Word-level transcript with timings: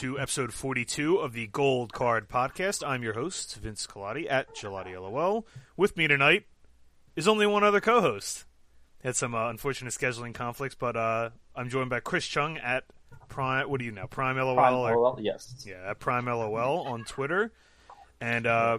to 0.00 0.18
episode 0.18 0.50
42 0.54 1.18
of 1.18 1.34
the 1.34 1.46
Gold 1.48 1.92
Card 1.92 2.26
Podcast. 2.26 2.82
I'm 2.86 3.02
your 3.02 3.12
host, 3.12 3.56
Vince 3.56 3.86
Colati 3.86 4.26
at 4.30 4.54
Gelati 4.54 4.98
LOL. 4.98 5.46
With 5.76 5.94
me 5.94 6.08
tonight 6.08 6.46
is 7.16 7.28
only 7.28 7.46
one 7.46 7.62
other 7.64 7.82
co 7.82 8.00
host. 8.00 8.46
Had 9.04 9.14
some 9.14 9.34
uh, 9.34 9.50
unfortunate 9.50 9.92
scheduling 9.92 10.32
conflicts, 10.32 10.74
but 10.74 10.96
uh, 10.96 11.28
I'm 11.54 11.68
joined 11.68 11.90
by 11.90 12.00
Chris 12.00 12.26
Chung 12.26 12.56
at 12.56 12.84
Prime. 13.28 13.68
What 13.68 13.78
do 13.78 13.84
you 13.84 13.92
know? 13.92 14.06
Prime 14.06 14.38
LOL? 14.38 14.54
Prime 14.54 14.72
or- 14.72 14.96
LOL, 14.96 15.18
yes. 15.20 15.66
Yeah, 15.68 15.90
at 15.90 15.98
Prime 15.98 16.24
LOL 16.24 16.80
on 16.86 17.04
Twitter. 17.04 17.52
And 18.22 18.46
uh, 18.46 18.78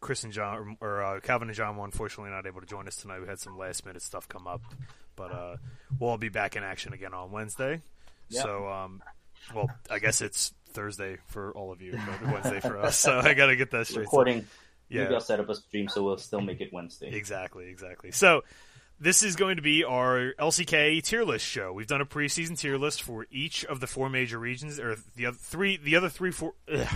Chris 0.00 0.24
and 0.24 0.32
John, 0.32 0.76
or 0.80 1.04
uh, 1.04 1.20
Kalvin 1.20 1.42
and 1.42 1.54
John, 1.54 1.76
were 1.76 1.84
unfortunately 1.84 2.32
not 2.32 2.48
able 2.48 2.60
to 2.60 2.66
join 2.66 2.88
us 2.88 2.96
tonight. 2.96 3.20
We 3.20 3.28
had 3.28 3.38
some 3.38 3.56
last 3.56 3.86
minute 3.86 4.02
stuff 4.02 4.28
come 4.28 4.48
up, 4.48 4.62
but 5.14 5.30
uh, 5.30 5.56
we'll 6.00 6.10
all 6.10 6.18
be 6.18 6.30
back 6.30 6.56
in 6.56 6.64
action 6.64 6.92
again 6.92 7.14
on 7.14 7.30
Wednesday. 7.30 7.80
Yep. 8.30 8.42
So, 8.42 8.66
um, 8.66 9.02
well, 9.54 9.70
I 9.90 9.98
guess 9.98 10.20
it's 10.20 10.52
Thursday 10.70 11.18
for 11.26 11.52
all 11.52 11.72
of 11.72 11.80
you, 11.80 11.98
but 12.06 12.32
Wednesday 12.32 12.60
for 12.60 12.78
us. 12.78 12.98
So 12.98 13.18
I 13.18 13.34
got 13.34 13.46
to 13.46 13.56
get 13.56 13.70
that 13.72 13.86
straight. 13.86 14.02
Recording. 14.02 14.46
Yeah. 14.88 15.04
Maybe 15.04 15.14
I'll 15.14 15.20
set 15.20 15.40
up 15.40 15.48
a 15.48 15.54
stream 15.54 15.88
so 15.88 16.04
we'll 16.04 16.18
still 16.18 16.40
make 16.40 16.60
it 16.60 16.72
Wednesday. 16.72 17.10
Exactly, 17.12 17.68
exactly. 17.68 18.12
So 18.12 18.44
this 19.00 19.22
is 19.22 19.36
going 19.36 19.56
to 19.56 19.62
be 19.62 19.84
our 19.84 20.32
LCK 20.38 21.02
tier 21.02 21.24
list 21.24 21.44
show. 21.44 21.72
We've 21.72 21.86
done 21.86 22.00
a 22.00 22.06
preseason 22.06 22.58
tier 22.58 22.78
list 22.78 23.02
for 23.02 23.26
each 23.30 23.64
of 23.64 23.80
the 23.80 23.86
four 23.86 24.08
major 24.08 24.38
regions, 24.38 24.78
or 24.78 24.96
the 25.16 25.26
other 25.26 25.36
three, 25.36 25.76
the 25.76 25.96
other 25.96 26.08
three, 26.08 26.30
four. 26.30 26.54
Ugh, 26.72 26.86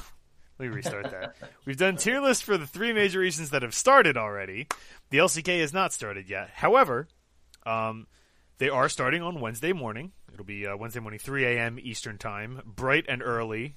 let 0.58 0.68
me 0.68 0.68
restart 0.68 1.10
that. 1.10 1.34
We've 1.64 1.76
done 1.76 1.96
tier 1.96 2.20
lists 2.20 2.42
for 2.42 2.56
the 2.56 2.66
three 2.66 2.92
major 2.92 3.20
regions 3.20 3.50
that 3.50 3.62
have 3.62 3.74
started 3.74 4.16
already. 4.16 4.68
The 5.10 5.18
LCK 5.18 5.60
has 5.60 5.72
not 5.72 5.92
started 5.92 6.28
yet. 6.28 6.50
However, 6.54 7.08
um, 7.66 8.06
they 8.58 8.68
are 8.68 8.88
starting 8.88 9.22
on 9.22 9.40
Wednesday 9.40 9.72
morning. 9.72 10.12
It'll 10.40 10.46
be 10.46 10.66
uh, 10.66 10.74
Wednesday 10.74 11.00
morning, 11.00 11.18
3 11.18 11.44
a.m. 11.44 11.78
Eastern 11.78 12.16
time, 12.16 12.62
bright 12.64 13.04
and 13.10 13.22
early, 13.22 13.76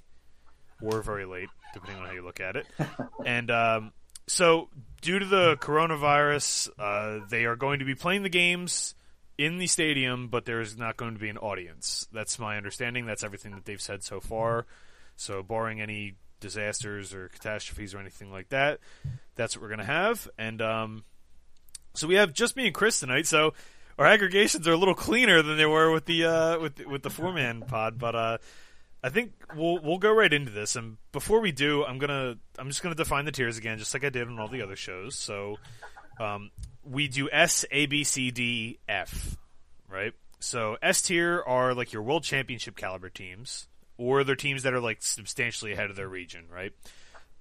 or 0.82 1.02
very 1.02 1.26
late, 1.26 1.50
depending 1.74 2.02
on 2.02 2.08
how 2.08 2.14
you 2.14 2.24
look 2.24 2.40
at 2.40 2.56
it. 2.56 2.66
and 3.26 3.52
um, 3.52 3.92
so, 4.28 4.70
due 5.02 5.20
to 5.20 5.26
the 5.26 5.58
coronavirus, 5.58 6.70
uh, 6.80 7.26
they 7.30 7.44
are 7.44 7.58
going 7.58 7.80
to 7.80 7.86
be 7.86 7.96
playing 7.96 8.24
the 8.24 8.30
games 8.30 8.96
in 9.38 9.58
the 9.58 9.68
stadium, 9.68 10.30
but 10.30 10.46
there's 10.46 10.78
not 10.78 10.96
going 10.96 11.16
to 11.16 11.20
be 11.20 11.28
an 11.28 11.38
audience. 11.38 12.08
That's 12.14 12.40
my 12.40 12.56
understanding. 12.56 13.06
That's 13.06 13.26
everything 13.26 13.56
that 13.56 13.66
they've 13.66 13.82
said 13.82 14.02
so 14.02 14.22
far. 14.22 14.66
So, 15.18 15.44
barring 15.44 15.82
any 15.82 16.16
disasters 16.40 17.14
or 17.14 17.28
catastrophes 17.28 17.94
or 17.94 18.00
anything 18.00 18.32
like 18.32 18.48
that, 18.50 18.80
that's 19.36 19.58
what 19.58 19.64
we're 19.64 19.68
going 19.68 19.80
to 19.80 19.86
have. 19.86 20.30
And 20.38 20.62
um, 20.62 21.04
so 21.94 22.08
we 22.08 22.16
have 22.16 22.34
just 22.34 22.56
me 22.56 22.66
and 22.66 22.74
Chris 22.74 23.00
tonight. 23.00 23.28
So 23.28 23.54
our 23.98 24.06
aggregations 24.06 24.68
are 24.68 24.74
a 24.74 24.78
little 24.78 24.96
cleaner 24.96 25.42
than 25.42 25.58
they 25.58 25.66
were 25.66 25.92
with 25.92 26.06
the 26.06 26.26
uh, 26.26 26.60
with 26.60 26.86
with 26.86 27.04
the 27.04 27.10
four 27.10 27.34
man 27.34 27.62
pod, 27.62 28.00
but 28.00 28.16
uh, 28.16 28.38
I 29.04 29.10
think 29.10 29.34
we'll 29.56 29.80
we'll 29.80 29.98
go 29.98 30.14
right 30.14 30.32
into 30.32 30.52
this. 30.52 30.76
And 30.76 30.98
before 31.12 31.40
we 31.42 31.52
do, 31.52 31.84
I'm 31.84 32.00
gonna 32.00 32.38
I'm 32.58 32.68
just 32.70 32.82
gonna 32.82 32.96
define 32.96 33.26
the 33.26 33.32
tiers 33.32 33.58
again, 33.58 33.78
just 33.78 33.94
like 33.94 34.04
I 34.04 34.10
did 34.10 34.28
on 34.28 34.40
all 34.40 34.48
the 34.48 34.62
other 34.62 34.76
shows. 34.76 35.16
So 35.16 35.58
um, 36.20 36.52
we 36.84 37.08
do 37.08 37.30
S 37.32 37.66
A 37.72 37.86
B 37.86 38.04
C 38.04 38.32
D 38.32 38.80
F, 38.88 39.38
right? 39.90 40.14
So 40.40 40.78
S 40.82 41.02
tier 41.02 41.42
are 41.46 41.74
like 41.74 41.94
your 41.94 42.02
world 42.02 42.24
championship 42.24 42.76
caliber 42.76 43.10
teams, 43.10 43.68
or 43.98 44.24
they're 44.24 44.36
teams 44.36 44.64
that 44.64 44.74
are 44.74 44.82
like 44.82 45.02
substantially 45.02 45.74
ahead 45.74 45.90
of 45.90 45.96
their 45.96 46.10
region, 46.10 46.46
right? 46.52 46.72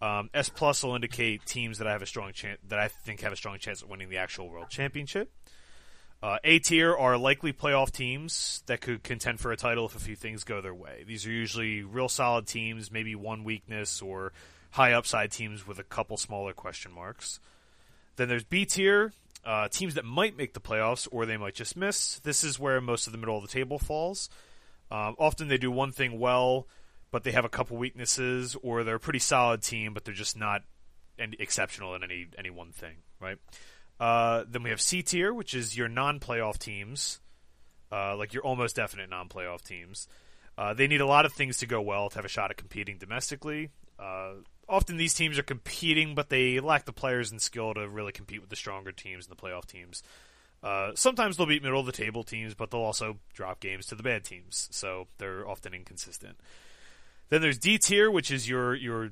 Um, 0.00 0.30
S 0.34 0.48
plus 0.48 0.82
will 0.82 0.96
indicate 0.96 1.46
teams 1.46 1.78
that 1.78 1.86
I 1.86 1.92
have 1.92 2.02
a 2.02 2.06
strong 2.06 2.32
chance 2.32 2.58
that 2.68 2.78
I 2.78 2.88
think 2.88 3.20
have 3.20 3.32
a 3.32 3.36
strong 3.36 3.58
chance 3.58 3.82
of 3.82 3.88
winning 3.88 4.08
the 4.08 4.16
actual 4.18 4.48
world 4.48 4.68
championship. 4.68 5.30
Uh, 6.22 6.38
a 6.44 6.60
tier 6.60 6.94
are 6.94 7.18
likely 7.18 7.52
playoff 7.52 7.90
teams 7.90 8.62
that 8.66 8.80
could 8.80 9.02
contend 9.02 9.40
for 9.40 9.50
a 9.50 9.56
title 9.56 9.86
if 9.86 9.96
a 9.96 9.98
few 9.98 10.14
things 10.14 10.44
go 10.44 10.60
their 10.60 10.74
way. 10.74 11.02
These 11.04 11.26
are 11.26 11.32
usually 11.32 11.82
real 11.82 12.08
solid 12.08 12.46
teams, 12.46 12.92
maybe 12.92 13.16
one 13.16 13.42
weakness 13.42 14.00
or 14.00 14.32
high 14.70 14.92
upside 14.92 15.32
teams 15.32 15.66
with 15.66 15.80
a 15.80 15.82
couple 15.82 16.16
smaller 16.16 16.52
question 16.52 16.92
marks. 16.92 17.40
Then 18.14 18.28
there's 18.28 18.44
B 18.44 18.64
tier, 18.64 19.12
uh, 19.44 19.66
teams 19.66 19.94
that 19.94 20.04
might 20.04 20.36
make 20.36 20.54
the 20.54 20.60
playoffs 20.60 21.08
or 21.10 21.26
they 21.26 21.36
might 21.36 21.56
just 21.56 21.76
miss. 21.76 22.20
This 22.20 22.44
is 22.44 22.58
where 22.58 22.80
most 22.80 23.06
of 23.08 23.12
the 23.12 23.18
middle 23.18 23.36
of 23.36 23.42
the 23.42 23.48
table 23.48 23.80
falls. 23.80 24.30
Um, 24.92 25.16
often 25.18 25.48
they 25.48 25.58
do 25.58 25.72
one 25.72 25.90
thing 25.90 26.20
well, 26.20 26.68
but 27.10 27.24
they 27.24 27.32
have 27.32 27.44
a 27.44 27.48
couple 27.48 27.76
weaknesses, 27.76 28.56
or 28.62 28.84
they're 28.84 28.96
a 28.96 29.00
pretty 29.00 29.18
solid 29.18 29.62
team, 29.62 29.92
but 29.92 30.04
they're 30.04 30.14
just 30.14 30.36
not 30.36 30.62
any, 31.18 31.36
exceptional 31.40 31.94
in 31.94 32.04
any 32.04 32.26
any 32.38 32.50
one 32.50 32.72
thing, 32.72 32.96
right? 33.20 33.38
Uh, 34.02 34.42
then 34.48 34.64
we 34.64 34.70
have 34.70 34.80
C 34.80 35.00
tier, 35.00 35.32
which 35.32 35.54
is 35.54 35.76
your 35.76 35.86
non-playoff 35.86 36.58
teams, 36.58 37.20
uh, 37.92 38.16
like 38.16 38.34
your 38.34 38.42
almost 38.42 38.74
definite 38.74 39.08
non-playoff 39.08 39.62
teams. 39.62 40.08
Uh, 40.58 40.74
they 40.74 40.88
need 40.88 41.00
a 41.00 41.06
lot 41.06 41.24
of 41.24 41.32
things 41.32 41.58
to 41.58 41.66
go 41.66 41.80
well 41.80 42.10
to 42.10 42.16
have 42.16 42.24
a 42.24 42.28
shot 42.28 42.50
at 42.50 42.56
competing 42.56 42.98
domestically. 42.98 43.70
Uh, 44.00 44.32
often 44.68 44.96
these 44.96 45.14
teams 45.14 45.38
are 45.38 45.44
competing, 45.44 46.16
but 46.16 46.30
they 46.30 46.58
lack 46.58 46.84
the 46.84 46.92
players 46.92 47.30
and 47.30 47.40
skill 47.40 47.74
to 47.74 47.88
really 47.88 48.10
compete 48.10 48.40
with 48.40 48.50
the 48.50 48.56
stronger 48.56 48.90
teams 48.90 49.28
and 49.28 49.38
the 49.38 49.40
playoff 49.40 49.66
teams. 49.66 50.02
Uh, 50.64 50.90
sometimes 50.96 51.36
they'll 51.36 51.46
beat 51.46 51.62
middle 51.62 51.78
of 51.78 51.86
the 51.86 51.92
table 51.92 52.24
teams, 52.24 52.54
but 52.54 52.72
they'll 52.72 52.80
also 52.80 53.18
drop 53.34 53.60
games 53.60 53.86
to 53.86 53.94
the 53.94 54.02
bad 54.02 54.24
teams, 54.24 54.68
so 54.72 55.06
they're 55.18 55.48
often 55.48 55.74
inconsistent. 55.74 56.36
Then 57.28 57.40
there's 57.40 57.56
D 57.56 57.78
tier, 57.78 58.10
which 58.10 58.32
is 58.32 58.48
your 58.48 58.74
your 58.74 59.10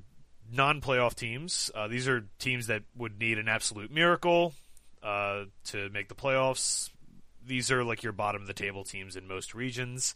non-playoff 0.53 1.15
teams. 1.15 1.71
These 1.89 2.09
are 2.09 2.27
teams 2.41 2.67
that 2.67 2.83
would 2.97 3.21
need 3.21 3.39
an 3.39 3.47
absolute 3.47 3.93
miracle 3.93 4.53
uh, 5.03 5.45
to 5.65 5.89
make 5.91 6.09
the 6.09 6.15
playoffs. 6.15 6.91
These 7.47 7.71
are 7.71 7.85
like 7.85 8.03
your 8.03 8.13
bottom 8.13 8.43
of 8.43 8.49
the 8.49 8.55
table 8.55 8.85
teams 8.85 9.17
in 9.17 9.27
most 9.27 9.55
regions. 9.55 10.15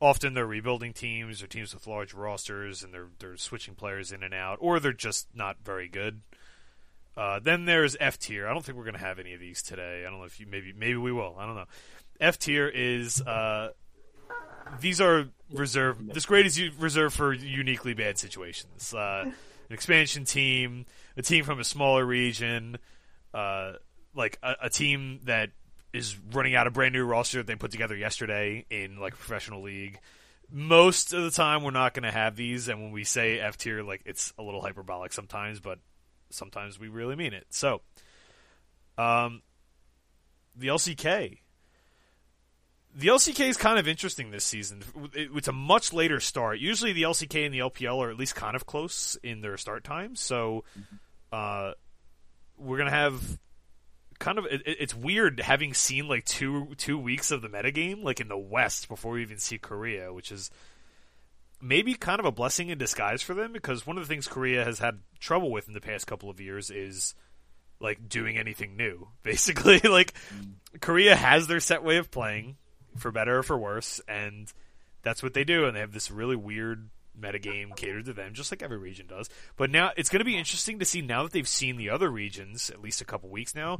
Often 0.00 0.34
they're 0.34 0.46
rebuilding 0.46 0.92
teams 0.92 1.42
or 1.42 1.46
teams 1.46 1.72
with 1.72 1.86
large 1.86 2.12
rosters, 2.12 2.82
and 2.82 2.92
they're 2.92 3.08
they're 3.18 3.36
switching 3.36 3.74
players 3.74 4.12
in 4.12 4.22
and 4.22 4.34
out, 4.34 4.58
or 4.60 4.80
they're 4.80 4.92
just 4.92 5.28
not 5.34 5.56
very 5.64 5.88
good. 5.88 6.20
Uh, 7.16 7.38
then 7.38 7.64
there's 7.64 7.96
F 8.00 8.18
tier. 8.18 8.48
I 8.48 8.52
don't 8.52 8.64
think 8.64 8.76
we're 8.76 8.90
to 8.90 8.98
have 8.98 9.20
any 9.20 9.34
of 9.34 9.40
these 9.40 9.62
today. 9.62 10.04
I 10.04 10.10
don't 10.10 10.18
know 10.18 10.24
if 10.24 10.40
you 10.40 10.46
maybe 10.46 10.72
maybe 10.72 10.96
we 10.96 11.12
will. 11.12 11.36
I 11.38 11.46
don't 11.46 11.54
know. 11.54 11.66
F 12.20 12.38
tier 12.38 12.68
is 12.68 13.22
uh, 13.22 13.70
these 14.80 15.00
are 15.00 15.28
reserved. 15.52 16.12
This 16.12 16.26
grade 16.26 16.46
is 16.46 16.60
reserved 16.78 17.14
for 17.14 17.32
uniquely 17.32 17.94
bad 17.94 18.18
situations. 18.18 18.92
Uh, 18.92 19.24
an 19.26 19.72
expansion 19.72 20.24
team, 20.24 20.86
a 21.16 21.22
team 21.22 21.44
from 21.44 21.60
a 21.60 21.64
smaller 21.64 22.04
region, 22.04 22.78
uh, 23.32 23.74
like 24.14 24.38
a, 24.42 24.54
a 24.62 24.70
team 24.70 25.20
that 25.24 25.50
is 25.92 26.16
running 26.32 26.54
out 26.54 26.66
a 26.66 26.70
brand 26.70 26.92
new 26.92 27.04
roster 27.04 27.38
that 27.38 27.46
they 27.46 27.54
put 27.54 27.70
together 27.70 27.96
yesterday 27.96 28.66
in 28.68 28.98
like 28.98 29.16
professional 29.16 29.62
league. 29.62 30.00
Most 30.50 31.12
of 31.12 31.22
the 31.22 31.30
time, 31.30 31.62
we're 31.62 31.70
not 31.70 31.94
going 31.94 32.02
to 32.02 32.10
have 32.10 32.36
these, 32.36 32.68
and 32.68 32.82
when 32.82 32.90
we 32.90 33.04
say 33.04 33.38
F 33.38 33.56
tier, 33.56 33.82
like 33.82 34.02
it's 34.04 34.32
a 34.38 34.42
little 34.42 34.60
hyperbolic 34.60 35.12
sometimes, 35.12 35.60
but 35.60 35.78
sometimes 36.30 36.78
we 36.78 36.88
really 36.88 37.16
mean 37.16 37.32
it. 37.32 37.46
So, 37.50 37.80
um, 38.98 39.42
the 40.54 40.68
LCK. 40.68 41.38
The 42.96 43.08
LCK 43.08 43.48
is 43.48 43.56
kind 43.56 43.78
of 43.78 43.88
interesting 43.88 44.30
this 44.30 44.44
season. 44.44 44.84
It's 45.14 45.48
a 45.48 45.52
much 45.52 45.92
later 45.92 46.20
start. 46.20 46.60
Usually, 46.60 46.92
the 46.92 47.02
LCK 47.02 47.44
and 47.44 47.52
the 47.52 47.58
LPL 47.58 47.98
are 47.98 48.10
at 48.10 48.16
least 48.16 48.36
kind 48.36 48.54
of 48.54 48.66
close 48.66 49.16
in 49.22 49.40
their 49.40 49.56
start 49.56 49.82
times. 49.82 50.20
So, 50.20 50.62
uh, 51.32 51.72
we're 52.56 52.78
gonna 52.78 52.90
have 52.90 53.38
kind 54.24 54.38
of. 54.38 54.46
It, 54.46 54.62
it- 54.66 54.76
it's 54.80 54.94
weird 54.94 55.40
having 55.40 55.74
seen 55.74 56.08
like 56.08 56.24
two 56.24 56.74
two 56.76 56.98
weeks 56.98 57.30
of 57.30 57.42
the 57.42 57.48
metagame 57.48 58.02
like 58.02 58.20
in 58.20 58.28
the 58.28 58.38
West 58.38 58.88
before 58.88 59.12
we 59.12 59.22
even 59.22 59.38
see 59.38 59.58
Korea, 59.58 60.12
which 60.12 60.32
is 60.32 60.50
maybe 61.60 61.94
kind 61.94 62.20
of 62.20 62.26
a 62.26 62.32
blessing 62.32 62.68
in 62.68 62.78
disguise 62.78 63.22
for 63.22 63.34
them 63.34 63.52
because 63.52 63.86
one 63.86 63.96
of 63.96 64.02
the 64.02 64.08
things 64.08 64.26
Korea 64.26 64.64
has 64.64 64.78
had 64.78 65.00
trouble 65.20 65.50
with 65.50 65.68
in 65.68 65.74
the 65.74 65.80
past 65.80 66.06
couple 66.06 66.28
of 66.28 66.40
years 66.40 66.70
is 66.70 67.14
like 67.80 68.08
doing 68.08 68.36
anything 68.36 68.76
new. 68.76 69.08
Basically, 69.22 69.78
like 69.84 70.14
Korea 70.80 71.16
has 71.16 71.46
their 71.46 71.60
set 71.60 71.82
way 71.82 71.96
of 71.96 72.10
playing 72.10 72.56
for 72.96 73.10
better 73.10 73.38
or 73.38 73.42
for 73.42 73.56
worse, 73.58 74.00
and 74.08 74.52
that's 75.02 75.22
what 75.22 75.34
they 75.34 75.44
do. 75.44 75.64
And 75.66 75.74
they 75.76 75.80
have 75.80 75.92
this 75.92 76.10
really 76.10 76.36
weird 76.36 76.90
metagame 77.18 77.76
catered 77.76 78.04
to 78.06 78.12
them, 78.12 78.34
just 78.34 78.50
like 78.52 78.62
every 78.62 78.78
region 78.78 79.06
does. 79.06 79.28
But 79.56 79.70
now 79.70 79.92
it's 79.96 80.08
going 80.08 80.20
to 80.20 80.24
be 80.24 80.36
interesting 80.36 80.78
to 80.80 80.84
see 80.84 81.00
now 81.00 81.22
that 81.22 81.32
they've 81.32 81.46
seen 81.48 81.76
the 81.76 81.90
other 81.90 82.10
regions 82.10 82.70
at 82.70 82.82
least 82.82 83.00
a 83.00 83.04
couple 83.04 83.28
weeks 83.30 83.54
now, 83.54 83.78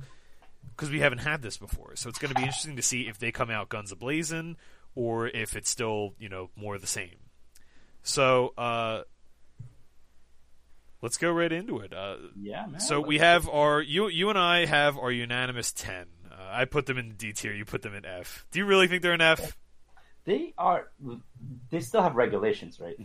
because 0.76 0.90
we 0.90 1.00
haven't 1.00 1.18
had 1.18 1.42
this 1.42 1.56
before. 1.56 1.96
So 1.96 2.08
it's 2.08 2.18
going 2.18 2.30
to 2.30 2.34
be 2.34 2.42
interesting 2.42 2.76
to 2.76 2.82
see 2.82 3.02
if 3.02 3.18
they 3.18 3.30
come 3.32 3.50
out 3.50 3.68
guns 3.68 3.92
a 3.92 3.96
blazing 3.96 4.56
or 4.94 5.28
if 5.28 5.56
it's 5.56 5.70
still 5.70 6.14
you 6.18 6.28
know 6.28 6.50
more 6.56 6.74
of 6.74 6.80
the 6.80 6.86
same. 6.86 7.16
So 8.02 8.52
uh, 8.58 9.02
let's 11.02 11.16
go 11.16 11.30
right 11.30 11.52
into 11.52 11.78
it. 11.80 11.92
Uh, 11.92 12.16
Yeah, 12.40 12.66
man. 12.66 12.80
so 12.80 13.00
we 13.00 13.18
have 13.18 13.48
our 13.48 13.80
you 13.80 14.08
you 14.08 14.28
and 14.30 14.38
I 14.38 14.66
have 14.66 14.98
our 14.98 15.10
unanimous 15.10 15.72
ten. 15.72 16.06
Uh, 16.30 16.36
I 16.50 16.64
put 16.64 16.86
them 16.86 16.98
in 16.98 17.14
D 17.14 17.32
tier. 17.32 17.52
You 17.52 17.64
put 17.64 17.82
them 17.82 17.94
in 17.94 18.04
F. 18.04 18.46
Do 18.50 18.58
you 18.58 18.66
really 18.66 18.88
think 18.88 19.02
they're 19.02 19.12
an 19.12 19.20
F? 19.20 19.56
They 20.24 20.54
are. 20.56 20.88
They 21.70 21.80
still 21.80 22.02
have 22.02 22.14
regulations, 22.16 22.80
right? 22.80 22.96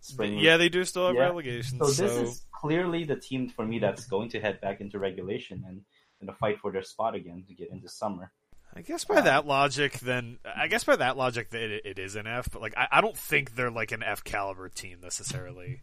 Spring. 0.00 0.38
Yeah, 0.38 0.56
they 0.56 0.68
do 0.68 0.84
still 0.84 1.06
have 1.06 1.14
Yeah. 1.16 1.22
relegations. 1.22 1.78
So 1.80 1.86
So, 1.92 2.02
this 2.02 2.16
is 2.28 2.46
clearly 2.52 3.04
the 3.04 3.16
team 3.16 3.48
for 3.48 3.64
me 3.64 3.78
that's 3.78 4.06
going 4.06 4.28
to 4.30 4.40
head 4.40 4.60
back 4.60 4.80
into 4.80 4.98
regulation 4.98 5.64
and 5.66 5.82
to 6.26 6.32
fight 6.34 6.58
for 6.60 6.72
their 6.72 6.82
spot 6.82 7.14
again 7.14 7.44
to 7.48 7.54
get 7.54 7.70
into 7.70 7.88
summer. 7.88 8.32
I 8.76 8.82
guess 8.82 9.04
by 9.04 9.20
that 9.20 9.46
logic, 9.46 10.00
then 10.00 10.38
I 10.44 10.66
guess 10.66 10.82
by 10.82 10.96
that 10.96 11.16
logic, 11.16 11.50
that 11.50 11.62
it, 11.62 11.82
it 11.84 11.98
is 11.98 12.16
an 12.16 12.26
F. 12.26 12.48
But 12.52 12.60
like, 12.60 12.76
I, 12.76 12.88
I 12.90 13.00
don't 13.00 13.16
think 13.16 13.54
they're 13.54 13.70
like 13.70 13.92
an 13.92 14.02
F 14.02 14.24
caliber 14.24 14.68
team 14.68 14.98
necessarily. 15.00 15.82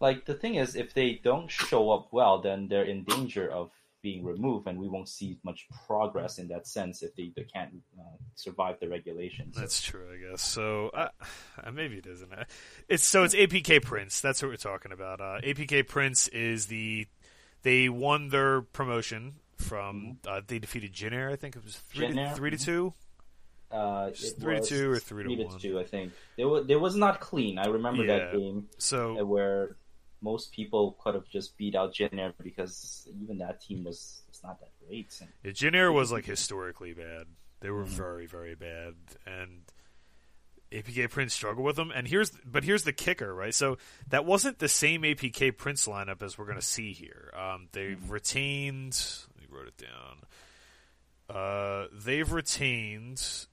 Like 0.00 0.24
the 0.24 0.34
thing 0.34 0.56
is, 0.56 0.74
if 0.74 0.92
they 0.92 1.20
don't 1.22 1.50
show 1.50 1.90
up 1.90 2.08
well, 2.10 2.40
then 2.40 2.66
they're 2.68 2.84
in 2.84 3.04
danger 3.04 3.48
of 3.50 3.70
being 4.02 4.24
removed, 4.24 4.66
and 4.66 4.78
we 4.78 4.88
won't 4.88 5.08
see 5.08 5.38
much 5.44 5.66
progress 5.86 6.38
in 6.38 6.48
that 6.48 6.66
sense 6.66 7.02
if 7.02 7.14
they, 7.16 7.32
they 7.36 7.44
can't 7.44 7.74
uh, 7.98 8.16
survive 8.34 8.76
the 8.80 8.88
regulations. 8.88 9.54
That's 9.54 9.82
true, 9.82 10.06
I 10.12 10.30
guess. 10.30 10.42
So 10.42 10.88
uh, 10.88 11.08
maybe 11.72 11.98
it 11.98 12.06
isn't. 12.06 12.32
It's 12.88 13.04
so 13.04 13.24
it's 13.24 13.34
APK 13.34 13.82
Prince. 13.82 14.20
That's 14.20 14.42
what 14.42 14.48
we're 14.48 14.56
talking 14.56 14.92
about. 14.92 15.20
Uh, 15.20 15.40
APK 15.44 15.86
Prince 15.86 16.28
is 16.28 16.66
the 16.66 17.06
they 17.62 17.88
won 17.88 18.28
their 18.30 18.62
promotion 18.62 19.34
from 19.60 20.18
uh, 20.26 20.40
they 20.46 20.58
defeated 20.58 20.92
Jin 20.92 21.12
Air. 21.12 21.30
I 21.30 21.36
think 21.36 21.56
it 21.56 21.64
was 21.64 21.76
three 21.76 22.06
Jin 22.06 22.16
to, 22.16 22.22
Air? 22.22 22.34
three 22.34 22.50
to 22.50 22.58
two. 22.58 22.94
Uh, 23.70 24.10
three 24.10 24.58
to 24.58 24.66
two 24.66 24.90
or 24.90 24.98
three 24.98 25.22
to 25.22 25.28
three 25.36 25.44
one? 25.44 25.58
two, 25.60 25.78
I 25.78 25.84
think. 25.84 26.12
It 26.36 26.44
was, 26.44 26.66
it 26.68 26.80
was 26.80 26.96
not 26.96 27.20
clean. 27.20 27.56
I 27.58 27.66
remember 27.66 28.04
that 28.06 28.32
game 28.32 28.66
uh, 28.68 28.74
So 28.78 29.24
where 29.24 29.76
most 30.20 30.52
people 30.52 30.96
could 31.02 31.14
have 31.14 31.28
just 31.28 31.56
beat 31.56 31.74
out 31.76 31.94
Jin 31.94 32.18
Air 32.18 32.34
because 32.42 33.08
even 33.22 33.38
that 33.38 33.60
team 33.62 33.84
was 33.84 34.22
it's 34.28 34.42
not 34.42 34.58
that 34.60 34.70
great. 34.86 35.16
And, 35.20 35.30
yeah, 35.44 35.52
Jin 35.52 35.74
Air 35.76 35.92
was 35.92 36.10
like 36.10 36.24
historically 36.24 36.92
bad. 36.94 37.26
They 37.60 37.70
were 37.70 37.84
Mhm. 37.84 37.88
very 37.88 38.26
very 38.26 38.54
bad, 38.56 38.94
and 39.26 39.62
APK 40.72 41.08
Prince 41.10 41.34
struggled 41.34 41.64
with 41.66 41.76
them. 41.76 41.90
And 41.94 42.06
here's 42.08 42.30
but 42.44 42.64
here's 42.64 42.84
the 42.84 42.92
kicker, 42.92 43.34
right? 43.34 43.54
So 43.54 43.76
that 44.08 44.24
wasn't 44.24 44.58
the 44.58 44.68
same 44.68 45.02
APK 45.04 45.56
Prince 45.56 45.86
lineup 45.86 46.22
as 46.22 46.38
we're 46.38 46.44
going 46.46 46.58
to 46.58 46.64
see 46.64 46.92
here. 46.92 47.32
Um, 47.36 47.68
they've 47.72 48.10
retained. 48.10 49.00
Wrote 49.60 49.68
it 49.68 49.76
down. 51.28 51.36
Uh, 51.36 51.86
they've 51.92 52.30
retained 52.32 53.46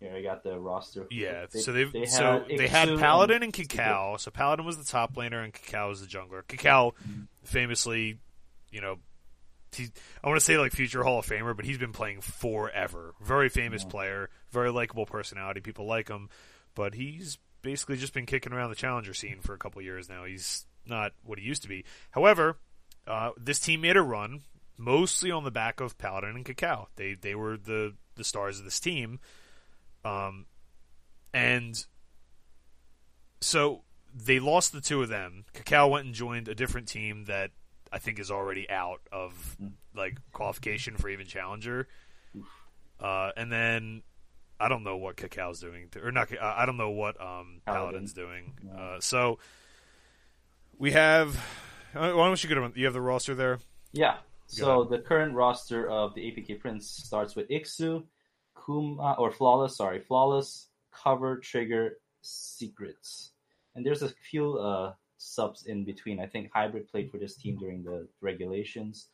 Yeah, 0.00 0.14
I 0.16 0.22
got 0.22 0.42
the 0.42 0.58
roster. 0.58 1.06
Yeah, 1.10 1.46
They- 1.50 1.60
so 1.60 1.72
they've 1.72 1.92
they 1.92 2.06
so 2.06 2.44
had 2.48 2.58
they 2.58 2.66
had 2.68 2.88
Paladin 2.98 3.42
and. 3.44 3.52
Kakao. 3.52 4.18
So 4.18 4.30
Paladin 4.32 4.64
was 4.66 4.76
the 4.78 4.84
top 4.84 5.14
laner 5.14 5.44
and 5.44 5.52
Kakao 5.52 5.88
was 5.90 6.00
the 6.00 6.06
jungler. 6.08 6.42
Kakao, 6.42 6.92
famously, 7.44 8.18
you 8.72 8.80
know, 8.80 8.96
he, 9.76 9.88
I 10.24 10.28
want 10.28 10.38
to 10.40 10.44
say 10.44 10.58
like 10.58 10.72
future 10.72 11.02
Hall 11.04 11.20
of 11.20 11.26
Famer, 11.26 11.54
but 11.54 11.64
he's 11.64 11.78
been 11.78 11.92
playing 11.92 12.20
forever. 12.22 13.14
Very 13.22 13.48
famous 13.48 13.82
Yeah. 13.84 13.90
player, 13.90 14.30
very 14.50 14.70
likable 14.72 15.06
personality. 15.06 15.60
People 15.60 15.86
like 15.86 16.08
him, 16.08 16.28
but 16.74 16.94
he's 16.94 17.38
basically 17.62 17.96
just 17.96 18.12
been 18.12 18.26
kicking 18.26 18.52
around 18.52 18.70
the 18.70 18.76
challenger 18.76 19.14
scene 19.14 19.40
for 19.40 19.54
a 19.54 19.58
couple 19.58 19.80
years 19.82 20.08
now. 20.08 20.24
He's 20.24 20.66
not 20.84 21.12
what 21.22 21.38
he 21.38 21.44
used 21.44 21.62
to 21.62 21.68
be. 21.68 21.84
However, 22.10 22.56
uh, 23.06 23.30
this 23.36 23.58
team 23.58 23.80
made 23.80 23.96
a 23.96 24.02
run 24.02 24.42
mostly 24.76 25.30
on 25.30 25.44
the 25.44 25.50
back 25.50 25.80
of 25.80 25.98
Paladin 25.98 26.36
and 26.36 26.44
Kakao. 26.44 26.86
They 26.96 27.14
they 27.14 27.34
were 27.34 27.56
the 27.56 27.94
the 28.16 28.24
stars 28.24 28.58
of 28.58 28.64
this 28.64 28.80
team. 28.80 29.20
Um, 30.04 30.46
and 31.32 31.84
so 33.40 33.82
they 34.14 34.40
lost 34.40 34.72
the 34.72 34.80
two 34.80 35.02
of 35.02 35.08
them. 35.08 35.44
Kakao 35.54 35.90
went 35.90 36.06
and 36.06 36.14
joined 36.14 36.48
a 36.48 36.54
different 36.54 36.88
team 36.88 37.24
that 37.24 37.50
I 37.92 37.98
think 37.98 38.18
is 38.18 38.30
already 38.30 38.68
out 38.68 39.00
of 39.10 39.56
like 39.94 40.16
qualification 40.32 40.96
for 40.96 41.08
even 41.08 41.26
challenger. 41.26 41.88
Uh, 43.00 43.30
and 43.36 43.50
then 43.50 44.02
I 44.60 44.68
don't 44.68 44.84
know 44.84 44.96
what 44.96 45.16
Kakao's 45.16 45.60
doing, 45.60 45.88
or 46.02 46.12
not. 46.12 46.32
uh, 46.32 46.54
I 46.56 46.66
don't 46.66 46.76
know 46.76 46.90
what 46.90 47.20
um, 47.20 47.60
Paladin. 47.66 47.84
Paladin's 47.84 48.12
doing. 48.12 48.52
Uh, 48.76 49.00
so 49.00 49.38
we 50.78 50.92
have. 50.92 51.36
Uh, 51.94 52.12
Why 52.12 52.26
don't 52.26 52.42
you 52.42 52.48
get 52.48 52.58
on? 52.58 52.72
You 52.74 52.84
have 52.86 52.94
the 52.94 53.00
roster 53.00 53.34
there. 53.34 53.58
Yeah. 53.92 54.16
Go 54.58 54.64
So 54.64 54.84
the 54.84 54.98
current 54.98 55.34
roster 55.34 55.88
of 55.88 56.14
the 56.14 56.22
APK 56.22 56.60
Prince 56.60 56.88
starts 56.88 57.34
with 57.36 57.48
Ikssu, 57.48 58.04
Kuma 58.64 59.14
or 59.18 59.30
Flawless, 59.30 59.76
sorry, 59.76 60.00
Flawless, 60.00 60.68
Cover, 60.92 61.38
Trigger, 61.38 61.98
Secrets. 62.22 63.30
And 63.74 63.84
there's 63.84 64.02
a 64.02 64.08
few 64.30 64.58
uh, 64.58 64.92
subs 65.16 65.66
in 65.66 65.84
between. 65.84 66.20
I 66.20 66.26
think 66.26 66.50
Hybrid 66.52 66.88
played 66.88 67.10
for 67.10 67.18
this 67.18 67.36
team 67.36 67.56
during 67.56 67.82
the 67.82 68.08
regulations. 68.20 69.08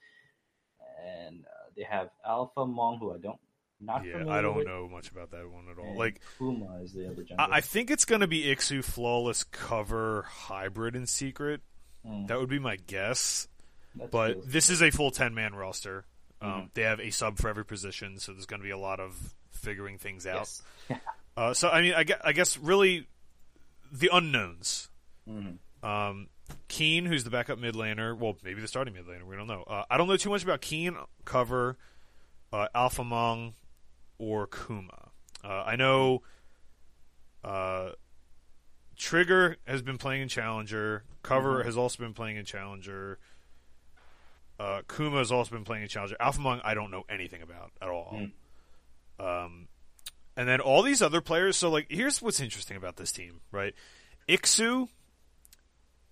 And 1.06 1.44
uh, 1.44 1.70
they 1.76 1.84
have 1.84 2.10
Alpha 2.26 2.66
Mong, 2.66 2.98
who 2.98 3.14
I 3.14 3.18
don't 3.18 3.38
not 3.80 4.04
yeah, 4.04 4.24
I 4.28 4.40
don't 4.42 4.56
with, 4.56 4.66
know 4.66 4.88
much 4.88 5.10
about 5.10 5.30
that 5.30 5.48
one 5.48 5.68
at 5.70 5.78
all. 5.78 5.90
and 5.90 5.96
Like 5.96 6.20
Kuma 6.36 6.80
is 6.82 6.92
the 6.92 7.08
other. 7.08 7.24
I, 7.38 7.58
I 7.58 7.60
think 7.60 7.92
it's 7.92 8.04
going 8.04 8.22
to 8.22 8.26
be 8.26 8.42
Ikssu 8.44 8.82
flawless 8.82 9.44
cover 9.44 10.22
hybrid 10.22 10.96
and 10.96 11.08
secret. 11.08 11.60
Mm, 12.06 12.28
That 12.28 12.38
would 12.38 12.48
be 12.48 12.58
my 12.58 12.76
guess. 12.76 13.48
that's 13.94 14.10
But 14.10 14.34
cool. 14.34 14.42
this 14.46 14.70
is 14.70 14.82
a 14.82 14.90
full 14.90 15.10
ten 15.10 15.34
man 15.34 15.54
roster. 15.54 16.04
Um, 16.40 16.50
Mhm. 16.50 16.74
They 16.74 16.82
have 16.82 17.00
a 17.00 17.10
sub 17.10 17.38
for 17.38 17.48
every 17.48 17.64
position, 17.64 18.18
so 18.18 18.32
there's 18.32 18.46
going 18.46 18.60
to 18.60 18.64
be 18.64 18.70
a 18.70 18.78
lot 18.78 19.00
of 19.00 19.34
figuring 19.50 19.98
things 19.98 20.26
out. 20.26 20.48
yes. 20.88 21.00
Uh, 21.36 21.54
so 21.54 21.68
I 21.68 21.82
mean, 21.82 21.94
I 21.94 22.02
guess, 22.02 22.20
I 22.24 22.32
guess 22.32 22.56
really 22.58 23.06
the 23.92 24.10
unknowns. 24.12 24.88
Mhm. 25.28 25.58
Um, 25.84 26.28
Keen, 26.66 27.04
who's 27.06 27.22
the 27.22 27.30
backup 27.30 27.60
mid 27.60 27.76
laner, 27.76 28.16
well, 28.16 28.36
maybe 28.42 28.60
the 28.60 28.66
starting 28.66 28.92
mid 28.94 29.06
laner. 29.06 29.22
We 29.22 29.36
don't 29.36 29.46
know. 29.46 29.62
Uh, 29.62 29.84
I 29.88 29.96
don't 29.98 30.08
know 30.08 30.16
too 30.16 30.30
much 30.30 30.42
about 30.42 30.60
Keen, 30.62 30.96
Cover, 31.24 31.76
uh, 32.52 32.66
Alpha 32.74 33.02
Mong, 33.04 33.52
or 34.18 34.48
Kuma. 34.48 35.10
Uh, 35.44 35.62
I 35.64 35.76
know 35.76 36.22
uh, 37.44 37.90
Trigger 38.98 39.56
has 39.66 39.80
been 39.80 39.96
playing 39.96 40.22
in 40.22 40.28
Challenger. 40.28 41.04
Cover 41.22 41.62
Mhm. 41.62 41.64
has 41.66 41.76
also 41.76 41.98
been 42.02 42.14
playing 42.14 42.36
in 42.36 42.44
Challenger. 42.44 43.18
Uh, 44.58 44.82
Kuma 44.88 45.18
has 45.18 45.30
also 45.30 45.52
been 45.54 45.64
playing 45.64 45.84
in 45.84 45.88
Challenger. 45.88 46.16
Alpha 46.18 46.40
Mong, 46.40 46.60
I 46.64 46.74
don't 46.74 46.90
know 46.90 47.04
anything 47.08 47.40
about 47.42 47.70
at 47.80 47.88
all. 47.88 48.12
Mm. 49.20 49.44
Um, 49.46 49.68
and 50.36 50.48
then 50.48 50.60
all 50.60 50.82
these 50.82 51.00
other 51.00 51.20
players. 51.20 51.56
So, 51.56 51.70
like, 51.70 51.86
here's 51.90 52.20
what's 52.20 52.40
interesting 52.40 52.76
about 52.76 52.96
this 52.96 53.12
team, 53.12 53.40
right? 53.52 53.72
Ikssu, 54.28 54.88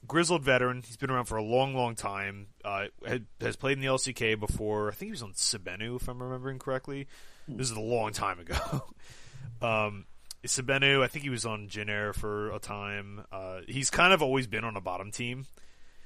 grizzled 0.06 0.44
veteran. 0.44 0.82
He's 0.86 0.96
been 0.96 1.10
around 1.10 1.24
for 1.24 1.36
a 1.36 1.42
long, 1.42 1.74
long 1.74 1.96
time. 1.96 2.48
Uh, 2.64 2.86
had, 3.04 3.26
has 3.40 3.56
played 3.56 3.78
in 3.78 3.80
the 3.80 3.88
LCK 3.88 4.38
before. 4.38 4.88
I 4.88 4.92
think 4.92 5.08
he 5.08 5.12
was 5.12 5.22
on 5.22 5.32
SBENU, 5.32 5.96
if 6.00 6.08
I'm 6.08 6.22
remembering 6.22 6.60
correctly. 6.60 7.08
This 7.48 7.70
is 7.70 7.76
a 7.76 7.80
long 7.80 8.12
time 8.12 8.38
ago. 8.40 8.84
um, 9.62 10.06
SBENU, 10.44 11.02
I 11.02 11.08
think 11.08 11.24
he 11.24 11.30
was 11.30 11.44
on 11.44 11.68
Jin 11.68 11.88
Air 11.88 12.12
for 12.12 12.50
a 12.52 12.58
time. 12.58 13.24
Uh, 13.32 13.60
he's 13.66 13.90
kind 13.90 14.12
of 14.12 14.22
always 14.22 14.46
been 14.46 14.64
on 14.64 14.76
a 14.76 14.80
bottom 14.80 15.10
team. 15.10 15.46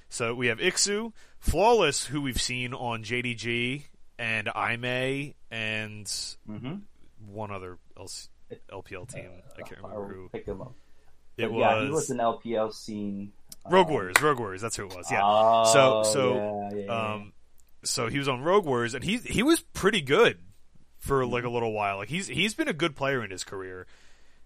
So 0.09 0.35
we 0.35 0.49
have 0.49 0.59
Ikssu, 0.59 1.13
Flawless, 1.39 2.07
who 2.07 2.23
we've 2.23 2.41
seen 2.41 2.75
on 2.75 3.03
JDG 3.05 3.85
and 4.19 4.49
IMA 4.49 5.35
and 5.51 6.07
Mhm. 6.07 6.83
one 7.27 7.51
other 7.51 7.79
LC, 7.97 8.29
LPL 8.73 9.07
team. 9.07 9.31
I 9.59 9.63
can't 9.63 9.83
remember 9.83 10.13
who. 10.15 10.29
pick 10.31 10.47
them 10.47 10.63
up. 10.63 10.75
It 11.37 11.43
But 11.45 11.53
was, 11.53 11.61
yeah, 11.61 11.85
he 11.85 11.91
was 11.91 12.11
an 12.11 12.19
LPL 12.19 12.73
scene. 12.73 13.33
Rogue 13.71 13.87
um, 13.87 13.93
Warriors. 13.93 14.17
Rogue 14.21 14.39
Warriors. 14.39 14.61
That's 14.63 14.77
who 14.77 14.87
it 14.87 14.97
was. 14.97 15.11
Yeah. 15.11 15.21
Oh, 15.23 15.65
So- 15.73 16.03
so, 16.03 16.35
yeah, 16.35 16.77
yeah, 16.79 16.85
yeah. 16.87 17.13
Um, 17.15 17.33
so 17.85 18.09
he 18.09 18.19
was 18.19 18.29
on 18.29 18.43
Rogue 18.43 18.65
Warriors, 18.67 18.95
and 18.95 19.05
he 19.05 19.19
he 19.19 19.43
was 19.43 19.61
pretty 19.61 20.01
good 20.03 20.39
for 20.99 21.25
like 21.25 21.45
a 21.45 21.49
little 21.51 21.73
while. 21.73 21.99
Like 21.99 22.09
he's 22.09 22.27
he's 22.27 22.53
been 22.55 22.69
a 22.69 22.73
good 22.75 22.95
player 22.97 23.25
in 23.25 23.31
his 23.31 23.45
career, 23.45 23.87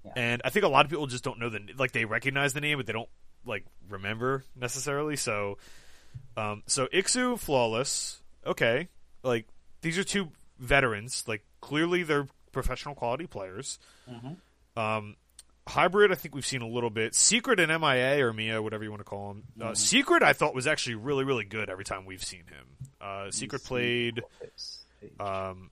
Yeah. 0.04 0.12
and 0.16 0.42
I 0.44 0.50
think 0.50 0.64
a 0.64 0.68
lot 0.68 0.84
of 0.84 0.90
people 0.90 1.06
just 1.06 1.24
don't 1.24 1.38
know 1.38 1.48
the 1.48 1.60
like 1.78 1.92
they 1.92 2.04
recognize 2.04 2.52
the 2.52 2.60
name, 2.60 2.78
but 2.78 2.86
they 2.86 2.92
don't 2.92 3.08
like 3.46 3.64
remember 3.88 4.44
necessarily. 4.54 5.16
So, 5.16 5.58
um, 6.36 6.62
so 6.66 6.86
Ikssu, 6.86 7.38
flawless. 7.38 8.20
Okay, 8.46 8.88
like 9.22 9.46
these 9.80 9.96
are 9.98 10.04
two 10.04 10.28
veterans. 10.58 11.24
Like 11.26 11.42
clearly 11.60 12.02
they're 12.02 12.26
professional 12.52 12.94
quality 12.94 13.26
players. 13.26 13.78
Mhm. 14.10 14.36
Um, 14.76 15.16
Hybrid, 15.66 16.12
I 16.12 16.14
think 16.14 16.34
we've 16.34 16.44
seen 16.44 16.60
a 16.60 16.68
little 16.68 16.90
bit. 16.90 17.14
Secret 17.14 17.58
and 17.58 17.72
MIA 17.72 18.22
or 18.22 18.34
Mia, 18.34 18.60
whatever 18.60 18.84
you 18.84 18.90
want 18.90 19.00
to 19.00 19.04
call 19.04 19.30
him. 19.30 19.44
Uh, 19.58 19.64
Mhm. 19.70 19.76
Secret, 19.78 20.22
I 20.22 20.34
thought 20.34 20.54
was 20.54 20.66
actually 20.66 20.96
really, 20.96 21.24
really 21.24 21.46
good 21.46 21.70
every 21.70 21.84
time 21.86 22.04
we've 22.04 22.22
seen 22.22 22.44
him. 22.48 22.66
Uh, 23.00 23.30
Secret 23.30 23.64
played. 23.64 24.22
Um, 25.18 25.70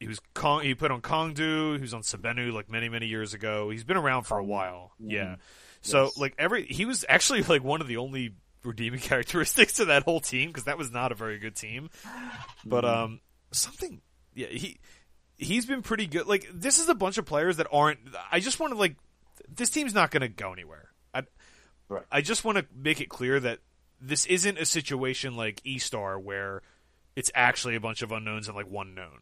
he 0.00 0.06
was 0.08 0.20
Kong. 0.34 0.62
He 0.62 0.74
put 0.74 0.90
on 0.90 1.00
Kongdoo. 1.02 1.76
He 1.76 1.80
was 1.82 1.94
on 1.94 2.02
SBENU 2.02 2.52
like 2.52 2.70
many, 2.70 2.88
many 2.88 3.06
years 3.06 3.34
ago. 3.34 3.70
He's 3.70 3.84
been 3.84 3.96
around 3.96 4.24
for 4.24 4.38
a 4.38 4.44
while. 4.44 4.92
Mhm. 5.02 5.10
Yeah. 5.12 5.36
So 5.82 6.04
Yes. 6.04 6.16
like 6.18 6.34
every 6.38 6.66
he 6.66 6.84
was 6.84 7.04
actually 7.08 7.42
like 7.42 7.62
one 7.64 7.80
of 7.80 7.86
the 7.88 7.96
only 7.98 8.34
redeeming 8.64 9.00
characteristics 9.10 9.74
to 9.74 9.86
that 9.86 10.02
whole 10.02 10.20
team 10.20 10.48
because 10.50 10.64
that 10.64 10.76
was 10.78 10.90
not 10.90 11.12
a 11.12 11.14
very 11.14 11.38
good 11.38 11.54
team. 11.56 11.88
But 12.64 12.84
Mhm. 12.84 12.88
um, 12.96 13.20
something. 13.52 14.00
Yeah, 14.34 14.48
he 14.48 14.78
he's 15.38 15.66
been 15.66 15.82
pretty 15.82 16.06
good. 16.06 16.26
Like 16.26 16.46
this 16.52 16.78
is 16.78 16.88
a 16.88 16.94
bunch 16.94 17.18
of 17.18 17.24
players 17.26 17.56
that 17.58 17.66
aren't. 17.72 18.00
I 18.30 18.40
just 18.40 18.58
want 18.60 18.72
to 18.72 18.78
like 18.78 18.96
this 19.48 19.70
team's 19.70 19.94
not 19.94 20.10
going 20.10 20.22
to 20.22 20.28
go 20.28 20.52
anywhere. 20.52 20.90
I 21.14 21.22
Right. 21.88 22.04
I 22.10 22.20
just 22.20 22.44
want 22.44 22.58
to 22.58 22.66
make 22.74 23.00
it 23.00 23.08
clear 23.08 23.38
that 23.38 23.60
this 24.00 24.26
isn't 24.26 24.58
a 24.58 24.66
situation 24.66 25.36
like 25.36 25.60
E 25.64 25.78
Star 25.78 26.18
where 26.18 26.62
it's 27.14 27.30
actually 27.34 27.76
a 27.76 27.80
bunch 27.80 28.02
of 28.02 28.10
unknowns 28.12 28.48
and 28.48 28.56
like 28.56 28.66
one 28.68 28.94
known. 28.94 29.20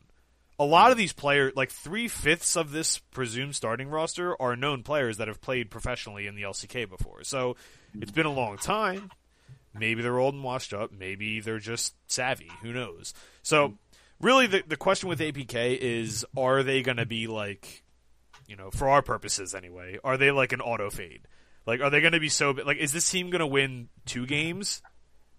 A 0.59 0.65
lot 0.65 0.93
of 0.93 0.97
these 0.97 1.13
players, 1.13 1.53
like 1.57 1.71
three 1.71 2.07
fifths 2.07 2.57
of 2.57 2.71
this 2.71 2.99
presumed 2.99 3.57
starting 3.57 3.89
roster, 3.89 4.41
are 4.41 4.55
known 4.55 4.83
players 4.83 5.17
that 5.17 5.29
have 5.29 5.41
played 5.41 5.71
professionally 5.71 6.27
in 6.27 6.37
the 6.37 6.43
LCK 6.43 6.89
before. 6.89 7.25
So 7.25 7.57
it's 8.01 8.13
been 8.13 8.27
a 8.27 8.33
long 8.33 8.57
time. 8.57 9.11
Maybe 9.75 10.03
they're 10.03 10.19
old 10.19 10.35
and 10.35 10.45
washed 10.45 10.73
up. 10.73 10.93
Maybe 10.93 11.41
they're 11.41 11.59
just 11.59 11.95
savvy. 12.07 12.51
Who 12.63 12.73
knows? 12.73 13.15
So 13.43 13.75
really 14.21 14.47
the 14.47 14.63
the 14.67 14.77
question 14.77 15.09
with 15.09 15.19
APK 15.19 15.77
is 15.77 16.25
are 16.37 16.63
they 16.63 16.83
going 16.83 16.99
to 16.99 17.07
be 17.07 17.27
like 17.27 17.85
you 18.47 18.57
know, 18.57 18.71
for 18.71 18.89
our 18.89 19.03
purposes 19.03 19.55
anyway, 19.55 19.99
are 20.05 20.17
they 20.17 20.31
like 20.31 20.53
an 20.53 20.61
auto 20.61 20.91
fade? 20.91 21.27
Like 21.67 21.81
are 21.81 21.91
they 21.91 22.01
going 22.01 22.13
to 22.13 22.21
be 22.21 22.29
so 22.29 22.51
like 22.51 22.79
is 22.79 22.93
this 22.93 23.11
team 23.11 23.31
going 23.31 23.41
to 23.41 23.47
win 23.47 23.89
2 24.07 24.27
games 24.27 24.83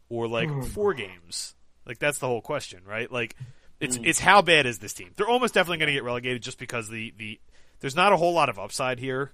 or 0.09 0.27
like 0.27 0.49
hmm. 0.49 0.61
4 0.61 0.93
games? 0.93 1.55
Like 1.85 1.99
that's 1.99 2.19
the 2.19 2.27
whole 2.27 2.41
question, 2.41 2.81
right? 2.85 3.11
Like 3.11 3.35
it's 3.85 3.99
it's 4.03 4.19
how 4.19 4.41
bad 4.41 4.65
is 4.65 4.79
this 4.79 4.93
team? 4.93 5.11
They're 5.15 5.27
almost 5.27 5.53
definitely 5.53 5.77
going 5.77 5.87
to 5.87 5.93
get 5.93 6.03
relegated 6.03 6.41
just 6.41 6.59
because 6.59 6.89
the 6.89 7.13
the 7.17 7.39
there's 7.79 7.95
not 7.95 8.13
a 8.13 8.17
whole 8.17 8.33
lot 8.33 8.49
of 8.49 8.59
upside 8.59 8.99
here. 8.99 9.31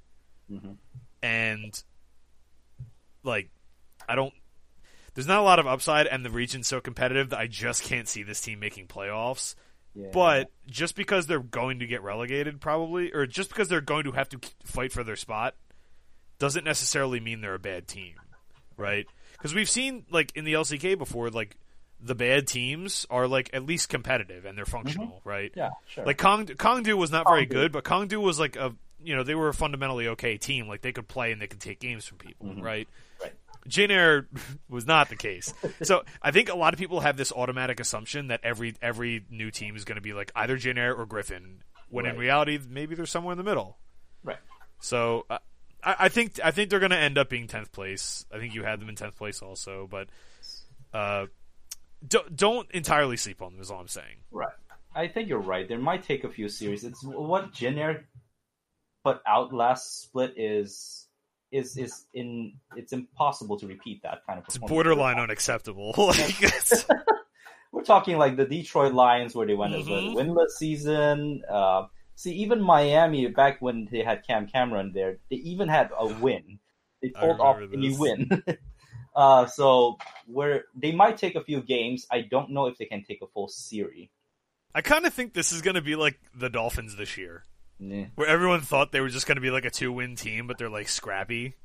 Mhm. 0.52 0.78
And 1.24 1.84
like 3.24 3.50
I 4.08 4.16
don't 4.16 4.34
there's 5.14 5.28
not 5.28 5.40
a 5.40 5.44
lot 5.44 5.60
of 5.60 5.68
upside 5.68 6.08
and 6.08 6.26
the 6.26 6.30
region's 6.30 6.68
so 6.68 6.80
competitive 6.80 7.30
that 7.30 7.40
I 7.40 7.48
just 7.48 7.84
can't 7.84 8.08
see 8.08 8.24
this 8.24 8.42
team 8.42 8.60
making 8.60 8.88
playoffs. 8.88 9.56
Yeah. 9.94 10.08
But 10.14 10.52
just 10.68 10.96
because 10.96 11.28
they're 11.28 11.40
going 11.40 11.80
to 11.80 11.86
get 11.88 12.02
relegated, 12.02 12.62
probably, 12.62 13.12
or 13.14 13.26
just 13.26 13.50
because 13.50 13.68
they're 13.68 13.82
going 13.82 14.06
to 14.06 14.12
have 14.12 14.30
to 14.30 14.40
fight 14.64 14.94
for 14.94 15.04
their 15.04 15.18
spot, 15.18 15.56
doesn't 16.40 16.64
necessarily 16.64 17.20
mean 17.20 17.42
they're 17.42 17.56
a 17.56 17.60
bad 17.60 17.88
team, 17.88 18.14
right? 18.78 19.06
Because 19.34 19.54
we've 19.54 19.70
seen, 19.70 20.06
like, 20.10 20.32
in 20.36 20.46
the 20.46 20.54
LCK 20.54 20.98
before, 20.98 21.30
like, 21.30 21.58
the 22.02 22.16
bad 22.16 22.48
teams 22.48 23.06
are, 23.10 23.28
like, 23.28 23.50
at 23.54 23.64
least 23.66 23.90
competitive 23.90 24.46
and 24.46 24.58
they're 24.58 24.66
functional, 24.66 25.22
right? 25.24 25.52
yeah, 25.56 25.70
sure. 25.88 26.06
Like, 26.06 26.18
Kong, 26.18 26.46
Kongdoo 26.48 26.96
was 26.96 27.12
not 27.12 27.28
very 27.28 27.46
good, 27.46 27.72
but 27.72 27.84
Kongdoo 27.84 28.22
was, 28.22 28.40
like, 28.40 28.56
a, 28.56 28.74
you 29.04 29.16
know, 29.16 29.24
they 29.24 29.36
were 29.36 29.50
a 29.50 29.54
fundamentally 29.54 30.08
okay 30.10 30.38
team. 30.38 30.68
Like, 30.68 30.82
they 30.82 30.92
could 30.92 31.08
play 31.08 31.32
and 31.32 31.42
they 31.42 31.48
could 31.48 31.60
take 31.62 31.80
games 31.80 32.06
from 32.06 32.18
people, 32.18 32.48
Mhm. 32.48 32.62
right? 32.64 32.88
Right. 33.22 33.34
Jin 33.68 33.92
Air 33.92 34.28
was 34.70 34.86
not 34.88 35.10
the 35.10 35.16
case. 35.16 35.54
So 35.84 36.04
I 36.22 36.32
think 36.32 36.50
a 36.50 36.56
lot 36.56 36.74
of 36.74 36.80
people 36.80 37.00
have 37.02 37.18
this 37.18 37.32
automatic 37.32 37.80
assumption 37.80 38.28
that 38.30 38.40
every 38.44 38.76
every 38.82 39.24
new 39.30 39.52
team 39.52 39.76
is 39.76 39.86
going 39.86 39.96
to 39.98 40.02
be 40.02 40.14
like 40.14 40.32
either 40.36 40.58
Jin 40.58 40.78
Air 40.80 40.96
or 40.96 41.06
Griffin, 41.06 41.62
when 41.90 42.06
in 42.08 42.18
reality 42.18 42.60
maybe 42.70 42.96
they're 42.96 43.06
somewhere 43.06 43.34
in 43.34 43.38
the 43.38 43.44
middle. 43.44 43.78
Right. 44.24 44.38
So 44.80 45.26
uh, 45.30 45.38
I, 45.84 45.96
I 46.00 46.10
think 46.10 46.40
I 46.44 46.50
think 46.52 46.70
they're 46.72 46.80
going 46.80 46.92
to 46.92 46.98
end 46.98 47.18
up 47.20 47.30
being 47.30 47.48
tenth 47.48 47.72
place. 47.72 48.26
I 48.34 48.40
think 48.40 48.56
you 48.56 48.64
had 48.64 48.80
them 48.80 48.90
in 48.90 48.96
tenth 48.96 49.16
place 49.18 49.42
also, 49.44 49.88
but 49.90 50.08
uh, 50.94 51.28
don't 52.08 52.36
don't 52.36 52.70
entirely 52.72 53.18
sleep 53.18 53.42
on 53.42 53.54
them. 53.54 53.62
Is 53.62 53.72
all 53.72 53.80
I'm 53.80 53.88
saying. 53.88 54.18
Right. 54.32 54.54
I 54.94 55.08
think 55.08 55.30
you're 55.30 55.40
right. 55.40 55.68
There 55.68 55.80
might 55.80 56.04
take 56.04 56.24
a 56.24 56.30
few 56.30 56.50
series. 56.50 56.84
It's 56.84 57.04
what 57.04 57.54
Jin 57.54 57.78
Air 57.78 58.06
put 59.06 59.20
out 59.28 59.54
last 59.54 60.02
split 60.04 60.34
is 60.38 61.08
is 61.52 61.78
is 61.78 62.06
in 62.14 62.54
it's 62.76 62.94
impossible 62.94 63.58
to 63.60 63.68
repeat 63.68 64.02
that 64.04 64.26
kind 64.28 64.40
of 64.40 64.46
It's 64.48 64.58
borderline 64.58 65.18
unacceptable. 65.20 65.94
like, 65.98 66.42
it's- 66.44 66.86
We're 67.74 67.84
talking 67.84 68.18
like 68.18 68.36
the 68.36 68.44
Detroit 68.46 68.94
Lions 68.94 69.34
where 69.34 69.48
they 69.48 69.54
went 69.54 69.74
as 69.74 69.88
a 69.88 69.92
winless 69.92 70.50
season. 70.58 71.42
Uh, 71.50 71.86
see, 72.16 72.34
even 72.34 72.62
Miami 72.62 73.28
back 73.28 73.62
when 73.62 73.88
they 73.90 74.04
had 74.04 74.28
Cam 74.28 74.46
Cameron 74.48 74.92
there, 74.94 75.20
they 75.30 75.38
even 75.38 75.70
had 75.70 75.90
a 75.98 76.06
win. 76.20 76.60
They 77.02 77.10
pulled 77.10 77.40
off 77.40 77.62
any 77.74 77.96
win. 77.98 78.44
uh, 79.16 79.46
so 79.46 79.98
where 80.28 80.66
they 80.76 80.92
might 80.92 81.18
take 81.18 81.36
a 81.36 81.44
few 81.44 81.62
games. 81.62 82.06
I 82.12 82.22
don't 82.22 82.52
know 82.52 82.68
if 82.68 82.78
they 82.78 82.86
can 82.86 83.04
take 83.04 83.22
a 83.22 83.28
full 83.28 83.48
series. 83.48 84.10
I 84.74 84.82
kind 84.82 85.06
of 85.06 85.14
think 85.14 85.34
this 85.34 85.52
is 85.52 85.62
going 85.62 85.76
to 85.76 85.82
be 85.82 85.96
like 85.96 86.20
the 86.36 86.50
Dolphins 86.50 86.96
this 86.96 87.18
year. 87.18 87.46
Nah. 87.84 88.06
where 88.14 88.28
everyone 88.28 88.62
thought 88.62 88.92
they 88.92 89.02
were 89.02 89.10
just 89.10 89.26
going 89.26 89.38
to 89.38 89.42
be 89.42 89.50
like 89.50 89.66
a 89.66 89.72
two 89.72 89.92
win 89.92 90.16
team, 90.16 90.46
but 90.46 90.60
they're 90.60 90.70
like 90.70 90.88
scrappy. 90.88 91.56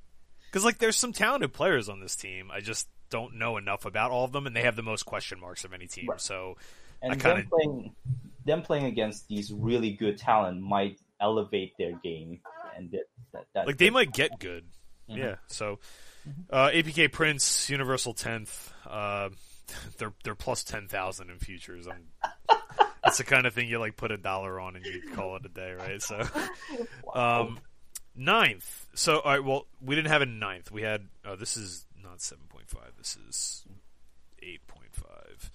Because 0.47 0.65
like 0.65 0.79
there's 0.79 0.97
some 0.97 1.13
talented 1.13 1.53
players 1.53 1.91
on 1.91 2.01
this 2.01 2.17
team. 2.17 2.51
I 2.51 2.61
just 2.61 2.89
don't 3.11 3.35
know 3.35 3.59
enough 3.59 3.85
about 3.85 4.11
all 4.13 4.25
of 4.25 4.33
them, 4.33 4.47
and 4.47 4.57
they 4.57 4.63
have 4.63 4.77
the 4.77 4.83
most 4.83 5.03
question 5.05 5.39
marks 5.39 5.65
of 5.65 5.75
any 5.75 5.87
team. 5.87 6.07
Right. 6.09 6.21
So 6.21 6.57
And 7.03 7.13
I 7.13 7.17
kinda- 7.17 7.43
them 7.43 7.51
playing 7.51 7.95
them 8.47 8.63
playing 8.63 8.87
against 8.87 9.29
these 9.29 9.53
really 9.53 9.91
good 9.93 10.17
talent 10.17 10.63
might 10.63 10.99
elevate 11.21 11.75
their 11.79 11.93
game, 12.03 12.41
and 12.77 12.91
that, 12.93 13.05
that, 13.33 13.45
that 13.55 13.67
like 13.67 13.77
they 13.77 13.91
might 13.91 14.13
get 14.15 14.39
good. 14.39 14.65
Mhm. 15.11 15.19
Yeah. 15.19 15.35
So 15.49 15.81
uh, 16.51 16.69
APK 16.69 17.13
Prince 17.13 17.71
Universal 17.71 18.15
tenth. 18.15 18.73
Uh, 18.89 19.31
they're 19.99 20.13
they're 20.25 20.35
plus 20.35 20.65
ten 20.65 20.89
thousand 20.89 21.31
in 21.31 21.39
futures. 21.39 21.87
I'm, 21.87 22.07
it's 23.07 23.19
the 23.19 23.25
kind 23.25 23.47
of 23.47 23.55
thing 23.55 23.69
you 23.69 23.79
like 23.79 23.97
put 23.97 24.11
a 24.11 24.17
dollar 24.17 24.61
on 24.61 24.77
and 24.77 24.85
you 24.85 25.03
call 25.15 25.37
it 25.37 25.45
a 25.45 25.49
day, 25.49 25.73
right? 25.73 26.03
So. 26.03 26.23
Um, 27.15 27.61
ninth. 28.17 28.87
So, 28.95 29.21
all 29.21 29.33
right. 29.33 29.45
Well, 29.45 29.67
we 29.85 29.95
didn't 29.95 30.11
have 30.11 30.23
a 30.23 30.27
ninth. 30.27 30.71
We 30.71 30.83
had. 30.83 31.07
Oh, 31.25 31.37
this 31.37 31.57
is 31.57 31.87
not 32.03 32.21
seven 32.21 32.45
point 32.49 32.69
five. 32.69 32.93
This 32.99 33.17
is 33.29 33.65
eight 34.43 34.67
point 34.67 34.93
five. 34.93 35.51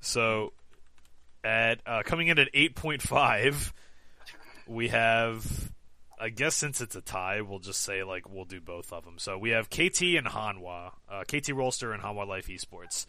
So, 0.00 0.52
at 1.42 1.80
uh, 1.86 2.02
coming 2.04 2.28
in 2.28 2.38
at 2.38 2.48
eight 2.54 2.74
point 2.74 3.02
five, 3.02 3.72
we 4.66 4.88
have. 4.88 5.63
I 6.20 6.28
guess 6.28 6.54
since 6.54 6.80
it's 6.80 6.94
a 6.94 7.00
tie, 7.00 7.40
we'll 7.40 7.58
just 7.58 7.82
say 7.82 8.02
like 8.04 8.28
we'll 8.28 8.44
do 8.44 8.60
both 8.60 8.92
of 8.92 9.04
them. 9.04 9.18
So 9.18 9.36
we 9.36 9.50
have 9.50 9.68
KT 9.68 10.02
and 10.16 10.26
Hanwha, 10.26 10.92
uh, 11.10 11.22
KT 11.24 11.48
Rolster 11.50 11.92
and 11.92 12.02
Hanwha 12.02 12.26
Life 12.26 12.46
Esports 12.48 13.06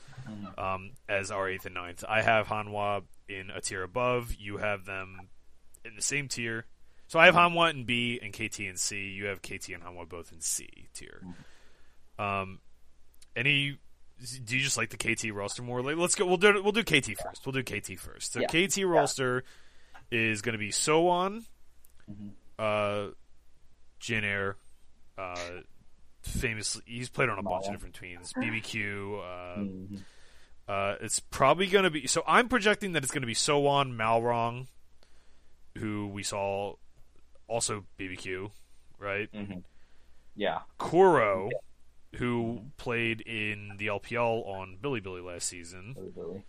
um, 0.58 0.92
as 1.08 1.30
our 1.32 1.48
eighth 1.50 1.66
and 1.66 1.76
ninth. 1.76 2.04
I 2.08 2.22
have 2.22 2.48
Hanwha 2.48 3.04
in 3.30 3.50
a 3.52 3.62
tier 3.62 3.84
above. 3.84 4.34
You 4.40 4.58
have 4.58 4.86
them 4.86 5.30
in 5.84 5.96
the 5.96 6.02
same 6.02 6.28
tier. 6.28 6.66
So 7.08 7.20
I 7.20 7.26
have 7.28 7.36
Hanwha 7.36 7.70
in 7.72 7.84
B 7.86 8.20
and 8.22 8.34
KT 8.34 8.62
in 8.62 8.78
C. 8.78 8.98
You 9.10 9.26
have 9.26 9.42
KT 9.42 9.70
and 9.70 9.84
Hanwha 9.84 10.10
both 10.10 10.32
in 10.34 10.42
C 10.42 10.68
tier. 10.96 11.22
Um, 12.18 12.60
any? 13.36 13.78
Do 14.46 14.58
you 14.58 14.64
just 14.64 14.78
like 14.78 14.90
the 14.92 14.98
KT 14.98 15.32
roster 15.34 15.62
more? 15.62 15.82
Like, 15.82 15.98
let's 15.98 16.16
go. 16.16 16.26
We'll 16.26 16.38
do 16.38 16.62
we'll 16.64 16.72
do 16.72 16.84
KT 16.84 17.18
first. 17.22 17.46
We'll 17.46 17.54
do 17.54 17.64
KT 17.64 18.00
first. 18.00 18.34
So 18.34 18.40
Yeah. 18.42 18.48
KT 18.48 18.84
roster 18.86 19.44
is 20.10 20.42
going 20.42 20.54
to 20.54 20.60
be 20.60 20.70
SoHwan, 20.70 21.44
Mhm. 22.10 22.32
Uh, 22.58 23.08
Jin 24.00 24.24
Air, 24.24 24.58
uh, 25.18 25.36
famously 26.22 26.84
he's 26.86 27.10
played 27.10 27.30
on 27.30 27.40
a 27.40 27.44
bunch 27.44 27.66
of 27.68 27.72
different 27.74 27.96
teams. 27.96 28.34
BBQ. 28.34 29.20
Uh, 29.20 29.58
Mhm. 29.60 30.04
uh, 30.68 30.96
it's 31.02 31.20
probably 31.20 31.68
going 31.68 31.84
to 31.84 31.90
be. 31.90 32.08
So 32.08 32.24
I'm 32.28 32.50
projecting 32.50 32.94
that 32.94 33.04
it's 33.04 33.12
going 33.12 33.22
to 33.22 33.28
be 33.28 33.34
SoHwan 33.36 33.96
Malrang, 33.96 34.68
who 35.78 36.08
we 36.08 36.24
saw 36.24 36.76
also 37.48 37.86
BBQ, 37.98 38.52
right? 39.00 39.32
Mm-hmm. 39.32 39.60
Yeah. 40.36 40.62
Kuro, 40.78 41.50
who 42.16 42.62
played 42.78 43.22
in 43.22 43.74
the 43.78 43.88
LPL 43.88 44.46
on 44.48 44.78
Bilibili 44.82 45.24
last 45.24 45.48
season, 45.48 45.94
Really, 45.98 46.12
really. 46.16 46.44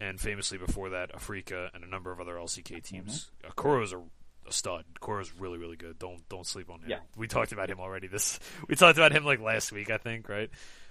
and 0.00 0.20
famously 0.20 0.58
before 0.58 0.90
that, 0.90 1.12
Afreeca 1.12 1.70
and 1.74 1.82
a 1.84 1.86
number 1.86 2.12
of 2.12 2.20
other 2.20 2.34
LCK 2.36 2.80
teams. 2.84 3.30
Uh, 3.44 3.50
Kuro's 3.56 3.92
a, 3.92 4.02
a 4.48 4.52
stud. 4.52 4.84
Kuro's 5.00 5.32
really, 5.38 5.58
really 5.58 5.76
good. 5.76 5.98
Don't 5.98 6.26
don't 6.28 6.46
sleep 6.46 6.70
on 6.70 6.80
him. 6.80 6.90
Yeah. 6.90 6.98
We 7.16 7.28
talked 7.28 7.52
about 7.52 7.70
him 7.70 7.80
already. 7.80 8.06
This 8.08 8.38
we 8.68 8.74
talked 8.76 8.98
about 8.98 9.12
him 9.12 9.24
like 9.24 9.40
last 9.40 9.72
week, 9.72 9.90
I 9.90 9.98
think, 9.98 10.28
right? 10.28 10.50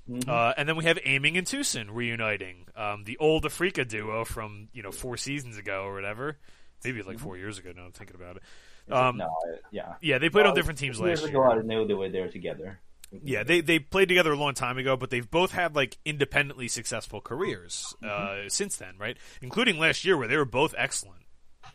Mhm. 0.09 0.27
Uh, 0.27 0.53
and 0.57 0.67
then 0.67 0.75
we 0.75 0.85
have 0.85 0.97
Aiming 1.05 1.37
and 1.37 1.45
TusiN 1.45 1.89
reuniting. 1.91 2.65
Um, 2.75 3.03
the 3.03 3.17
old 3.17 3.43
Afreeca 3.45 3.87
duo 3.87 4.25
from 4.25 4.69
you 4.73 4.81
know 4.83 4.91
four 4.91 5.15
seasons 5.17 5.57
ago 5.57 5.83
or 5.83 5.93
whatever, 5.93 6.37
maybe 6.83 7.03
like 7.03 7.19
four 7.19 7.37
years 7.37 7.59
ago. 7.59 7.71
Now 7.75 7.83
I'm 7.85 7.91
thinking 7.91 8.15
about 8.15 8.37
it. 8.37 8.43
Um, 8.91 9.17
no, 9.17 9.29
yeah. 9.71 9.93
Yeah, 10.01 10.17
they 10.17 10.29
played 10.29 10.45
on 10.47 10.55
different 10.55 10.79
teams 10.79 10.99
last 10.99 11.25
year. 11.27 11.43
I 11.49 11.61
knew 11.61 11.85
they 11.87 11.93
were 11.93 12.09
there 12.09 12.27
together. 12.29 12.79
Yeah, 13.23 13.43
they 13.43 13.61
they 13.61 13.77
played 13.77 14.07
together 14.07 14.31
a 14.31 14.37
long 14.37 14.53
time 14.53 14.77
ago, 14.77 14.95
but 14.97 15.09
they've 15.11 15.29
both 15.29 15.51
had 15.51 15.75
like 15.75 15.97
independently 16.05 16.67
successful 16.69 17.19
careers 17.21 17.93
uh, 18.01 18.07
Mm-hmm. 18.07 18.47
since 18.47 18.77
then, 18.77 18.95
right? 18.97 19.17
Including 19.41 19.77
last 19.79 20.03
year 20.05 20.17
where 20.17 20.27
they 20.29 20.37
were 20.37 20.45
both 20.45 20.73
excellent. 20.77 21.23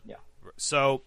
Yeah. 0.05 0.17
So 0.57 1.03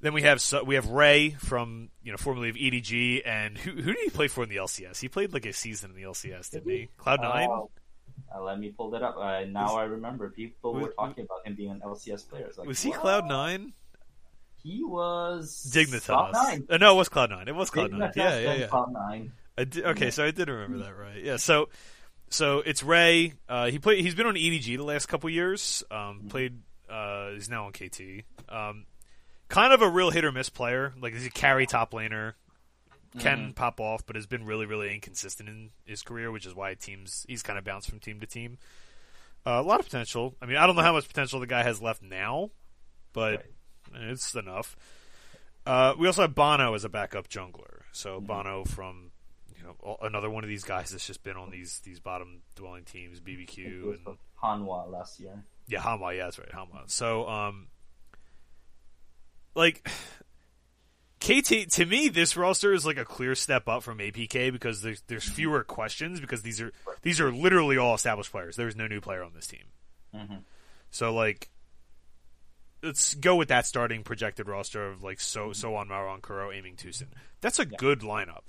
then 0.00 0.12
we 0.12 0.22
have 0.22 0.42
we 0.64 0.74
have 0.76 0.88
Ray 0.88 1.30
from 1.30 1.90
you 2.02 2.12
know 2.12 2.16
formerly 2.18 2.50
of 2.50 2.56
EDG, 2.56 3.22
and 3.26 3.58
who 3.58 3.72
who 3.72 3.92
did 3.92 4.04
he 4.04 4.10
play 4.10 4.28
for 4.28 4.42
in 4.44 4.48
the 4.48 4.56
LCS? 4.56 5.00
He 5.00 5.08
played 5.08 5.32
like 5.32 5.46
a 5.46 5.52
season 5.52 5.90
in 5.90 5.96
the 5.96 6.02
LCS, 6.02 6.50
didn't 6.50 6.70
he? 6.70 6.88
Cloud 6.96 7.20
Nine. 7.20 7.48
Uh, 7.50 7.62
uh, 8.34 8.42
let 8.42 8.58
me 8.58 8.70
pull 8.76 8.90
that 8.90 9.02
up. 9.02 9.16
Uh, 9.16 9.44
now 9.44 9.76
I 9.76 9.84
remember 9.84 10.30
people 10.30 10.74
was- 10.74 10.82
were 10.84 10.92
talking 10.92 11.24
about 11.24 11.46
him 11.46 11.54
being 11.54 11.70
an 11.70 11.80
LCS 11.84 12.28
player. 12.28 12.46
It's 12.46 12.58
like, 12.58 12.66
was 12.68 12.82
he 12.82 12.90
what? 12.90 13.00
Cloud 13.00 13.26
Nine? 13.26 13.72
He 14.62 14.82
was 14.84 15.70
Dignitas. 15.72 16.06
Cloud 16.06 16.32
Nine. 16.32 16.66
Uh, 16.68 16.76
no, 16.78 16.94
it 16.94 16.96
was 16.96 17.08
Cloud 17.08 17.30
Nine. 17.30 17.48
It 17.48 17.54
was 17.54 17.70
Cloud 17.70 17.92
Nine. 17.92 18.12
Yeah, 18.16 18.38
yeah, 18.38 18.54
yeah. 18.54 18.66
Cloud 18.66 18.92
Nine. 18.92 19.32
Okay, 19.58 20.10
so 20.10 20.24
I 20.24 20.30
did 20.30 20.48
remember 20.48 20.84
that 20.84 20.96
right. 20.96 21.22
Yeah, 21.22 21.36
so 21.36 21.68
so 22.30 22.58
it's 22.58 22.82
Ray. 22.82 23.34
Uh, 23.48 23.66
he 23.70 23.78
played. 23.78 24.04
He's 24.04 24.14
been 24.14 24.26
on 24.26 24.34
EDG 24.34 24.76
the 24.76 24.84
last 24.84 25.06
couple 25.06 25.30
years. 25.30 25.82
Um, 25.90 26.26
played. 26.28 26.60
Uh, 26.88 27.30
he's 27.32 27.48
now 27.50 27.66
on 27.66 27.72
KT. 27.72 28.24
Um, 28.48 28.86
kind 29.48 29.72
of 29.72 29.82
a 29.82 29.88
real 29.88 30.10
hit 30.10 30.24
or 30.24 30.32
miss 30.32 30.48
player. 30.48 30.94
Like 31.00 31.12
he's 31.14 31.26
a 31.26 31.30
carry 31.30 31.66
top 31.66 31.92
laner. 31.92 32.34
Can 33.18 33.52
pop 33.54 33.80
off, 33.80 34.04
but 34.06 34.14
has 34.16 34.26
been 34.26 34.44
really, 34.44 34.66
really 34.66 34.94
inconsistent 34.94 35.48
in 35.48 35.70
his 35.86 36.02
career, 36.02 36.30
which 36.30 36.46
is 36.46 36.54
why 36.54 36.74
teams 36.74 37.24
he's 37.28 37.42
kind 37.42 37.58
of 37.58 37.64
bounced 37.64 37.88
from 37.88 37.98
team 37.98 38.20
to 38.20 38.26
team. 38.26 38.58
Uh, 39.46 39.52
a 39.52 39.62
lot 39.62 39.80
of 39.80 39.86
potential. 39.86 40.36
I 40.42 40.46
mean, 40.46 40.56
I 40.56 40.66
don't 40.66 40.76
know 40.76 40.82
how 40.82 40.92
much 40.92 41.08
potential 41.08 41.40
the 41.40 41.46
guy 41.46 41.62
has 41.62 41.80
left 41.80 42.02
now, 42.02 42.50
but 43.14 43.46
it's 43.94 44.34
enough. 44.34 44.76
Uh, 45.66 45.94
we 45.98 46.06
also 46.06 46.22
have 46.22 46.34
Bono 46.34 46.74
as 46.74 46.84
a 46.84 46.88
backup 46.88 47.28
jungler. 47.28 47.80
So 47.92 48.20
Bono 48.20 48.64
from 48.64 49.10
you 49.56 49.64
know 49.64 49.74
all- 49.80 49.98
another 50.02 50.28
one 50.30 50.44
of 50.44 50.48
these 50.48 50.62
guys 50.64 50.90
that's 50.90 51.06
just 51.06 51.24
been 51.24 51.36
on 51.36 51.50
these 51.50 51.80
these 51.80 51.98
bottom 52.00 52.42
dwelling 52.56 52.84
teams, 52.84 53.20
BBQ 53.20 53.82
was 53.84 53.96
and 53.96 54.04
for 54.04 54.16
Hanwha 54.42 54.92
last 54.92 55.18
year. 55.18 55.42
Yeah, 55.66 55.80
Hanwha. 55.80 56.14
Yeah, 56.16 56.24
that's 56.24 56.38
right, 56.38 56.50
Hanwha. 56.52 56.88
So, 56.90 57.26
um, 57.26 57.68
like 59.58 59.86
KT 61.20 61.68
to 61.72 61.84
me, 61.84 62.08
this 62.08 62.36
roster 62.36 62.72
is 62.72 62.86
like 62.86 62.96
a 62.96 63.04
clear 63.04 63.34
step 63.34 63.68
up 63.68 63.82
from 63.82 63.98
APK 63.98 64.52
because 64.52 64.80
there's 64.82 65.02
there's 65.08 65.28
fewer 65.28 65.64
questions 65.64 66.20
because 66.20 66.42
these 66.42 66.60
are 66.60 66.72
these 67.02 67.20
are 67.20 67.32
literally 67.32 67.76
all 67.76 67.94
established 67.94 68.30
players. 68.30 68.56
There's 68.56 68.76
no 68.76 68.86
new 68.86 69.00
player 69.00 69.22
on 69.22 69.32
this 69.34 69.48
team. 69.48 69.64
Mm-hmm. 70.14 70.36
So 70.90 71.12
like, 71.12 71.50
let's 72.82 73.14
go 73.14 73.34
with 73.36 73.48
that 73.48 73.66
starting 73.66 74.04
projected 74.04 74.48
roster 74.48 74.86
of 74.88 75.02
like 75.02 75.20
so 75.20 75.52
so 75.52 75.74
on 75.74 75.88
Maron 75.88 76.20
Kuro 76.20 76.52
aiming 76.52 76.76
TusiN. 76.76 77.08
That's 77.40 77.58
a 77.58 77.64
Yeah. 77.66 77.76
good 77.78 78.00
lineup. 78.00 78.44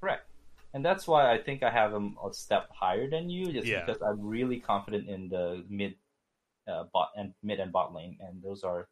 Correct. 0.00 0.28
And 0.74 0.84
that's 0.84 1.08
why 1.08 1.32
I 1.32 1.38
think 1.42 1.62
I 1.62 1.70
have 1.70 1.94
him 1.94 2.18
a 2.22 2.32
step 2.34 2.68
higher 2.70 3.08
than 3.08 3.30
you, 3.30 3.50
just 3.50 3.66
Yeah. 3.66 3.86
because 3.86 4.02
I'm 4.02 4.20
really 4.20 4.60
confident 4.60 5.08
in 5.08 5.30
the 5.30 5.64
mid, 5.70 5.94
uh, 6.68 6.84
bot 6.92 7.12
and 7.16 7.32
mid 7.42 7.58
and 7.60 7.72
bot 7.72 7.94
lane, 7.94 8.18
and 8.20 8.42
those 8.42 8.62
are 8.62 8.86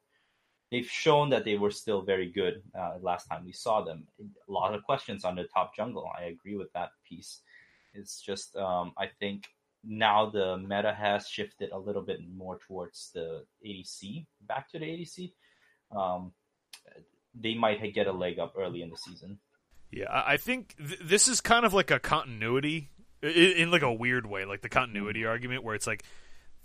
they've 0.74 0.90
shown 0.90 1.30
that 1.30 1.44
they 1.44 1.56
were 1.56 1.70
still 1.70 2.02
very 2.02 2.28
good 2.28 2.60
uh, 2.76 2.94
last 3.00 3.26
time 3.28 3.44
we 3.44 3.52
saw 3.52 3.80
them. 3.80 4.08
A 4.20 4.52
lot 4.52 4.74
of 4.74 4.82
questions 4.82 5.24
on 5.24 5.36
the 5.36 5.44
top 5.44 5.76
jungle. 5.76 6.10
I 6.18 6.24
agree 6.24 6.56
with 6.56 6.72
that 6.72 6.88
piece. 7.08 7.42
It's 7.94 8.20
just 8.20 8.56
um, 8.56 8.92
I 8.98 9.06
think 9.20 9.44
now 9.84 10.30
the 10.30 10.58
meta 10.58 10.92
has 10.92 11.28
shifted 11.28 11.70
a 11.70 11.78
little 11.78 12.02
bit 12.02 12.18
more 12.36 12.58
towards 12.66 13.12
the 13.14 13.44
ADC, 13.64 14.26
back 14.48 14.68
to 14.72 14.80
the 14.80 14.84
ADC. 14.86 15.32
Um, 15.96 16.32
they 17.40 17.54
might 17.54 17.80
get 17.94 18.08
a 18.08 18.12
leg 18.12 18.40
up 18.40 18.54
early 18.58 18.82
in 18.82 18.90
the 18.90 18.96
season. 18.96 19.38
Yeah, 19.92 20.06
I 20.10 20.38
think 20.38 20.74
th- 20.76 21.00
this 21.04 21.28
is 21.28 21.40
kind 21.40 21.64
of 21.64 21.72
like 21.72 21.92
a 21.92 22.00
continuity 22.00 22.90
in, 23.22 23.30
in 23.30 23.70
like 23.70 23.82
a 23.82 23.92
weird 23.92 24.26
way, 24.26 24.44
like 24.44 24.62
the 24.62 24.68
continuity 24.68 25.24
argument 25.24 25.62
where 25.62 25.76
it's 25.76 25.86
like 25.86 26.02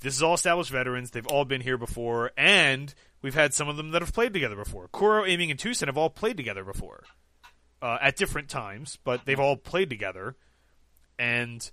this 0.02 0.16
is 0.16 0.24
all 0.24 0.34
established 0.34 0.72
veterans, 0.72 1.12
they've 1.12 1.28
all 1.28 1.46
been 1.46 1.62
here 1.62 1.78
before, 1.78 2.32
and 2.38 2.94
we've 3.22 3.34
had 3.36 3.54
some 3.54 3.68
of 3.68 3.78
them 3.78 3.92
that 3.92 4.02
have 4.02 4.14
played 4.14 4.34
together 4.34 4.56
before. 4.56 4.88
Kuro, 4.92 5.26
Aiming, 5.26 5.52
and 5.52 5.60
TusiN 5.60 5.88
have 5.88 5.98
all 5.98 6.10
played 6.10 6.38
together 6.38 6.64
before 6.64 7.04
uh, 7.82 7.98
at 8.02 8.16
different 8.16 8.50
times, 8.50 8.98
but 9.04 9.26
they've 9.26 9.40
all 9.40 9.56
played 9.58 9.90
together, 9.90 10.36
and 11.18 11.70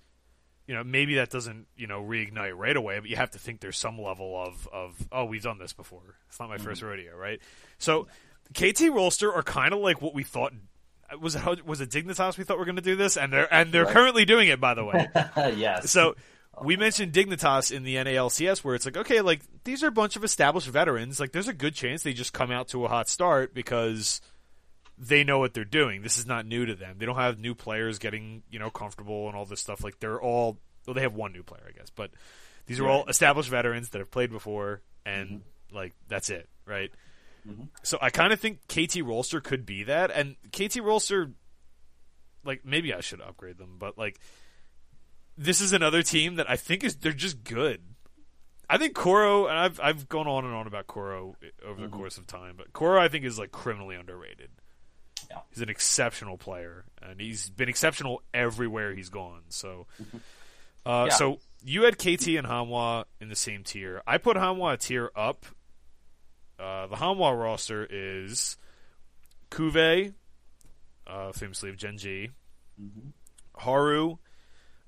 you 0.66 0.74
know 0.74 0.82
maybe 0.84 1.14
that 1.16 1.30
doesn't 1.30 1.66
you 1.76 1.86
know 1.86 2.02
reignite 2.02 2.56
right 2.56 2.76
away, 2.76 2.98
but 2.98 3.08
you 3.08 3.16
have 3.16 3.30
to 3.32 3.38
think 3.38 3.60
there's 3.60 3.78
some 3.78 4.00
level 4.00 4.36
of 4.36 4.68
of 4.72 4.96
oh 5.12 5.24
we've 5.24 5.42
done 5.42 5.58
this 5.58 5.72
before. 5.72 6.16
It's 6.28 6.40
not 6.40 6.48
my 6.48 6.58
first 6.58 6.82
rodeo, 6.82 7.16
right? 7.16 7.40
So 7.78 8.08
KT 8.54 8.90
Rolster 8.92 9.34
are 9.34 9.42
kind 9.42 9.72
of 9.72 9.80
like 9.80 10.02
what 10.02 10.14
we 10.14 10.22
thought 10.24 10.52
was 11.20 11.36
it 11.36 11.64
was 11.66 11.80
it 11.80 11.90
Dignitas 11.90 12.36
we 12.36 12.42
thought 12.44 12.56
we 12.58 12.62
are 12.62 12.66
going 12.66 12.76
to 12.76 12.82
do 12.82 12.96
this, 12.96 13.16
and 13.16 13.32
they're 13.32 13.52
and 13.54 13.70
they're 13.72 13.84
Right. 13.84 13.92
currently 13.92 14.24
doing 14.24 14.48
it 14.48 14.60
by 14.60 14.74
the 14.74 14.84
way. 14.84 15.08
yes. 15.56 15.90
so 15.90 16.16
we 16.62 16.76
mentioned 16.76 17.12
Dignitas 17.12 17.70
in 17.70 17.82
the 17.82 17.96
NALCS, 17.96 18.58
where 18.64 18.74
it's 18.74 18.84
like 18.84 18.96
okay, 18.96 19.20
like 19.20 19.40
these 19.64 19.82
are 19.82 19.88
a 19.88 19.92
bunch 19.92 20.16
of 20.16 20.24
established 20.24 20.68
veterans. 20.68 21.20
Like 21.20 21.32
there's 21.32 21.48
a 21.48 21.52
good 21.54 21.74
chance 21.74 22.02
they 22.02 22.12
just 22.12 22.32
come 22.32 22.50
out 22.50 22.68
to 22.68 22.84
a 22.84 22.88
hot 22.88 23.08
start 23.08 23.54
because 23.54 24.20
they 24.98 25.24
know 25.24 25.38
what 25.38 25.52
they're 25.52 25.64
doing. 25.64 26.02
This 26.02 26.16
is 26.18 26.26
not 26.26 26.46
new 26.46 26.64
to 26.64 26.74
them. 26.74 26.96
They 26.98 27.04
don't 27.06 27.16
have 27.16 27.38
new 27.38 27.54
players 27.54 27.98
getting 27.98 28.42
you 28.50 28.58
know 28.58 28.70
comfortable 28.70 29.26
and 29.28 29.36
all 29.36 29.44
this 29.44 29.60
stuff. 29.60 29.82
Like 29.84 30.00
they're 30.00 30.20
all 30.20 30.58
well, 30.86 30.94
they 30.94 31.02
have 31.02 31.14
one 31.14 31.32
new 31.32 31.42
player, 31.42 31.64
I 31.68 31.72
guess, 31.72 31.90
but 31.90 32.10
these 32.66 32.80
are 32.80 32.88
all 32.88 33.06
established 33.06 33.48
veterans 33.50 33.90
that 33.90 33.98
have 33.98 34.10
played 34.10 34.30
before, 34.30 34.82
and 35.04 35.42
like 35.72 35.94
that's 36.08 36.30
it, 36.30 36.48
right? 36.64 36.90
Mhm. 37.46 37.68
So 37.82 37.98
I 38.00 38.10
kind 38.10 38.32
of 38.32 38.40
think 38.40 38.60
KT 38.68 39.02
Rolster 39.02 39.42
could 39.42 39.66
be 39.66 39.84
that, 39.84 40.10
and 40.10 40.36
KT 40.52 40.76
Rolster, 40.80 41.32
like 42.44 42.64
maybe 42.64 42.94
I 42.94 43.00
should 43.00 43.20
upgrade 43.20 43.58
them, 43.58 43.76
but 43.78 43.98
like 43.98 44.18
this 45.36 45.60
is 45.60 45.72
another 45.72 46.02
team 46.02 46.36
that 46.36 46.48
I 46.50 46.56
think 46.56 46.84
is 46.84 46.96
they're 46.96 47.12
just 47.12 47.44
good. 47.44 47.82
I 48.68 48.78
think 48.78 48.94
Kuro, 48.94 49.46
and 49.46 49.56
I've 49.58 49.78
I've 49.80 50.08
gone 50.08 50.26
on 50.26 50.44
and 50.44 50.54
on 50.54 50.66
about 50.66 50.86
Kuro 50.86 51.36
over 51.64 51.80
the 51.80 51.86
Mhm. 51.88 51.92
course 51.92 52.18
of 52.18 52.26
time, 52.26 52.54
but 52.56 52.72
Kuro 52.72 53.00
I 53.00 53.08
think 53.08 53.24
is 53.24 53.38
like 53.38 53.52
criminally 53.52 53.94
underrated. 53.96 54.50
Yeah. 55.30 55.40
He's 55.50 55.60
an 55.62 55.68
exceptional 55.68 56.36
player, 56.38 56.84
and 57.02 57.20
he's 57.20 57.48
been 57.50 57.68
exceptional 57.68 58.22
everywhere 58.34 58.94
he's 58.94 59.08
gone. 59.08 59.42
So, 59.48 59.86
uh, 60.84 61.06
Yeah. 61.08 61.14
so 61.14 61.40
you 61.62 61.82
had 61.84 61.96
KT 61.98 62.36
and 62.36 62.46
Hanwha 62.46 63.04
in 63.20 63.28
the 63.28 63.36
same 63.36 63.62
tier. 63.64 64.02
I 64.06 64.18
put 64.18 64.36
Hanwha 64.36 64.74
a 64.74 64.76
tier 64.76 65.10
up. 65.16 65.46
Uh, 66.58 66.86
the 66.86 66.96
Hanwha 66.96 67.38
roster 67.38 67.86
is 67.88 68.56
CuVee, 69.50 70.14
uh, 71.06 71.32
famously 71.32 71.70
of 71.70 71.76
Gen.G, 71.76 72.30
Mhm. 72.80 73.12
Haru, 73.58 74.16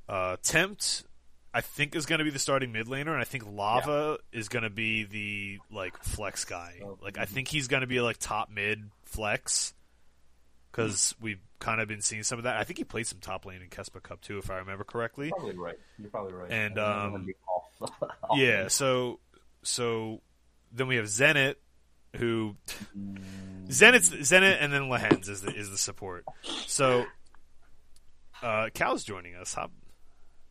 uh, 0.08 0.36
Tempt, 0.42 1.04
I 1.52 1.60
think 1.60 1.94
is 1.94 2.06
going 2.06 2.18
to 2.18 2.24
be 2.24 2.30
the 2.30 2.38
starting 2.38 2.72
mid 2.72 2.86
laner, 2.86 3.08
and 3.12 3.20
I 3.20 3.24
think 3.24 3.44
Lava 3.50 4.18
is 4.32 4.48
going 4.48 4.62
to 4.62 4.70
be 4.70 5.04
the 5.04 5.58
like 5.74 6.02
flex 6.02 6.44
guy. 6.44 6.80
Oh, 6.82 6.98
like 7.02 7.18
I 7.18 7.24
mhm. 7.24 7.28
think 7.28 7.48
he's 7.48 7.68
going 7.68 7.82
to 7.82 7.86
be 7.86 8.00
like 8.00 8.18
top 8.18 8.50
mid 8.50 8.90
flex 9.04 9.74
because 10.70 11.14
we've 11.20 11.40
kind 11.58 11.80
of 11.80 11.88
been 11.88 12.02
seeing 12.02 12.22
some 12.22 12.38
of 12.38 12.44
that. 12.44 12.56
I 12.56 12.64
think 12.64 12.78
he 12.78 12.84
played 12.84 13.06
some 13.06 13.18
top 13.18 13.44
lane 13.46 13.62
in 13.62 13.68
Kespa 13.68 14.02
Cup 14.02 14.20
too, 14.20 14.38
if 14.38 14.50
I 14.50 14.58
remember 14.58 14.84
correctly. 14.84 15.30
Probably 15.30 15.56
right. 15.56 15.78
You're 15.98 16.10
probably 16.10 16.34
right. 16.34 16.50
And, 16.50 16.78
I 16.78 17.06
um, 17.06 17.28
off- 17.80 17.92
off 18.22 18.38
Yeah, 18.38 18.68
so 18.68 19.20
so 19.62 20.20
then 20.72 20.86
we 20.86 20.96
have 20.96 21.06
Zenit, 21.06 21.56
who 22.16 22.56
Mm, 22.96 23.68
Zenit's 23.68 24.10
Zenit, 24.10 24.58
and 24.60 24.72
then 24.72 24.82
Lehends 24.82 25.28
is 25.28 25.42
the 25.42 25.52
is 25.52 25.70
the 25.70 25.78
support. 25.78 26.24
So 26.66 27.04
uh, 28.42 28.68
Cal's 28.74 29.04
joining 29.04 29.34
us. 29.34 29.54
Hop, 29.54 29.70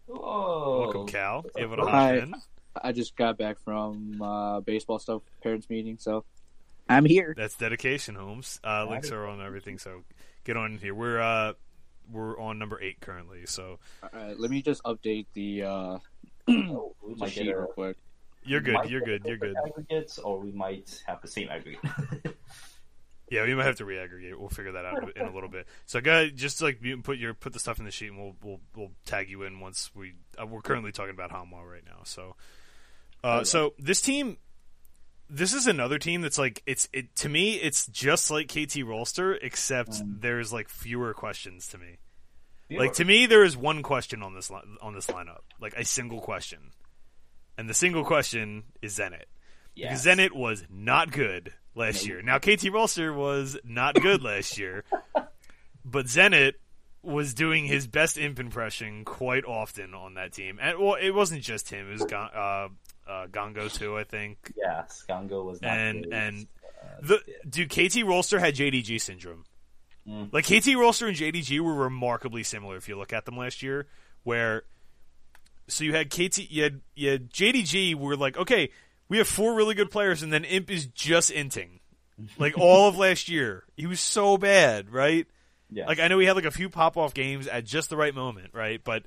Whoa. 0.08 0.82
welcome, 0.82 1.08
Cal. 1.08 1.46
Able 1.58 1.78
to 1.78 1.82
hop 1.84 1.92
Hi. 1.92 2.18
in. 2.18 2.34
I 2.82 2.92
just 2.92 3.16
got 3.16 3.38
back 3.38 3.60
from 3.64 4.22
uh, 4.22 4.60
baseball 4.62 5.00
stuff, 5.00 5.22
parents 5.42 5.70
meeting, 5.70 5.98
so 6.00 6.24
I'm 6.88 7.06
here. 7.06 7.34
That's 7.36 7.56
dedication, 7.56 8.16
Holmes. 8.16 8.60
Uh, 8.64 8.86
links 8.90 9.12
are 9.12 9.26
on 9.26 9.42
everything, 9.42 9.78
so 9.80 10.04
get 10.46 10.58
on 10.58 10.74
in 10.74 10.78
here. 10.78 10.94
We're 10.94 11.20
uh, 11.20 11.54
we're 12.12 12.40
on 12.40 12.60
number 12.60 12.82
eight 12.82 13.00
currently, 13.02 13.46
so 13.46 13.80
All 14.04 14.10
right, 14.14 14.40
let 14.40 14.52
me 14.52 14.62
just 14.62 14.84
update 14.84 15.26
the, 15.34 15.64
uh, 15.64 15.98
Oh, 16.48 16.96
we 17.02 17.30
sheet 17.30 17.48
real 17.48 17.66
quick. 17.66 17.98
you're 18.46 18.62
good. 18.62 18.90
You're 18.90 19.02
good. 19.02 19.26
You're 19.26 19.38
good. 19.38 19.56
Aggregates, 19.66 20.20
or 20.20 20.40
we 20.40 20.52
might 20.52 21.04
have 21.06 21.22
the 21.22 21.28
same 21.28 21.50
aggregate. 21.50 21.82
Yeah, 23.30 23.44
we 23.46 23.56
might 23.56 23.66
have 23.66 23.76
to 23.78 23.86
reaggregate. 23.86 24.36
We'll 24.40 24.48
figure 24.50 24.72
that 24.72 24.86
out 24.86 25.18
in 25.18 25.26
a 25.26 25.34
little 25.34 25.50
bit. 25.50 25.68
So, 25.86 26.00
go 26.02 26.12
ahead, 26.12 26.36
just 26.38 26.62
like 26.62 26.80
put 27.04 27.18
your 27.18 27.34
put 27.34 27.52
the 27.54 27.60
stuff 27.60 27.78
in 27.80 27.86
the 27.86 27.92
sheet, 27.92 28.10
and 28.12 28.18
we'll 28.18 28.36
we'll 28.44 28.60
we'll 28.76 28.92
tag 29.06 29.30
you 29.30 29.44
in 29.44 29.60
once 29.60 29.92
we. 29.94 30.14
Uh, 30.42 30.46
we're 30.46 30.62
currently 30.62 30.92
talking 30.92 31.12
about 31.14 31.32
Hanwha 31.32 31.64
right 31.70 31.84
now. 31.86 32.02
So, 32.06 32.36
uh, 33.24 33.28
Oh, 33.28 33.38
yeah. 33.40 33.44
so 33.44 33.74
this 33.78 34.00
team, 34.02 34.38
this 35.30 35.54
is 35.54 35.68
another 35.68 36.00
team 36.00 36.22
that's 36.22 36.38
like 36.38 36.64
it's 36.66 36.88
it 36.94 37.16
to 37.18 37.30
me. 37.30 37.56
It's 37.56 37.86
just 37.88 38.32
like 38.32 38.48
KT 38.48 38.84
Rolster, 38.86 39.38
except 39.42 39.92
Mm. 39.92 40.22
there's 40.22 40.54
like 40.54 40.70
fewer 40.70 41.14
questions 41.14 41.68
to 41.70 41.78
me. 41.78 41.98
Yeah. 42.70 42.80
Like 42.80 42.94
to 42.94 43.06
me, 43.06 43.26
there 43.26 43.44
is 43.44 43.56
one 43.58 43.82
question 43.84 44.22
on 44.24 44.36
this 44.36 44.50
li- 44.50 44.62
on 44.82 44.94
this 44.94 45.08
lineup, 45.08 45.42
like 45.60 45.74
a 45.76 45.84
single 45.86 46.22
question, 46.22 46.72
and 47.58 47.70
the 47.70 47.74
single 47.74 48.04
question 48.06 48.64
is 48.82 48.98
Zenit. 48.98 49.24
Yes. 49.76 50.04
Because 50.04 50.18
Zenit 50.18 50.32
was 50.32 50.64
not 50.70 51.12
good 51.12 51.54
last 51.78 52.06
year. 52.08 52.22
Now 52.22 52.38
KT 52.40 52.66
Rolster 52.74 53.16
was 53.16 53.58
not 53.64 53.96
good 53.96 54.22
last 54.24 54.58
year, 54.58 54.84
but 55.86 56.08
Zenit 56.08 56.54
was 57.04 57.34
doing 57.34 57.66
his 57.66 57.88
best 57.88 58.18
imp 58.18 58.40
impression 58.40 59.06
quite 59.06 59.46
often 59.46 59.94
on 59.94 60.16
that 60.16 60.34
team. 60.34 60.60
And 60.62 60.78
well, 60.80 60.96
it 60.96 61.12
wasn't 61.12 61.42
just 61.44 61.70
him; 61.70 61.88
it 61.90 61.94
was 61.94 62.04
Gon- 62.04 62.32
uh, 62.36 62.68
uh, 63.10 63.28
Gongo 63.28 63.72
too, 63.74 63.98
I 63.98 64.04
think. 64.04 64.52
Yes, 64.58 65.06
Gongo 65.08 65.46
was 65.46 65.62
not 65.62 65.72
And 65.78 66.04
good. 66.04 66.14
and 66.14 66.48
Uh, 66.84 66.88
the 67.02 67.20
dude 67.50 67.70
KT 67.70 68.04
Rolster 68.06 68.40
had 68.40 68.56
JDG 68.56 69.00
syndrome. 69.00 69.46
Mm. 70.08 70.32
Like 70.34 70.46
KT 70.46 70.76
Rolster 70.78 71.08
and 71.08 71.18
JDG 71.18 71.60
were 71.60 71.74
remarkably 71.74 72.44
similar 72.44 72.78
if 72.78 72.88
you 72.90 72.98
look 72.98 73.14
at 73.14 73.26
them 73.26 73.38
last 73.38 73.62
year. 73.64 73.88
Where 74.24 74.64
so 75.70 75.84
you 75.84 75.94
had 75.94 76.10
KT, 76.10 76.50
you 76.50 76.64
had, 76.64 76.82
you 76.96 77.10
had 77.12 77.30
JDG. 77.32 77.96
Were 77.96 78.16
like, 78.16 78.38
okay, 78.38 78.70
we 79.10 79.18
have 79.18 79.28
four 79.28 79.56
really 79.56 79.76
good 79.76 79.92
players, 79.92 80.24
and 80.24 80.32
then 80.32 80.44
Imp 80.44 80.70
is 80.70 80.86
just 80.88 81.32
inting. 81.32 81.80
Like 82.40 82.58
all 82.58 82.88
of 82.88 82.98
last 82.98 83.30
year, 83.30 83.64
he 83.76 83.86
was 83.86 84.00
so 84.00 84.38
bad, 84.38 84.90
right? 84.92 85.28
yes. 85.70 85.88
Like 85.88 86.00
I 86.00 86.08
know 86.08 86.20
he 86.20 86.26
had 86.26 86.36
like 86.36 86.46
a 86.46 86.52
few 86.52 86.70
pop 86.70 86.98
off 86.98 87.14
games 87.14 87.48
at 87.48 87.66
just 87.66 87.90
the 87.90 87.98
right 87.98 88.14
moment, 88.14 88.50
right? 88.54 88.82
But 88.84 89.04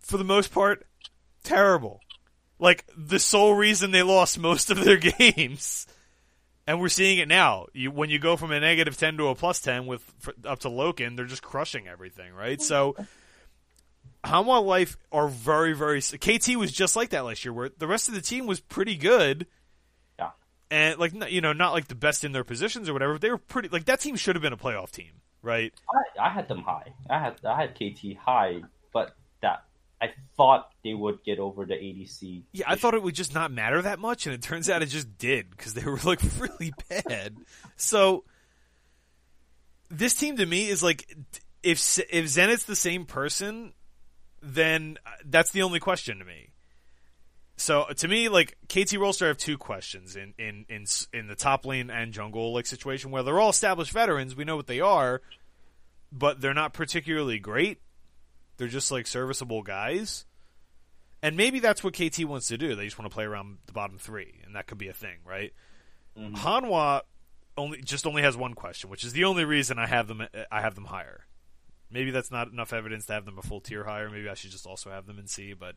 for 0.00 0.16
the 0.16 0.24
most 0.24 0.52
part, 0.52 0.86
terrible. 1.44 2.00
Like 2.58 2.86
the 2.96 3.18
sole 3.18 3.54
reason 3.54 3.90
they 3.90 4.02
lost 4.02 4.38
most 4.38 4.70
of 4.70 4.82
their 4.82 4.96
games, 5.18 5.86
and 6.66 6.80
we're 6.80 6.88
seeing 6.88 7.18
it 7.18 7.28
now. 7.28 7.66
You, 7.74 7.90
when 7.90 8.08
you 8.08 8.18
go 8.18 8.36
from 8.36 8.52
a 8.52 8.60
negative 8.60 8.96
ten 8.96 9.16
to 9.18 9.28
a 9.28 9.34
plus 9.34 9.60
ten 9.60 9.86
with 9.86 10.02
for, 10.20 10.32
up 10.44 10.60
to 10.60 10.68
Loken, 10.68 11.16
they're 11.16 11.26
just 11.26 11.42
crushing 11.42 11.88
everything, 11.88 12.32
right? 12.32 12.60
So. 12.60 12.96
Hanwha 14.24 14.64
Life 14.64 14.96
are 15.10 15.28
very, 15.28 15.72
very. 15.72 16.00
KT 16.00 16.56
was 16.56 16.70
just 16.72 16.96
like 16.96 17.10
that 17.10 17.24
last 17.24 17.44
year, 17.44 17.52
where 17.52 17.70
the 17.76 17.86
rest 17.86 18.08
of 18.08 18.14
the 18.14 18.20
team 18.20 18.46
was 18.46 18.60
pretty 18.60 18.96
good. 18.96 19.46
Yeah. 20.18 20.30
And 20.70 20.98
like 20.98 21.12
you 21.30 21.40
know, 21.40 21.52
not 21.52 21.72
like 21.72 21.88
the 21.88 21.94
best 21.94 22.24
in 22.24 22.32
their 22.32 22.44
positions 22.44 22.88
or 22.88 22.92
whatever. 22.92 23.14
But 23.14 23.22
they 23.22 23.30
were 23.30 23.38
pretty. 23.38 23.68
Like 23.68 23.86
that 23.86 24.00
team 24.00 24.16
should 24.16 24.36
have 24.36 24.42
been 24.42 24.52
a 24.52 24.58
playoff 24.58 24.90
team, 24.90 25.12
right? 25.42 25.72
I, 26.18 26.26
I 26.26 26.30
had 26.30 26.48
them 26.48 26.62
high. 26.62 26.92
I 27.10 27.18
had 27.18 27.44
I 27.44 27.60
had 27.60 27.74
KT 27.74 28.16
high, 28.16 28.62
but 28.92 29.16
that 29.40 29.64
I 30.00 30.12
thought 30.36 30.70
they 30.82 30.94
would 30.94 31.22
get 31.24 31.38
over 31.38 31.64
the 31.64 31.74
ADC. 31.74 32.42
Yeah, 32.52 32.66
I 32.68 32.76
thought 32.76 32.94
it 32.94 33.02
would 33.02 33.14
just 33.14 33.34
not 33.34 33.50
matter 33.50 33.82
that 33.82 33.98
much, 33.98 34.26
and 34.26 34.34
it 34.34 34.42
turns 34.42 34.70
out 34.70 34.82
it 34.82 34.86
just 34.86 35.18
did 35.18 35.50
because 35.50 35.74
they 35.74 35.84
were 35.88 35.98
like 36.04 36.20
really 36.38 36.72
bad. 36.88 37.36
So 37.76 38.24
this 39.90 40.14
team 40.14 40.36
to 40.38 40.46
me 40.46 40.68
is 40.68 40.82
like 40.82 41.12
if 41.62 41.98
if 42.10 42.26
Zenit's 42.26 42.64
the 42.64 42.76
same 42.76 43.04
person, 43.04 43.74
then 44.42 44.98
uh, 45.06 45.10
that's 45.24 45.52
the 45.52 45.62
only 45.62 45.78
question 45.80 46.18
to 46.18 46.24
me. 46.24 46.50
So 47.56 47.82
uh, 47.82 47.94
to 47.94 48.08
me, 48.08 48.28
like 48.28 48.56
KT 48.68 48.98
Rolster, 48.98 49.24
I 49.24 49.28
have 49.28 49.36
two 49.36 49.56
questions 49.56 50.16
in 50.16 50.34
in 50.38 50.66
in 50.68 50.84
in 51.12 51.28
the 51.28 51.36
top 51.36 51.64
lane 51.64 51.90
and 51.90 52.12
jungle 52.12 52.52
like 52.52 52.66
situation 52.66 53.10
where 53.10 53.22
they're 53.22 53.40
all 53.40 53.50
established 53.50 53.92
veterans. 53.92 54.34
We 54.34 54.44
know 54.44 54.56
what 54.56 54.66
they 54.66 54.80
are, 54.80 55.22
but 56.10 56.40
they're 56.40 56.54
not 56.54 56.72
particularly 56.72 57.38
great. 57.38 57.80
They're 58.56 58.68
just 58.68 58.90
like 58.90 59.06
serviceable 59.06 59.62
guys. 59.62 60.26
And 61.24 61.36
maybe 61.36 61.60
that's 61.60 61.84
what 61.84 61.94
KT 61.94 62.24
wants 62.24 62.48
to 62.48 62.58
do. 62.58 62.74
They 62.74 62.84
just 62.84 62.98
want 62.98 63.08
to 63.08 63.14
play 63.14 63.24
around 63.24 63.58
the 63.66 63.72
bottom 63.72 63.96
three, 63.96 64.40
and 64.44 64.56
that 64.56 64.66
could 64.66 64.78
be 64.78 64.88
a 64.88 64.92
thing, 64.92 65.18
right? 65.24 65.52
Mm-hmm. 66.18 66.34
Hanwha 66.34 67.02
only 67.56 67.80
just 67.80 68.06
only 68.06 68.22
has 68.22 68.36
one 68.36 68.54
question, 68.54 68.90
which 68.90 69.04
is 69.04 69.12
the 69.12 69.24
only 69.24 69.44
reason 69.44 69.78
I 69.78 69.86
have 69.86 70.08
them. 70.08 70.22
Uh, 70.22 70.26
I 70.50 70.62
have 70.62 70.74
them 70.74 70.86
higher. 70.86 71.26
Maybe 71.92 72.10
that's 72.10 72.30
not 72.30 72.48
enough 72.48 72.72
evidence 72.72 73.06
to 73.06 73.12
have 73.12 73.24
them 73.24 73.38
a 73.38 73.42
full 73.42 73.60
tier 73.60 73.84
higher. 73.84 74.10
Maybe 74.10 74.28
I 74.28 74.34
should 74.34 74.50
just 74.50 74.66
also 74.66 74.90
have 74.90 75.06
them 75.06 75.18
in 75.18 75.26
C, 75.26 75.54
but 75.54 75.76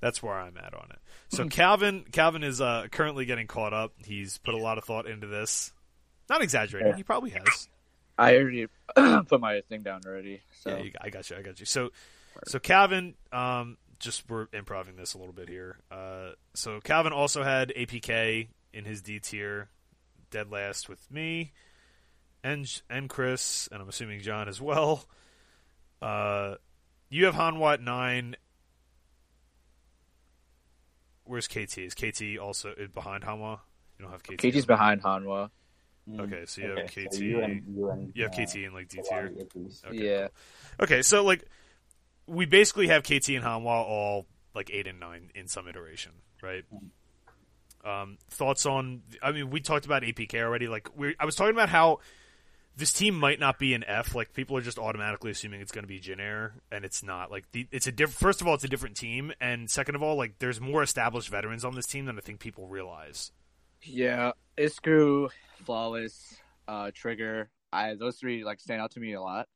that's 0.00 0.22
where 0.22 0.34
I'm 0.34 0.56
at 0.56 0.74
on 0.74 0.88
it. 0.90 0.98
So 1.28 1.44
hmm. 1.44 1.48
Kalvin, 1.48 2.10
Kalvin 2.10 2.44
is 2.44 2.60
uh, 2.60 2.86
currently 2.90 3.24
getting 3.24 3.46
caught 3.46 3.72
up. 3.72 3.92
He's 4.04 4.38
put 4.38 4.54
a 4.54 4.58
lot 4.58 4.78
of 4.78 4.84
thought 4.84 5.06
into 5.06 5.26
this. 5.26 5.72
Not 6.28 6.42
exaggerating. 6.42 6.90
Yeah. 6.90 6.96
He 6.96 7.02
probably 7.02 7.30
has. 7.30 7.68
I 8.18 8.36
already 8.36 8.66
put 8.94 9.40
my 9.40 9.60
thing 9.68 9.82
down 9.82 10.02
already. 10.06 10.40
So. 10.62 10.76
Yeah, 10.76 10.90
I 11.00 11.10
got 11.10 11.28
you. 11.30 11.36
I 11.36 11.42
got 11.42 11.60
you. 11.60 11.66
So, 11.66 11.90
so 12.46 12.58
Kalvin, 12.58 13.14
um, 13.32 13.76
just 13.98 14.28
we're 14.28 14.46
improving 14.52 14.96
this 14.96 15.14
a 15.14 15.18
little 15.18 15.32
bit 15.32 15.48
here. 15.48 15.78
Uh, 15.90 16.30
so 16.54 16.80
Kalvin 16.80 17.12
also 17.12 17.42
had 17.42 17.72
APK 17.76 18.48
in 18.72 18.84
his 18.84 19.02
D 19.02 19.18
tier, 19.20 19.68
dead 20.30 20.50
last 20.50 20.88
with 20.88 21.10
me, 21.10 21.52
and 22.42 22.82
and 22.90 23.08
Chris, 23.08 23.68
and 23.70 23.82
I'm 23.82 23.88
assuming 23.88 24.20
John 24.20 24.48
as 24.48 24.60
well. 24.60 25.06
Uh, 26.00 26.56
you 27.08 27.24
have 27.26 27.34
Hanwha 27.34 27.74
at 27.74 27.80
nine. 27.80 28.36
Where's 31.24 31.48
KT? 31.48 31.78
Is 31.78 31.94
KT 31.94 32.38
also 32.40 32.74
behind 32.94 33.24
Hanwha? 33.24 33.60
You 33.98 34.04
don't 34.04 34.12
have 34.12 34.22
KT. 34.22 34.38
KT's 34.38 34.66
behind 34.66 35.02
Hanwha. 35.02 35.50
Mm. 36.08 36.20
Okay, 36.20 36.44
so 36.46 36.60
you 36.60 36.68
okay, 36.72 36.82
have 36.82 36.90
KT. 36.90 37.14
So 37.14 37.20
you, 37.20 37.40
and, 37.42 37.62
you, 37.76 37.90
and, 37.90 38.12
you 38.14 38.22
have 38.24 38.32
uh, 38.32 38.44
KT 38.44 38.56
in 38.56 38.72
like 38.72 38.88
D 38.88 39.00
tier. 39.08 39.32
Okay, 39.88 39.96
yeah. 39.96 40.28
Okay, 40.80 41.02
so 41.02 41.24
like 41.24 41.44
we 42.26 42.46
basically 42.46 42.88
have 42.88 43.02
KT 43.02 43.30
and 43.30 43.44
Hanwha 43.44 43.66
all 43.66 44.26
like 44.54 44.70
eight 44.72 44.86
and 44.86 45.00
nine 45.00 45.30
in 45.34 45.48
some 45.48 45.68
iteration, 45.68 46.12
right? 46.42 46.64
Um, 47.84 48.18
thoughts 48.30 48.66
on? 48.66 49.02
I 49.22 49.32
mean, 49.32 49.50
we 49.50 49.60
talked 49.60 49.86
about 49.86 50.02
APK 50.02 50.34
already. 50.42 50.66
Like, 50.66 50.88
we 50.96 51.14
I 51.20 51.24
was 51.24 51.36
talking 51.36 51.54
about 51.54 51.68
how 51.68 52.00
this 52.76 52.92
team 52.92 53.18
might 53.18 53.40
not 53.40 53.58
be 53.58 53.74
an 53.74 53.84
F. 53.86 54.14
Like, 54.14 54.32
people 54.32 54.56
are 54.56 54.60
just 54.60 54.78
automatically 54.78 55.30
assuming 55.30 55.60
it's 55.60 55.72
going 55.72 55.84
to 55.84 55.88
be 55.88 55.98
Jin 55.98 56.20
Air, 56.20 56.54
and 56.70 56.84
it's 56.84 57.02
not. 57.02 57.30
Like, 57.30 57.50
the, 57.52 57.66
it's 57.72 57.86
a 57.86 57.92
different. 57.92 58.18
First 58.18 58.40
of 58.40 58.46
all, 58.46 58.54
it's 58.54 58.64
a 58.64 58.68
different 58.68 58.96
team, 58.96 59.32
and 59.40 59.70
second 59.70 59.94
of 59.94 60.02
all, 60.02 60.16
like, 60.16 60.38
there's 60.38 60.60
more 60.60 60.82
established 60.82 61.28
veterans 61.28 61.64
on 61.64 61.74
this 61.74 61.86
team 61.86 62.04
than 62.04 62.18
I 62.18 62.20
think 62.20 62.40
people 62.40 62.68
realize. 62.68 63.32
Yeah, 63.82 64.32
Ikssu, 64.58 65.30
Flawless, 65.64 66.36
uh, 66.68 66.90
Trigger. 66.94 67.50
I 67.72 67.94
those 67.94 68.16
three 68.16 68.44
like 68.44 68.60
stand 68.60 68.80
out 68.80 68.92
to 68.92 69.00
me 69.00 69.12
a 69.12 69.20
lot. 69.20 69.48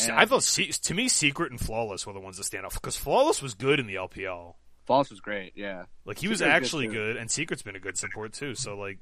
And 0.00 0.12
I 0.12 0.24
thought 0.24 0.42
to 0.42 0.94
me, 0.94 1.08
Secret 1.08 1.50
and 1.50 1.60
Flawless 1.60 2.06
were 2.06 2.12
the 2.12 2.20
ones 2.20 2.36
that 2.36 2.44
stand 2.44 2.64
out 2.64 2.72
because 2.72 2.96
Flawless 2.96 3.42
was 3.42 3.54
good 3.54 3.80
in 3.80 3.86
the 3.86 3.96
LPL. 3.96 4.54
Flawless 4.86 5.10
was 5.10 5.20
great, 5.20 5.52
yeah. 5.56 5.84
Like 6.04 6.18
he 6.18 6.28
was 6.28 6.42
actually 6.42 6.86
good, 6.86 6.94
good, 6.94 7.16
and 7.16 7.30
Secret's 7.30 7.62
been 7.62 7.76
a 7.76 7.80
good 7.80 7.98
support 7.98 8.32
too. 8.32 8.54
So 8.54 8.76
like, 8.76 8.98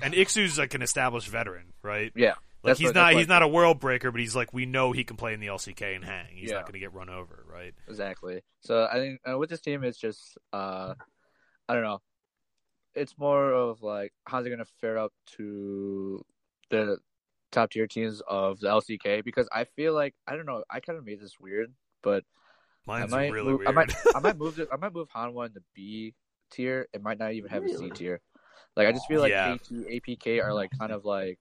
and 0.00 0.14
Ikssu's 0.14 0.58
like 0.58 0.74
an 0.74 0.82
established 0.82 1.28
veteran, 1.28 1.74
right? 1.82 2.12
Yeah. 2.14 2.34
Like 2.66 2.78
he's 2.78 2.88
what, 2.88 2.94
not 2.94 3.12
he's 3.14 3.28
not 3.28 3.42
a 3.42 3.48
world 3.48 3.80
breaker, 3.80 4.10
but 4.10 4.20
he's 4.20 4.34
like 4.34 4.52
we 4.52 4.66
know 4.66 4.92
he 4.92 5.04
can 5.04 5.16
play 5.16 5.34
in 5.34 5.40
the 5.40 5.46
LCK 5.48 5.94
and 5.94 6.04
hang. 6.04 6.26
He's 6.34 6.50
yeah. 6.50 6.56
not 6.56 6.64
going 6.64 6.74
to 6.74 6.78
get 6.78 6.92
run 6.92 7.08
over, 7.08 7.44
right? 7.50 7.74
Exactly. 7.88 8.42
So 8.60 8.88
I 8.90 8.94
think 8.94 9.20
uh, 9.28 9.38
with 9.38 9.50
this 9.50 9.60
team, 9.60 9.84
it's 9.84 9.98
just 9.98 10.38
uh, 10.52 10.94
I 11.68 11.74
don't 11.74 11.82
know. 11.82 12.00
It's 12.94 13.16
more 13.18 13.52
of 13.52 13.82
like 13.82 14.12
how's 14.26 14.46
it 14.46 14.50
going 14.50 14.58
to 14.58 14.70
fare 14.80 14.98
up 14.98 15.12
to 15.36 16.24
the 16.70 16.98
top 17.52 17.70
tier 17.70 17.86
teams 17.86 18.22
of 18.26 18.60
the 18.60 18.68
LCK 18.68 19.24
because 19.24 19.48
I 19.52 19.64
feel 19.64 19.94
like 19.94 20.14
I 20.26 20.36
don't 20.36 20.46
know. 20.46 20.64
I 20.70 20.80
kind 20.80 20.98
of 20.98 21.04
made 21.04 21.20
this 21.20 21.38
weird, 21.38 21.72
but 22.02 22.24
Mine's 22.86 23.12
I 23.12 23.16
might 23.16 23.32
really 23.32 23.50
move, 23.50 23.58
weird. 23.60 23.68
I 23.68 23.72
might 23.72 23.94
I 24.14 24.20
might 24.20 24.38
move 24.38 24.58
it, 24.58 24.68
I 24.72 24.76
might 24.76 24.92
move 24.92 25.08
Hanwha 25.14 25.46
into 25.46 25.60
B 25.74 26.14
tier. 26.50 26.88
It 26.92 27.02
might 27.02 27.18
not 27.18 27.32
even 27.32 27.50
have 27.50 27.62
really? 27.62 27.74
a 27.74 27.78
C 27.78 27.90
tier. 27.90 28.20
Like 28.76 28.88
I 28.88 28.92
just 28.92 29.06
feel 29.06 29.20
like 29.20 29.30
yeah. 29.30 29.56
K2, 29.56 30.00
APK 30.00 30.44
are 30.44 30.52
like 30.52 30.70
kind 30.78 30.92
of 30.92 31.04
like 31.04 31.38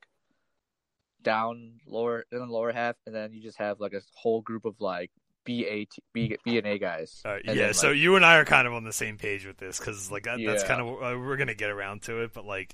down 1.26 1.82
lower 1.86 2.24
in 2.32 2.40
the 2.40 2.46
lower 2.46 2.72
half, 2.72 2.96
and 3.06 3.14
then 3.14 3.34
you 3.34 3.42
just 3.42 3.58
have 3.58 3.82
like 3.82 3.92
a 3.92 4.02
whole 4.14 4.42
group 4.42 4.64
of 4.64 4.80
like 4.80 5.12
B 5.44 5.66
A 5.66 5.84
T 5.86 6.02
B 6.14 6.38
B 6.46 6.58
and 6.58 6.66
A 6.66 6.80
guys. 6.80 7.22
Uh, 7.26 7.36
yeah, 7.44 7.54
then, 7.54 7.68
like, 7.68 7.76
so 7.76 7.92
you 7.92 8.16
and 8.16 8.24
I 8.24 8.38
are 8.38 8.46
kind 8.46 8.66
of 8.66 8.74
on 8.74 8.86
the 8.86 8.94
same 8.94 9.18
page 9.18 9.46
with 9.46 9.58
this 9.58 9.78
because 9.78 10.10
like 10.10 10.24
that, 10.24 10.40
yeah. 10.40 10.52
that's 10.52 10.64
kind 10.64 10.80
of 10.80 10.88
uh, 10.88 11.20
we're 11.20 11.36
gonna 11.36 11.54
get 11.54 11.70
around 11.70 12.04
to 12.04 12.24
it, 12.24 12.32
but 12.34 12.46
like 12.46 12.74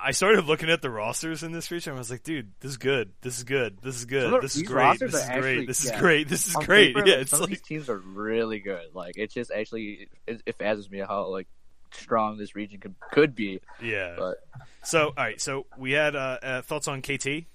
I 0.00 0.12
started 0.12 0.46
looking 0.46 0.70
at 0.70 0.82
the 0.82 0.90
rosters 0.90 1.42
in 1.42 1.52
this 1.52 1.70
region. 1.70 1.94
I 1.94 1.98
was 1.98 2.10
like, 2.10 2.22
dude, 2.22 2.52
this 2.60 2.72
is 2.72 2.76
good. 2.76 3.12
This 3.20 3.38
is 3.38 3.44
good. 3.44 3.78
This 3.82 3.96
is 3.96 4.04
good. 4.04 4.42
This 4.42 4.56
is 4.56 4.62
great. 4.62 4.98
This 5.00 5.14
is 5.14 5.28
great. 5.28 5.66
This 5.66 5.84
is 5.84 5.90
great. 5.92 6.28
This 6.28 6.48
is 6.48 6.54
great. 6.54 6.96
Yeah, 6.96 7.14
it's 7.14 7.30
some 7.30 7.40
like... 7.40 7.48
of 7.48 7.50
these 7.50 7.62
teams 7.62 7.88
are 7.88 7.98
really 7.98 8.60
good. 8.60 8.94
Like 8.94 9.16
it 9.18 9.30
just 9.32 9.50
actually 9.50 10.08
it, 10.26 10.42
it 10.46 10.56
fazes 10.58 10.90
me 10.90 11.00
how 11.00 11.26
like 11.28 11.48
strong 11.92 12.36
this 12.36 12.54
region 12.54 12.80
could 12.80 12.94
could 13.10 13.34
be. 13.34 13.60
Yeah. 13.80 14.14
But 14.18 14.38
so 14.82 15.08
all 15.08 15.14
right, 15.16 15.40
so 15.40 15.66
we 15.76 15.92
had 15.92 16.16
uh, 16.16 16.38
uh, 16.42 16.62
thoughts 16.62 16.88
on 16.88 17.02
KT. 17.02 17.46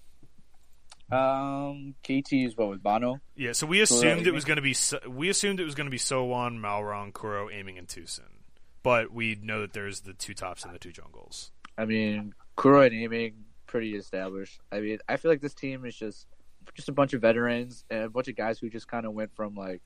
Um, 1.09 1.95
KT 2.03 2.33
is 2.33 2.57
what 2.57 2.69
with 2.69 2.83
Bono. 2.83 3.21
Yeah, 3.35 3.53
so 3.53 3.65
we 3.65 3.81
assumed 3.81 4.27
it 4.27 4.33
was 4.33 4.43
going 4.43 4.57
to 4.57 4.61
be 4.61 4.73
so, 4.73 4.99
we 5.07 5.29
assumed 5.29 5.59
it 5.59 5.65
was 5.65 5.75
going 5.75 5.87
to 5.87 5.91
be 5.91 5.97
SoHwan, 5.97 6.59
Malrang, 6.59 7.13
Kuro, 7.13 7.49
aiming, 7.49 7.77
and 7.77 7.87
TusiN, 7.87 8.41
but 8.83 9.11
we 9.13 9.35
know 9.41 9.61
that 9.61 9.73
there's 9.73 10.01
the 10.01 10.13
two 10.13 10.33
tops 10.33 10.65
and 10.65 10.73
the 10.73 10.79
two 10.79 10.91
jungles. 10.91 11.51
I 11.77 11.85
mean, 11.85 12.33
Kuro 12.57 12.81
and 12.81 12.93
aiming 12.93 13.45
pretty 13.67 13.95
established. 13.95 14.59
I 14.71 14.81
mean, 14.81 14.97
I 15.07 15.17
feel 15.17 15.31
like 15.31 15.41
this 15.41 15.53
team 15.53 15.85
is 15.85 15.95
just 15.95 16.27
just 16.73 16.89
a 16.89 16.93
bunch 16.93 17.13
of 17.13 17.21
veterans 17.21 17.85
and 17.89 18.03
a 18.03 18.09
bunch 18.09 18.27
of 18.27 18.35
guys 18.35 18.59
who 18.59 18.69
just 18.69 18.89
kind 18.89 19.05
of 19.05 19.13
went 19.13 19.33
from 19.33 19.55
like 19.55 19.81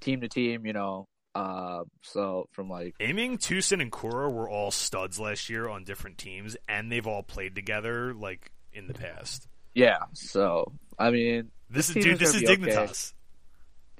team 0.00 0.20
to 0.22 0.28
team, 0.28 0.66
you 0.66 0.72
know. 0.72 1.06
Uh, 1.34 1.84
so 2.02 2.48
from 2.52 2.68
like 2.68 2.94
aiming, 3.00 3.38
TusiN 3.38 3.80
and 3.80 3.92
Kuro 3.92 4.28
were 4.30 4.48
all 4.48 4.70
studs 4.70 5.20
last 5.20 5.48
year 5.48 5.68
on 5.68 5.84
different 5.84 6.18
teams, 6.18 6.56
and 6.68 6.90
they've 6.90 7.06
all 7.06 7.22
played 7.22 7.54
together 7.54 8.12
like 8.14 8.50
in 8.72 8.86
the 8.86 8.94
past. 8.94 9.48
Yeah. 9.74 9.98
So 10.12 10.72
I 10.98 11.10
mean, 11.10 11.50
this, 11.68 11.88
this 11.88 11.96
is 11.96 12.04
dude. 12.04 12.18
This 12.18 12.34
is 12.34 12.42
Dignitas. 12.42 13.12
Okay. 13.12 13.16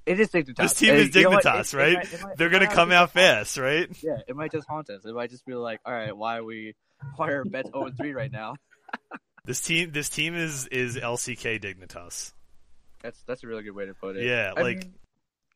It 0.06 0.18
is 0.18 0.28
Dignitas. 0.30 0.56
This 0.56 0.74
team 0.74 0.94
is 0.94 1.10
Dignitas, 1.10 1.76
right? 1.76 1.92
It 1.92 1.96
might, 1.96 2.12
it 2.12 2.22
might, 2.22 2.36
They're 2.36 2.48
gonna 2.48 2.72
come 2.72 2.90
out 2.90 3.12
fast, 3.12 3.56
right? 3.58 3.88
Yeah, 4.02 4.18
it 4.26 4.34
might 4.34 4.50
just 4.50 4.66
haunt 4.66 4.90
us. 4.90 5.04
It 5.04 5.14
might 5.14 5.30
just 5.30 5.46
be 5.46 5.54
like, 5.54 5.80
all 5.84 5.92
right, 5.92 6.16
why 6.16 6.38
are 6.38 6.44
we 6.44 6.74
why 7.16 7.30
are 7.30 7.44
bets 7.44 7.70
0 7.70 7.90
3 7.96 8.12
right 8.12 8.32
now? 8.32 8.56
this 9.44 9.60
team 9.60 9.92
this 9.92 10.08
team 10.08 10.34
is 10.34 10.66
is 10.66 10.96
LCK 10.96 11.60
Dignitas. 11.62 12.32
That's 13.02 13.22
that's 13.22 13.44
a 13.44 13.46
really 13.46 13.62
good 13.62 13.74
way 13.74 13.86
to 13.86 13.94
put 13.94 14.16
it. 14.16 14.24
Yeah, 14.24 14.52
I 14.56 14.60
like 14.60 14.78
mean, 14.78 14.94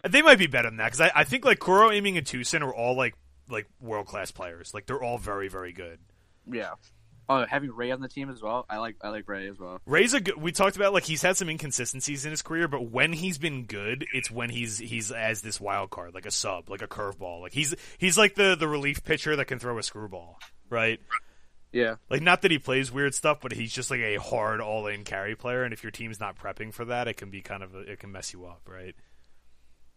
they 0.08 0.22
might 0.22 0.38
be 0.38 0.46
better 0.46 0.68
than 0.68 0.78
that 0.78 0.86
because 0.86 1.00
I, 1.00 1.12
I 1.14 1.24
think 1.24 1.44
like 1.44 1.58
Kuro 1.58 1.90
aiming 1.90 2.18
and 2.18 2.26
TusiN 2.26 2.62
are 2.62 2.74
all 2.74 2.96
like 2.96 3.14
like 3.48 3.66
world 3.80 4.06
class 4.06 4.30
players. 4.30 4.72
Like 4.74 4.86
they're 4.86 5.02
all 5.02 5.18
very 5.18 5.48
very 5.48 5.72
good. 5.72 5.98
Yeah. 6.50 6.74
Oh, 7.26 7.46
having 7.46 7.74
Ray 7.74 7.90
on 7.90 8.00
the 8.00 8.08
team 8.08 8.28
as 8.28 8.42
well. 8.42 8.66
I 8.68 8.76
like 8.76 8.96
I 9.00 9.08
like 9.08 9.26
Ray 9.28 9.48
as 9.48 9.58
well. 9.58 9.80
Ray's 9.86 10.12
a 10.12 10.20
good. 10.20 10.36
We 10.36 10.52
talked 10.52 10.76
about 10.76 10.92
like 10.92 11.04
he's 11.04 11.22
had 11.22 11.36
some 11.36 11.48
inconsistencies 11.48 12.26
in 12.26 12.30
his 12.30 12.42
career, 12.42 12.68
but 12.68 12.90
when 12.90 13.14
he's 13.14 13.38
been 13.38 13.64
good, 13.64 14.04
it's 14.12 14.30
when 14.30 14.50
he's 14.50 14.78
he's 14.78 15.10
as 15.10 15.40
this 15.40 15.58
wild 15.58 15.90
card, 15.90 16.14
like 16.14 16.26
a 16.26 16.30
sub, 16.30 16.68
like 16.68 16.82
a 16.82 16.86
curveball. 16.86 17.40
Like 17.40 17.54
he's 17.54 17.74
he's 17.96 18.18
like 18.18 18.34
the 18.34 18.56
the 18.56 18.68
relief 18.68 19.04
pitcher 19.04 19.36
that 19.36 19.46
can 19.46 19.58
throw 19.58 19.78
a 19.78 19.82
screwball, 19.82 20.38
right? 20.68 21.00
Yeah. 21.72 21.96
Like 22.10 22.20
not 22.20 22.42
that 22.42 22.50
he 22.50 22.58
plays 22.58 22.92
weird 22.92 23.14
stuff, 23.14 23.38
but 23.40 23.52
he's 23.52 23.72
just 23.72 23.90
like 23.90 24.00
a 24.00 24.16
hard 24.16 24.60
all 24.60 24.86
in 24.86 25.04
carry 25.04 25.34
player 25.34 25.64
and 25.64 25.72
if 25.72 25.82
your 25.82 25.90
team's 25.90 26.20
not 26.20 26.38
prepping 26.38 26.74
for 26.74 26.84
that, 26.84 27.08
it 27.08 27.16
can 27.16 27.30
be 27.30 27.40
kind 27.40 27.62
of 27.62 27.74
a, 27.74 27.80
it 27.80 28.00
can 28.00 28.12
mess 28.12 28.32
you 28.34 28.44
up, 28.44 28.60
right? 28.68 28.94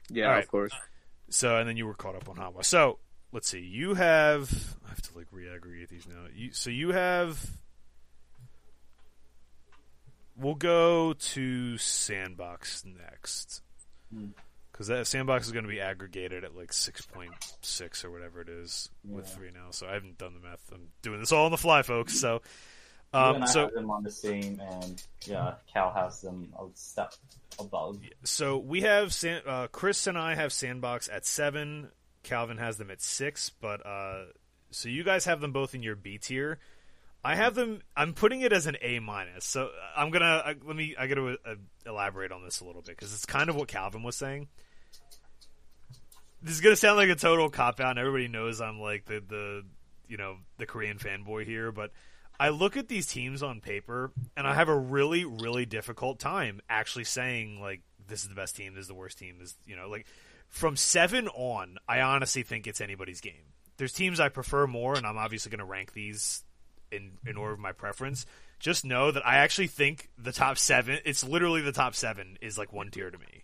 Yeah, 0.09 0.27
right. 0.27 0.43
of 0.43 0.49
course. 0.49 0.73
So 1.29 1.57
and 1.57 1.67
then 1.67 1.77
you 1.77 1.85
were 1.85 1.93
caught 1.93 2.15
up 2.15 2.29
on 2.29 2.35
Hanwha. 2.35 2.63
So 2.63 2.99
let's 3.31 3.49
see. 3.49 3.59
You 3.59 3.93
have 3.95 4.75
I 4.85 4.89
have 4.89 5.01
to 5.01 5.17
like 5.17 5.31
reaggregate 5.31 5.89
these 5.89 6.07
now. 6.07 6.25
You, 6.33 6.51
so 6.53 6.69
you 6.69 6.91
have 6.91 7.57
We'll 10.39 10.53
go 10.53 11.13
to 11.13 11.77
Sandbox 11.79 12.85
next. 12.85 13.63
Hmm 14.13 14.27
because 14.77 14.87
that 14.89 15.07
sandbox 15.07 15.47
is 15.47 15.51
going 15.51 15.65
to 15.65 15.69
be 15.69 15.81
aggregated 15.81 16.43
at 16.43 16.55
like 16.55 16.71
six 16.71 17.03
point 17.03 17.33
six 17.61 18.05
or 18.05 18.11
whatever 18.11 18.41
it 18.41 18.49
is 18.49 18.89
yeah. 19.03 19.15
with 19.15 19.27
three 19.27 19.49
now. 19.51 19.71
So 19.71 19.87
I 19.87 19.93
haven't 19.93 20.19
done 20.19 20.35
the 20.35 20.39
math. 20.39 20.61
I'm 20.71 20.89
doing 21.01 21.19
this 21.19 21.31
all 21.31 21.45
on 21.45 21.51
the 21.51 21.57
fly, 21.57 21.81
folks. 21.81 22.19
So, 22.19 22.41
um, 23.11 23.47
so 23.47 23.61
have 23.61 23.73
them 23.73 23.89
on 23.89 24.03
the 24.03 24.11
same, 24.11 24.61
and 24.71 25.01
yeah, 25.25 25.55
Cal 25.73 25.91
has 25.91 26.21
them 26.21 26.53
a 26.59 26.65
step 26.75 27.15
above. 27.59 27.99
So 28.23 28.57
we 28.57 28.81
have 28.81 29.13
San, 29.13 29.41
uh, 29.45 29.67
Chris 29.67 30.07
and 30.07 30.17
I 30.17 30.35
have 30.35 30.53
Sandbox 30.53 31.09
at 31.09 31.25
seven. 31.25 31.89
Kalvin 32.23 32.59
has 32.59 32.77
them 32.77 32.91
at 32.91 33.01
six, 33.01 33.49
but 33.49 33.85
uh, 33.85 34.25
so 34.71 34.89
you 34.89 35.03
guys 35.03 35.25
have 35.25 35.41
them 35.41 35.51
both 35.51 35.75
in 35.75 35.83
your 35.83 35.95
B 35.95 36.17
tier. 36.17 36.59
I 37.23 37.35
have 37.35 37.55
them. 37.55 37.81
I'm 37.95 38.13
putting 38.13 38.41
it 38.41 38.53
as 38.53 38.67
an 38.67 38.77
A 38.81 38.99
minus. 38.99 39.45
So 39.45 39.69
I'm 39.95 40.11
gonna 40.11 40.43
uh, 40.45 40.53
let 40.65 40.75
me. 40.75 40.95
I 40.97 41.07
gotta 41.07 41.37
uh, 41.45 41.55
elaborate 41.85 42.31
on 42.31 42.43
this 42.43 42.61
a 42.61 42.65
little 42.65 42.81
bit 42.81 42.95
because 42.95 43.13
it's 43.13 43.25
kind 43.25 43.49
of 43.49 43.55
what 43.55 43.67
Kalvin 43.67 44.03
was 44.03 44.15
saying. 44.15 44.47
This 46.41 46.53
is 46.53 46.61
gonna 46.61 46.75
sound 46.75 46.97
like 46.97 47.09
a 47.09 47.15
total 47.15 47.49
cop 47.49 47.79
out, 47.79 47.91
and 47.91 47.99
everybody 47.99 48.27
knows 48.27 48.61
I'm 48.61 48.79
like 48.79 49.05
the 49.05 49.23
the 49.27 49.63
you 50.07 50.17
know 50.17 50.37
the 50.57 50.65
Korean 50.65 50.97
fanboy 50.97 51.45
here, 51.45 51.71
but 51.71 51.91
I 52.39 52.49
look 52.49 52.77
at 52.77 52.87
these 52.87 53.07
teams 53.07 53.41
on 53.41 53.61
paper, 53.61 54.11
and 54.35 54.47
I 54.47 54.53
have 54.53 54.69
a 54.69 54.77
really 54.77 55.25
really 55.25 55.65
difficult 55.65 56.19
time 56.19 56.61
actually 56.69 57.05
saying 57.05 57.59
like 57.59 57.81
this 58.07 58.23
is 58.23 58.29
the 58.29 58.35
best 58.35 58.55
team, 58.55 58.73
this 58.73 58.83
is 58.83 58.87
the 58.87 58.93
worst 58.95 59.17
team, 59.17 59.37
this 59.39 59.55
you 59.65 59.75
know 59.75 59.89
like 59.89 60.05
from 60.49 60.75
seven 60.75 61.27
on, 61.29 61.77
I 61.87 62.01
honestly 62.01 62.43
think 62.43 62.67
it's 62.67 62.81
anybody's 62.81 63.21
game. 63.21 63.33
There's 63.77 63.93
teams 63.93 64.19
I 64.19 64.29
prefer 64.29 64.65
more, 64.65 64.95
and 64.95 65.05
I'm 65.05 65.17
obviously 65.17 65.51
going 65.51 65.59
to 65.59 65.65
rank 65.65 65.93
these 65.93 66.43
in 66.91 67.11
in 67.25 67.37
order 67.37 67.53
of 67.53 67.59
my 67.59 67.71
preference. 67.73 68.25
Just 68.59 68.85
know 68.85 69.11
that 69.11 69.25
I 69.25 69.37
actually 69.37 69.67
think 69.67 70.09
the 70.17 70.31
top 70.31 70.57
seven. 70.57 70.99
It's 71.05 71.23
literally 71.23 71.61
the 71.61 71.71
top 71.71 71.93
seven 71.93 72.37
is 72.41 72.57
like 72.57 72.73
one 72.73 72.89
tier 72.89 73.11
to 73.11 73.17
me. 73.17 73.43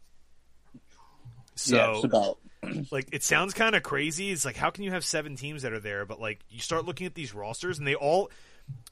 So, 1.56 1.76
yeah, 1.76 1.96
it's 1.96 2.04
about 2.04 2.40
like, 2.92 3.10
it 3.12 3.22
sounds 3.22 3.54
kind 3.54 3.76
of 3.76 3.84
crazy. 3.84 4.32
It's 4.32 4.44
like, 4.44 4.56
how 4.56 4.72
can 4.72 4.84
you 4.84 4.92
have 4.92 5.06
seven 5.06 5.36
teams 5.36 5.62
that 5.62 5.72
are 5.72 5.80
there? 5.80 6.06
But 6.06 6.20
like, 6.20 6.40
you 6.50 6.60
start 6.60 6.86
looking 6.86 7.06
at 7.06 7.14
these 7.14 7.34
rosters, 7.34 7.78
and 7.78 7.88
they 7.88 7.96
all. 7.96 8.32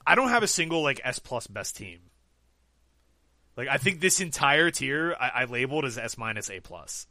I 0.05 0.15
don't 0.15 0.29
have 0.29 0.43
a 0.43 0.47
single 0.47 0.81
like 0.81 1.01
S 1.03 1.19
plus 1.19 1.47
best 1.47 1.77
team. 1.77 1.99
Like, 3.57 3.67
I 3.67 3.77
think 3.77 3.99
this 3.99 4.21
entire 4.21 4.71
tier 4.71 5.15
I, 5.19 5.41
I 5.41 5.45
labeled 5.45 5.85
as 5.85 5.97
S 5.97 6.17
minus 6.17 6.49
A 6.49 6.59
plus 6.59 7.07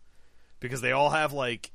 because 0.58 0.80
they 0.80 0.92
all 0.92 1.10
have 1.10 1.32
like 1.32 1.70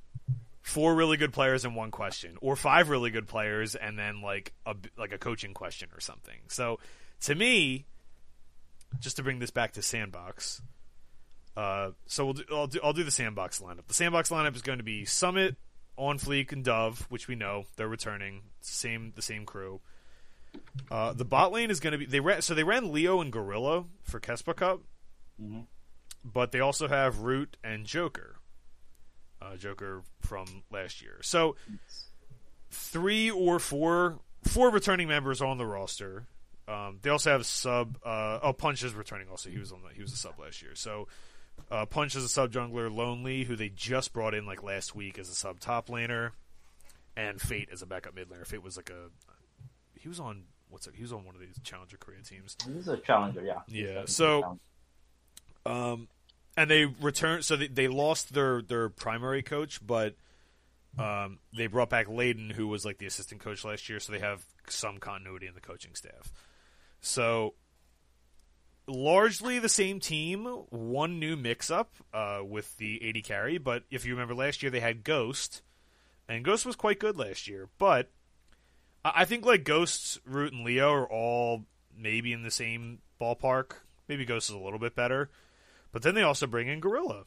four 0.62 0.96
really 0.96 1.16
good 1.18 1.32
players 1.32 1.64
and 1.64 1.76
one 1.76 1.92
question, 1.92 2.38
or 2.42 2.56
five 2.56 2.90
really 2.90 3.12
good 3.12 3.28
players 3.28 3.76
and 3.76 3.98
then 3.98 4.22
like 4.22 4.54
a 4.66 4.76
like 4.98 5.14
a 5.14 5.18
coaching 5.18 5.54
question 5.54 5.90
or 5.94 6.00
something. 6.00 6.40
So 6.48 6.80
to 7.22 7.36
me, 7.36 7.86
just 9.00 9.18
to 9.18 9.24
bring 9.24 9.40
this 9.40 9.52
back 9.52 9.74
to 9.74 9.82
sandbox, 9.82 10.62
uh, 11.56 11.92
so 12.08 12.26
we'll 12.26 12.34
do, 12.34 12.44
I'll 12.52 12.68
do 12.68 12.80
I'll 12.84 12.94
do 12.94 13.04
the 13.04 13.12
sandbox 13.12 13.60
lineup. 13.60 13.88
The 13.88 13.94
sandbox 13.94 14.30
lineup 14.30 14.56
is 14.56 14.62
going 14.62 14.80
to 14.80 14.84
be 14.84 15.06
Summit, 15.06 15.56
On 15.98 16.18
Fleek, 16.18 16.52
and 16.52 16.64
Dove, 16.64 17.06
which 17.10 17.28
we 17.28 17.36
know 17.36 17.66
they're 17.76 17.88
returning. 17.88 18.42
Same 18.62 19.14
the 19.16 19.22
same 19.22 19.46
crew. 19.46 19.82
Uh, 20.91 21.13
the 21.13 21.26
bot 21.26 21.52
lane 21.52 21.72
is 21.72 21.80
going 21.80 21.94
to 21.94 21.98
be 21.98 22.06
they 22.06 22.20
ran 22.20 22.41
so 22.41 22.54
they 22.54 22.63
ran 22.63 22.91
Leo 22.91 23.22
and 23.22 23.32
Gorilla 23.32 23.86
for 24.04 24.20
Kespa 24.20 24.56
Cup, 24.56 24.82
mm-hmm. 25.41 25.62
but 26.24 26.52
they 26.52 26.60
also 26.60 26.88
have 26.88 27.20
Root 27.20 27.58
and 27.63 27.86
Joker 27.86 28.36
uh, 29.41 29.56
Joker 29.58 30.04
from 30.22 30.63
last 30.72 31.02
year. 31.02 31.20
So 31.22 31.56
three 32.72 33.30
or 33.30 33.60
four 33.60 34.20
four 34.44 34.70
returning 34.70 35.08
members 35.08 35.41
on 35.41 35.58
the 35.58 35.65
roster. 35.65 36.28
Um, 36.68 37.00
they 37.02 37.10
also 37.10 37.32
have 37.32 37.46
sub. 37.46 37.98
Uh, 38.04 38.39
oh, 38.41 38.54
Punch 38.54 38.84
is 38.84 38.94
returning. 38.94 39.30
Also, 39.30 39.50
he 39.50 39.60
was 39.60 39.72
on 39.72 39.82
the, 39.84 39.94
he 39.94 40.02
was 40.02 40.13
a 40.13 40.18
sub 40.18 40.39
last 40.39 40.62
year. 40.62 40.72
So 40.74 41.08
uh, 41.70 41.86
Punch 41.86 42.15
is 42.15 42.24
a 42.24 42.30
sub 42.30 42.52
jungler. 42.52 42.94
Lonely, 42.94 43.44
who 43.44 43.56
they 43.56 43.70
just 43.70 44.13
brought 44.13 44.34
in 44.34 44.46
like 44.46 44.63
last 44.63 44.96
week 44.96 45.20
as 45.20 45.30
a 45.30 45.36
sub 45.36 45.60
top 45.60 45.88
laner, 45.88 46.32
and 47.15 47.39
Fate 47.39 47.70
as 47.72 47.82
a 47.82 47.86
backup 47.86 48.15
mid 48.15 48.30
laner. 48.30 48.48
Fate 48.48 48.63
was 48.63 48.78
like 48.78 48.89
a 48.89 49.10
he 50.06 50.10
was 50.10 50.20
on 50.20 50.44
what's 50.70 50.86
it? 50.86 50.94
He 50.96 51.02
was 51.02 51.12
on 51.12 51.26
one 51.26 51.34
of 51.34 51.41
these 51.41 51.60
challenger 51.63 51.98
Korea 51.98 52.22
teams. 52.22 52.56
He's 52.72 52.88
a 52.88 52.98
challenger, 52.98 53.41
yeah. 53.44 53.62
Yeah. 53.68 54.04
So, 54.06 54.60
um, 55.65 56.10
and 56.56 56.70
they 56.70 56.86
returned. 56.86 57.44
So 57.44 57.56
they, 57.56 57.65
they 57.65 57.88
lost 57.88 58.32
their 58.32 58.62
their 58.62 58.89
primary 58.89 59.41
coach, 59.41 59.80
but 59.84 60.13
um, 61.00 61.39
they 61.58 61.65
brought 61.65 61.89
back 61.89 62.06
Layden, 62.06 62.52
who 62.52 62.68
was 62.68 62.86
like 62.86 63.00
the 63.00 63.08
assistant 63.08 63.41
coach 63.41 63.65
last 63.65 63.89
year. 63.89 64.00
So 64.00 64.12
they 64.12 64.20
have 64.20 64.46
some 64.68 65.00
continuity 65.00 65.48
in 65.48 65.56
the 65.56 65.60
coaching 65.60 65.96
staff. 65.96 66.32
So 67.02 67.56
largely 68.86 69.58
the 69.58 69.68
same 69.68 70.00
team. 70.00 70.46
One 70.70 71.18
new 71.20 71.36
mix-up 71.36 71.96
uh, 72.13 72.41
with 72.46 72.78
the 72.78 73.10
AD 73.10 73.24
carry, 73.24 73.58
but 73.58 73.86
if 73.89 74.06
you 74.06 74.13
remember 74.13 74.36
last 74.36 74.62
year, 74.62 74.70
they 74.70 74.82
had 74.82 75.04
Ghost, 75.04 75.63
and 76.30 76.46
Ghost 76.46 76.63
was 76.63 76.76
quite 76.76 77.00
good 77.00 77.18
last 77.18 77.48
year. 77.48 77.70
But 77.80 78.12
I 79.13 79.26
think 79.26 79.46
like 79.46 79.63
Ghosts, 79.63 80.20
Root, 80.26 80.52
and 80.52 80.63
Leo 80.63 80.91
are 80.91 81.08
all 81.08 81.65
maybe 81.96 82.34
in 82.34 82.41
the 82.41 82.52
same 82.52 83.00
ballpark. 83.22 83.74
Maybe 84.08 84.26
Ghost 84.26 84.50
is 84.50 84.56
a 84.56 84.60
little 84.60 84.80
bit 84.80 84.96
better. 84.96 85.30
But 85.91 86.02
then 86.02 86.15
they 86.15 86.24
also 86.24 86.48
bring 86.48 86.68
in 86.68 86.80
Gorilla, 86.80 87.24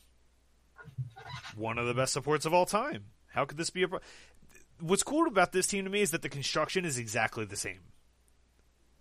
one 1.56 1.78
of 1.78 1.86
the 1.86 1.94
best 1.94 2.12
supports 2.12 2.44
of 2.44 2.52
all 2.52 2.66
time. 2.66 3.04
How 3.28 3.44
could 3.44 3.56
this 3.56 3.70
be 3.70 3.84
a? 3.84 3.88
Pro- 3.88 4.00
What's 4.80 5.02
cool 5.02 5.26
about 5.26 5.52
this 5.52 5.66
team 5.66 5.84
to 5.84 5.90
me 5.90 6.02
is 6.02 6.10
that 6.10 6.22
the 6.22 6.28
construction 6.28 6.84
is 6.84 6.98
exactly 6.98 7.44
the 7.44 7.56
same. 7.56 7.80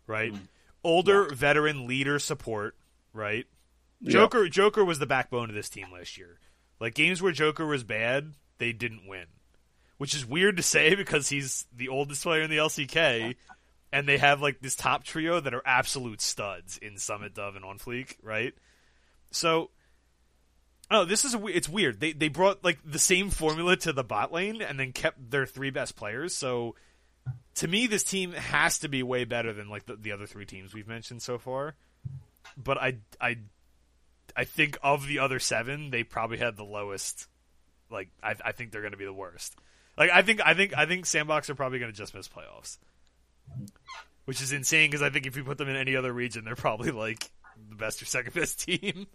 Right, 0.07 0.33
mm. 0.33 0.47
older 0.83 1.27
yeah. 1.29 1.35
veteran 1.35 1.85
leader 1.85 2.17
support. 2.17 2.75
Right, 3.11 3.45
Joker. 4.03 4.47
Joker 4.47 4.85
was 4.85 4.99
the 4.99 5.05
backbone 5.05 5.49
of 5.49 5.55
this 5.55 5.69
team 5.69 5.87
last 5.91 6.17
year. 6.17 6.39
Like 6.79 6.93
games 6.93 7.21
where 7.21 7.31
Joker 7.31 7.65
was 7.65 7.83
bad, 7.83 8.35
they 8.59 8.71
didn't 8.71 9.07
win, 9.07 9.25
which 9.97 10.15
is 10.15 10.25
weird 10.25 10.57
to 10.57 10.63
say 10.63 10.95
because 10.95 11.29
he's 11.29 11.65
the 11.75 11.89
oldest 11.89 12.23
player 12.23 12.41
in 12.41 12.49
the 12.49 12.57
LCK, 12.57 13.35
and 13.91 14.07
they 14.07 14.17
have 14.17 14.41
like 14.41 14.59
this 14.59 14.75
top 14.75 15.03
trio 15.03 15.39
that 15.39 15.53
are 15.53 15.63
absolute 15.65 16.21
studs 16.21 16.77
in 16.77 16.97
Summit, 16.97 17.33
Dove, 17.33 17.55
and 17.55 17.65
On 17.65 17.77
Fleek. 17.77 18.15
Right 18.21 18.53
so, 19.31 19.69
oh, 20.89 21.05
this 21.05 21.25
is 21.25 21.35
a, 21.35 21.47
it's 21.47 21.69
weird. 21.69 21.99
They 21.99 22.13
they 22.13 22.29
brought 22.29 22.63
like 22.63 22.79
the 22.85 22.99
same 22.99 23.29
formula 23.29 23.75
to 23.77 23.93
the 23.93 24.03
bot 24.03 24.31
lane 24.31 24.61
and 24.61 24.79
then 24.79 24.91
kept 24.91 25.31
their 25.31 25.45
three 25.45 25.69
best 25.69 25.95
players. 25.95 26.35
So, 26.35 26.75
to 27.55 27.67
me, 27.67 27.87
this 27.87 28.03
team 28.03 28.31
has 28.33 28.79
to 28.79 28.87
be 28.87 29.03
way 29.03 29.25
better 29.25 29.53
than 29.53 29.69
like 29.69 29.85
the, 29.85 29.95
the 29.95 30.11
other 30.11 30.25
three 30.25 30.45
teams 30.45 30.73
we've 30.73 30.87
mentioned 30.87 31.21
so 31.21 31.37
far. 31.37 31.75
But 32.55 32.77
I 32.77 32.97
I 33.19 33.37
I 34.35 34.45
think 34.45 34.77
of 34.81 35.07
the 35.07 35.19
other 35.19 35.39
seven, 35.39 35.89
they 35.89 36.03
probably 36.03 36.37
had 36.37 36.55
the 36.55 36.65
lowest. 36.65 37.27
Like 37.89 38.09
I 38.23 38.35
I 38.43 38.51
think 38.53 38.71
they're 38.71 38.81
going 38.81 38.91
to 38.91 38.97
be 38.97 39.05
the 39.05 39.13
worst. 39.13 39.55
Like 39.97 40.11
I 40.11 40.21
think 40.21 40.41
I 40.45 40.53
think 40.53 40.77
I 40.77 40.85
think 40.85 41.05
Sandbox 41.05 41.49
are 41.49 41.55
probably 41.55 41.79
going 41.79 41.91
to 41.91 41.97
just 41.97 42.13
miss 42.13 42.27
playoffs, 42.27 42.77
which 44.25 44.41
is 44.41 44.51
insane 44.51 44.89
because 44.89 45.01
I 45.01 45.09
think 45.09 45.25
if 45.25 45.35
you 45.35 45.43
put 45.43 45.57
them 45.57 45.69
in 45.69 45.75
any 45.75 45.95
other 45.95 46.13
region, 46.13 46.45
they're 46.45 46.55
probably 46.55 46.91
like 46.91 47.31
the 47.69 47.75
best 47.75 48.01
or 48.01 48.05
second 48.05 48.33
best 48.33 48.59
team. 48.65 49.07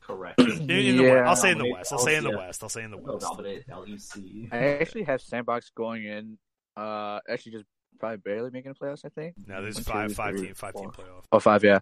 Correct. 0.00 0.38
In, 0.38 0.70
in 0.70 0.96
yeah. 0.96 1.14
the, 1.14 1.18
I'll 1.22 1.34
say 1.34 1.50
in 1.50 1.58
the 1.58 1.68
West. 1.68 1.92
I'll 1.92 1.98
say 1.98 2.14
in 2.14 2.22
the 2.22 2.36
West. 2.36 2.62
I'll 2.62 2.68
say 2.68 2.84
in 2.84 2.92
the 2.92 2.96
West. 2.96 3.26
Dominate 3.26 3.66
LEC. 3.66 4.52
I 4.52 4.58
actually 4.78 5.02
have 5.02 5.20
Sandbox 5.20 5.70
going 5.74 6.04
in. 6.04 6.38
Uh, 6.76 7.18
actually, 7.28 7.52
just 7.52 7.64
probably 7.98 8.18
barely 8.18 8.50
making 8.50 8.72
the 8.72 8.78
playoffs. 8.78 9.04
I 9.04 9.08
think. 9.08 9.34
No, 9.48 9.60
there's 9.60 9.76
One, 9.76 9.84
five, 9.84 10.08
two, 10.10 10.14
five 10.14 10.36
three, 10.36 10.46
team, 10.46 10.54
five 10.54 10.72
four. 10.72 10.82
team 10.82 10.90
playoff. 10.92 11.24
Oh, 11.32 11.40
five, 11.40 11.64
yeah. 11.64 11.80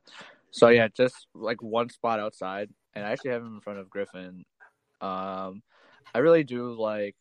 So 0.51 0.69
yeah, 0.69 0.89
just 0.89 1.27
like 1.35 1.63
one 1.63 1.91
spot 1.91 2.19
outside, 2.19 2.71
and 2.95 3.05
I 3.05 3.11
actually 3.11 3.33
have 3.33 3.43
him 3.43 3.57
in 3.57 3.61
front 3.61 3.81
of 3.81 3.91
Griffin. 3.91 4.47
Um, 5.03 5.63
I 6.15 6.19
really 6.21 6.45
do 6.45 6.73
like 6.73 7.17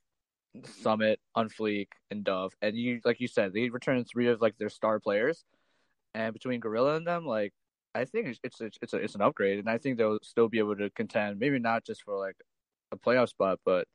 Summit, 0.81 1.19
On 1.35 1.49
Fleek, 1.49 1.87
and 2.11 2.23
Dove, 2.23 2.53
and 2.61 2.75
you 2.75 3.01
like 3.03 3.19
you 3.19 3.27
said, 3.27 3.53
they 3.53 3.69
returned 3.69 4.07
three 4.07 4.27
of 4.27 4.41
like 4.41 4.57
their 4.57 4.69
star 4.69 4.99
players, 4.99 5.45
and 6.13 6.33
between 6.33 6.59
Gorilla 6.59 6.95
and 6.95 7.07
them, 7.07 7.25
like 7.25 7.53
I 7.95 8.05
think 8.05 8.27
it's 8.27 8.39
it's 8.43 8.61
it's 8.61 8.77
it's, 8.81 8.93
a, 8.93 8.97
it's 8.97 9.15
an 9.15 9.21
upgrade, 9.21 9.59
and 9.59 9.69
I 9.69 9.77
think 9.77 9.97
they'll 9.97 10.19
still 10.21 10.49
be 10.49 10.59
able 10.59 10.75
to 10.75 10.89
contend. 10.91 11.39
Maybe 11.39 11.59
not 11.59 11.85
just 11.85 12.03
for 12.03 12.17
like 12.17 12.35
a 12.91 12.97
playoff 12.97 13.29
spot, 13.29 13.59
but 13.65 13.87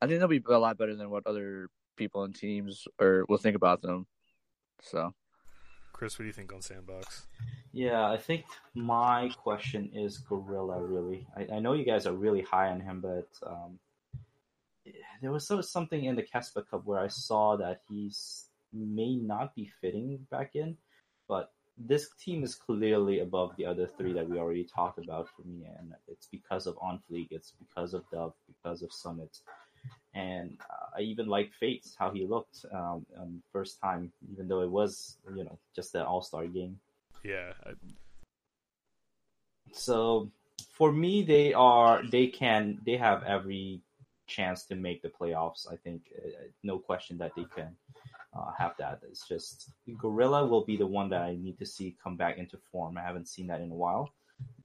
I 0.00 0.06
think 0.06 0.18
they'll 0.18 0.28
be 0.28 0.42
a 0.48 0.58
lot 0.58 0.78
better 0.78 0.94
than 0.94 1.10
what 1.10 1.26
other 1.26 1.68
people 1.96 2.24
and 2.24 2.34
teams 2.34 2.86
or 3.00 3.24
will 3.28 3.38
think 3.38 3.56
about 3.56 3.82
them. 3.82 4.06
So, 4.82 5.14
Chris, 5.92 6.18
what 6.18 6.24
do 6.24 6.26
you 6.26 6.32
think 6.32 6.52
on 6.52 6.62
Sandbox? 6.62 7.26
Yeah, 7.72 8.08
I 8.08 8.16
think 8.16 8.44
my 8.74 9.30
question 9.42 9.90
is 9.94 10.18
Gorilla. 10.18 10.82
Really, 10.82 11.26
I, 11.36 11.56
I 11.56 11.58
know 11.58 11.72
you 11.72 11.84
guys 11.84 12.06
are 12.06 12.12
really 12.12 12.42
high 12.42 12.68
on 12.68 12.80
him, 12.80 13.00
but 13.00 13.28
um, 13.46 13.78
there 15.24 15.32
was 15.32 15.46
so, 15.46 15.60
something 15.60 16.04
in 16.04 16.16
the 16.16 16.22
Kespa 16.22 16.68
Cup 16.68 16.84
where 16.84 17.00
I 17.00 17.08
saw 17.08 17.56
that 17.56 17.80
he's 17.88 18.46
may 18.72 19.16
not 19.16 19.54
be 19.54 19.70
fitting 19.80 20.26
back 20.30 20.50
in, 20.54 20.76
but 21.28 21.52
this 21.78 22.10
team 22.22 22.44
is 22.44 22.54
clearly 22.54 23.20
above 23.20 23.56
the 23.56 23.66
other 23.66 23.86
three 23.86 24.12
that 24.12 24.28
we 24.28 24.38
already 24.38 24.64
talked 24.64 24.98
about 24.98 25.28
for 25.34 25.42
me, 25.46 25.66
and 25.78 25.94
it's 26.08 26.26
because 26.26 26.66
of 26.66 26.76
On 26.80 27.00
Fleek, 27.10 27.28
it's 27.30 27.52
because 27.58 27.94
of 27.94 28.04
Dove, 28.12 28.34
because 28.46 28.82
of 28.82 28.92
Summit, 28.92 29.38
and 30.14 30.58
uh, 30.70 30.98
I 30.98 31.00
even 31.00 31.26
like 31.26 31.52
Fates 31.58 31.96
how 31.98 32.10
he 32.10 32.26
looked 32.26 32.64
um, 32.72 33.06
um, 33.18 33.42
first 33.52 33.80
time, 33.80 34.12
even 34.32 34.46
though 34.46 34.62
it 34.62 34.70
was 34.70 35.16
you 35.34 35.44
know 35.44 35.58
just 35.74 35.94
an 35.94 36.02
All 36.02 36.22
Star 36.22 36.46
game. 36.46 36.78
Yeah. 37.24 37.52
I... 37.64 37.70
So 39.72 40.30
for 40.72 40.92
me, 40.92 41.22
they 41.22 41.54
are 41.54 42.02
they 42.10 42.26
can 42.26 42.78
they 42.84 42.96
have 42.96 43.22
every 43.24 43.80
chance 44.26 44.64
to 44.66 44.74
make 44.74 45.02
the 45.02 45.08
playoffs. 45.08 45.70
I 45.70 45.76
think 45.76 46.02
uh, 46.18 46.28
no 46.62 46.78
question 46.78 47.18
that 47.18 47.32
they 47.36 47.44
can 47.54 47.74
uh, 48.36 48.50
have 48.58 48.72
that. 48.78 49.00
It's 49.08 49.26
just 49.28 49.70
Gorilla 49.98 50.46
will 50.46 50.64
be 50.64 50.76
the 50.76 50.86
one 50.86 51.08
that 51.10 51.22
I 51.22 51.36
need 51.36 51.58
to 51.58 51.66
see 51.66 51.96
come 52.02 52.16
back 52.16 52.38
into 52.38 52.58
form. 52.70 52.98
I 52.98 53.02
haven't 53.02 53.28
seen 53.28 53.46
that 53.48 53.60
in 53.60 53.70
a 53.70 53.74
while, 53.74 54.10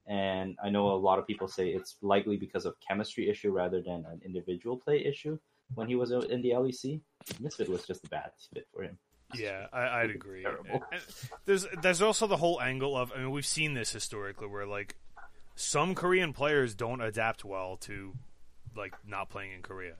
and 0.07 0.55
I 0.63 0.69
know 0.69 0.91
a 0.91 0.95
lot 0.95 1.19
of 1.19 1.27
people 1.27 1.47
say 1.47 1.69
it's 1.69 1.95
likely 2.01 2.37
because 2.37 2.65
of 2.65 2.75
chemistry 2.85 3.29
issue 3.29 3.51
rather 3.51 3.81
than 3.81 4.05
an 4.11 4.21
individual 4.25 4.77
play 4.77 5.05
issue 5.05 5.37
when 5.75 5.87
he 5.87 5.95
was 5.95 6.11
in 6.11 6.41
the 6.41 6.49
LEC. 6.49 7.01
Misfit 7.39 7.69
was 7.69 7.85
just 7.85 8.05
a 8.05 8.09
bad 8.09 8.31
fit 8.53 8.67
for 8.73 8.83
him. 8.83 8.97
Yeah, 9.35 9.67
I, 9.71 10.01
would 10.01 10.15
agree. 10.15 10.45
There's 11.45 11.67
there's 11.81 12.01
also 12.01 12.25
the 12.25 12.37
whole 12.37 12.59
angle 12.59 12.97
of 12.97 13.11
I 13.15 13.19
mean 13.19 13.31
we've 13.31 13.45
seen 13.45 13.75
this 13.75 13.91
historically 13.91 14.47
where 14.47 14.65
like 14.65 14.95
some 15.55 15.93
Korean 15.93 16.33
players 16.33 16.73
don't 16.73 17.01
adapt 17.01 17.45
well 17.45 17.77
to 17.81 18.15
like 18.75 18.93
not 19.05 19.29
playing 19.29 19.51
in 19.53 19.61
Korea. 19.61 19.95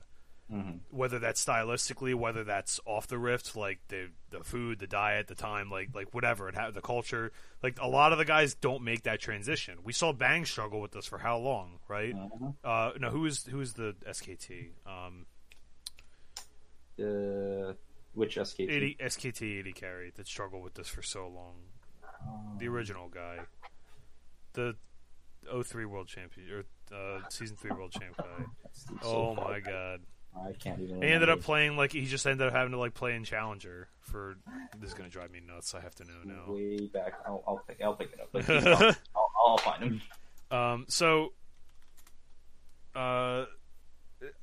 Mm-hmm. 0.52 0.78
Whether 0.90 1.20
that's 1.20 1.44
stylistically, 1.44 2.14
whether 2.14 2.42
that's 2.42 2.80
off 2.84 3.06
the 3.06 3.18
rift, 3.18 3.54
like 3.54 3.78
the 3.88 4.08
the 4.30 4.42
food, 4.42 4.80
the 4.80 4.88
diet, 4.88 5.28
the 5.28 5.36
time, 5.36 5.70
like 5.70 5.90
like 5.94 6.12
whatever 6.12 6.48
it 6.48 6.56
ha- 6.56 6.72
the 6.72 6.80
culture. 6.80 7.30
Like 7.62 7.78
a 7.80 7.86
lot 7.86 8.10
of 8.10 8.18
the 8.18 8.24
guys 8.24 8.54
don't 8.54 8.82
make 8.82 9.04
that 9.04 9.20
transition. 9.20 9.78
We 9.84 9.92
saw 9.92 10.12
Bang 10.12 10.44
struggle 10.44 10.80
with 10.80 10.90
this 10.90 11.06
for 11.06 11.18
how 11.18 11.38
long, 11.38 11.78
right? 11.86 12.14
Mm-hmm. 12.14 12.48
Uh, 12.64 12.90
no, 12.98 13.10
who 13.10 13.26
is 13.26 13.44
who 13.44 13.60
is 13.60 13.74
the 13.74 13.94
SKT? 14.08 14.70
Um, 14.86 15.26
the 16.96 17.76
which 18.14 18.36
SKT? 18.36 18.70
80, 18.70 18.96
SKT 19.00 19.68
AD 19.68 19.74
carry 19.76 20.10
that 20.16 20.26
struggled 20.26 20.64
with 20.64 20.74
this 20.74 20.88
for 20.88 21.02
so 21.02 21.28
long. 21.28 21.54
Um, 22.26 22.58
the 22.58 22.68
original 22.68 23.08
guy, 23.08 23.38
the 24.54 24.74
03 25.62 25.84
world 25.84 26.08
champion 26.08 26.46
or 26.50 26.64
uh, 26.94 27.20
season 27.28 27.56
three 27.56 27.70
world 27.70 27.92
champ 27.92 28.16
guy. 28.16 28.44
oh 29.04 29.34
my 29.34 29.60
god. 29.60 30.00
I 30.36 30.52
can't 30.52 30.80
even. 30.80 31.02
He 31.02 31.08
ended 31.08 31.28
up 31.28 31.40
playing 31.40 31.76
like 31.76 31.92
he 31.92 32.06
just 32.06 32.26
ended 32.26 32.46
up 32.46 32.52
having 32.52 32.72
to 32.72 32.78
like 32.78 32.94
play 32.94 33.14
in 33.14 33.24
Challenger 33.24 33.88
for. 34.00 34.36
This 34.78 34.90
is 34.90 34.94
gonna 34.94 35.08
drive 35.08 35.30
me 35.30 35.40
nuts. 35.46 35.74
I 35.74 35.80
have 35.80 35.94
to 35.96 36.04
know 36.04 36.12
now. 36.24 36.52
Way 36.52 36.86
back, 36.86 37.14
I'll, 37.26 37.42
I'll 37.46 37.62
pick. 37.66 37.80
I'll 37.82 37.94
pick 37.94 38.12
it 38.12 38.20
up. 38.20 38.96
I'll, 39.14 39.30
I'll, 39.46 39.58
find 39.58 39.82
him. 39.82 40.02
Um. 40.50 40.84
So. 40.88 41.32
Uh. 42.94 43.46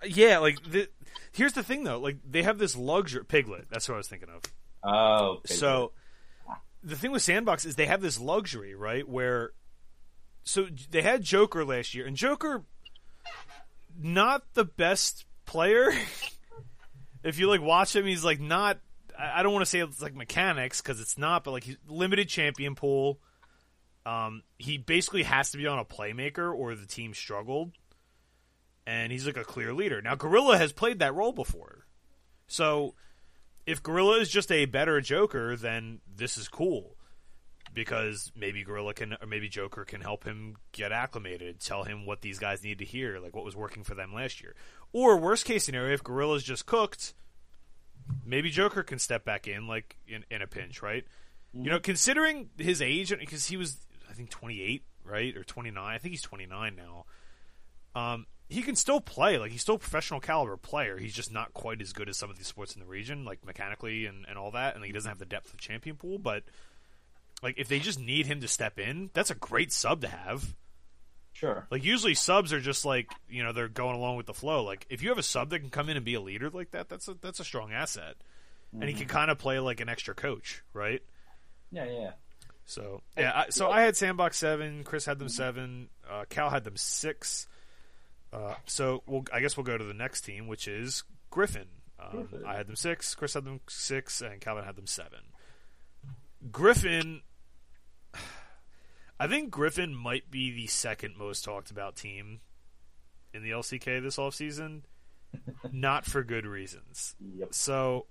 Yeah. 0.05 0.39
Like 0.39 0.62
the. 0.69 0.89
Here's 1.31 1.53
the 1.53 1.63
thing 1.63 1.83
though. 1.83 1.99
Like 1.99 2.17
they 2.29 2.43
have 2.43 2.57
this 2.57 2.75
luxury 2.75 3.23
piglet. 3.25 3.67
That's 3.69 3.88
what 3.88 3.95
I 3.95 3.97
was 3.97 4.07
thinking 4.07 4.29
of. 4.29 4.41
Oh. 4.83 5.39
Piglet. 5.43 5.60
So. 5.60 5.91
The 6.83 6.95
thing 6.95 7.12
with 7.12 7.23
Sandbox 7.23 7.65
is 7.65 7.75
they 7.75 7.88
have 7.88 8.01
this 8.01 8.19
luxury, 8.19 8.75
right? 8.75 9.07
Where. 9.07 9.51
So 10.47 10.67
they 10.91 11.01
had 11.01 11.23
Joker 11.23 11.65
last 11.65 11.93
year, 11.93 12.05
and 12.05 12.15
Joker 12.15 12.63
not 13.99 14.43
the 14.53 14.63
best 14.63 15.25
player. 15.45 15.91
if 17.23 17.38
you 17.38 17.49
like 17.49 17.62
watch 17.62 17.93
him, 17.93 18.05
he's 18.05 18.23
like 18.23 18.39
not. 18.39 18.79
I 19.19 19.43
don't 19.43 19.51
want 19.51 19.63
to 19.63 19.69
say 19.69 19.79
it's 19.79 20.01
like 20.01 20.15
mechanics 20.15 20.79
because 20.81 21.01
it's 21.01 21.17
not, 21.17 21.43
but 21.43 21.51
like 21.51 21.65
he's 21.65 21.77
limited 21.88 22.29
champion 22.29 22.75
pool. 22.75 23.19
Um, 24.05 24.43
he 24.57 24.77
basically 24.77 25.23
has 25.23 25.51
to 25.51 25.57
be 25.57 25.67
on 25.67 25.79
a 25.79 25.86
playmaker 25.86 26.55
or 26.55 26.75
the 26.75 26.86
team 26.86 27.13
struggled, 27.13 27.73
and 28.86 29.12
he's 29.12 29.25
like 29.25 29.36
a 29.36 29.43
clear 29.43 29.73
leader. 29.73 30.01
Now, 30.01 30.15
Gorilla 30.15 30.57
has 30.57 30.71
played 30.71 30.99
that 30.99 31.13
role 31.13 31.33
before, 31.33 31.88
so 32.47 32.93
if 33.65 33.83
Gorilla 33.83 34.19
is 34.19 34.29
just 34.29 34.49
a 34.49 34.63
better 34.63 35.01
Joker, 35.01 35.57
then 35.57 35.99
this 36.15 36.38
is 36.38 36.47
cool 36.47 36.96
because 37.78 38.32
maybe 38.36 38.63
Gorilla 38.63 38.94
can 38.94 39.13
or 39.13 39.28
maybe 39.28 39.48
Joker 39.48 39.86
can 39.86 40.02
help 40.02 40.24
him 40.24 40.56
get 40.72 40.92
acclimated, 40.92 41.60
tell 41.62 41.84
him 41.84 42.06
what 42.06 42.22
these 42.22 42.40
guys 42.40 42.63
need 42.63 42.80
to 42.80 42.86
hear, 42.86 43.20
like 43.20 43.36
what 43.36 43.46
was 43.46 43.56
working 43.56 43.84
for 43.84 43.94
them 43.94 44.13
last 44.13 44.42
year. 44.42 44.56
Or 44.92 45.16
worst 45.16 45.46
case 45.46 45.63
scenario, 45.63 45.94
if 45.94 46.04
Gorilla's 46.04 46.44
just 46.44 46.66
cooked, 46.66 47.13
maybe 48.26 48.50
Joker 48.50 48.82
can 48.82 49.00
step 49.00 49.24
back 49.24 49.48
in 49.48 49.68
like 49.68 49.96
in, 50.08 50.26
in 50.32 50.42
a 50.42 50.48
pinch, 50.48 50.82
right? 50.82 51.06
Mm-hmm. 51.56 51.66
You 51.66 51.72
know, 51.72 51.80
considering 51.80 52.50
his 52.58 52.82
age 52.82 53.13
because 53.18 53.46
he 53.46 53.58
was 53.58 53.78
I 54.10 54.13
think 54.13 54.32
28, 54.32 54.84
right? 55.06 55.38
Or 55.38 55.44
29. 55.44 55.84
I 55.84 55.98
think 56.00 56.13
he's 56.13 56.24
29 56.24 56.76
now. 56.76 57.06
Um, 57.96 58.26
he 58.50 58.62
can 58.62 58.76
still 58.76 59.02
play. 59.02 59.38
Like 59.38 59.52
he's 59.52 59.62
still 59.62 59.76
a 59.76 59.80
professional 59.80 60.20
caliber 60.20 60.58
player. 60.58 60.98
He's 60.98 61.13
just 61.13 61.32
not 61.32 61.54
quite 61.54 61.80
as 61.80 61.94
good 61.94 62.10
as 62.10 62.18
some 62.18 62.30
of 62.30 62.38
these 62.38 62.48
sports 62.48 62.74
in 62.74 62.82
the 62.82 62.88
region, 62.88 63.24
like 63.24 63.46
mechanically 63.46 64.06
and, 64.06 64.26
and 64.28 64.38
all 64.38 64.52
that. 64.52 64.76
And 64.76 64.84
he 64.84 64.92
doesn't 64.92 65.10
have 65.10 65.20
the 65.20 65.26
depth 65.26 65.54
of 65.54 65.60
champion 65.60 65.96
pool. 65.96 66.18
But 66.18 66.44
like 67.43 67.56
if 67.58 67.67
they 67.67 67.80
just 67.80 68.00
need 68.00 68.26
him 68.26 68.41
to 68.41 68.47
step 68.47 68.80
in, 68.80 69.10
that's 69.13 69.32
a 69.32 69.36
great 69.36 69.71
sub 69.71 70.02
to 70.02 70.08
have. 70.08 70.56
Sure. 71.34 71.67
Like 71.69 71.84
usually 71.84 72.15
subs 72.15 72.52
are 72.52 72.60
just 72.60 72.84
like 72.84 73.12
you 73.30 73.43
know 73.43 73.54
they're 73.54 73.67
going 73.67 73.95
along 73.95 74.17
with 74.17 74.26
the 74.26 74.34
flow. 74.34 74.63
Like 74.63 74.88
if 74.89 75.04
you 75.04 75.10
have 75.10 75.19
a 75.19 75.23
sub 75.23 75.52
that 75.52 75.60
can 75.60 75.69
come 75.69 75.89
in 75.89 75.95
and 75.95 76.06
be 76.06 76.15
a 76.15 76.21
leader 76.21 76.50
like 76.50 76.71
that, 76.71 76.89
that's 76.89 77.08
a 77.08 77.13
that's 77.21 77.39
a 77.39 77.43
strong 77.43 77.71
asset, 77.71 78.15
mm-hmm. 78.73 78.82
and 78.82 78.89
he 78.89 78.95
can 78.95 79.08
mm-hmm. 79.08 79.17
kind 79.17 79.32
of 79.32 79.38
play 79.38 79.60
like 79.60 79.80
an 79.80 79.89
extra 79.89 80.15
coach, 80.15 80.63
right? 80.73 81.02
Yeah, 81.71 81.86
yeah. 81.86 82.12
So 82.65 83.02
yeah, 83.17 83.32
I, 83.34 83.50
so 83.50 83.69
I 83.69 83.82
had 83.82 83.95
Sandbox 83.95 84.38
seven, 84.38 84.84
Chris 84.84 85.06
had 85.06 85.19
them 85.19 85.30
seven, 85.30 85.89
uh, 86.10 86.26
Cal 86.30 86.50
had 86.50 86.63
them 86.63 86.76
six. 86.76 87.47
Uh, 88.34 88.56
so 88.65 89.04
we'll, 89.06 89.23
I 89.32 89.39
guess 89.39 89.56
we'll 89.56 89.63
go 89.63 89.78
to 89.78 89.86
the 89.86 89.93
next 89.93 90.21
team, 90.21 90.47
which 90.47 90.67
is 90.67 91.04
Griffin. 91.30 91.67
Um, 91.97 92.28
Griffin. 92.28 92.45
I 92.45 92.56
had 92.56 92.67
them 92.67 92.76
six, 92.76 93.15
Chris 93.15 93.36
had 93.36 93.45
them 93.45 93.62
six, 93.69 94.21
and 94.21 94.41
Kalvin 94.41 94.65
had 94.65 94.76
them 94.76 94.88
seven. 94.88 95.19
Griffin 96.52 97.21
I 99.19 99.27
think 99.27 99.49
Griffin 99.49 99.95
might 99.95 100.30
be 100.30 100.51
the 100.51 100.67
second 100.67 101.17
most 101.17 101.43
talked 101.43 101.71
about 101.71 101.95
team 101.95 102.41
in 103.34 103.43
the 103.43 103.51
LCK 103.51 104.01
this 104.01 104.17
offseason. 104.17 104.82
Not 105.71 106.06
for 106.06 106.23
good 106.23 106.45
reasons. 106.45 107.15
Yep. 107.38 107.53
So 107.53 108.06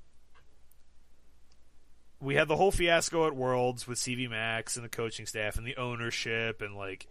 we 2.20 2.34
had 2.34 2.48
the 2.48 2.56
whole 2.56 2.72
fiasco 2.72 3.26
at 3.26 3.36
Worlds 3.36 3.86
with 3.86 3.98
CV 3.98 4.28
Max 4.28 4.76
and 4.76 4.84
the 4.84 4.90
coaching 4.90 5.26
staff 5.26 5.56
and 5.56 5.66
the 5.66 5.76
ownership 5.76 6.62
and 6.62 6.74
like 6.74 7.06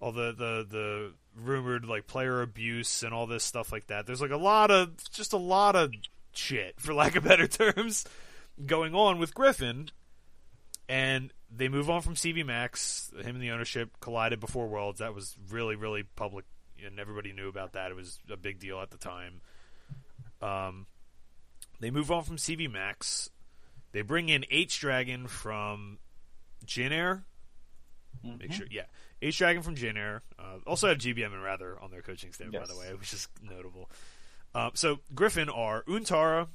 all 0.00 0.12
the, 0.12 0.32
the 0.32 0.66
the 0.68 1.12
rumored 1.36 1.84
like 1.84 2.06
player 2.06 2.42
abuse 2.42 3.02
and 3.02 3.12
all 3.12 3.26
this 3.26 3.44
stuff 3.44 3.72
like 3.72 3.86
that. 3.88 4.06
There's 4.06 4.20
like 4.20 4.30
a 4.30 4.36
lot 4.36 4.70
of 4.70 4.96
just 5.10 5.32
a 5.32 5.38
lot 5.38 5.74
of 5.76 5.92
shit, 6.32 6.80
for 6.80 6.94
lack 6.94 7.16
of 7.16 7.24
better 7.24 7.46
terms, 7.48 8.04
going 8.64 8.94
on 8.94 9.18
with 9.18 9.34
Griffin. 9.34 9.90
And 10.88 11.32
they 11.54 11.68
move 11.68 11.90
on 11.90 12.02
from 12.02 12.14
CV 12.14 12.44
Max. 12.44 13.10
Him 13.16 13.34
and 13.34 13.42
the 13.42 13.50
ownership 13.50 13.90
collided 14.00 14.40
before 14.40 14.68
Worlds. 14.68 15.00
That 15.00 15.14
was 15.14 15.36
really, 15.50 15.76
really 15.76 16.02
public, 16.02 16.44
and 16.84 16.98
everybody 16.98 17.32
knew 17.32 17.48
about 17.48 17.72
that. 17.72 17.90
It 17.90 17.94
was 17.94 18.18
a 18.30 18.36
big 18.36 18.58
deal 18.58 18.80
at 18.80 18.90
the 18.90 18.96
time. 18.96 19.40
Um, 20.40 20.86
they 21.80 21.90
move 21.90 22.10
on 22.10 22.24
from 22.24 22.36
CV 22.36 22.70
Max. 22.70 23.30
They 23.92 24.02
bring 24.02 24.28
in 24.28 24.44
H 24.50 24.80
Dragon 24.80 25.26
from 25.26 25.98
Jin 26.64 26.92
Air. 26.92 27.24
Mm-hmm. 28.24 28.38
Make 28.38 28.52
sure, 28.52 28.66
yeah, 28.70 28.82
H 29.22 29.38
Dragon 29.38 29.62
from 29.62 29.74
Jin 29.74 29.96
Air. 29.96 30.22
Uh, 30.38 30.58
also 30.66 30.88
have 30.88 30.98
GBM 30.98 31.32
and 31.32 31.42
Rather 31.42 31.78
on 31.80 31.90
their 31.90 32.02
coaching 32.02 32.32
staff, 32.32 32.48
yes. 32.52 32.60
by 32.60 32.72
the 32.72 32.78
way, 32.78 32.94
which 32.94 33.12
is 33.12 33.28
notable. 33.42 33.90
Uh, 34.54 34.70
so 34.74 34.98
Griffin 35.14 35.48
are 35.48 35.82
Untara. 35.84 36.48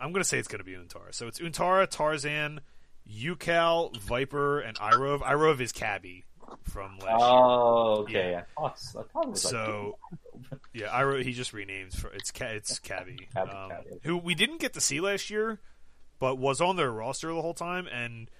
I'm 0.00 0.12
going 0.12 0.22
to 0.22 0.28
say 0.28 0.38
it's 0.38 0.48
going 0.48 0.60
to 0.60 0.64
be 0.64 0.72
Untara. 0.72 1.14
So 1.14 1.26
it's 1.26 1.38
Untara, 1.38 1.88
Tarzan, 1.88 2.60
UCal, 3.08 3.96
Viper, 3.96 4.60
and 4.60 4.76
Irove. 4.78 5.20
Irove 5.20 5.60
is 5.60 5.72
Cabby 5.72 6.24
from 6.64 6.98
last 6.98 7.02
year. 7.02 7.18
oh, 7.20 8.08
year. 8.08 8.20
okay. 8.20 8.30
Yeah. 8.32 8.42
I 8.58 8.60
thought, 8.60 8.80
I 8.98 9.02
thought 9.12 9.38
so, 9.38 9.98
like 10.50 10.60
yeah, 10.72 10.88
Irove, 10.88 11.22
he 11.22 11.32
just 11.32 11.52
renamed 11.52 11.92
for 11.92 12.10
it's 12.12 12.32
it's 12.40 12.78
Cabby, 12.78 13.28
um, 13.36 13.72
who 14.02 14.16
we 14.16 14.34
didn't 14.34 14.60
get 14.60 14.74
to 14.74 14.80
see 14.80 15.00
last 15.00 15.30
year, 15.30 15.60
but 16.18 16.36
was 16.36 16.60
on 16.60 16.76
their 16.76 16.90
roster 16.90 17.32
the 17.32 17.42
whole 17.42 17.54
time. 17.54 17.86
And 17.86 18.30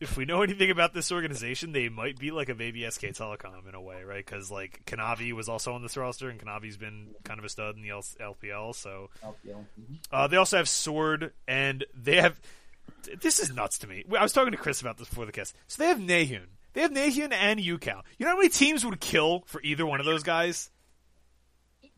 if 0.00 0.16
we 0.16 0.24
know 0.24 0.42
anything 0.42 0.70
about 0.70 0.94
this 0.94 1.12
organization, 1.12 1.72
they 1.72 1.90
might 1.90 2.18
be 2.18 2.30
like 2.30 2.48
a 2.48 2.54
baby 2.54 2.88
SK 2.88 3.08
Telecom 3.08 3.68
in 3.68 3.74
a 3.74 3.80
way, 3.80 4.02
right? 4.02 4.24
Because 4.24 4.50
like 4.50 4.82
Kanavi 4.86 5.32
was 5.32 5.48
also 5.48 5.74
on 5.74 5.82
this 5.82 5.96
roster, 5.96 6.30
and 6.30 6.40
Kanavi's 6.40 6.78
been 6.78 7.08
kind 7.22 7.38
of 7.38 7.44
a 7.44 7.48
stud 7.50 7.76
in 7.76 7.82
the 7.82 7.88
LPL. 7.88 8.74
So 8.74 9.10
LPL. 9.22 9.64
Mm-hmm. 9.78 9.94
Uh, 10.10 10.26
they 10.26 10.38
also 10.38 10.56
have 10.56 10.68
Sword, 10.68 11.32
and 11.46 11.84
they 11.94 12.16
have 12.16 12.40
this 13.20 13.40
is 13.40 13.52
nuts 13.52 13.78
to 13.78 13.86
me. 13.86 14.04
I 14.18 14.22
was 14.22 14.32
talking 14.32 14.52
to 14.52 14.58
Chris 14.58 14.80
about 14.80 14.96
this 14.96 15.08
before 15.08 15.26
the 15.26 15.32
cast. 15.32 15.54
So 15.66 15.82
they 15.82 15.88
have 15.88 15.98
Nahyun. 15.98 16.46
They 16.72 16.82
have 16.82 16.92
Nahyun 16.92 17.32
and 17.32 17.60
UCal. 17.60 18.02
You 18.18 18.26
know 18.26 18.32
how 18.32 18.36
many 18.36 18.48
teams 18.48 18.84
would 18.86 19.00
kill 19.00 19.42
for 19.46 19.60
either 19.62 19.84
one 19.84 20.00
of 20.00 20.06
those 20.06 20.22
guys? 20.22 20.70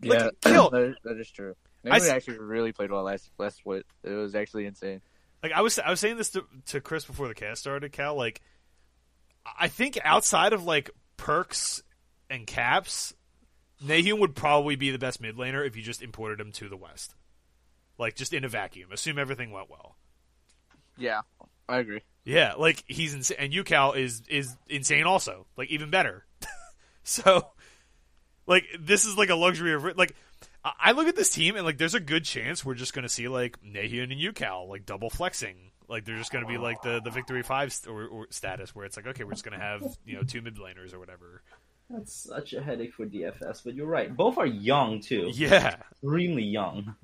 Like, 0.02 0.18
yeah, 0.18 0.28
kill. 0.40 0.70
that, 0.70 0.96
that 1.04 1.18
is 1.18 1.30
true. 1.30 1.54
Nahyun 1.84 2.10
actually 2.10 2.38
really 2.38 2.72
played 2.72 2.90
well 2.90 3.02
last 3.04 3.30
last 3.38 3.60
what 3.64 3.84
it 4.02 4.10
was 4.10 4.34
actually 4.34 4.66
insane. 4.66 5.00
Like 5.42 5.52
I 5.52 5.60
was 5.60 5.78
I 5.78 5.90
was 5.90 6.00
saying 6.00 6.16
this 6.16 6.30
to, 6.30 6.44
to 6.66 6.80
Chris 6.80 7.04
before 7.04 7.28
the 7.28 7.34
cast 7.34 7.60
started, 7.62 7.92
Cal. 7.92 8.14
Like 8.14 8.40
I 9.58 9.68
think 9.68 9.98
outside 10.04 10.52
of 10.52 10.64
like 10.64 10.90
Perkz 11.18 11.82
and 12.30 12.46
Caps, 12.46 13.14
Nahyun 13.84 14.20
would 14.20 14.34
probably 14.36 14.76
be 14.76 14.90
the 14.90 14.98
best 14.98 15.20
mid 15.20 15.36
laner 15.36 15.66
if 15.66 15.76
you 15.76 15.82
just 15.82 16.02
imported 16.02 16.40
him 16.40 16.52
to 16.52 16.68
the 16.68 16.76
West. 16.76 17.14
Like 17.98 18.14
just 18.14 18.32
in 18.32 18.44
a 18.44 18.48
vacuum. 18.48 18.92
Assume 18.92 19.18
everything 19.18 19.50
went 19.50 19.68
well. 19.68 19.96
Yeah, 20.96 21.22
I 21.68 21.78
agree. 21.78 22.02
Yeah, 22.24 22.54
like 22.54 22.84
he's 22.86 23.14
insane, 23.14 23.38
and 23.40 23.52
UCal 23.52 23.96
is 23.96 24.22
is 24.28 24.56
insane 24.68 25.04
also, 25.04 25.46
like 25.56 25.70
even 25.70 25.90
better. 25.90 26.24
so, 27.02 27.48
like 28.46 28.64
this 28.78 29.04
is 29.04 29.16
like 29.16 29.30
a 29.30 29.34
luxury 29.34 29.74
of 29.74 29.96
like. 29.96 30.14
I 30.64 30.92
look 30.92 31.08
at 31.08 31.16
this 31.16 31.30
team 31.30 31.56
and 31.56 31.64
like 31.64 31.78
there's 31.78 31.94
a 31.94 32.00
good 32.00 32.24
chance 32.24 32.64
we're 32.64 32.74
just 32.74 32.94
going 32.94 33.02
to 33.02 33.08
see 33.08 33.28
like 33.28 33.60
Nahyun 33.62 34.12
and 34.12 34.20
UCal 34.20 34.68
like 34.68 34.86
double 34.86 35.10
flexing 35.10 35.56
Like 35.88 36.04
they're 36.04 36.18
just 36.18 36.32
going 36.32 36.44
to 36.44 36.48
be 36.48 36.58
like 36.58 36.82
the 36.82 37.00
the 37.02 37.10
victory 37.10 37.42
five 37.42 37.72
st- 37.72 37.92
or, 37.92 38.06
or 38.06 38.26
status 38.30 38.74
where 38.74 38.84
it's 38.84 38.96
like 38.96 39.06
okay, 39.06 39.24
we're 39.24 39.32
just 39.32 39.44
going 39.44 39.58
to 39.58 39.64
have 39.64 39.82
you 40.06 40.16
know 40.16 40.22
two 40.22 40.40
mid 40.40 40.56
laners 40.56 40.94
or 40.94 40.98
whatever. 40.98 41.42
That's 41.90 42.14
such 42.14 42.54
a 42.54 42.62
headache 42.62 42.94
for 42.94 43.04
DFS, 43.04 43.62
but 43.64 43.74
you're 43.74 43.86
right. 43.86 44.16
Both 44.16 44.38
are 44.38 44.46
young 44.46 45.00
too. 45.00 45.30
Yeah, 45.34 45.76
extremely 45.90 46.44
young. 46.44 46.94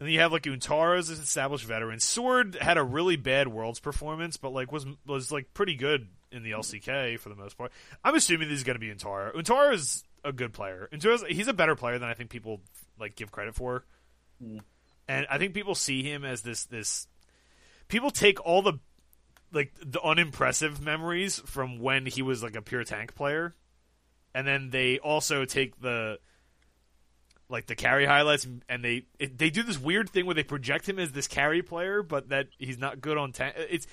And 0.00 0.08
then 0.08 0.14
you 0.14 0.20
have 0.20 0.32
like 0.32 0.42
Untara's 0.42 1.10
an 1.10 1.16
established 1.16 1.64
veteran. 1.64 2.00
Sword 2.00 2.56
had 2.60 2.76
a 2.76 2.82
really 2.82 3.14
bad 3.16 3.46
Worlds 3.46 3.78
performance, 3.78 4.36
but 4.36 4.52
like 4.52 4.72
was 4.72 4.84
was 5.06 5.30
like 5.30 5.54
pretty 5.54 5.76
good 5.76 6.08
in 6.32 6.42
the 6.42 6.52
LCK 6.52 7.20
for 7.20 7.28
the 7.28 7.36
most 7.36 7.56
part. 7.56 7.70
I'm 8.02 8.14
assuming 8.16 8.48
this 8.48 8.58
is 8.58 8.64
going 8.64 8.74
to 8.74 8.80
be 8.80 8.92
Untara. 8.92 9.32
Untara 9.34 9.74
is 9.74 10.02
a 10.24 10.32
good 10.32 10.52
player. 10.52 10.88
Untara's, 10.92 11.24
he's 11.28 11.48
a 11.48 11.52
better 11.52 11.74
player 11.74 11.98
than 11.98 12.08
I 12.08 12.14
think 12.14 12.30
people 12.30 12.60
like 12.98 13.16
give 13.16 13.32
credit 13.32 13.54
for. 13.54 13.84
Mm. 14.42 14.60
And 15.08 15.26
I 15.30 15.38
think 15.38 15.54
people 15.54 15.74
see 15.74 16.02
him 16.02 16.24
as 16.24 16.42
this 16.42 16.64
this 16.64 17.06
people 17.88 18.10
take 18.10 18.44
all 18.44 18.62
the 18.62 18.74
like 19.52 19.72
the 19.84 20.00
unimpressive 20.00 20.80
memories 20.80 21.38
from 21.40 21.78
when 21.78 22.06
he 22.06 22.22
was 22.22 22.42
like 22.42 22.56
a 22.56 22.62
pure 22.62 22.84
tank 22.84 23.14
player 23.14 23.54
and 24.34 24.46
then 24.46 24.70
they 24.70 24.98
also 24.98 25.44
take 25.44 25.78
the 25.80 26.18
like 27.48 27.66
the 27.66 27.74
carry 27.74 28.06
highlights 28.06 28.46
and 28.68 28.84
they 28.84 29.04
it, 29.18 29.36
they 29.36 29.50
do 29.50 29.62
this 29.62 29.78
weird 29.78 30.08
thing 30.08 30.24
where 30.24 30.34
they 30.34 30.42
project 30.42 30.88
him 30.88 30.98
as 30.98 31.12
this 31.12 31.28
carry 31.28 31.62
player 31.62 32.02
but 32.02 32.30
that 32.30 32.46
he's 32.58 32.78
not 32.78 33.00
good 33.00 33.18
on 33.18 33.32
tank 33.32 33.54
it's 33.56 33.86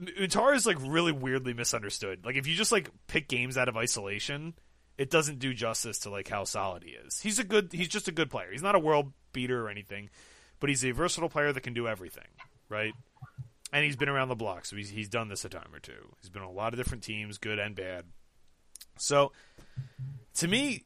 Untara 0.00 0.54
is 0.54 0.64
like 0.64 0.78
really 0.80 1.12
weirdly 1.12 1.52
misunderstood 1.52 2.24
like 2.24 2.36
if 2.36 2.46
you 2.46 2.54
just 2.54 2.72
like 2.72 2.90
pick 3.08 3.28
games 3.28 3.58
out 3.58 3.68
of 3.68 3.76
isolation 3.76 4.54
it 4.98 5.10
doesn't 5.10 5.38
do 5.38 5.54
justice 5.54 6.00
to 6.00 6.10
like 6.10 6.28
how 6.28 6.44
solid 6.44 6.82
he 6.82 6.90
is. 6.90 7.20
He's 7.20 7.38
a 7.38 7.44
good 7.44 7.70
he's 7.72 7.88
just 7.88 8.08
a 8.08 8.12
good 8.12 8.30
player. 8.30 8.48
He's 8.52 8.62
not 8.62 8.74
a 8.74 8.80
world 8.80 9.12
beater 9.32 9.64
or 9.64 9.70
anything 9.70 10.10
but 10.60 10.68
he's 10.68 10.84
a 10.84 10.90
versatile 10.90 11.28
player 11.28 11.52
that 11.52 11.60
can 11.60 11.72
do 11.72 11.86
everything 11.86 12.26
right? 12.68 12.92
And 13.72 13.84
he's 13.84 13.96
been 13.96 14.08
around 14.08 14.28
the 14.28 14.34
block 14.34 14.66
so 14.66 14.76
he's, 14.76 14.90
he's 14.90 15.08
done 15.08 15.28
this 15.28 15.44
a 15.44 15.48
time 15.48 15.68
or 15.72 15.80
two. 15.80 16.14
He's 16.20 16.30
been 16.30 16.42
on 16.42 16.48
a 16.48 16.52
lot 16.52 16.72
of 16.72 16.78
different 16.78 17.02
teams 17.02 17.38
good 17.38 17.58
and 17.58 17.74
bad. 17.74 18.04
So, 18.96 19.32
to 20.34 20.48
me, 20.48 20.84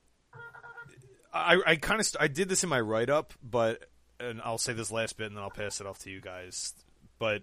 I, 1.33 1.59
I 1.67 1.77
kind 1.77 2.01
of 2.01 2.07
st- 2.07 2.23
I 2.23 2.29
did 2.29 2.49
this 2.49 2.63
in 2.63 2.69
my 2.69 2.81
write 2.81 3.09
up, 3.09 3.33
but 3.43 3.89
and 4.21 4.41
I'll 4.43 4.59
say 4.59 4.73
this 4.73 4.91
last 4.91 5.17
bit 5.17 5.29
and 5.29 5.37
then 5.37 5.43
I'll 5.43 5.51
pass 5.51 5.81
it 5.81 5.87
off 5.87 5.99
to 6.01 6.11
you 6.11 6.21
guys. 6.21 6.75
But 7.19 7.43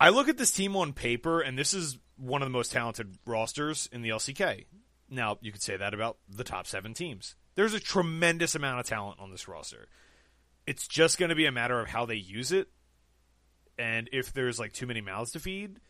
I 0.00 0.08
look 0.08 0.28
at 0.28 0.38
this 0.38 0.52
team 0.52 0.76
on 0.76 0.92
paper, 0.92 1.40
and 1.40 1.58
this 1.58 1.74
is 1.74 1.98
one 2.16 2.42
of 2.42 2.46
the 2.46 2.52
most 2.52 2.72
talented 2.72 3.16
rosters 3.26 3.88
in 3.92 4.02
the 4.02 4.10
LCK. 4.10 4.64
Now, 5.12 5.38
you 5.40 5.52
could 5.52 5.62
say 5.62 5.76
that 5.76 5.94
about 5.94 6.18
the 6.28 6.44
top 6.44 6.66
seven 6.66 6.94
teams. 6.94 7.34
There's 7.54 7.74
a 7.74 7.80
tremendous 7.80 8.54
amount 8.54 8.80
of 8.80 8.86
talent 8.86 9.20
on 9.20 9.30
this 9.30 9.46
roster. 9.46 9.88
It's 10.66 10.88
just 10.88 11.18
going 11.18 11.28
to 11.28 11.34
be 11.34 11.46
a 11.46 11.52
matter 11.52 11.78
of 11.80 11.88
how 11.88 12.06
they 12.06 12.14
use 12.14 12.50
it, 12.50 12.68
and 13.78 14.08
if 14.12 14.32
there's 14.32 14.58
like 14.58 14.72
too 14.72 14.86
many 14.86 15.00
mouths 15.00 15.32
to 15.32 15.40
feed 15.40 15.80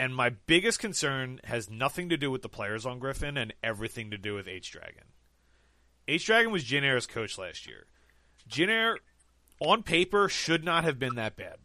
and 0.00 0.16
my 0.16 0.30
biggest 0.30 0.78
concern 0.78 1.40
has 1.44 1.68
nothing 1.68 2.08
to 2.08 2.16
do 2.16 2.30
with 2.30 2.40
the 2.40 2.48
players 2.48 2.86
on 2.86 2.98
Griffin 2.98 3.36
and 3.36 3.52
everything 3.62 4.10
to 4.10 4.16
do 4.16 4.32
with 4.32 4.48
H 4.48 4.70
Dragon. 4.70 5.04
H 6.08 6.24
Dragon 6.24 6.50
was 6.50 6.64
Jin 6.64 6.84
Air's 6.84 7.06
coach 7.06 7.36
last 7.36 7.66
year. 7.66 7.84
Jin 8.48 8.70
Air, 8.70 8.96
on 9.60 9.82
paper, 9.82 10.30
should 10.30 10.64
not 10.64 10.84
have 10.84 10.98
been 10.98 11.16
that 11.16 11.36
bad. 11.36 11.56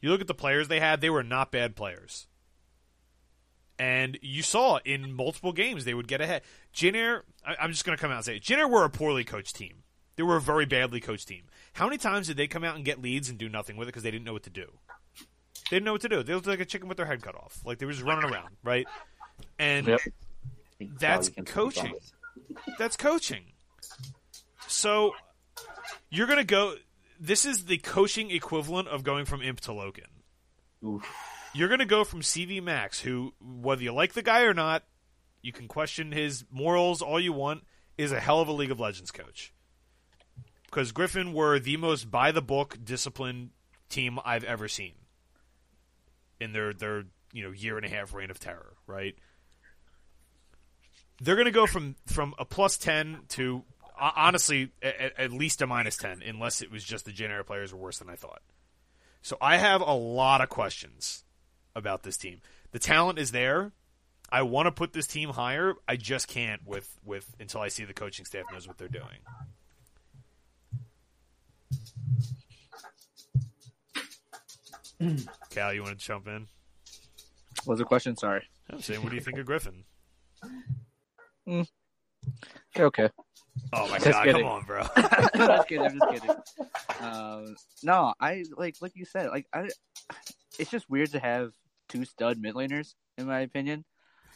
You 0.00 0.10
look 0.10 0.22
at 0.22 0.26
the 0.26 0.34
players 0.34 0.66
they 0.66 0.80
had, 0.80 1.00
they 1.00 1.08
were 1.08 1.22
not 1.22 1.52
bad 1.52 1.76
players. 1.76 2.26
And 3.78 4.18
you 4.22 4.42
saw 4.42 4.78
in 4.84 5.12
multiple 5.12 5.52
games 5.52 5.84
they 5.84 5.94
would 5.94 6.06
get 6.06 6.20
ahead. 6.20 6.42
Jin 6.72 6.94
Air, 6.94 7.24
I, 7.44 7.64
am 7.64 7.70
just 7.70 7.84
going 7.84 7.96
to 7.96 8.00
come 8.00 8.10
out 8.10 8.18
and 8.18 8.24
say 8.24 8.36
it. 8.36 8.42
Jin 8.42 8.58
Air 8.58 8.68
were 8.68 8.84
a 8.84 8.90
poorly 8.90 9.24
coached 9.24 9.56
team. 9.56 9.82
They 10.16 10.22
were 10.22 10.36
a 10.36 10.40
very 10.40 10.64
badly 10.64 11.00
coached 11.00 11.26
team. 11.26 11.42
How 11.72 11.86
many 11.86 11.98
times 11.98 12.28
did 12.28 12.36
they 12.36 12.46
come 12.46 12.62
out 12.62 12.76
and 12.76 12.84
get 12.84 13.02
leads 13.02 13.28
and 13.28 13.36
do 13.36 13.48
nothing 13.48 13.76
with 13.76 13.88
it 13.88 13.90
because 13.90 14.04
they 14.04 14.12
didn't 14.12 14.24
know 14.24 14.32
what 14.32 14.44
to 14.44 14.50
do? 14.50 14.66
They 15.70 15.76
didn't 15.76 15.86
know 15.86 15.92
what 15.92 16.02
to 16.02 16.08
do. 16.08 16.22
They 16.22 16.34
looked 16.34 16.46
like 16.46 16.60
a 16.60 16.64
chicken 16.64 16.88
with 16.88 16.96
their 16.98 17.06
head 17.06 17.22
cut 17.22 17.34
off. 17.34 17.58
Like 17.64 17.78
they 17.78 17.86
were 17.86 17.92
just 17.92 18.04
running 18.04 18.30
around, 18.30 18.50
right? 18.62 18.86
And 19.58 19.88
Yep. 19.88 20.00
that's 21.00 21.30
coaching. 21.46 21.94
That's 22.78 22.96
coaching. 22.96 23.44
So 24.68 25.14
you're 26.10 26.26
gonna 26.26 26.44
go. 26.44 26.74
This 27.18 27.44
is 27.44 27.64
the 27.64 27.78
coaching 27.78 28.30
equivalent 28.30 28.88
of 28.88 29.02
going 29.02 29.24
from 29.24 29.42
Imp 29.42 29.60
to 29.62 29.72
Logan. 29.72 30.04
Oof. 30.84 31.04
You're 31.54 31.68
gonna 31.68 31.86
go 31.86 32.04
from 32.04 32.20
CV 32.20 32.62
Max, 32.62 33.00
who, 33.00 33.32
whether 33.40 33.82
you 33.82 33.92
like 33.92 34.12
the 34.12 34.22
guy 34.22 34.42
or 34.42 34.54
not, 34.54 34.82
you 35.40 35.52
can 35.52 35.68
question 35.68 36.10
his 36.10 36.44
morals 36.50 37.00
all 37.00 37.20
you 37.20 37.32
want, 37.32 37.64
is 37.96 38.12
a 38.12 38.20
hell 38.20 38.40
of 38.40 38.48
a 38.48 38.52
League 38.52 38.70
of 38.70 38.80
Legends 38.80 39.10
coach. 39.10 39.52
Because 40.64 40.90
Griffin 40.90 41.32
were 41.32 41.58
the 41.58 41.76
most 41.76 42.10
by 42.10 42.32
the 42.32 42.42
book, 42.42 42.78
disciplined 42.82 43.50
team 43.88 44.18
I've 44.24 44.44
ever 44.44 44.66
seen 44.66 44.94
in 46.40 46.52
their 46.52 46.72
their 46.72 47.04
you 47.32 47.42
know 47.42 47.50
year 47.50 47.76
and 47.76 47.86
a 47.86 47.88
half 47.88 48.14
reign 48.14 48.30
of 48.30 48.40
terror, 48.40 48.74
right? 48.86 49.14
They're 51.20 51.36
going 51.36 51.46
to 51.46 51.52
go 51.52 51.66
from 51.66 51.96
from 52.06 52.34
a 52.38 52.44
plus 52.44 52.76
ten 52.76 53.20
to 53.30 53.64
uh, 53.98 54.10
honestly 54.16 54.72
at, 54.82 55.18
at, 55.18 55.32
least 55.32 55.62
a 55.62 55.66
minus 55.66 55.96
ten, 55.96 56.22
unless 56.22 56.62
it 56.62 56.70
was 56.70 56.82
just 56.82 57.04
the 57.04 57.24
Air 57.24 57.44
players 57.44 57.72
were 57.72 57.78
worse 57.78 57.98
than 57.98 58.10
I 58.10 58.16
thought. 58.16 58.42
So 59.22 59.36
I 59.40 59.56
have 59.56 59.80
a 59.80 59.94
lot 59.94 60.40
of 60.40 60.48
questions 60.48 61.23
about 61.74 62.02
this 62.02 62.16
team. 62.16 62.40
The 62.72 62.78
talent 62.78 63.18
is 63.18 63.32
there. 63.32 63.72
I 64.30 64.42
want 64.42 64.66
to 64.66 64.72
put 64.72 64.92
this 64.92 65.06
team 65.06 65.30
higher. 65.30 65.74
I 65.86 65.96
just 65.96 66.28
can't 66.28 66.66
with 66.66 66.98
with 67.04 67.34
until 67.38 67.60
I 67.60 67.68
see 67.68 67.84
the 67.84 67.94
coaching 67.94 68.24
staff 68.24 68.44
knows 68.52 68.66
what 68.66 68.78
they're 68.78 68.88
doing. 68.88 69.20
Cal, 75.50 75.72
you 75.72 75.82
want 75.82 75.98
to 75.98 76.04
jump 76.04 76.26
in? 76.28 76.46
What's 77.64 77.78
the 77.78 77.84
question? 77.84 78.16
Sorry. 78.16 78.42
I'm 78.70 78.80
saying, 78.80 79.02
what 79.02 79.10
do 79.10 79.16
you 79.16 79.22
think 79.22 79.38
of 79.38 79.46
Griffin? 79.46 79.84
Mm. 81.46 81.68
Okay. 82.78 83.10
Oh 83.72 83.88
my 83.88 83.98
Just 83.98 84.10
god! 84.12 84.24
kidding. 84.24 84.42
Come 84.42 84.50
on, 84.50 84.64
bro. 84.64 84.82
Just 85.36 85.68
kidding. 85.68 85.84
I'm 85.86 85.98
just 85.98 86.10
kidding. 86.10 86.36
Um, 87.00 87.56
no, 87.82 88.12
I 88.20 88.44
like 88.56 88.76
like 88.80 88.92
you 88.96 89.04
said. 89.04 89.28
Like 89.28 89.46
I, 89.52 89.68
it's 90.58 90.70
just 90.70 90.88
weird 90.90 91.12
to 91.12 91.20
have 91.20 91.52
two 91.94 92.04
stud 92.04 92.38
mid 92.38 92.54
laners, 92.54 92.94
in 93.16 93.26
my 93.26 93.40
opinion. 93.40 93.84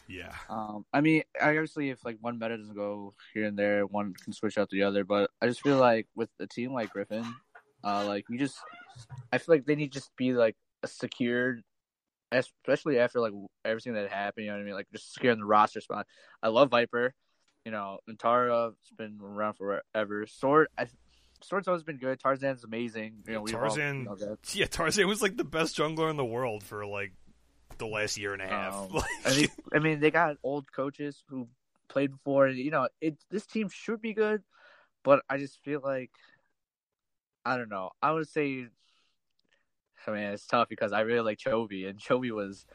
yeah. 0.07 0.33
Um, 0.49 0.85
I 0.93 1.01
mean, 1.01 1.23
obviously, 1.39 1.89
if 1.89 2.03
like 2.05 2.17
one 2.21 2.39
meta 2.39 2.57
doesn't 2.57 2.75
go 2.75 3.13
here 3.33 3.45
and 3.45 3.57
there, 3.57 3.85
one 3.85 4.13
can 4.13 4.33
switch 4.33 4.57
out 4.57 4.69
the 4.69 4.83
other. 4.83 5.03
But 5.03 5.29
I 5.41 5.47
just 5.47 5.61
feel 5.61 5.77
like 5.77 6.07
with 6.15 6.29
a 6.39 6.47
team 6.47 6.73
like 6.73 6.91
Griffin, 6.91 7.25
uh, 7.83 8.05
like 8.05 8.25
you 8.29 8.39
just, 8.39 8.57
I 9.31 9.37
feel 9.37 9.55
like 9.55 9.65
they 9.65 9.75
need 9.75 9.91
to 9.91 9.99
just 9.99 10.15
be 10.17 10.33
like 10.33 10.55
a 10.83 10.87
secured, 10.87 11.61
especially 12.31 12.99
after 12.99 13.19
like 13.19 13.33
everything 13.65 13.93
that 13.93 14.09
happened. 14.09 14.45
You 14.45 14.51
know 14.51 14.57
what 14.57 14.63
I 14.63 14.65
mean? 14.65 14.73
Like 14.73 14.87
just 14.91 15.13
securing 15.13 15.39
the 15.39 15.45
roster 15.45 15.81
spot. 15.81 16.07
I 16.41 16.47
love 16.47 16.69
Viper. 16.69 17.13
You 17.65 17.71
know, 17.71 17.99
Untara's 18.09 18.75
been 18.97 19.19
around 19.21 19.55
forever. 19.55 20.25
Sword, 20.27 20.69
I, 20.77 20.87
Sword's 21.43 21.67
always 21.67 21.83
been 21.83 21.97
good. 21.97 22.19
Tarzan's 22.19 22.63
amazing. 22.63 23.23
You 23.27 23.33
know, 23.33 23.45
Tarzan-. 23.45 24.07
Yeah, 24.53 24.65
Tarzan 24.65 25.07
was 25.07 25.21
like 25.21 25.37
the 25.37 25.43
best 25.43 25.77
jungler 25.77 26.09
in 26.09 26.17
the 26.17 26.25
world 26.25 26.63
for 26.63 26.85
like 26.85 27.13
the 27.79 27.87
last 27.87 28.17
year 28.17 28.33
and 28.33 28.41
a 28.41 28.47
half. 28.47 28.73
Um, 28.75 28.89
Like, 28.91 29.09
I 29.25 29.35
mean, 29.35 29.47
I 29.73 29.79
mean, 29.79 29.99
they 29.99 30.11
got 30.11 30.37
old 30.43 30.71
coaches 30.71 31.23
who 31.27 31.47
played 31.87 32.11
before. 32.11 32.47
And, 32.47 32.57
You 32.57 32.71
know, 32.71 32.87
it 33.01 33.17
this 33.31 33.45
team 33.47 33.69
should 33.69 34.01
be 34.01 34.13
good, 34.13 34.43
but 35.03 35.23
I 35.29 35.37
just 35.37 35.63
feel 35.63 35.81
like 35.83 36.11
I 37.45 37.57
don't 37.57 37.69
know. 37.69 37.91
I 38.01 38.11
would 38.11 38.27
say, 38.27 38.67
I 40.05 40.11
mean, 40.11 40.23
it's 40.23 40.45
tough 40.45 40.69
because 40.69 40.91
I 40.93 41.01
really 41.01 41.21
like 41.21 41.39
Chovy, 41.39 41.89
and 41.89 41.97
Chovy 41.99 42.31
was 42.31 42.65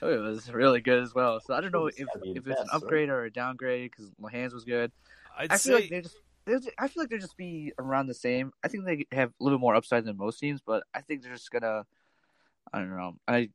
Chovy 0.00 0.20
was 0.22 0.52
really 0.52 0.80
good 0.80 1.02
as 1.02 1.14
well. 1.14 1.40
So 1.40 1.54
I 1.54 1.60
don't 1.60 1.72
know 1.72 1.84
Chovy's 1.84 2.00
if 2.00 2.06
gotta 2.06 2.30
if 2.30 2.36
it's 2.36 2.46
an 2.46 2.52
best, 2.52 2.60
right? 2.60 2.76
upgrade 2.76 3.08
or 3.08 3.24
a 3.24 3.32
downgrade 3.32 3.90
because 3.90 4.10
my 4.18 4.30
hands 4.30 4.52
was 4.52 4.64
good. 4.64 4.92
I'd 5.36 5.52
I 5.52 5.56
say 5.56 5.70
feel 5.70 5.80
like 5.80 5.90
they 5.90 6.00
just. 6.02 6.16
they're 6.44 6.58
just- 6.58 6.70
I 6.78 6.88
feel 6.88 7.02
like 7.02 7.10
they're 7.10 7.18
just 7.18 7.36
be 7.36 7.72
around 7.78 8.06
the 8.08 8.14
same. 8.14 8.52
I 8.64 8.68
think 8.68 8.84
they 8.84 9.06
have 9.12 9.30
a 9.30 9.44
little 9.44 9.58
bit 9.58 9.62
more 9.62 9.74
upside 9.74 10.04
than 10.04 10.16
most 10.16 10.38
teams, 10.40 10.60
but 10.60 10.82
I 10.94 11.00
think 11.00 11.22
they're 11.22 11.32
just 11.34 11.50
gonna. 11.50 11.84
I 12.72 12.78
don't 12.80 12.90
know. 12.90 13.14
I 13.26 13.50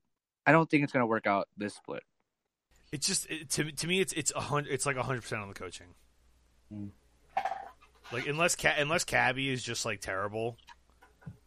I 0.46 0.52
don't 0.52 0.70
think 0.70 0.84
it's 0.84 0.94
gonna 0.94 1.06
work 1.08 1.28
out 1.28 1.48
this 1.58 1.76
split. 1.76 2.04
it's 2.92 3.08
just 3.08 3.30
it, 3.30 3.50
to 3.52 3.72
to 3.72 3.88
me 3.88 4.02
it's 4.02 4.14
it's 4.14 4.32
a 4.36 4.42
hundred 4.42 4.72
it's 4.74 4.86
like 4.86 4.98
hundred 4.98 5.22
percent 5.22 5.42
on 5.42 5.48
the 5.48 5.54
coaching. 5.54 5.88
Mm. 6.74 6.90
Like 8.12 8.28
unless 8.28 8.56
Ca- 8.56 8.76
unless 8.78 9.04
Cabby 9.04 9.50
is 9.50 9.64
just 9.64 9.86
like 9.86 10.02
terrible, 10.02 10.58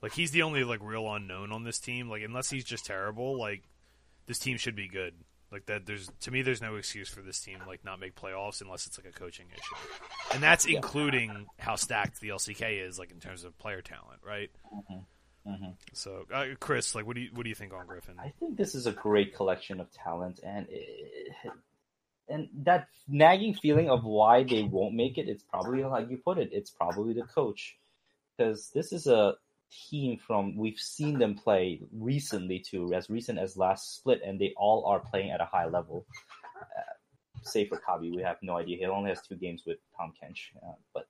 like 0.02 0.12
he's 0.12 0.30
the 0.30 0.42
only 0.42 0.64
like 0.64 0.80
real 0.82 1.12
unknown 1.12 1.52
on 1.52 1.64
this 1.64 1.78
team. 1.78 2.08
Like 2.08 2.22
unless 2.22 2.50
he's 2.50 2.64
just 2.64 2.86
terrible, 2.86 3.38
like 3.38 3.62
this 4.26 4.38
team 4.38 4.56
should 4.56 4.74
be 4.76 4.88
good. 4.88 5.14
Like 5.52 5.66
that, 5.66 5.86
there's 5.86 6.10
to 6.22 6.32
me, 6.32 6.42
there's 6.42 6.60
no 6.60 6.74
excuse 6.74 7.08
for 7.08 7.20
this 7.20 7.38
team 7.40 7.58
like 7.68 7.84
not 7.84 8.00
make 8.00 8.16
playoffs 8.16 8.60
unless 8.60 8.86
it's 8.88 8.98
like 8.98 9.06
a 9.06 9.16
coaching 9.16 9.46
issue, 9.52 10.34
and 10.34 10.42
that's 10.42 10.64
including 10.66 11.46
how 11.58 11.76
stacked 11.76 12.20
the 12.20 12.30
LCK 12.30 12.84
is, 12.84 12.98
like 12.98 13.12
in 13.12 13.20
terms 13.20 13.44
of 13.44 13.56
player 13.56 13.80
talent, 13.80 14.20
right? 14.26 14.50
Hmm 15.46 15.70
So, 15.92 16.26
uh, 16.32 16.46
Chris, 16.58 16.94
like, 16.94 17.06
what 17.06 17.14
do 17.14 17.22
you 17.22 17.30
what 17.32 17.44
do 17.44 17.48
you 17.48 17.54
think 17.54 17.72
on 17.72 17.86
Griffin? 17.86 18.16
I 18.18 18.32
think 18.40 18.56
this 18.56 18.74
is 18.74 18.86
a 18.86 18.92
great 18.92 19.34
collection 19.34 19.80
of 19.80 19.92
talent, 19.92 20.40
and 20.42 20.66
it, 20.68 21.32
and 22.28 22.48
that 22.64 22.88
nagging 23.06 23.54
feeling 23.54 23.88
of 23.88 24.04
why 24.04 24.42
they 24.42 24.64
won't 24.64 24.94
make 24.94 25.18
it, 25.18 25.28
it's 25.28 25.44
probably 25.44 25.84
like 25.84 26.10
you 26.10 26.18
put 26.18 26.38
it, 26.38 26.50
it's 26.52 26.70
probably 26.70 27.14
the 27.14 27.22
coach, 27.22 27.76
because 28.36 28.70
this 28.74 28.92
is 28.92 29.06
a 29.06 29.34
team 29.90 30.18
from 30.18 30.56
we've 30.56 30.78
seen 30.78 31.18
them 31.18 31.34
play 31.36 31.80
recently 31.92 32.58
too, 32.58 32.92
as 32.92 33.08
recent 33.08 33.38
as 33.38 33.56
last 33.56 33.96
split, 33.96 34.20
and 34.26 34.40
they 34.40 34.52
all 34.56 34.84
are 34.86 35.00
playing 35.00 35.30
at 35.30 35.40
a 35.40 35.46
high 35.46 35.66
level. 35.66 36.04
Uh, 36.60 36.94
save 37.42 37.68
for 37.68 37.78
Kabi, 37.78 38.14
we 38.14 38.22
have 38.22 38.38
no 38.42 38.56
idea. 38.56 38.78
He 38.78 38.84
only 38.86 39.10
has 39.10 39.22
two 39.22 39.36
games 39.36 39.62
with 39.64 39.78
Tahm 39.96 40.12
Kench, 40.20 40.50
uh, 40.60 40.72
but 40.92 41.06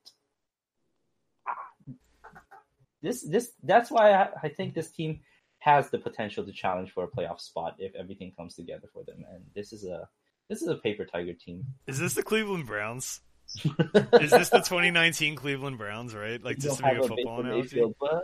this 3.03 3.23
this 3.23 3.53
that's 3.63 3.91
why 3.91 4.13
I, 4.13 4.29
I 4.43 4.49
think 4.49 4.75
this 4.75 4.91
team 4.91 5.21
has 5.59 5.91
the 5.91 5.99
potential 5.99 6.45
to 6.45 6.53
challenge 6.53 6.93
for 6.93 7.05
a 7.05 7.09
playoff 7.09 7.41
spot 7.41 7.77
if 7.79 7.95
everything 7.95 8.33
comes 8.37 8.55
together 8.55 8.89
for 8.93 9.05
them. 9.05 9.25
And 9.33 9.45
this 9.55 9.73
is 9.73 9.85
a 9.85 10.09
this 10.49 10.63
is 10.63 10.69
a 10.69 10.77
paper 10.77 11.05
tiger 11.05 11.33
team. 11.33 11.65
Is 11.87 11.99
this 11.99 12.15
the 12.15 12.23
Cleveland 12.23 12.67
Browns? 12.67 13.21
is 13.65 14.31
this 14.31 14.49
the 14.49 14.59
2019 14.59 15.37
Cleveland 15.37 15.79
Browns? 15.79 16.15
Right, 16.15 16.43
like 16.43 16.59
just 16.59 16.79
to 16.79 16.85
make 16.85 16.99
a 16.99 17.09
football 17.09 17.41
analogy. 17.41 17.77
Mayfield, 17.77 17.95
but... 17.99 18.23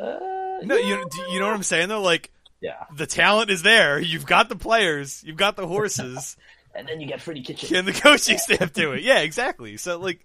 No, 0.65 0.77
you 0.77 1.05
you 1.31 1.41
know 1.41 1.47
what 1.47 1.55
I'm 1.55 1.63
saying 1.63 1.89
though. 1.89 2.03
Like, 2.03 2.31
yeah, 2.61 2.85
the 2.95 3.07
talent 3.07 3.51
is 3.51 3.63
there. 3.63 3.99
You've 3.99 4.27
got 4.27 4.49
the 4.49 4.57
players. 4.57 5.23
You've 5.25 5.37
got 5.37 5.57
the 5.57 5.67
horses. 5.67 6.37
and 6.75 6.87
then 6.87 7.01
you 7.01 7.07
get 7.07 7.21
Freddie 7.21 7.43
Kitchen. 7.43 7.69
Can 7.69 7.85
the 7.85 7.93
coaching 7.93 8.39
staff 8.39 8.73
do 8.73 8.93
it? 8.93 9.03
Yeah, 9.03 9.21
exactly. 9.21 9.77
So 9.77 9.99
like, 9.99 10.25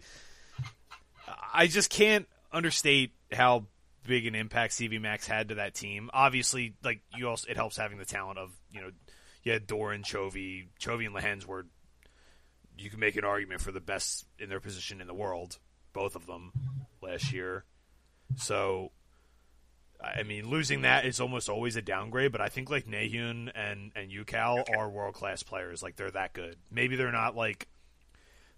I 1.53 1.67
just 1.67 1.89
can't 1.89 2.27
understate 2.51 3.11
how 3.31 3.65
big 4.07 4.25
an 4.25 4.35
impact 4.35 4.73
CV 4.73 4.99
Max 4.99 5.27
had 5.27 5.49
to 5.49 5.55
that 5.55 5.75
team. 5.75 6.09
Obviously, 6.13 6.75
like 6.83 7.01
you 7.15 7.27
also, 7.27 7.47
it 7.49 7.57
helps 7.57 7.77
having 7.77 7.97
the 7.97 8.05
talent 8.05 8.39
of 8.39 8.51
you 8.71 8.81
know, 8.81 8.91
you 9.43 9.51
had 9.51 9.67
Doran, 9.67 10.03
Chovy, 10.03 10.67
Chovy 10.79 11.05
and 11.05 11.15
Lehends 11.15 11.45
were. 11.45 11.67
You 12.77 12.89
can 12.89 12.99
make 12.99 13.15
an 13.15 13.23
argument 13.23 13.61
for 13.61 13.71
the 13.71 13.79
best 13.79 14.25
in 14.37 14.49
their 14.49 14.59
position 14.59 15.01
in 15.01 15.07
the 15.07 15.13
world, 15.13 15.57
both 15.93 16.15
of 16.15 16.27
them 16.27 16.51
last 17.01 17.33
year. 17.33 17.65
So, 18.35 18.91
I 19.99 20.21
mean, 20.21 20.47
losing 20.47 20.81
that 20.83 21.03
is 21.05 21.19
almost 21.19 21.49
always 21.49 21.75
a 21.75 21.81
downgrade. 21.81 22.31
But 22.31 22.41
I 22.41 22.49
think 22.49 22.69
like 22.69 22.85
Nahyun 22.85 23.51
and 23.55 23.91
and 23.95 24.11
UCal 24.11 24.63
are 24.77 24.89
world 24.89 25.15
class 25.15 25.43
players. 25.43 25.81
Like 25.81 25.95
they're 25.95 26.11
that 26.11 26.33
good. 26.33 26.57
Maybe 26.71 26.95
they're 26.95 27.11
not 27.11 27.35
like 27.35 27.67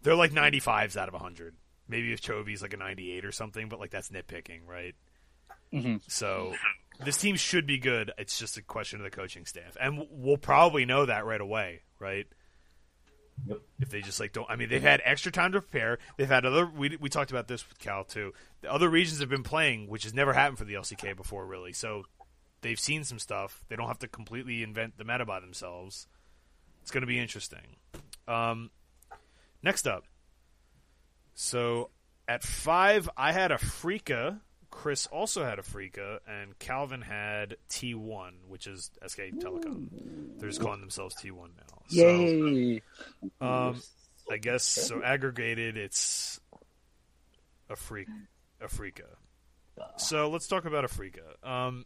they're 0.02 0.16
like 0.16 0.32
95s 0.32 0.98
out 0.98 1.08
of 1.08 1.14
100. 1.14 1.56
Maybe 1.88 2.14
if 2.14 2.22
Chovy's 2.22 2.62
like 2.62 2.74
a 2.74 2.78
98 2.78 3.26
or 3.26 3.32
something, 3.32 3.68
but 3.68 3.80
like 3.80 3.90
that's 3.90 4.10
nitpicking, 4.10 4.68
right? 4.68 4.96
Mm-hmm. 5.74 5.98
So 6.08 6.54
this 7.04 7.18
team 7.18 7.36
should 7.36 7.66
be 7.66 7.78
good. 7.78 8.12
It's 8.18 8.38
just 8.38 8.58
a 8.58 8.62
question 8.62 9.00
of 9.00 9.04
the 9.04 9.10
coaching 9.10 9.46
staff, 9.46 9.78
and 9.80 10.08
we'll 10.12 10.38
probably 10.38 10.86
know 10.86 11.06
that 11.06 11.26
right 11.26 11.42
away, 11.42 11.82
right? 12.00 12.28
Yep. 13.48 13.60
If 13.80 13.90
they 13.90 14.02
just 14.02 14.20
like 14.20 14.34
don't, 14.34 14.50
I 14.50 14.56
mean, 14.58 14.70
they've 14.70 14.82
had 14.82 15.02
extra 15.06 15.32
time 15.32 15.54
to 15.54 15.62
prepare. 15.62 16.00
They've 16.18 16.28
had 16.28 16.46
other. 16.46 16.66
We 16.66 16.98
we 17.00 17.10
talked 17.10 17.32
about 17.32 17.48
this 17.48 17.68
with 17.68 17.80
Cal 17.80 18.04
too. 18.04 18.34
The 18.62 18.72
other 18.72 18.90
regions 18.90 19.20
have 19.22 19.30
been 19.30 19.44
playing, 19.44 19.88
which 19.88 20.04
has 20.04 20.14
never 20.14 20.34
happened 20.34 20.58
for 20.58 20.66
the 20.66 20.74
LCK 20.74 21.16
before, 21.16 21.46
really. 21.46 21.72
So 21.72 22.04
they've 22.62 22.80
seen 22.80 23.04
some 23.06 23.20
stuff. 23.20 23.64
They 23.70 23.76
don't 23.76 23.88
have 23.88 24.00
to 24.00 24.08
completely 24.08 24.62
invent 24.62 24.98
the 24.98 25.06
meta 25.06 25.26
by 25.26 25.40
themselves. 25.40 26.08
It's 26.82 26.92
going 26.92 27.02
to 27.02 27.08
be 27.08 27.20
interesting. 27.20 27.78
Um, 28.28 28.72
next 29.64 29.88
up, 29.88 30.04
so 31.34 31.92
at 32.28 32.44
five, 32.44 33.10
I 33.16 33.32
had 33.32 33.52
Afreeca 33.52 34.42
Chris 34.72 35.08
also 35.08 35.44
had 35.44 35.60
Afreeca, 35.60 36.20
and 36.28 36.58
Calvin 36.60 37.02
had 37.02 37.58
T1, 37.70 38.32
which 38.48 38.68
is 38.68 38.92
SK 39.06 39.20
Telecom. 39.40 39.88
They're 40.38 40.50
just 40.50 40.62
calling 40.62 40.80
themselves 40.80 41.16
T1 41.16 41.50
now. 41.58 41.82
Yay! 41.90 42.82
So, 43.40 43.46
um, 43.46 43.82
I 44.30 44.38
guess 44.38 44.64
so. 44.64 45.02
Aggregated, 45.04 45.76
it's 45.76 46.40
Afreeca. 47.70 48.06
Afreeca. 48.62 49.06
So 49.98 50.30
let's 50.30 50.48
talk 50.48 50.66
about 50.66 50.84
Afreeca. 50.86 51.48
Um, 51.48 51.86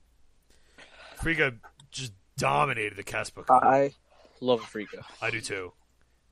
Afreeca 1.18 1.58
just 1.92 2.14
dominated 2.38 2.98
the 2.98 3.04
Kespa. 3.04 3.46
I 3.50 3.94
love 4.42 4.62
Afreeca. 4.62 5.04
I 5.22 5.30
do 5.30 5.42
too. 5.42 5.74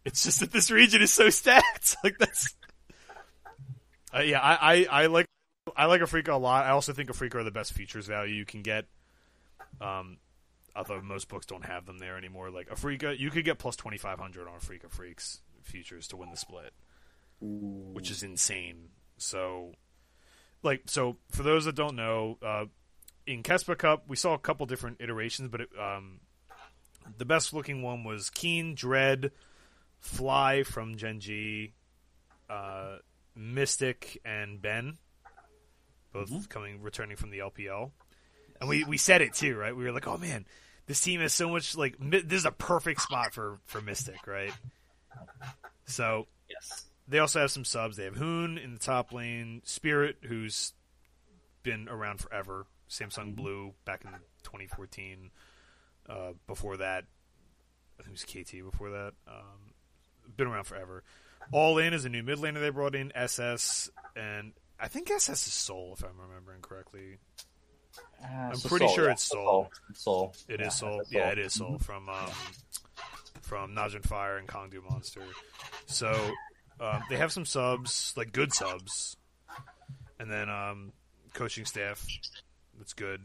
It's 0.03 0.23
just 0.23 0.39
that 0.39 0.51
this 0.51 0.71
region 0.71 1.01
is 1.01 1.13
so 1.13 1.29
stacked. 1.31 1.95
like 2.03 2.17
that's. 2.17 2.55
Uh, 4.13 4.21
yeah, 4.21 4.39
I, 4.41 4.73
I, 4.73 5.03
I 5.03 5.05
like 5.05 5.25
I 5.75 5.85
like 5.85 6.01
Afreeca 6.01 6.29
a 6.29 6.37
lot. 6.37 6.65
I 6.65 6.69
also 6.69 6.93
think 6.93 7.09
Afreeca 7.09 7.35
are 7.35 7.43
the 7.43 7.51
best 7.51 7.73
futures 7.73 8.07
value 8.07 8.33
you 8.33 8.45
can 8.45 8.61
get. 8.61 8.85
Um, 9.79 10.17
although 10.75 11.01
most 11.01 11.27
books 11.27 11.45
don't 11.45 11.65
have 11.65 11.85
them 11.85 11.99
there 11.99 12.17
anymore. 12.17 12.49
Like 12.49 12.69
Afreeca, 12.69 13.17
you 13.17 13.29
could 13.29 13.45
get 13.45 13.59
plus 13.59 13.75
twenty 13.75 13.97
five 13.97 14.19
hundred 14.19 14.47
on 14.47 14.59
Afreeca 14.59 14.89
Freecs 14.89 15.39
futures 15.63 16.07
to 16.07 16.17
win 16.17 16.31
the 16.31 16.37
split, 16.37 16.73
Ooh. 17.43 17.91
which 17.93 18.09
is 18.09 18.23
insane. 18.23 18.89
So, 19.17 19.73
like, 20.63 20.83
so 20.87 21.17
for 21.29 21.43
those 21.43 21.65
that 21.65 21.75
don't 21.75 21.95
know, 21.95 22.37
uh, 22.41 22.65
in 23.27 23.43
Kespa 23.43 23.77
Cup 23.77 24.05
we 24.07 24.15
saw 24.15 24.33
a 24.33 24.39
couple 24.39 24.65
different 24.65 24.97
iterations, 24.99 25.49
but 25.49 25.61
it, 25.61 25.69
um, 25.79 26.21
the 27.17 27.25
best 27.25 27.53
looking 27.53 27.81
one 27.81 28.03
was 28.03 28.29
Kiin, 28.29 28.75
Dread, 28.75 29.31
Fly 29.99 30.63
from 30.63 30.97
Gen.G, 30.97 31.73
uh, 32.49 32.97
Mystic, 33.35 34.19
and 34.25 34.61
Ben 34.61 34.97
both 36.13 36.29
mm-hmm. 36.29 36.43
coming 36.45 36.81
returning 36.81 37.17
from 37.17 37.31
the 37.31 37.39
LPL. 37.39 37.91
And 38.59 38.69
we, 38.69 38.83
we 38.83 38.97
said 38.97 39.21
it 39.21 39.33
too, 39.33 39.55
right? 39.55 39.75
We 39.75 39.83
were 39.83 39.91
like, 39.91 40.07
oh 40.07 40.17
man, 40.17 40.45
this 40.85 41.01
team 41.01 41.21
has 41.21 41.33
so 41.33 41.49
much 41.49 41.75
like 41.75 41.95
this 41.99 42.39
is 42.39 42.45
a 42.45 42.51
perfect 42.51 43.01
spot 43.01 43.33
for 43.33 43.59
for 43.65 43.81
Mystic, 43.81 44.27
right? 44.27 44.53
So 45.85 46.27
yes, 46.49 46.85
they 47.07 47.19
also 47.19 47.39
have 47.41 47.51
some 47.51 47.65
subs. 47.65 47.97
They 47.97 48.05
have 48.05 48.15
Hoon 48.15 48.57
in 48.57 48.73
the 48.73 48.79
top 48.79 49.11
lane, 49.11 49.61
Spirit, 49.65 50.17
who's 50.21 50.73
been 51.63 51.89
around 51.89 52.19
forever. 52.19 52.65
Samsung 52.89 53.27
mm-hmm. 53.27 53.31
Blue 53.35 53.73
back 53.85 54.03
in 54.03 54.11
2014. 54.43 55.31
Uh, 56.09 56.31
before 56.47 56.77
that, 56.77 57.05
I 57.99 58.03
think 58.03 58.17
it 58.17 58.43
was 58.43 58.45
KT. 58.45 58.71
Before 58.71 58.89
that, 58.91 59.13
um, 59.27 59.73
been 60.35 60.47
around 60.47 60.65
forever. 60.65 61.03
All 61.51 61.77
in 61.77 61.93
is 61.93 62.05
a 62.05 62.09
new 62.09 62.23
mid 62.23 62.39
laner 62.39 62.59
they 62.59 62.69
brought 62.69 62.95
in. 62.95 63.11
SS 63.15 63.89
and 64.15 64.53
I 64.81 64.87
think 64.87 65.11
SS 65.11 65.47
is 65.47 65.53
Soul, 65.53 65.95
if 65.97 66.03
I'm 66.03 66.19
remembering 66.19 66.61
correctly. 66.61 67.17
Uh, 68.23 68.27
I'm 68.27 68.55
so 68.55 68.69
pretty 68.69 68.87
Soul, 68.87 68.95
sure 68.95 69.05
yeah. 69.05 69.11
it's 69.11 69.23
Soul. 69.23 69.71
Soul. 69.93 70.33
It 70.47 70.59
yeah, 70.59 70.67
is 70.67 70.73
Soul. 70.75 70.89
Soul. 71.03 71.03
Yeah, 71.11 71.29
it 71.29 71.37
is 71.39 71.53
Soul 71.53 71.71
Mm-hmm. 71.73 71.83
from 71.83 72.09
um, 72.09 72.31
from 73.41 73.75
Najin 73.75 74.03
Fire 74.05 74.37
and 74.37 74.47
Kongdoo 74.47 74.83
Monster. 74.89 75.21
So 75.85 76.11
um, 76.79 77.03
they 77.09 77.17
have 77.17 77.31
some 77.31 77.45
subs, 77.45 78.13
like 78.17 78.31
good 78.31 78.53
subs, 78.53 79.17
and 80.19 80.31
then 80.31 80.49
um, 80.49 80.93
coaching 81.33 81.65
staff 81.65 82.05
that's 82.77 82.93
good. 82.93 83.21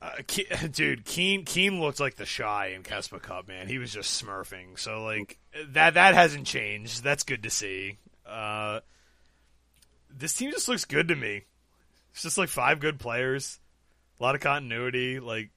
Uh, 0.00 0.10
Ke- 0.26 0.70
dude, 0.72 1.04
Kiin 1.04 1.44
Kiin 1.44 1.80
looked 1.80 2.00
like 2.00 2.16
TheShy 2.16 2.74
in 2.74 2.82
Kespa 2.82 3.20
Cup, 3.20 3.46
man. 3.48 3.68
He 3.68 3.78
was 3.78 3.92
just 3.92 4.24
smurfing. 4.24 4.78
So 4.78 5.04
like 5.04 5.38
that 5.70 5.94
that 5.94 6.14
hasn't 6.14 6.46
changed. 6.46 7.02
That's 7.04 7.22
good 7.24 7.42
to 7.44 7.50
see. 7.50 7.98
Uh, 8.26 8.80
this 10.18 10.34
team 10.34 10.50
just 10.50 10.68
looks 10.68 10.84
good 10.84 11.08
to 11.08 11.16
me. 11.16 11.44
It's 12.12 12.22
just 12.22 12.38
like 12.38 12.48
five 12.48 12.80
good 12.80 12.98
players, 12.98 13.60
a 14.18 14.22
lot 14.22 14.34
of 14.34 14.40
continuity. 14.40 15.20
Like, 15.20 15.50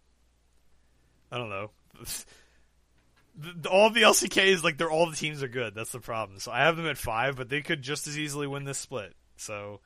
I 1.31 1.37
don't 1.37 1.49
know. 1.49 1.71
All 3.69 3.89
the 3.89 4.01
LCKs, 4.01 4.63
like, 4.63 4.77
they're 4.77 4.91
all 4.91 5.09
the 5.09 5.15
teams 5.15 5.41
are 5.41 5.47
good. 5.47 5.73
That's 5.73 5.93
the 5.93 6.01
problem. 6.01 6.39
So 6.39 6.51
I 6.51 6.59
have 6.59 6.75
them 6.75 6.85
at 6.85 6.97
five, 6.97 7.37
but 7.37 7.49
they 7.49 7.61
could 7.61 7.81
just 7.81 8.05
as 8.05 8.19
easily 8.19 8.45
win 8.45 8.65
this 8.65 8.77
split. 8.77 9.15
So, 9.37 9.79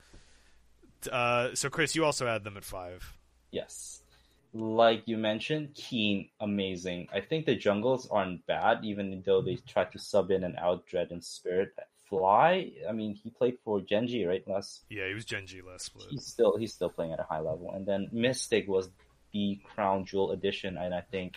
uh, 1.11 1.49
so 1.53 1.69
Chris, 1.69 1.95
you 1.95 2.03
also 2.03 2.26
had 2.26 2.43
them 2.43 2.57
at 2.57 2.65
five. 2.65 3.13
Yes. 3.51 4.01
Like 4.51 5.03
you 5.05 5.17
mentioned, 5.17 5.76
Kiin, 5.76 6.30
amazing. 6.39 7.07
I 7.13 7.21
think 7.21 7.45
the 7.45 7.55
jungles 7.55 8.09
aren't 8.09 8.45
bad, 8.47 8.84
even 8.84 9.21
though 9.26 9.41
they 9.41 9.57
tried 9.57 9.91
to 9.91 9.99
sub 9.99 10.32
in 10.32 10.43
and 10.43 10.57
out 10.57 10.88
Dread 10.88 11.11
and 11.11 11.23
Spirit. 11.23 11.73
Fly, 12.10 12.72
I 12.88 12.91
mean, 12.91 13.16
he 13.16 13.30
played 13.30 13.58
for 13.64 13.82
Gen.G, 13.82 14.26
right? 14.26 14.47
Last 14.47 14.84
Yeah, 14.89 15.08
he 15.08 15.14
was 15.14 15.26
Gen.G 15.26 15.62
last 15.62 15.86
split. 15.88 16.08
he's 16.10 16.26
still 16.26 16.58
he's 16.58 16.74
still 16.74 16.89
playing 16.89 17.14
at 17.14 17.20
a 17.20 17.24
high 17.24 17.39
level. 17.39 17.72
And 17.74 17.86
then 17.86 18.10
Mystic 18.12 18.68
was 18.68 18.89
the 19.34 19.60
crown 19.76 20.06
jewel 20.06 20.32
addition, 20.32 20.78
and 20.78 20.93
I 20.93 21.01
think 21.01 21.36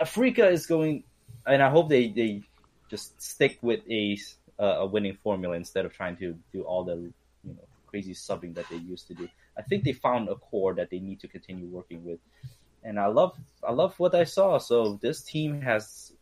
Afreeca 0.00 0.50
is 0.50 0.66
going, 0.66 1.04
and 1.46 1.62
I 1.62 1.70
hope 1.70 1.88
they 1.88 2.08
they 2.08 2.42
just 2.90 3.20
stick 3.20 3.58
with 3.62 3.80
a 3.90 4.18
uh, 4.58 4.80
a 4.80 4.86
winning 4.86 5.16
formula 5.22 5.56
instead 5.56 5.84
of 5.84 5.92
trying 5.92 6.16
to 6.18 6.36
do 6.52 6.62
all 6.62 6.84
the 6.84 6.96
you 7.42 7.54
know 7.54 7.66
crazy 7.86 8.14
subbing 8.14 8.54
that 8.54 8.66
they 8.70 8.76
used 8.76 9.06
to 9.08 9.14
do. 9.14 9.28
I 9.56 9.62
think 9.62 9.84
they 9.84 9.92
found 9.92 10.28
a 10.28 10.34
core 10.36 10.74
that 10.74 10.90
they 10.90 10.98
need 10.98 11.20
to 11.20 11.28
continue 11.28 11.66
working 11.66 12.04
with, 12.04 12.18
and 12.82 12.98
I 12.98 13.06
love 13.06 13.36
I 13.66 13.72
love 13.72 13.98
what 13.98 14.14
I 14.14 14.24
saw. 14.24 14.58
So 14.58 14.98
this 15.02 15.22
team 15.22 15.60
has. 15.62 16.12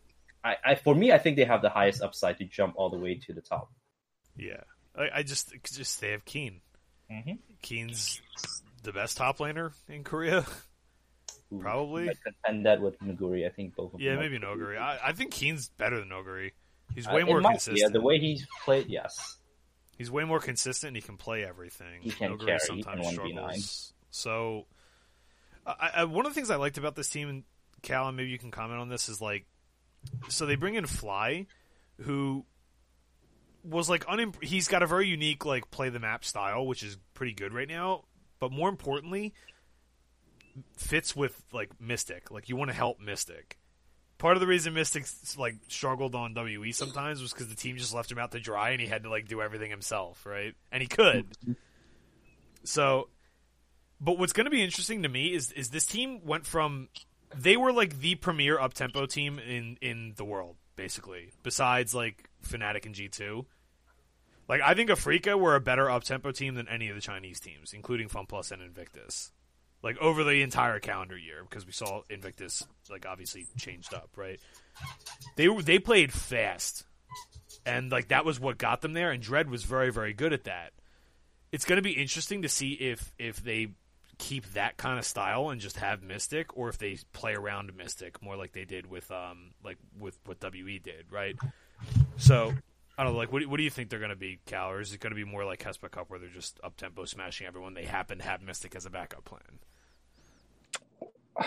I, 0.45 0.57
I 0.65 0.75
for 0.75 0.95
me, 0.95 1.13
I 1.13 1.19
think 1.19 1.37
they 1.37 1.45
have 1.45 1.63
the 1.63 1.71
highest 1.71 2.03
upside 2.03 2.39
to 2.39 2.45
jump 2.45 2.75
all 2.77 2.91
the 2.91 2.99
way 2.99 3.15
to 3.27 3.33
the 3.33 3.41
top. 3.41 3.71
Yeah, 4.37 4.63
I, 4.97 5.09
I 5.17 5.23
just 5.23 5.53
just 5.65 6.01
they 6.01 6.11
have 6.11 6.25
Kiin. 6.25 6.61
Mm-hmm. 7.11 7.33
Kiin's 7.63 8.21
the 8.83 8.93
best 8.93 9.17
top 9.17 9.39
laner 9.39 9.73
in 9.89 10.05
Korea. 10.05 10.45
Probably. 11.61 12.11
Contend 12.25 12.67
that 12.67 12.81
with 12.81 12.99
Nuguri. 13.01 13.47
I 13.47 13.51
think 13.51 13.77
both 13.77 13.95
of 13.95 14.01
Yeah, 14.01 14.17
maybe 14.17 14.39
Nuguri. 14.39 14.79
I, 14.79 14.99
I 15.05 15.13
think 15.13 15.33
Kiin's 15.35 15.69
better 15.69 15.99
than 15.99 16.09
Nuguri. 16.09 16.53
He's 16.95 17.07
Uh, 17.07 17.13
way 17.13 17.23
it 17.23 17.27
more 17.27 17.41
be, 17.41 17.49
consistent. 17.49 17.79
Yeah, 17.79 17.89
the 17.89 18.01
way 18.01 18.19
he's 18.19 18.47
played, 18.65 18.87
yes. 18.89 19.37
He's 19.99 20.11
way 20.11 20.25
more 20.25 20.41
consistent. 20.41 20.89
and 20.89 20.97
He 20.97 21.03
can 21.03 21.17
play 21.17 21.45
everything. 21.45 22.01
He 22.01 22.11
can 22.11 22.33
Nuguri 22.33 22.47
carry, 22.47 22.59
he 22.71 22.83
can 22.83 23.03
sometimes 23.03 23.07
1v9. 23.07 23.13
struggles. 23.13 23.93
So, 24.11 24.67
I, 25.67 25.91
I, 25.97 26.05
one 26.05 26.27
of 26.27 26.33
the 26.33 26.35
things 26.35 26.51
I 26.51 26.57
liked 26.57 26.79
about 26.79 26.97
this 26.97 27.09
team, 27.09 27.29
and 27.29 27.45
Cal, 27.83 28.09
and 28.09 28.17
maybe 28.17 28.31
you 28.31 28.39
can 28.39 28.51
comment 28.51 28.81
on 28.81 28.89
this, 28.89 29.09
is 29.09 29.21
like, 29.21 29.47
so 30.29 30.47
they 30.47 30.57
bring 30.57 30.75
in 30.75 30.87
Fly, 30.87 31.47
who 32.01 32.45
was 33.65 33.89
like 33.89 34.05
unim- 34.07 34.43
he's 34.43 34.69
got 34.69 34.83
a 34.83 34.87
very 34.87 35.09
unique 35.09 35.45
like 35.45 35.71
play 35.71 35.89
the 35.89 36.01
map 36.01 36.25
style, 36.25 36.67
which 36.67 36.83
is 36.83 36.97
pretty 37.15 37.33
good 37.33 37.53
right 37.53 37.69
now. 37.69 38.05
But 38.41 38.51
more 38.51 38.69
importantly, 38.69 39.35
fits 40.77 41.15
with 41.15 41.41
like 41.53 41.71
Mystic. 41.81 42.31
Like 42.31 42.49
you 42.49 42.57
want 42.57 42.71
to 42.71 42.77
help 42.77 43.01
Mystic. 43.01 43.59
Part 44.19 44.37
of 44.37 44.41
the 44.41 44.47
reason 44.47 44.75
Mystic 44.75 45.07
like 45.37 45.57
struggled 45.69 46.15
on 46.15 46.35
WE 46.35 46.73
sometimes 46.73 47.21
was 47.21 47.33
because 47.33 47.49
the 47.49 47.57
team 47.57 47.77
just 47.77 47.95
left 47.95 48.11
him 48.11 48.19
out 48.19 48.33
to 48.33 48.41
dry 48.41 48.71
and 48.71 48.81
he 48.81 48.87
had 48.87 49.03
to 49.05 49.11
like 49.11 49.27
do 49.27 49.41
everything 49.41 49.71
himself, 49.71 50.25
right? 50.27 50.55
And 50.71 50.81
he 50.81 50.89
could. 50.89 51.27
So, 52.65 53.09
but 54.01 54.19
what's 54.19 54.33
going 54.33 54.45
to 54.45 54.51
be 54.51 54.63
interesting 54.63 55.03
to 55.03 55.09
me 55.09 55.35
is 55.35 55.53
is 55.53 55.71
this 55.71 55.87
team 55.87 56.21
went 56.25 56.47
from 56.47 56.89
they 57.37 57.57
were 57.57 57.73
like 57.73 58.01
the 58.01 58.15
premier 58.17 58.59
up 58.59 58.75
tempo 58.75 59.07
team 59.07 59.39
in 59.39 59.79
in 59.81 60.15
the 60.17 60.25
world 60.25 60.57
basically, 60.77 61.31
besides 61.43 61.95
like 61.95 62.29
Fnatic 62.47 62.87
and 62.87 62.95
G 62.95 63.09
two. 63.09 63.47
Like 64.49 64.61
I 64.61 64.75
think 64.75 64.91
Afreeca 64.91 65.39
were 65.39 65.55
a 65.55 65.61
better 65.61 65.91
up 65.91 66.05
tempo 66.05 66.33
team 66.33 66.55
than 66.55 66.69
any 66.69 66.89
of 66.89 66.95
the 66.95 67.01
Chinese 67.01 67.41
teams, 67.41 67.73
including 67.73 68.09
FunPlus 68.09 68.53
and 68.53 68.61
Invictus. 68.61 69.33
Like 69.83 69.99
over 69.99 70.23
the 70.23 70.43
entire 70.43 70.79
calendar 70.79 71.17
year, 71.17 71.43
because 71.43 71.67
we 71.67 71.73
saw 71.73 72.03
Invictus 72.09 72.65
like 72.91 73.07
obviously 73.07 73.47
changed 73.59 73.95
up, 73.95 74.11
right? 74.17 74.41
They 75.37 75.49
they 75.63 75.79
played 75.79 76.13
fast, 76.13 76.85
and 77.67 77.91
like 77.91 78.09
that 78.09 78.25
was 78.25 78.39
what 78.39 78.59
got 78.59 78.81
them 78.81 78.93
there. 78.93 79.11
And 79.11 79.23
Dread 79.23 79.51
was 79.51 79.65
very 79.65 79.91
very 79.91 80.13
good 80.13 80.33
at 80.33 80.45
that. 80.45 80.73
It's 81.51 81.65
going 81.65 81.77
to 81.77 81.83
be 81.83 81.93
interesting 81.93 82.43
to 82.43 82.49
see 82.49 82.73
if 82.73 83.13
if 83.19 83.43
they 83.43 83.69
keep 84.19 84.53
that 84.53 84.77
kind 84.77 84.99
of 84.99 85.05
style 85.05 85.51
and 85.51 85.61
just 85.61 85.79
have 85.79 86.03
Mystic, 86.03 86.57
or 86.57 86.69
if 86.69 86.79
they 86.79 86.99
play 87.13 87.35
around 87.35 87.75
Mystic 87.77 88.23
more 88.23 88.37
like 88.37 88.53
they 88.53 88.65
did 88.65 88.87
with 88.87 89.11
um 89.11 89.51
like 89.65 89.79
with 89.99 90.19
what 90.27 90.39
WE 90.41 90.79
did, 90.79 91.07
right? 91.11 91.37
So 92.17 92.53
I 92.97 93.05
don't 93.05 93.15
know, 93.15 93.19
like 93.19 93.33
what, 93.33 93.47
what 93.47 93.57
do 93.57 93.63
you 93.63 93.71
think 93.71 93.89
they're 93.89 93.99
going 93.99 94.11
to 94.11 94.17
be, 94.17 94.39
Cal? 94.47 94.71
Or 94.71 94.81
is 94.81 94.93
it 94.93 95.01
going 95.01 95.13
to 95.13 95.17
be 95.17 95.25
more 95.25 95.45
like 95.45 95.63
Kespa 95.63 95.91
Cup 95.91 96.11
where 96.11 96.19
they're 96.19 96.29
just 96.29 96.61
up 96.63 96.77
tempo 96.77 97.05
smashing 97.05 97.47
everyone? 97.47 97.75
They 97.75 97.85
happen 97.85 98.19
to 98.19 98.25
have 98.25 98.43
Mystic 98.43 98.77
as 98.77 98.87
a 98.87 98.91
backup 98.91 99.25
plan. 99.25 99.41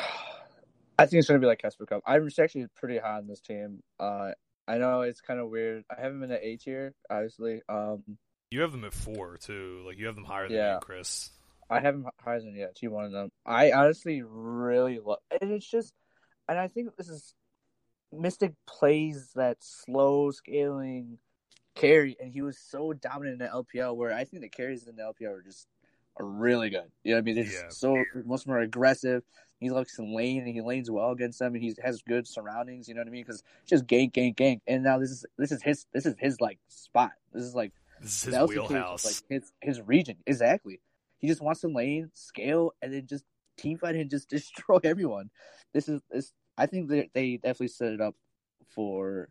I 0.98 1.06
think 1.06 1.20
it's 1.20 1.28
going 1.28 1.40
to 1.40 1.46
be 1.46 1.48
like 1.48 1.62
Kespa 1.62 1.88
Cup. 1.88 2.02
I'm 2.06 2.30
actually 2.40 2.68
pretty 2.76 2.98
high 2.98 3.18
on 3.18 3.28
this 3.28 3.42
team. 3.42 3.84
Uh, 4.00 4.32
I 4.68 4.78
know 4.78 5.02
it's 5.02 5.22
kind 5.22 5.40
of 5.40 5.50
weird. 5.50 5.84
I 5.90 6.02
have 6.02 6.14
them 6.14 6.24
in 6.24 6.30
the 6.30 6.44
A 6.44 6.58
tier, 6.58 6.94
obviously. 7.10 7.62
Um, 7.70 8.18
you 8.50 8.62
have 8.62 8.72
them 8.72 8.86
at 8.86 8.94
four 8.94 9.38
too. 9.38 9.84
Like 9.86 10.00
you 10.00 10.08
have 10.08 10.16
them 10.16 10.24
higher 10.24 10.48
than 10.48 10.58
yeah. 10.58 10.74
you, 10.76 10.80
Chris. 10.80 11.30
I 11.70 11.80
haven't 11.80 12.06
higher 12.24 12.40
than 12.40 12.56
yet. 12.56 12.76
T 12.76 12.88
one 12.88 13.06
of 13.06 13.12
them. 13.12 13.30
I 13.46 13.72
honestly 13.72 14.22
really 14.22 15.00
love, 15.00 15.20
and 15.42 15.52
it's 15.52 15.70
just, 15.70 15.94
and 16.48 16.58
I 16.60 16.68
think 16.68 16.96
this 16.96 17.10
is 17.10 17.34
Mystic 18.12 18.54
plays 18.68 19.32
that 19.36 19.58
slow 19.62 20.32
scaling 20.32 21.18
carry, 21.74 22.16
and 22.20 22.32
he 22.32 22.42
was 22.42 22.58
so 22.58 22.94
dominant 22.94 23.42
in 23.42 23.48
the 23.48 23.52
LPL. 23.52 23.96
Where 23.96 24.14
I 24.14 24.24
think 24.24 24.42
the 24.42 24.50
carries 24.50 24.88
in 24.88 24.96
the 24.96 25.02
LPL 25.04 25.40
are 25.40 25.42
just 25.42 25.68
are 26.18 26.26
really 26.26 26.70
good. 26.70 26.90
You 27.04 27.12
know 27.12 27.18
what 27.18 27.22
I 27.24 27.26
mean? 27.26 27.36
They're 27.36 27.46
Yeah. 27.46 27.70
so 27.70 28.04
much 28.26 28.48
more 28.48 28.60
aggressive. 28.60 29.24
He 29.60 29.70
looks 29.70 29.96
to 29.98 30.04
lane 30.04 30.40
and 30.40 30.48
he 30.48 30.62
lanes 30.62 30.90
well 30.92 31.12
against 31.12 31.40
them, 31.40 31.56
and 31.56 31.64
he 31.64 31.76
has 31.84 32.02
good 32.04 32.28
surroundings. 32.28 32.88
You 32.88 32.94
know 32.94 33.02
what 33.02 33.08
I 33.08 33.12
mean? 33.12 33.24
Because 33.24 33.44
just 33.66 33.86
gank, 33.88 34.14
gank, 34.14 34.36
gank. 34.36 34.62
And 34.68 34.84
now 34.84 35.00
this 35.00 35.12
is 35.12 35.26
this 35.38 35.52
is 35.52 35.62
his 35.62 35.86
this 35.94 36.06
is 36.06 36.16
his 36.20 36.40
like 36.40 36.60
spot. 36.68 37.12
This 37.34 37.44
is 37.44 37.56
like 37.56 37.74
This 38.02 38.12
is 38.18 38.24
his 38.24 38.34
the 38.36 38.40
LCK 38.40 38.50
is, 38.54 38.70
wheelhouse. 38.70 39.06
like 39.06 39.16
his 39.30 39.52
his 39.62 39.82
region 39.82 40.18
exactly. 40.26 40.80
He 41.20 41.28
just 41.28 41.42
wants 41.42 41.62
to 41.62 41.68
lane, 41.68 42.12
scale, 42.14 42.72
and 42.82 42.94
then 42.94 43.08
just 43.08 43.24
team 43.58 43.78
fight 43.78 43.96
and 43.96 44.10
just 44.10 44.30
destroy 44.30 44.80
everyone. 44.84 45.30
This 45.74 45.88
is 45.88 46.02
this. 46.10 46.34
I 46.58 46.66
think 46.66 46.90
that 46.90 47.10
they 47.14 47.38
definitely 47.38 47.70
set 47.70 47.94
it 47.94 48.02
up 48.02 48.16
for. 48.68 49.30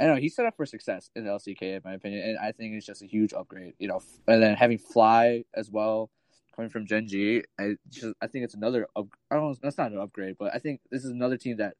I 0.00 0.06
don't 0.06 0.16
know 0.16 0.20
he 0.20 0.28
set 0.28 0.44
up 0.44 0.56
for 0.56 0.66
success 0.66 1.08
in 1.14 1.24
the 1.24 1.30
LCK 1.30 1.62
in 1.62 1.80
my 1.84 1.94
opinion, 1.94 2.28
and 2.28 2.38
I 2.38 2.50
think 2.50 2.74
it's 2.74 2.86
just 2.86 3.02
a 3.02 3.06
huge 3.06 3.32
upgrade. 3.32 3.74
You 3.78 3.88
know, 3.88 4.02
and 4.26 4.42
then 4.42 4.56
having 4.56 4.78
Fly 4.78 5.44
as 5.54 5.70
well 5.70 6.10
coming 6.54 6.70
from 6.70 6.86
Gen.G, 6.86 7.42
I 7.58 7.76
just 7.88 8.14
I 8.20 8.26
think 8.26 8.44
it's 8.44 8.54
another. 8.54 8.86
Up, 8.96 9.06
I 9.30 9.36
don't. 9.36 9.60
That's 9.60 9.78
not 9.78 9.92
an 9.92 9.98
upgrade, 9.98 10.36
but 10.38 10.54
I 10.54 10.58
think 10.58 10.80
this 10.90 11.04
is 11.04 11.10
another 11.10 11.36
team 11.36 11.58
that 11.58 11.74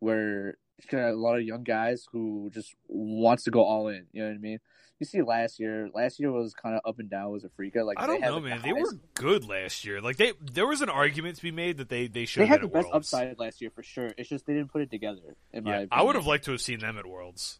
where 0.00 0.56
it's 0.78 0.86
got 0.86 1.10
a 1.10 1.12
lot 1.14 1.36
of 1.36 1.42
young 1.42 1.62
guys 1.62 2.06
who 2.12 2.50
just 2.52 2.74
wants 2.88 3.44
to 3.44 3.50
go 3.50 3.62
all 3.64 3.88
in. 3.88 4.06
You 4.12 4.22
know 4.22 4.28
what 4.28 4.36
I 4.36 4.38
mean? 4.38 4.58
You 5.00 5.06
see, 5.06 5.22
last 5.22 5.58
year, 5.58 5.90
last 5.92 6.20
year 6.20 6.30
was 6.30 6.54
kind 6.54 6.76
of 6.76 6.80
up 6.88 6.98
and 7.00 7.10
down 7.10 7.32
with 7.32 7.44
Afreeca. 7.44 7.84
Like 7.84 7.98
I 7.98 8.02
they 8.06 8.12
don't 8.14 8.22
had, 8.22 8.28
know, 8.30 8.34
like, 8.36 8.44
man. 8.44 8.58
the 8.62 8.62
They 8.68 8.72
were 8.72 8.92
good 9.14 9.44
last 9.44 9.84
year. 9.84 10.00
Like 10.00 10.16
they, 10.16 10.32
there 10.40 10.66
was 10.68 10.82
an 10.82 10.88
argument 10.88 11.36
to 11.36 11.42
be 11.42 11.50
made 11.50 11.78
that 11.78 11.88
they 11.88 12.06
they 12.06 12.24
should 12.26 12.42
They 12.42 12.46
have 12.46 12.60
had 12.60 12.64
the 12.64 12.68
been 12.68 12.76
at 12.78 12.82
best 12.84 12.92
Worlds. 12.92 13.12
upside 13.12 13.38
last 13.38 13.60
year 13.60 13.70
for 13.74 13.82
sure. 13.82 14.12
It's 14.16 14.28
just 14.28 14.46
they 14.46 14.54
didn't 14.54 14.70
put 14.70 14.82
it 14.82 14.90
together. 14.92 15.34
In 15.52 15.64
my 15.64 15.70
Yeah, 15.70 15.76
opinion. 15.78 15.88
I 15.92 16.02
would 16.04 16.14
have 16.14 16.26
liked 16.26 16.44
to 16.44 16.52
have 16.52 16.60
seen 16.60 16.78
them 16.78 16.96
at 16.96 17.06
Worlds 17.06 17.58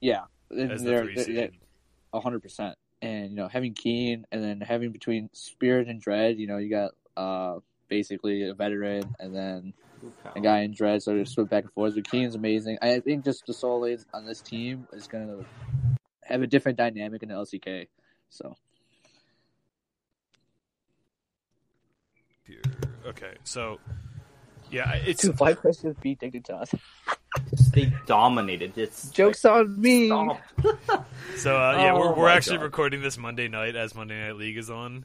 Yeah, 0.00 0.22
and 0.50 0.70
as 0.70 0.82
the 0.82 0.90
they're- 0.90 1.04
three 1.04 1.14
they're- 1.16 1.34
they're- 1.34 1.50
a 2.12 2.20
hundred 2.20 2.40
percent. 2.42 2.76
And 3.02 3.30
you 3.30 3.36
know, 3.36 3.48
having 3.48 3.74
Kiin 3.74 4.22
and 4.32 4.42
then 4.42 4.60
having 4.60 4.92
between 4.92 5.28
Spirit 5.32 5.88
and 5.88 6.00
Dread, 6.00 6.38
you 6.38 6.46
know, 6.46 6.58
you 6.58 6.70
got 6.70 6.92
uh 7.16 7.58
basically 7.88 8.48
a 8.48 8.54
veteran 8.54 9.02
and 9.18 9.34
then 9.34 9.74
a 10.36 10.40
guy 10.40 10.60
in 10.60 10.72
Dread, 10.72 11.02
so 11.02 11.14
they 11.16 11.24
split 11.24 11.50
back 11.50 11.64
and 11.64 11.72
forth. 11.72 11.96
But 11.96 12.04
Kiin's 12.04 12.36
amazing. 12.36 12.78
I 12.80 13.00
think 13.00 13.24
just 13.24 13.44
the 13.46 13.52
solo 13.52 13.80
lanes 13.80 14.06
on 14.14 14.24
this 14.24 14.40
team 14.40 14.86
is 14.92 15.08
gonna 15.08 15.44
have 16.28 16.42
a 16.42 16.46
different 16.46 16.78
dynamic 16.78 17.22
in 17.22 17.28
the 17.30 17.34
LCK. 17.34 17.88
So 18.30 18.56
Here. 22.44 22.62
Okay, 23.06 23.34
so 23.44 23.78
yeah, 24.70 24.94
it's 24.94 25.22
Dude, 25.22 25.38
why 25.38 25.54
questions 25.54 25.96
beat 26.00 26.20
Dignitas? 26.20 26.78
They 27.72 27.92
dominated. 28.06 28.76
It's 28.76 29.10
Jokes 29.10 29.44
on 29.44 29.80
me. 29.80 30.10
So 31.36 31.56
uh, 31.56 31.76
yeah, 31.78 31.92
Oh 31.92 32.00
we're 32.00 32.14
we're 32.14 32.28
actually 32.28 32.56
God. 32.56 32.64
recording 32.64 33.00
this 33.00 33.16
Monday 33.16 33.46
night 33.48 33.76
as 33.76 33.94
Monday 33.94 34.18
Night 34.18 34.34
League 34.36 34.56
is 34.56 34.70
on, 34.70 35.04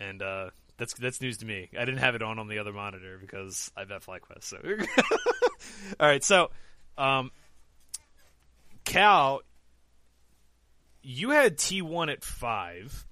and 0.00 0.20
uh, 0.20 0.50
that's 0.76 0.94
that's 0.94 1.20
news 1.20 1.38
to 1.38 1.46
me. 1.46 1.68
I 1.78 1.84
didn't 1.84 1.98
have 2.00 2.16
it 2.16 2.22
on 2.22 2.38
on 2.40 2.48
the 2.48 2.58
other 2.58 2.72
monitor 2.72 3.16
because 3.20 3.70
I 3.76 3.84
bet 3.84 4.02
FlyQuest. 4.02 4.42
So 4.42 4.58
all 6.00 6.08
right, 6.08 6.24
so 6.24 6.50
um, 6.96 7.30
Cal, 8.84 9.40
you 11.02 11.30
had 11.30 11.58
T 11.58 11.82
one 11.82 12.08
at 12.08 12.24
five. 12.24 13.06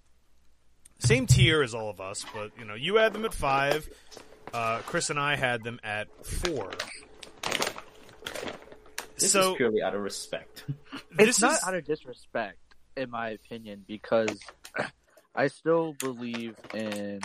Same 0.99 1.27
tier 1.27 1.63
as 1.63 1.75
all 1.75 1.91
of 1.91 2.01
us, 2.01 2.25
but 2.35 2.53
you 2.59 2.65
know 2.65 2.75
you 2.75 2.97
had 2.97 3.13
them 3.13 3.25
at 3.25 3.35
five. 3.35 3.89
Uh, 4.53 4.79
Chris 4.87 5.11
and 5.11 5.19
I 5.19 5.37
had 5.37 5.63
them 5.63 5.81
at 5.83 6.09
four. 6.25 6.71
This 9.19 9.33
so 9.33 9.53
is 9.53 9.57
purely 9.57 9.83
out 9.83 9.95
of 9.95 10.03
respect. 10.03 10.65
It's 11.19 11.39
this 11.39 11.41
not 11.41 11.53
is 11.55 11.65
out 11.65 11.75
of 11.75 11.85
disrespect, 11.87 12.59
in 12.95 13.09
my 13.11 13.31
opinion, 13.31 13.85
because 13.89 14.39
I 15.35 15.47
still 15.47 15.95
believe 15.99 16.55
in 16.75 17.21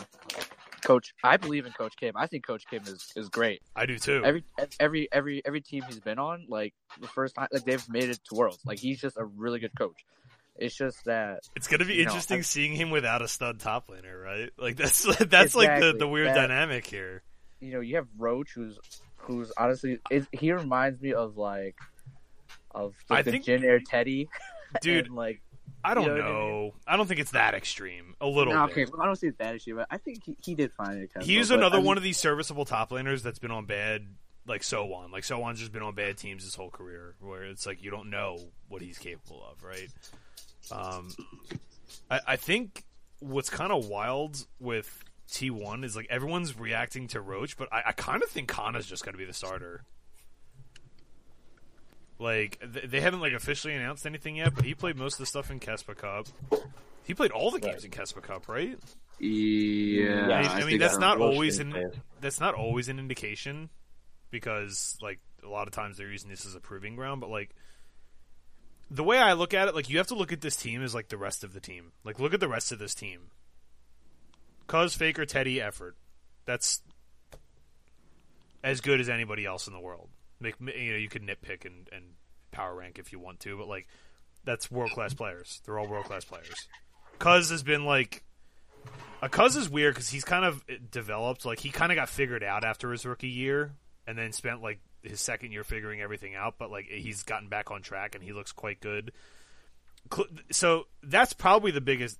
Coach. 0.81 1.13
I 1.23 1.35
believe 1.35 1.65
in 1.65 1.73
Coach 1.73 1.95
Kim. 1.97 2.15
I 2.15 2.27
think 2.27 2.47
Coach 2.47 2.63
Kim 2.69 2.83
is, 2.83 3.11
is 3.17 3.27
great. 3.27 3.61
I 3.75 3.85
do 3.85 3.97
too. 3.97 4.23
Every 4.23 4.43
every 4.79 5.09
every 5.11 5.41
every 5.45 5.59
team 5.59 5.83
he's 5.87 5.99
been 5.99 6.19
on, 6.19 6.45
like 6.47 6.73
the 7.01 7.07
first 7.07 7.35
time, 7.35 7.49
like 7.51 7.65
they've 7.65 7.89
made 7.89 8.09
it 8.09 8.19
to 8.29 8.35
Worlds. 8.35 8.59
Like 8.65 8.79
he's 8.79 9.01
just 9.01 9.17
a 9.17 9.25
really 9.25 9.59
good 9.59 9.77
coach. 9.77 10.05
It's 10.61 10.75
just 10.75 11.05
that 11.05 11.41
It's 11.55 11.67
gonna 11.67 11.85
be 11.85 11.97
know, 11.97 12.03
interesting 12.03 12.39
I- 12.39 12.41
seeing 12.41 12.73
him 12.73 12.89
without 12.91 13.21
a 13.21 13.27
stud 13.27 13.59
top 13.59 13.87
laner, 13.89 14.21
right? 14.23 14.49
Like 14.57 14.77
that's 14.77 15.03
that's 15.25 15.55
like 15.55 15.79
the, 15.79 15.93
the 15.97 16.07
weird 16.07 16.27
That- 16.27 16.35
dynamic 16.47 16.85
here. 16.87 17.23
you 17.59 17.73
know 17.73 17.79
you 17.79 17.95
have 17.97 18.07
Roach, 18.17 18.51
who's 18.53 18.77
who's 19.17 19.51
honestly 19.57 19.99
it, 20.09 20.25
he 20.31 20.51
reminds 20.51 21.01
me 21.01 21.13
of 21.13 21.37
like 21.37 21.75
of 22.71 22.95
I 23.09 23.21
the 23.21 23.31
think- 23.31 23.45
Jin 23.45 23.63
Air 23.63 23.79
Teddy, 23.79 24.29
Dude, 24.81 25.07
and, 25.07 25.15
like 25.15 25.41
I 25.83 25.93
don't 25.95 26.03
you 26.03 26.09
know 26.09 26.15
what 26.15 26.23
I 26.25 26.29
know. 26.29 26.73
I 26.87 26.97
don't 26.97 27.07
think 27.07 27.19
it's 27.19 27.31
that 27.31 27.53
extreme. 27.55 28.13
A 28.21 28.27
little 28.27 28.53
no, 28.53 28.65
okay, 28.65 28.85
I 28.99 29.05
don't 29.05 29.15
see 29.15 29.27
it 29.27 29.37
that 29.39 29.55
issue, 29.55 29.75
but 29.75 29.87
I 29.89 29.97
think 29.97 30.23
he, 30.23 30.37
he 30.43 30.55
did 30.55 30.71
fine. 30.73 31.01
at 31.01 31.11
Tesla, 31.11 31.25
He's 31.25 31.49
but, 31.49 31.57
another 31.57 31.77
I 31.77 31.79
mean, 31.79 31.87
one 31.87 31.97
of 31.97 32.03
these 32.03 32.17
serviceable 32.17 32.65
top 32.65 32.91
laners 32.91 33.23
that's 33.23 33.39
been 33.39 33.49
on 33.51 33.65
bad, 33.65 34.05
like 34.45 34.61
SoHwan. 34.61 35.11
Like 35.11 35.23
SoHwan's 35.23 35.59
just 35.59 35.71
been 35.71 35.81
on 35.81 35.95
bad 35.95 36.17
teams 36.17 36.43
his 36.43 36.53
whole 36.53 36.69
career, 36.69 37.15
where 37.19 37.43
it's 37.45 37.65
like 37.65 37.81
you 37.83 37.89
don't 37.89 38.11
know 38.11 38.37
what 38.69 38.81
he's 38.83 38.99
capable 38.99 39.43
of, 39.51 39.63
right? 39.63 39.87
Um, 40.71 41.09
I, 42.09 42.19
I 42.27 42.35
think 42.35 42.83
what's 43.19 43.49
kind 43.49 43.71
of 43.71 43.87
wild 43.87 44.45
with 44.59 45.03
T1 45.29 45.83
is 45.85 45.95
like 45.95 46.07
everyone's 46.09 46.57
reacting 46.59 47.07
to 47.09 47.21
Roach, 47.21 47.57
but 47.57 47.71
I, 47.71 47.83
I 47.87 47.91
kind 47.93 48.21
of 48.23 48.29
think 48.29 48.49
Canna's 48.51 48.85
just 48.85 49.03
going 49.05 49.13
to 49.13 49.17
be 49.19 49.25
the 49.25 49.33
starter. 49.33 49.83
Like 52.19 52.59
th- 52.73 52.85
they 52.89 53.01
haven't 53.01 53.19
like 53.21 53.33
officially 53.33 53.73
announced 53.73 54.05
anything 54.05 54.35
yet, 54.35 54.53
but 54.53 54.63
he 54.63 54.75
played 54.75 54.95
most 54.95 55.13
of 55.15 55.19
the 55.19 55.25
stuff 55.25 55.49
in 55.49 55.59
Kespa 55.59 55.97
Cup. 55.97 56.27
He 57.03 57.15
played 57.15 57.31
all 57.31 57.49
the 57.49 57.59
games 57.59 57.83
in 57.83 57.89
Kespa 57.91 58.21
Cup, 58.21 58.47
right? 58.47 58.77
Yeah, 59.19 60.27
Yeah, 60.27 60.35
I 60.35 60.41
mean, 60.41 60.51
I 60.51 60.61
I 60.61 60.65
mean 60.65 60.77
that's 60.79 60.93
so. 60.95 60.99
not 60.99 61.17
always 61.19 61.57
an 61.59 61.71
play 61.71 61.85
that's 62.19 62.39
not 62.39 62.53
always 62.53 62.89
an 62.89 62.99
indication 62.99 63.69
because 64.29 64.97
like 65.01 65.19
a 65.43 65.47
lot 65.47 65.67
of 65.67 65.73
times 65.73 65.97
they're 65.97 66.11
using 66.11 66.29
this 66.29 66.45
as 66.45 66.53
a 66.53 66.59
proving 66.59 66.95
ground, 66.95 67.21
but 67.21 67.29
like 67.31 67.55
the 68.91 69.03
way 69.03 69.17
I 69.17 69.33
look 69.33 69.53
at 69.53 69.69
it, 69.69 69.73
like 69.73 69.89
you 69.89 69.97
have 69.99 70.07
to 70.07 70.15
look 70.15 70.33
at 70.33 70.41
this 70.41 70.57
team 70.57 70.83
as 70.83 70.93
like 70.93 71.07
the 71.07 71.17
rest 71.17 71.45
of 71.45 71.53
the 71.53 71.61
team. 71.61 71.93
Like 72.03 72.19
look 72.19 72.33
at 72.33 72.41
the 72.41 72.49
rest 72.49 72.73
of 72.73 72.79
this 72.79 72.93
team. 72.93 73.31
Cuzz 74.67 74.95
Faker 74.95 75.25
Teddy 75.25 75.61
effort. 75.61 75.95
That's 76.45 76.81
as 78.63 78.81
good 78.81 78.99
as 78.99 79.07
anybody 79.07 79.45
else 79.45 79.67
in 79.67 79.73
the 79.73 79.79
world. 79.79 80.09
Make 80.41 80.55
you 80.59 80.91
know 80.91 80.97
you 80.97 81.07
could 81.07 81.23
nitpick 81.23 81.65
and, 81.65 81.87
and 81.91 82.03
power 82.51 82.75
rank 82.75 82.99
if 82.99 83.13
you 83.13 83.19
want 83.19 83.39
to, 83.41 83.57
but 83.57 83.67
like 83.67 83.87
that's 84.43 84.69
world 84.69 84.91
class 84.91 85.13
players. 85.13 85.61
They're 85.65 85.79
all 85.79 85.87
world 85.87 86.05
class 86.05 86.25
players. 86.25 86.67
Cuzz 87.19 87.49
has 87.49 87.63
been 87.63 87.85
like 87.85 88.23
a 89.21 89.29
Cuzz 89.29 89.55
is 89.55 89.69
weird 89.69 89.93
because 89.93 90.09
he's 90.09 90.25
kind 90.25 90.43
of 90.43 90.65
eh, 90.67 90.75
developed. 90.91 91.45
Like 91.45 91.59
he 91.59 91.69
kind 91.69 91.93
of 91.93 91.95
got 91.95 92.09
figured 92.09 92.43
out 92.43 92.65
after 92.65 92.91
his 92.91 93.05
rookie 93.05 93.29
year, 93.29 93.71
and 94.05 94.17
then 94.17 94.33
spent 94.33 94.61
like 94.61 94.79
his 95.03 95.21
second 95.21 95.51
year 95.51 95.63
figuring 95.63 96.01
everything 96.01 96.35
out. 96.35 96.55
But 96.57 96.71
like 96.71 96.85
he's 96.85 97.23
gotten 97.23 97.49
back 97.49 97.71
on 97.71 97.81
track, 97.81 98.15
and 98.15 98.23
he 98.23 98.33
looks 98.33 98.51
quite 98.51 98.79
good. 98.79 99.11
So 100.51 100.87
that's 101.03 101.33
probably 101.33 101.71
the 101.71 101.81
biggest. 101.81 102.19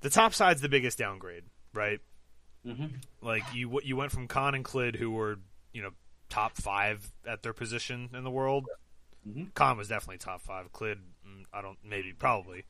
The 0.00 0.10
top 0.10 0.34
side's 0.34 0.60
the 0.60 0.68
biggest 0.68 0.98
downgrade, 0.98 1.44
right? 1.72 2.00
Mm-hmm. 2.66 2.86
Like 3.22 3.42
you, 3.54 3.80
you 3.82 3.96
went 3.96 4.12
from 4.12 4.28
Khan 4.28 4.54
and 4.54 4.64
Clid, 4.64 4.96
who 4.96 5.10
were 5.10 5.38
you 5.72 5.82
know 5.82 5.90
top 6.28 6.56
five 6.56 7.10
at 7.26 7.42
their 7.42 7.52
position 7.52 8.10
in 8.12 8.24
the 8.24 8.30
world. 8.30 8.66
Mm-hmm. 9.28 9.44
Khan 9.54 9.76
was 9.76 9.88
definitely 9.88 10.18
top 10.18 10.42
five. 10.42 10.72
Clid, 10.72 10.98
mm, 11.26 11.44
I 11.52 11.62
don't, 11.62 11.78
maybe, 11.84 12.12
probably. 12.12 12.64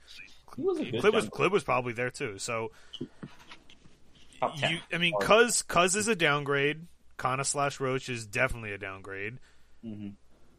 Was 0.57 0.79
Clid 0.79 1.13
was. 1.13 1.29
Clid 1.29 1.51
was 1.51 1.65
probably 1.65 1.93
there 1.93 2.11
too. 2.11 2.39
So 2.39 2.71
you, 4.57 4.79
I 4.93 4.99
mean, 4.99 5.15
Cuzz 5.21 5.65
Cuzz 5.67 5.97
is 5.97 6.09
a 6.09 6.17
downgrade. 6.17 6.87
Canna 7.19 7.45
slash 7.45 7.81
Roach 7.81 8.09
is 8.09 8.27
definitely 8.27 8.73
a 8.73 8.79
downgrade. 8.79 9.39
Mhm. 9.85 10.15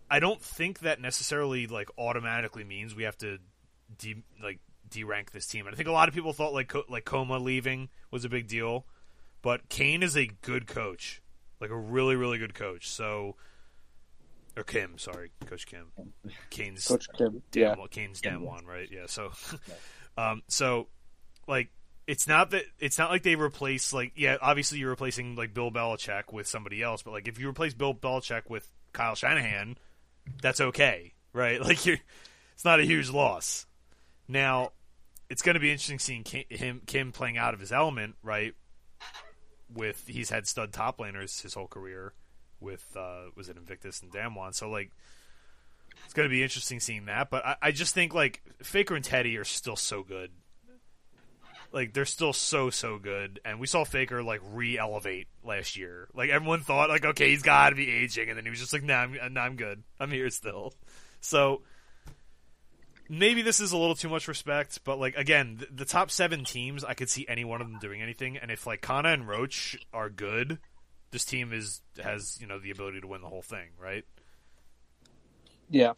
I 0.09 0.19
don't 0.19 0.41
think 0.41 0.79
that 0.79 1.01
necessarily 1.01 1.67
like 1.67 1.89
automatically 1.97 2.63
means 2.63 2.95
we 2.95 3.03
have 3.03 3.17
to 3.19 3.39
de- 3.97 4.23
like 4.41 4.59
derank 4.89 5.31
this 5.31 5.47
team. 5.47 5.67
And 5.67 5.73
I 5.73 5.77
think 5.77 5.89
a 5.89 5.91
lot 5.91 6.07
of 6.07 6.15
people 6.15 6.33
thought 6.33 6.53
like 6.53 6.69
Co- 6.69 6.85
like 6.89 7.05
kkOma 7.05 7.41
leaving 7.43 7.89
was 8.11 8.23
a 8.25 8.29
big 8.29 8.47
deal, 8.47 8.85
but 9.41 9.67
Kane 9.69 10.03
is 10.03 10.15
a 10.15 10.27
good 10.41 10.65
coach, 10.67 11.21
like 11.59 11.69
a 11.69 11.77
really 11.77 12.15
really 12.15 12.37
good 12.37 12.53
coach. 12.53 12.87
So, 12.89 13.35
or 14.55 14.63
Kim, 14.63 14.97
sorry, 14.97 15.31
Coach 15.45 15.65
Kim, 15.65 15.91
Kane's 16.49 16.87
Coach 16.87 17.07
Kim. 17.17 17.43
Yeah. 17.53 17.75
Kane's 17.91 18.21
Damwon, 18.21 18.65
right? 18.65 18.87
Yeah. 18.89 19.07
So, 19.07 19.31
um, 20.17 20.41
so 20.47 20.87
like 21.47 21.69
it's 22.07 22.27
not 22.27 22.51
that 22.51 22.63
it's 22.79 22.97
not 22.97 23.11
like 23.11 23.23
they 23.23 23.35
replace 23.35 23.91
like 23.91 24.13
yeah, 24.15 24.37
obviously 24.41 24.79
you're 24.79 24.89
replacing 24.89 25.35
like 25.35 25.53
Bill 25.53 25.69
Belichick 25.69 26.31
with 26.31 26.47
somebody 26.47 26.81
else, 26.81 27.03
but 27.03 27.11
like 27.11 27.27
if 27.27 27.37
you 27.37 27.49
replace 27.49 27.73
Bill 27.73 27.93
Belichick 27.93 28.49
with 28.49 28.67
Kyle 28.93 29.13
Shanahan, 29.13 29.77
that's 30.41 30.61
okay, 30.61 31.13
right? 31.33 31.61
Like 31.67 31.85
you're, 31.85 31.97
it's 32.53 32.65
not 32.65 32.79
a 32.79 32.83
huge 32.83 33.09
loss. 33.09 33.65
Now, 34.27 34.71
it's 35.29 35.41
going 35.41 35.53
to 35.53 35.59
be 35.59 35.69
interesting 35.69 35.99
seeing 35.99 36.23
Kim, 36.23 36.45
him 36.49 36.81
Kim 36.85 37.11
playing 37.11 37.37
out 37.37 37.53
of 37.53 37.59
his 37.59 37.71
element, 37.71 38.15
right? 38.23 38.53
With 39.73 40.05
he's 40.07 40.29
had 40.29 40.47
stud 40.47 40.71
top 40.71 40.99
laners 40.99 41.41
his 41.41 41.53
whole 41.53 41.67
career. 41.67 42.13
With 42.59 42.85
uh, 42.97 43.29
was 43.35 43.49
it 43.49 43.57
Invictus 43.57 44.01
and 44.01 44.11
Damwon? 44.11 44.55
So 44.55 44.69
like 44.69 44.91
it's 46.05 46.13
going 46.13 46.27
to 46.27 46.31
be 46.31 46.41
interesting 46.41 46.79
seeing 46.79 47.05
that. 47.05 47.29
But 47.29 47.45
I, 47.45 47.55
I 47.61 47.71
just 47.71 47.93
think 47.93 48.13
like 48.13 48.41
Faker 48.63 48.95
and 48.95 49.03
Teddy 49.03 49.37
are 49.37 49.43
still 49.43 49.75
so 49.75 50.03
good. 50.03 50.31
Like 51.71 51.93
they're 51.93 52.05
still 52.05 52.33
so 52.33 52.69
so 52.69 52.97
good, 52.97 53.39
and 53.43 53.59
we 53.59 53.67
saw 53.67 53.83
Faker 53.83 54.23
like 54.23 54.41
re-elevate 54.51 55.27
last 55.43 55.77
year. 55.77 56.07
Like 56.13 56.29
everyone 56.29 56.61
thought, 56.61 56.89
like 56.89 57.05
okay, 57.05 57.29
he's 57.29 57.41
got 57.41 57.71
to 57.71 57.75
be 57.75 57.89
aging, 57.89 58.29
and 58.29 58.37
then 58.37 58.45
he 58.45 58.49
was 58.49 58.59
just 58.59 58.73
like, 58.73 58.83
nah, 58.83 58.95
I'm, 59.01 59.33
nah, 59.33 59.41
I'm 59.41 59.55
good. 59.55 59.83
I'm 59.99 60.11
here 60.11 60.29
still. 60.29 60.73
So 61.19 61.61
maybe 63.09 63.41
this 63.41 63.59
is 63.59 63.71
a 63.71 63.77
little 63.77 63.95
too 63.95 64.09
much 64.09 64.27
respect, 64.27 64.79
but 64.83 64.99
like 64.99 65.15
again, 65.15 65.57
the, 65.59 65.83
the 65.83 65.85
top 65.85 66.11
seven 66.11 66.43
teams, 66.43 66.83
I 66.83 66.93
could 66.93 67.09
see 67.09 67.25
any 67.27 67.43
one 67.45 67.61
of 67.61 67.67
them 67.67 67.79
doing 67.79 68.01
anything. 68.01 68.37
And 68.37 68.51
if 68.51 68.65
like 68.65 68.81
Canna 68.81 69.09
and 69.09 69.27
Roach 69.27 69.77
are 69.93 70.09
good, 70.09 70.59
this 71.11 71.25
team 71.25 71.53
is 71.53 71.81
has 72.01 72.37
you 72.39 72.47
know 72.47 72.59
the 72.59 72.71
ability 72.71 73.01
to 73.01 73.07
win 73.07 73.21
the 73.21 73.29
whole 73.29 73.41
thing, 73.41 73.69
right? 73.81 74.03
Yeah. 75.69 75.93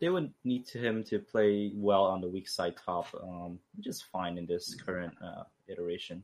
They 0.00 0.08
would 0.08 0.32
need 0.44 0.66
to 0.68 0.78
him 0.78 1.02
to 1.04 1.18
play 1.18 1.72
well 1.74 2.04
on 2.04 2.20
the 2.20 2.28
weak 2.28 2.48
side 2.48 2.74
top, 2.84 3.06
um, 3.22 3.58
which 3.76 3.86
is 3.86 4.02
fine 4.02 4.36
in 4.38 4.46
this 4.46 4.74
current 4.74 5.14
uh, 5.22 5.44
iteration. 5.68 6.22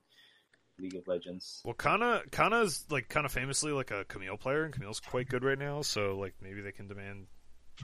League 0.79 0.95
of 0.97 1.07
Legends. 1.07 1.61
Well, 1.65 1.75
Canna 1.75 2.23
Canna's 2.31 2.85
like 2.91 3.09
kind 3.09 3.27
of 3.27 3.33
famously 3.33 3.73
like 3.73 3.91
a 3.91 4.05
Camille 4.07 4.37
player, 4.39 4.65
and 4.65 4.73
Camille's 4.73 5.01
quite 5.01 5.29
good 5.29 5.45
right 5.45 5.59
now. 5.59 5.83
So 5.83 6.17
like 6.19 6.35
maybe 6.43 6.61
they 6.63 6.73
can 6.73 6.89
demand 6.89 7.27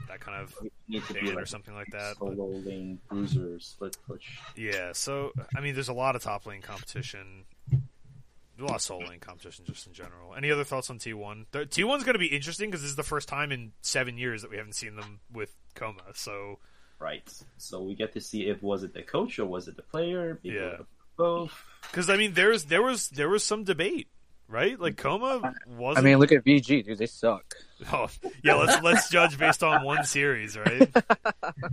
that 0.07 0.19
kind 0.19 0.41
of 0.41 0.53
Need 0.87 1.03
to 1.05 1.13
be 1.13 1.21
ban 1.21 1.37
or 1.37 1.45
something 1.45 1.73
like 1.73 1.87
that. 1.91 2.15
but- 2.19 2.35
solo 2.35 2.47
lane 2.47 2.99
bruiser 3.07 3.59
split 3.59 3.95
push. 4.07 4.25
Yeah, 4.55 4.91
so 4.93 5.31
I 5.55 5.61
mean, 5.61 5.75
there's 5.75 5.89
a 5.89 5.93
lot 5.93 6.15
of 6.15 6.23
top 6.23 6.45
lane 6.45 6.61
competition. 6.61 7.45
A 7.71 8.63
lot 8.63 8.75
of 8.75 8.81
solo 8.81 9.07
lane 9.07 9.19
competition 9.19 9.63
just 9.65 9.87
in 9.87 9.93
general. 9.93 10.35
Any 10.35 10.51
other 10.51 10.65
thoughts 10.65 10.89
on 10.89 10.99
T1? 10.99 11.69
T 11.69 11.83
one's 11.85 12.03
going 12.03 12.15
to 12.15 12.19
be 12.19 12.25
interesting 12.27 12.69
because 12.69 12.81
this 12.81 12.89
is 12.89 12.97
the 12.97 13.03
first 13.03 13.29
time 13.29 13.51
in 13.53 13.71
seven 13.81 14.17
years 14.17 14.41
that 14.41 14.51
we 14.51 14.57
haven't 14.57 14.73
seen 14.73 14.95
them 14.97 15.21
with 15.31 15.55
kkOma. 15.75 16.15
So 16.15 16.59
Right. 16.99 17.31
So 17.57 17.81
we 17.83 17.95
get 17.95 18.13
to 18.13 18.21
see 18.21 18.47
if 18.49 18.61
was 18.61 18.83
it 18.83 18.93
the 18.93 19.01
coach 19.03 19.39
or 19.39 19.45
was 19.45 19.67
it 19.69 19.77
the 19.77 19.83
player? 19.83 20.39
Maybe 20.43 20.55
Yeah. 20.57 20.77
Both. 21.17 21.63
because 21.83 22.09
I 22.09 22.17
mean, 22.17 22.33
there's 22.33 22.65
there 22.65 22.81
was 22.81 23.09
there 23.09 23.29
was 23.29 23.43
some 23.43 23.63
debate, 23.63 24.07
right? 24.47 24.79
Like 24.79 24.95
kkOma 24.95 25.53
was. 25.67 25.97
I 25.97 26.01
mean, 26.01 26.17
look 26.17 26.31
at 26.31 26.43
VG, 26.45 26.85
dude. 26.85 26.97
They 26.97 27.05
suck. 27.05 27.55
Oh, 27.93 28.09
yeah, 28.43 28.55
let's 28.55 28.81
let's 28.83 29.09
judge 29.09 29.37
based 29.37 29.63
on 29.63 29.83
one 29.85 30.03
series, 30.03 30.57
right? 30.57 30.89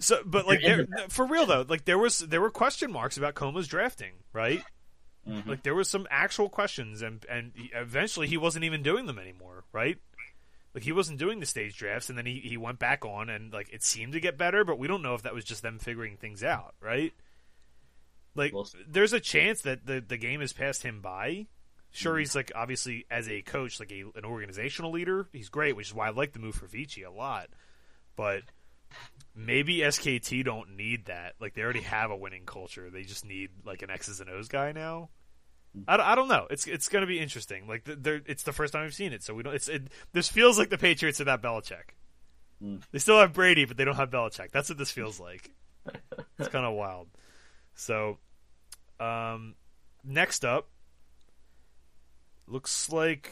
So, 0.00 0.20
but 0.24 0.46
like, 0.46 0.60
there, 0.60 0.86
for 1.08 1.26
real 1.26 1.44
though, 1.46 1.64
like 1.68 1.84
there 1.84 1.98
was 1.98 2.18
there 2.18 2.40
were 2.40 2.50
question 2.50 2.92
marks 2.92 3.16
about 3.16 3.34
kkOma's 3.34 3.66
drafting, 3.66 4.12
right? 4.32 4.62
Mhm. 5.28 5.46
Like 5.46 5.62
there 5.64 5.74
was 5.74 5.88
some 5.90 6.06
actual 6.10 6.48
questions, 6.48 7.02
and 7.02 7.24
and 7.28 7.52
he, 7.54 7.70
eventually 7.74 8.26
he 8.28 8.36
wasn't 8.36 8.64
even 8.64 8.82
doing 8.82 9.06
them 9.06 9.18
anymore, 9.18 9.64
right? 9.72 9.98
Like 10.74 10.84
he 10.84 10.92
wasn't 10.92 11.18
doing 11.18 11.40
the 11.40 11.46
stage 11.46 11.76
drafts, 11.76 12.08
and 12.08 12.18
then 12.18 12.26
he 12.26 12.40
he 12.44 12.56
went 12.56 12.78
back 12.78 13.04
on, 13.04 13.30
and 13.30 13.52
like 13.52 13.72
it 13.72 13.82
seemed 13.82 14.12
to 14.12 14.20
get 14.20 14.38
better, 14.38 14.64
but 14.64 14.78
we 14.78 14.86
don't 14.86 15.02
know 15.02 15.14
if 15.14 15.22
that 15.22 15.34
was 15.34 15.44
just 15.44 15.62
them 15.62 15.78
figuring 15.78 16.16
things 16.16 16.44
out, 16.44 16.74
right? 16.80 17.12
Like 18.34 18.52
We'll 18.52 18.68
there's 18.86 19.12
a 19.12 19.20
chance 19.20 19.62
that 19.62 19.86
the 19.86 20.04
the 20.06 20.16
game 20.16 20.40
has 20.40 20.52
passed 20.52 20.82
him 20.82 21.00
by. 21.00 21.46
Sure, 21.90 22.12
mm-hmm. 22.12 22.20
he's 22.20 22.34
like 22.34 22.52
obviously 22.54 23.06
as 23.10 23.28
a 23.28 23.42
coach, 23.42 23.80
like 23.80 23.92
a 23.92 24.04
an 24.16 24.24
organizational 24.24 24.90
leader, 24.90 25.28
he's 25.32 25.48
great, 25.48 25.74
which 25.74 25.88
is 25.88 25.94
why 25.94 26.08
I 26.08 26.10
like 26.10 26.32
the 26.32 26.38
move 26.38 26.54
for 26.54 26.66
Vici 26.66 27.02
a 27.02 27.10
lot. 27.10 27.48
But 28.14 28.42
maybe 29.34 29.78
SKT 29.78 30.44
don't 30.44 30.76
need 30.76 31.06
that. 31.06 31.34
Like 31.40 31.54
they 31.54 31.62
already 31.62 31.82
have 31.82 32.10
a 32.10 32.16
winning 32.16 32.44
culture. 32.44 32.90
They 32.90 33.02
just 33.02 33.24
need 33.24 33.50
like 33.64 33.82
an 33.82 33.90
X's 33.90 34.20
and 34.20 34.28
O's 34.30 34.48
guy 34.48 34.72
now. 34.72 35.08
I, 35.86 35.96
don't- 35.96 36.06
I 36.06 36.14
don't 36.14 36.28
know. 36.28 36.46
It's 36.50 36.66
it's 36.66 36.88
going 36.88 37.02
to 37.02 37.06
be 37.06 37.20
interesting. 37.20 37.66
Like 37.68 37.84
th- 37.84 37.98
they're, 38.00 38.20
it's 38.26 38.42
the 38.42 38.52
first 38.52 38.72
time 38.72 38.82
we've 38.84 38.94
seen 38.94 39.12
it, 39.12 39.22
so 39.22 39.34
we 39.34 39.42
don't. 39.42 39.54
It's 39.54 39.68
it, 39.68 39.88
this 40.12 40.28
feels 40.28 40.58
like 40.58 40.70
the 40.70 40.78
Patriots 40.78 41.18
without 41.18 41.42
Belichick. 41.42 41.94
Mm. 42.62 42.82
They 42.90 42.98
still 42.98 43.18
have 43.20 43.32
Brady, 43.32 43.64
but 43.64 43.76
they 43.76 43.84
don't 43.84 43.94
have 43.96 44.10
Belichick. 44.10 44.50
That's 44.50 44.68
what 44.68 44.78
this 44.78 44.90
feels 44.90 45.20
like. 45.20 45.50
it's 46.38 46.48
kind 46.48 46.64
of 46.66 46.74
wild. 46.74 47.08
So, 47.74 48.18
um, 48.98 49.54
next 50.04 50.44
up, 50.44 50.68
looks 52.48 52.90
like 52.90 53.30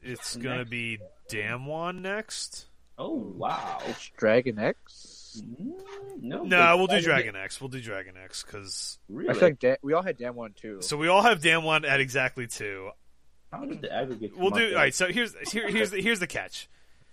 it's 0.00 0.36
going 0.36 0.64
to 0.64 0.64
Next. 0.64 0.70
be 0.70 0.98
Damwon 1.30 2.00
next. 2.00 2.66
Oh 2.96 3.14
wow. 3.14 3.78
It's 3.86 4.10
Dragon 4.16 4.58
X. 4.58 5.23
No. 5.42 6.42
No, 6.44 6.76
we'll 6.76 6.86
do 6.86 7.00
Dragon- 7.00 7.32
Dragon 7.32 7.36
X. 7.36 7.60
We'll 7.60 7.68
do 7.68 7.80
Dragon 7.80 8.14
X 8.22 8.42
because 8.42 8.98
Really? 9.08 9.30
I 9.30 9.32
feel 9.34 9.42
like 9.42 9.58
da- 9.58 9.76
we 9.82 9.92
all 9.92 10.02
had 10.02 10.16
Damn 10.16 10.34
One 10.34 10.52
too. 10.52 10.78
so 10.80 10.96
we 10.96 11.08
all 11.08 11.22
have 11.22 11.40
Damwon 11.40 11.86
at 11.88 12.00
exactly 12.00 12.46
two. 12.46 12.90
How 13.52 13.64
did 13.64 13.82
the 13.82 13.92
aggregate? 13.92 14.36
We'll 14.36 14.50
do 14.50 14.66
up 14.66 14.70
all 14.72 14.76
right. 14.76 14.94
So 14.94 15.06
here's 15.08 15.34
here, 15.52 15.68
here's 15.68 15.90
the, 15.90 16.00
here's 16.00 16.20
the 16.20 16.26
catch. 16.26 16.68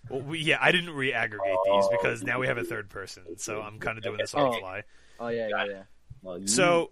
Well, 0.09 0.21
we, 0.21 0.39
yeah, 0.39 0.57
I 0.59 0.71
didn't 0.71 0.89
re-aggregate 0.95 1.45
these 1.65 1.85
oh, 1.85 1.89
because 1.91 2.23
now 2.23 2.39
we 2.39 2.47
have 2.47 2.57
a 2.57 2.63
third 2.63 2.89
person, 2.89 3.37
so 3.37 3.61
I'm 3.61 3.77
kind 3.77 3.99
of 3.99 4.03
doing 4.03 4.17
this 4.17 4.33
on 4.33 4.49
the 4.49 4.57
Oh. 4.57 4.59
fly. 4.59 4.83
oh 5.19 5.27
yeah, 5.27 5.47
yeah, 5.49 5.65
yeah. 5.65 5.83
Well, 6.23 6.39
you- 6.39 6.47
So 6.47 6.91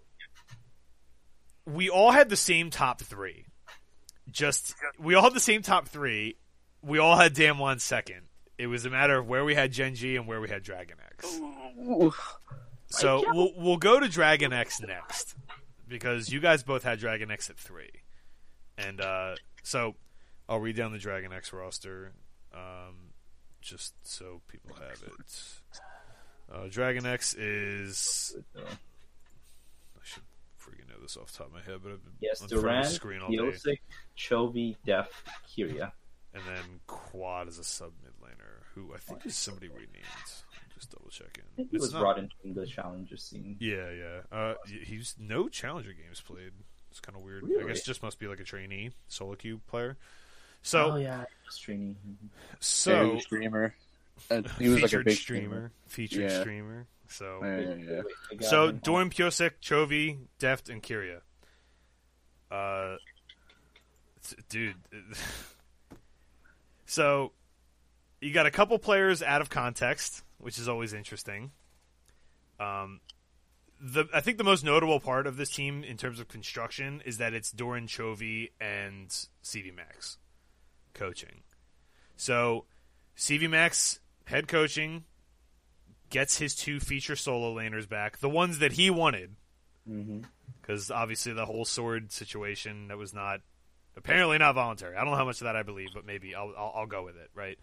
we 1.66 1.90
all 1.90 2.10
had 2.12 2.28
the 2.28 2.36
same 2.36 2.70
top 2.70 3.00
three. 3.00 3.46
Just 4.30 4.74
we 4.98 5.14
all 5.14 5.24
had 5.24 5.34
the 5.34 5.40
same 5.40 5.62
top 5.62 5.88
three. 5.88 6.36
We 6.82 6.98
all 6.98 7.16
had 7.16 7.34
Damwon 7.34 7.80
second. 7.80 8.22
It 8.60 8.66
was 8.66 8.84
a 8.84 8.90
matter 8.90 9.18
of 9.18 9.26
where 9.26 9.42
we 9.42 9.54
had 9.54 9.72
Gen 9.72 9.94
G 9.94 10.16
and 10.16 10.26
where 10.26 10.38
we 10.38 10.50
had 10.50 10.62
Dragon 10.62 10.98
X. 11.12 11.40
So 12.88 13.24
we'll 13.32 13.52
we'll 13.56 13.78
go 13.78 13.98
to 13.98 14.06
Dragon 14.06 14.52
X 14.52 14.82
next 14.82 15.34
because 15.88 16.30
you 16.30 16.40
guys 16.40 16.62
both 16.62 16.82
had 16.82 16.98
Dragon 16.98 17.30
X 17.30 17.48
at 17.48 17.56
three, 17.56 18.02
and 18.76 19.00
uh, 19.00 19.36
so 19.62 19.94
I'll 20.46 20.60
read 20.60 20.76
down 20.76 20.92
the 20.92 20.98
Dragon 20.98 21.32
X 21.32 21.54
roster, 21.54 22.12
um, 22.52 23.14
just 23.62 23.94
so 24.02 24.42
people 24.46 24.74
have 24.74 25.02
it. 25.06 25.42
Uh, 26.52 26.68
Dragon 26.68 27.06
X 27.06 27.32
is 27.32 28.36
I 28.56 28.60
should 30.02 30.24
freaking 30.60 30.86
know 30.90 31.00
this 31.00 31.16
off 31.16 31.32
the 31.32 31.38
top 31.38 31.46
of 31.46 31.54
my 31.54 31.62
head, 31.62 31.80
but 31.82 31.92
I've 31.92 32.04
been 32.04 32.12
yes, 32.20 32.42
on 32.42 32.48
front 32.48 32.78
of 32.78 32.84
the 32.84 32.90
screen 32.90 33.22
all 33.22 33.30
day. 33.30 33.38
Pyosik, 33.38 33.78
Chovy, 34.18 34.76
Deft, 34.84 35.12
Keria. 35.48 35.92
And 36.32 36.42
then 36.46 36.80
Quad 36.86 37.48
is 37.48 37.58
a 37.58 37.64
sub 37.64 37.92
mid 38.02 38.12
laner 38.22 38.62
who 38.74 38.94
I 38.94 38.98
think 38.98 39.26
is 39.26 39.36
somebody 39.36 39.68
we 39.68 39.74
renamed. 39.74 40.04
Just 40.74 40.90
double 40.92 41.10
check 41.10 41.26
checking. 41.34 41.44
He 41.56 41.76
It's 41.76 41.82
was 41.82 41.92
not- 41.92 42.00
brought 42.00 42.18
into 42.18 42.34
the 42.44 42.66
challenger 42.66 43.16
scene. 43.16 43.56
Yeah, 43.58 43.90
yeah. 43.90 44.20
Uh, 44.32 44.54
he's 44.84 45.14
no 45.18 45.48
challenger 45.48 45.92
games 45.92 46.20
played. 46.20 46.52
It's 46.90 47.00
kind 47.00 47.16
of 47.18 47.24
weird. 47.24 47.42
Really? 47.42 47.64
I 47.64 47.66
guess 47.68 47.82
just 47.84 48.02
must 48.02 48.18
be 48.18 48.26
like 48.28 48.40
a 48.40 48.44
trainee 48.44 48.90
solo 49.08 49.34
queue 49.34 49.60
player. 49.66 49.96
So 50.62 50.92
oh 50.92 50.96
yeah, 50.96 51.24
just 51.46 51.62
training. 51.62 51.96
so 52.60 52.92
Very 53.08 53.20
streamer. 53.20 53.74
Uh, 54.30 54.42
he 54.58 54.68
was 54.68 54.82
like 54.82 54.92
a 54.92 55.00
big 55.02 55.16
streamer, 55.16 55.72
featured 55.88 56.30
Yeah. 56.30 56.40
streamer. 56.40 56.86
So 57.08 57.40
Yeah, 57.42 57.58
yeah, 57.60 58.02
yeah. 58.32 58.48
So 58.48 58.68
in- 58.68 58.78
Doran 58.78 59.10
Pyosik, 59.10 59.52
Chovy, 59.62 60.18
Deft, 60.38 60.68
and 60.68 60.82
Keria. 60.82 61.20
Uh, 62.50 62.96
t- 64.28 64.36
dude. 64.48 64.76
so 66.90 67.30
you 68.20 68.32
got 68.32 68.46
a 68.46 68.50
couple 68.50 68.76
players 68.80 69.22
out 69.22 69.40
of 69.40 69.48
context, 69.48 70.24
which 70.38 70.58
is 70.58 70.68
always 70.68 70.92
interesting. 70.92 71.52
Um, 72.58 73.00
the 73.80 74.06
I 74.12 74.20
think 74.20 74.38
the 74.38 74.44
most 74.44 74.64
notable 74.64 74.98
part 74.98 75.28
of 75.28 75.36
this 75.36 75.50
team 75.50 75.84
in 75.84 75.96
terms 75.96 76.18
of 76.18 76.26
construction 76.26 77.00
is 77.06 77.18
that 77.18 77.32
it's 77.32 77.52
Doran 77.52 77.86
Chovy 77.86 78.50
and 78.60 79.08
CV 79.42 79.74
Max 79.74 80.18
coaching. 80.92 81.42
So 82.16 82.66
CV 83.16 83.48
Max 83.48 84.00
head 84.24 84.48
coaching 84.48 85.04
gets 86.10 86.38
his 86.38 86.56
two 86.56 86.80
feature 86.80 87.14
solo 87.14 87.54
laners 87.54 87.88
back, 87.88 88.18
the 88.18 88.28
ones 88.28 88.58
that 88.58 88.72
he 88.72 88.90
wanted, 88.90 89.36
Mhm. 89.88 90.24
because 90.60 90.90
obviously 90.90 91.32
the 91.32 91.46
whole 91.46 91.64
sword 91.64 92.10
situation 92.10 92.88
that 92.88 92.98
was 92.98 93.14
not 93.14 93.42
apparently 94.00 94.38
not 94.38 94.54
voluntary. 94.54 94.96
I 94.96 95.00
don't 95.00 95.10
know 95.10 95.16
how 95.16 95.24
much 95.24 95.40
of 95.40 95.44
that 95.44 95.56
I 95.56 95.62
believe, 95.62 95.90
but 95.94 96.04
maybe 96.04 96.34
I'll 96.34 96.52
I'll, 96.56 96.72
I'll 96.74 96.86
go 96.86 97.04
with 97.04 97.16
it. 97.16 97.30
Right? 97.34 97.58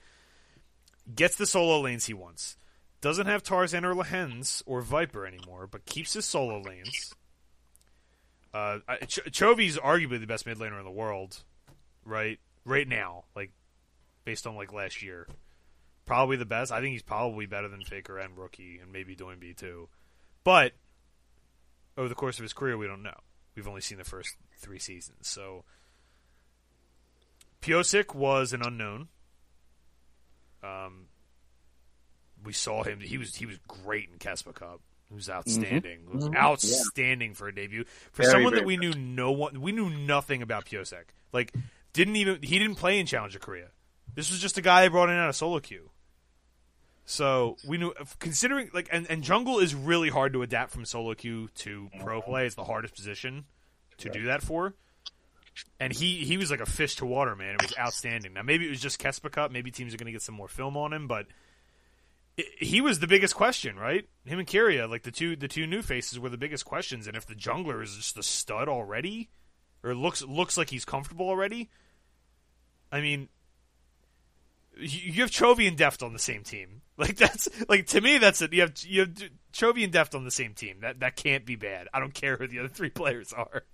Gets 1.14 1.36
the 1.36 1.46
solo 1.46 1.82
lanes 1.82 2.06
he 2.06 2.14
wants. 2.14 2.58
Doesn't 3.02 3.28
have 3.28 3.44
Tarzan 3.44 3.86
or 3.86 3.94
Lehends 3.94 4.64
or 4.66 4.82
Viper 4.82 5.26
anymore, 5.26 5.68
but 5.68 5.86
keeps 5.86 6.14
his 6.14 6.26
solo 6.26 6.62
lanes. 6.62 7.14
Uh, 8.54 8.80
Ch- 9.08 9.20
Chovy's 9.32 9.78
arguably 9.78 10.20
the 10.20 10.26
best 10.26 10.46
mid 10.46 10.58
laner 10.58 10.80
in 10.80 10.86
the 10.86 10.92
world, 10.92 11.44
right? 12.06 12.40
Right 12.66 12.88
now, 12.88 13.26
like 13.36 13.52
based 14.26 14.48
on 14.48 14.56
like 14.56 14.74
last 14.74 15.02
year, 15.02 15.28
probably 16.06 16.38
the 16.38 16.46
best. 16.46 16.72
I 16.72 16.82
think 16.82 16.94
he's 16.94 17.04
probably 17.04 17.46
better 17.46 17.68
than 17.68 17.84
Faker 17.84 18.18
and 18.18 18.38
Rookie, 18.38 18.80
and 18.82 18.92
maybe 18.92 19.16
Doinb 19.16 19.56
too. 19.56 19.90
But 20.44 20.74
over 21.98 22.10
the 22.10 22.16
course 22.16 22.40
of 22.40 22.44
his 22.44 22.54
career, 22.54 22.78
we 22.78 22.88
don't 22.88 23.04
know. 23.04 23.20
We've 23.56 23.68
only 23.68 23.82
seen 23.82 23.98
the 23.98 24.04
first 24.04 24.36
three 24.60 24.80
seasons. 24.80 25.28
So 25.28 25.64
Pyosik 27.68 28.16
was 28.16 28.54
an 28.54 28.62
unknown. 28.66 29.08
Um, 30.64 31.08
we 32.44 32.54
saw 32.54 32.84
him. 32.84 33.00
He 33.00 33.18
was 33.18 33.36
he 33.36 33.46
was 33.46 33.58
great 33.68 34.10
in 34.12 34.18
Kespa 34.20 34.54
Cup. 34.54 34.82
He 35.10 35.16
was 35.16 35.30
outstanding. 35.30 36.02
It 36.10 36.16
was 36.16 36.30
Mhm. 36.30 36.36
outstanding 36.36 37.34
for 37.34 37.48
a 37.48 37.56
debut 37.56 37.86
for 38.12 38.24
Very, 38.24 38.32
someone 38.32 38.54
that 38.54 38.60
very 38.60 38.66
we 38.66 38.78
knew 38.78 38.94
no 38.94 39.32
one. 39.32 39.62
We 39.62 39.72
knew 39.72 39.90
nothing 39.90 40.42
about 40.42 40.66
Pyosik. 40.66 41.06
Like 41.32 41.54
didn't 41.94 42.16
even 42.18 42.42
he 42.42 42.60
didn't 42.60 42.76
play 42.76 43.00
in 43.00 43.06
Challenger 43.06 43.40
Korea. 43.40 43.72
This 44.16 44.32
was 44.32 44.40
just 44.40 44.58
a 44.58 44.62
guy 44.62 44.82
they 44.82 44.88
brought 44.88 45.10
in 45.10 45.16
out 45.16 45.30
of 45.30 45.36
solo 45.36 45.60
queue. 45.60 45.92
So 47.06 47.56
we 47.66 47.78
knew, 47.78 47.94
considering 48.20 48.70
like, 48.74 48.90
and, 48.92 49.10
and 49.10 49.24
jungle 49.24 49.60
is 49.60 49.74
really 49.74 50.10
hard 50.10 50.34
to 50.34 50.42
adapt 50.42 50.72
from 50.72 50.84
solo 50.84 51.14
queue 51.14 51.48
to 51.56 51.90
pro 52.02 52.22
play. 52.22 52.46
It's 52.46 52.56
the 52.56 52.66
hardest 52.66 52.96
position 52.96 53.46
to 54.00 54.10
do 54.10 54.24
that 54.26 54.42
for. 54.44 54.74
And 55.80 55.94
he 55.94 56.26
he 56.26 56.38
was 56.38 56.52
like 56.52 56.60
a 56.60 56.66
fish 56.66 56.96
to 56.98 57.06
water, 57.06 57.36
man. 57.36 57.56
It 57.56 57.62
was 57.62 57.78
outstanding. 57.78 58.34
Now 58.34 58.44
maybe 58.44 58.66
it 58.66 58.70
was 58.70 58.82
just 58.82 59.00
Kespa 59.00 59.32
Cup. 59.32 59.52
Maybe 59.52 59.72
teams 59.72 59.94
are 59.94 59.98
going 59.98 60.08
to 60.08 60.12
get 60.12 60.22
some 60.22 60.36
more 60.36 60.48
film 60.48 60.78
on 60.78 60.94
him, 60.94 61.08
but 61.08 61.28
it, 62.38 62.46
he 62.60 62.82
was 62.82 63.00
the 63.00 63.08
biggest 63.08 63.36
question, 63.36 63.78
right? 63.78 64.08
Him 64.26 64.40
and 64.40 64.48
Keria, 64.48 64.90
like 64.90 65.04
the 65.04 65.12
two 65.12 65.36
the 65.36 65.48
two 65.48 65.68
new 65.68 65.82
faces, 65.82 66.20
were 66.20 66.30
the 66.30 66.38
biggest 66.38 66.66
questions. 66.66 67.08
And 67.08 67.18
if 67.18 67.26
the 67.26 67.36
jungler 67.36 67.84
is 67.84 67.96
just 67.96 68.18
a 68.18 68.24
stud 68.24 68.70
already, 68.70 69.30
or 69.84 69.94
looks 69.94 70.22
looks 70.24 70.58
like 70.58 70.70
he's 70.70 70.86
comfortable 70.86 71.28
already, 71.28 71.70
I 72.92 73.02
mean, 73.02 73.30
you 74.78 75.14
you 75.14 75.22
have 75.22 75.32
Chovy 75.32 75.68
and 75.68 75.78
Deft 75.78 76.04
on 76.04 76.14
the 76.14 76.20
same 76.20 76.44
team. 76.44 76.82
Like 77.00 77.16
that's 77.16 77.48
like 77.70 77.86
to 77.90 78.02
me 78.02 78.18
that's 78.18 78.42
it. 78.42 78.52
You 78.54 78.62
have 78.62 78.74
you 78.82 79.02
have 79.02 79.14
Chovy 79.54 79.84
and 79.84 79.94
Deft 79.94 80.16
on 80.16 80.24
the 80.24 80.32
same 80.32 80.56
team. 80.56 80.78
That 80.80 81.02
that 81.02 81.16
can't 81.16 81.46
be 81.46 81.56
bad. 81.56 81.88
I 81.94 82.00
don't 82.00 82.12
care 82.12 82.38
who 82.38 82.48
the 82.48 82.58
other 82.58 82.70
three 82.70 82.90
players 83.02 83.32
are. 83.34 83.66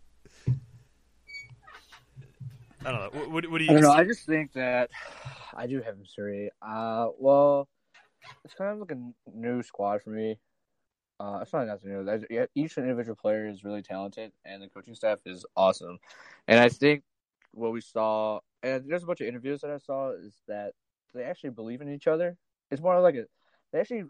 I 2.86 2.92
don't 2.92 3.14
know. 3.14 3.20
What, 3.20 3.32
what, 3.32 3.52
what 3.52 3.58
do 3.60 3.64
you? 3.64 3.70
I 3.72 3.74
don't 3.74 3.84
know. 3.84 3.92
I 3.92 4.04
just 4.04 4.26
think 4.26 4.54
that 4.54 4.90
I 5.56 5.68
do 5.68 5.82
have 5.82 5.98
Missouri. 5.98 6.50
Uh, 6.62 7.08
well, 7.18 7.68
it's 8.44 8.54
kind 8.54 8.72
of 8.72 8.80
like 8.80 8.92
a 8.92 9.30
new 9.34 9.64
squad 9.64 10.02
for 10.02 10.10
me. 10.10 10.38
Uh, 11.20 11.40
it's 11.42 11.54
not 11.54 11.68
nothing 11.68 11.92
new. 11.92 12.48
Each 12.56 12.78
individual 12.78 13.16
player 13.16 13.48
is 13.48 13.64
really 13.64 13.82
talented, 13.82 14.32
and 14.46 14.62
the 14.62 14.68
coaching 14.68 14.96
staff 14.96 15.20
is 15.26 15.46
awesome. 15.56 16.00
And 16.48 16.60
I 16.60 16.70
think 16.70 17.04
what 17.54 17.72
we 17.72 17.82
saw, 17.82 18.40
and 18.64 18.84
there's 18.88 19.04
a 19.04 19.06
bunch 19.06 19.22
of 19.22 19.28
interviews 19.28 19.62
that 19.62 19.72
I 19.72 19.78
saw, 19.78 20.12
is 20.12 20.34
that 20.48 20.74
they 21.14 21.24
actually 21.24 21.52
believe 21.52 21.82
in 21.82 21.90
each 21.94 22.08
other. 22.08 22.36
It's 22.72 22.82
more 22.82 23.00
like 23.00 23.16
a, 23.16 23.26
they 23.72 23.80
actually 23.80 24.06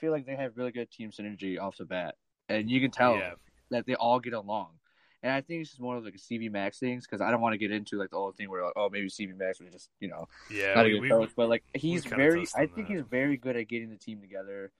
feel 0.00 0.10
like 0.10 0.26
they 0.26 0.34
have 0.34 0.56
really 0.56 0.72
good 0.72 0.90
team 0.90 1.10
synergy 1.10 1.60
off 1.60 1.76
the 1.76 1.84
bat, 1.84 2.16
and 2.48 2.68
you 2.70 2.80
can 2.80 2.90
tell 2.90 3.16
Yeah. 3.16 3.34
that 3.70 3.86
they 3.86 3.94
all 3.94 4.18
get 4.18 4.32
along. 4.32 4.70
And 5.22 5.32
I 5.32 5.40
think 5.40 5.62
it's 5.62 5.70
just 5.70 5.80
more 5.80 5.96
of 5.96 6.04
like 6.04 6.14
a 6.14 6.18
CV 6.18 6.50
Max 6.50 6.78
things 6.78 7.06
because 7.06 7.20
I 7.20 7.30
don't 7.30 7.40
want 7.40 7.54
to 7.54 7.58
get 7.58 7.72
into 7.72 7.98
like 7.98 8.10
the 8.10 8.16
whole 8.16 8.32
thing 8.32 8.50
where 8.50 8.64
like, 8.64 8.74
oh 8.76 8.88
maybe 8.90 9.08
CV 9.08 9.36
Max 9.36 9.60
was 9.60 9.72
just 9.72 9.90
you 10.00 10.08
know 10.08 10.28
Yeah, 10.50 10.74
not 10.74 10.84
a 10.84 10.88
we, 10.88 10.94
good 10.94 11.00
we, 11.00 11.08
coach, 11.08 11.30
but 11.36 11.48
like 11.48 11.64
he's 11.74 12.04
very. 12.04 12.46
I 12.54 12.66
think 12.66 12.88
that. 12.88 12.94
he's 12.94 13.02
very 13.02 13.36
good 13.36 13.56
at 13.56 13.68
getting 13.68 13.90
the 13.90 13.96
team 13.96 14.20
together, 14.20 14.72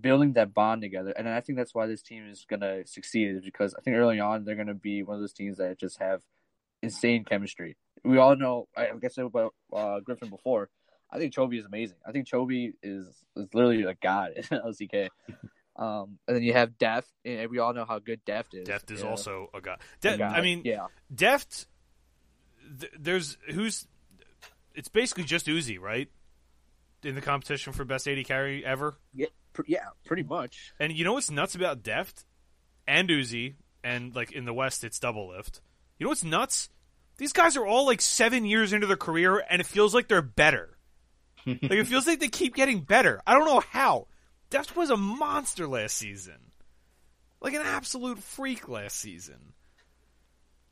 building 0.00 0.34
that 0.34 0.54
bond 0.54 0.82
together, 0.82 1.10
and 1.10 1.28
I 1.28 1.40
think 1.40 1.58
that's 1.58 1.74
why 1.74 1.86
this 1.86 2.02
team 2.02 2.28
is 2.28 2.46
gonna 2.48 2.86
succeed. 2.86 3.28
Is 3.36 3.44
because 3.44 3.74
I 3.74 3.82
think 3.82 3.96
early 3.96 4.20
on 4.20 4.44
they're 4.44 4.56
gonna 4.56 4.74
be 4.74 5.02
one 5.02 5.16
of 5.16 5.20
those 5.20 5.32
teams 5.32 5.58
that 5.58 5.78
just 5.78 5.98
have 5.98 6.22
insane 6.82 7.24
chemistry. 7.24 7.76
We 8.04 8.18
all 8.18 8.36
know. 8.36 8.68
I 8.76 8.88
I 8.88 8.92
guess 9.00 9.18
about 9.18 9.54
uh, 9.72 10.00
Griffin 10.00 10.30
before. 10.30 10.70
I 11.12 11.18
think 11.18 11.34
Chovy 11.34 11.58
is 11.58 11.64
amazing. 11.66 11.96
I 12.06 12.12
think 12.12 12.28
Chovy 12.28 12.72
is 12.82 13.06
is 13.36 13.48
literally 13.52 13.82
a 13.82 13.94
god 13.94 14.32
in 14.36 14.42
LCK. 14.44 15.08
Um, 15.76 16.18
and 16.26 16.36
then 16.36 16.42
you 16.42 16.52
have 16.52 16.76
Deft, 16.78 17.08
and 17.24 17.50
we 17.50 17.58
all 17.58 17.72
know 17.72 17.84
how 17.84 17.98
good 17.98 18.24
Deft 18.24 18.54
is. 18.54 18.66
Deft 18.66 18.90
is 18.90 19.02
also 19.02 19.48
a 19.54 19.60
guy. 19.60 19.76
a 20.04 20.16
guy. 20.18 20.28
I 20.28 20.40
mean, 20.40 20.62
yeah, 20.64 20.86
Deft. 21.14 21.66
Th- 22.80 22.92
there's 22.98 23.38
who's. 23.50 23.86
It's 24.74 24.88
basically 24.88 25.24
just 25.24 25.46
Uzi, 25.46 25.80
right? 25.80 26.08
In 27.02 27.14
the 27.14 27.20
competition 27.22 27.72
for 27.72 27.84
best 27.84 28.06
AD 28.06 28.24
carry 28.26 28.64
ever. 28.64 28.98
yeah, 29.14 29.26
pr- 29.52 29.62
yeah, 29.66 29.86
pretty 30.04 30.22
much. 30.22 30.72
And 30.78 30.92
you 30.92 31.04
know 31.04 31.14
what's 31.14 31.30
nuts 31.30 31.54
about 31.54 31.82
Deft 31.82 32.24
and 32.86 33.08
Uzi, 33.08 33.54
and 33.82 34.14
like 34.14 34.32
in 34.32 34.44
the 34.44 34.52
West, 34.52 34.84
it's 34.84 34.98
Doublelift. 34.98 35.60
You 35.98 36.04
know 36.04 36.10
what's 36.10 36.24
nuts? 36.24 36.68
These 37.16 37.32
guys 37.32 37.56
are 37.56 37.66
all 37.66 37.86
like 37.86 38.00
seven 38.00 38.44
years 38.44 38.72
into 38.72 38.86
their 38.86 38.96
career, 38.96 39.42
and 39.48 39.60
it 39.60 39.66
feels 39.66 39.94
like 39.94 40.08
they're 40.08 40.22
better. 40.22 40.76
like 41.46 41.62
it 41.72 41.86
feels 41.86 42.06
like 42.06 42.20
they 42.20 42.28
keep 42.28 42.54
getting 42.54 42.80
better. 42.80 43.22
I 43.26 43.34
don't 43.34 43.46
know 43.46 43.60
how. 43.60 44.06
Deft 44.50 44.74
was 44.76 44.90
a 44.90 44.96
monster 44.96 45.66
last 45.66 45.96
season, 45.96 46.38
like 47.40 47.54
an 47.54 47.62
absolute 47.62 48.18
freak 48.18 48.68
last 48.68 48.96
season. 48.96 49.52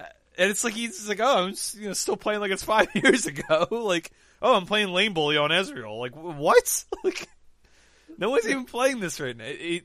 Uh, 0.01 0.05
And 0.37 0.51
it's 0.51 0.65
like 0.65 0.75
he's 0.75 1.09
like, 1.09 1.21
oh, 1.21 1.45
I'm 1.45 1.51
just, 1.51 1.77
you 1.77 1.87
know 1.89 1.93
still 1.95 2.17
playing 2.17 2.41
like 2.41 2.51
it's 2.51 2.65
five 2.65 2.89
years 2.95 3.27
ago. 3.27 3.67
like, 3.71 4.11
oh, 4.43 4.55
I'm 4.57 4.67
playing 4.67 4.89
lane 4.89 5.15
bully 5.15 5.37
on 5.37 5.51
Ezreal. 5.51 5.99
Like, 5.99 6.13
wh- 6.13 6.39
what? 6.39 6.85
like, 7.05 7.29
no 8.19 8.31
one's 8.31 8.47
even 8.49 8.65
playing 8.65 9.01
this 9.01 9.21
right 9.21 9.37
now. 9.37 9.45
It, 9.45 9.61
it, 9.61 9.85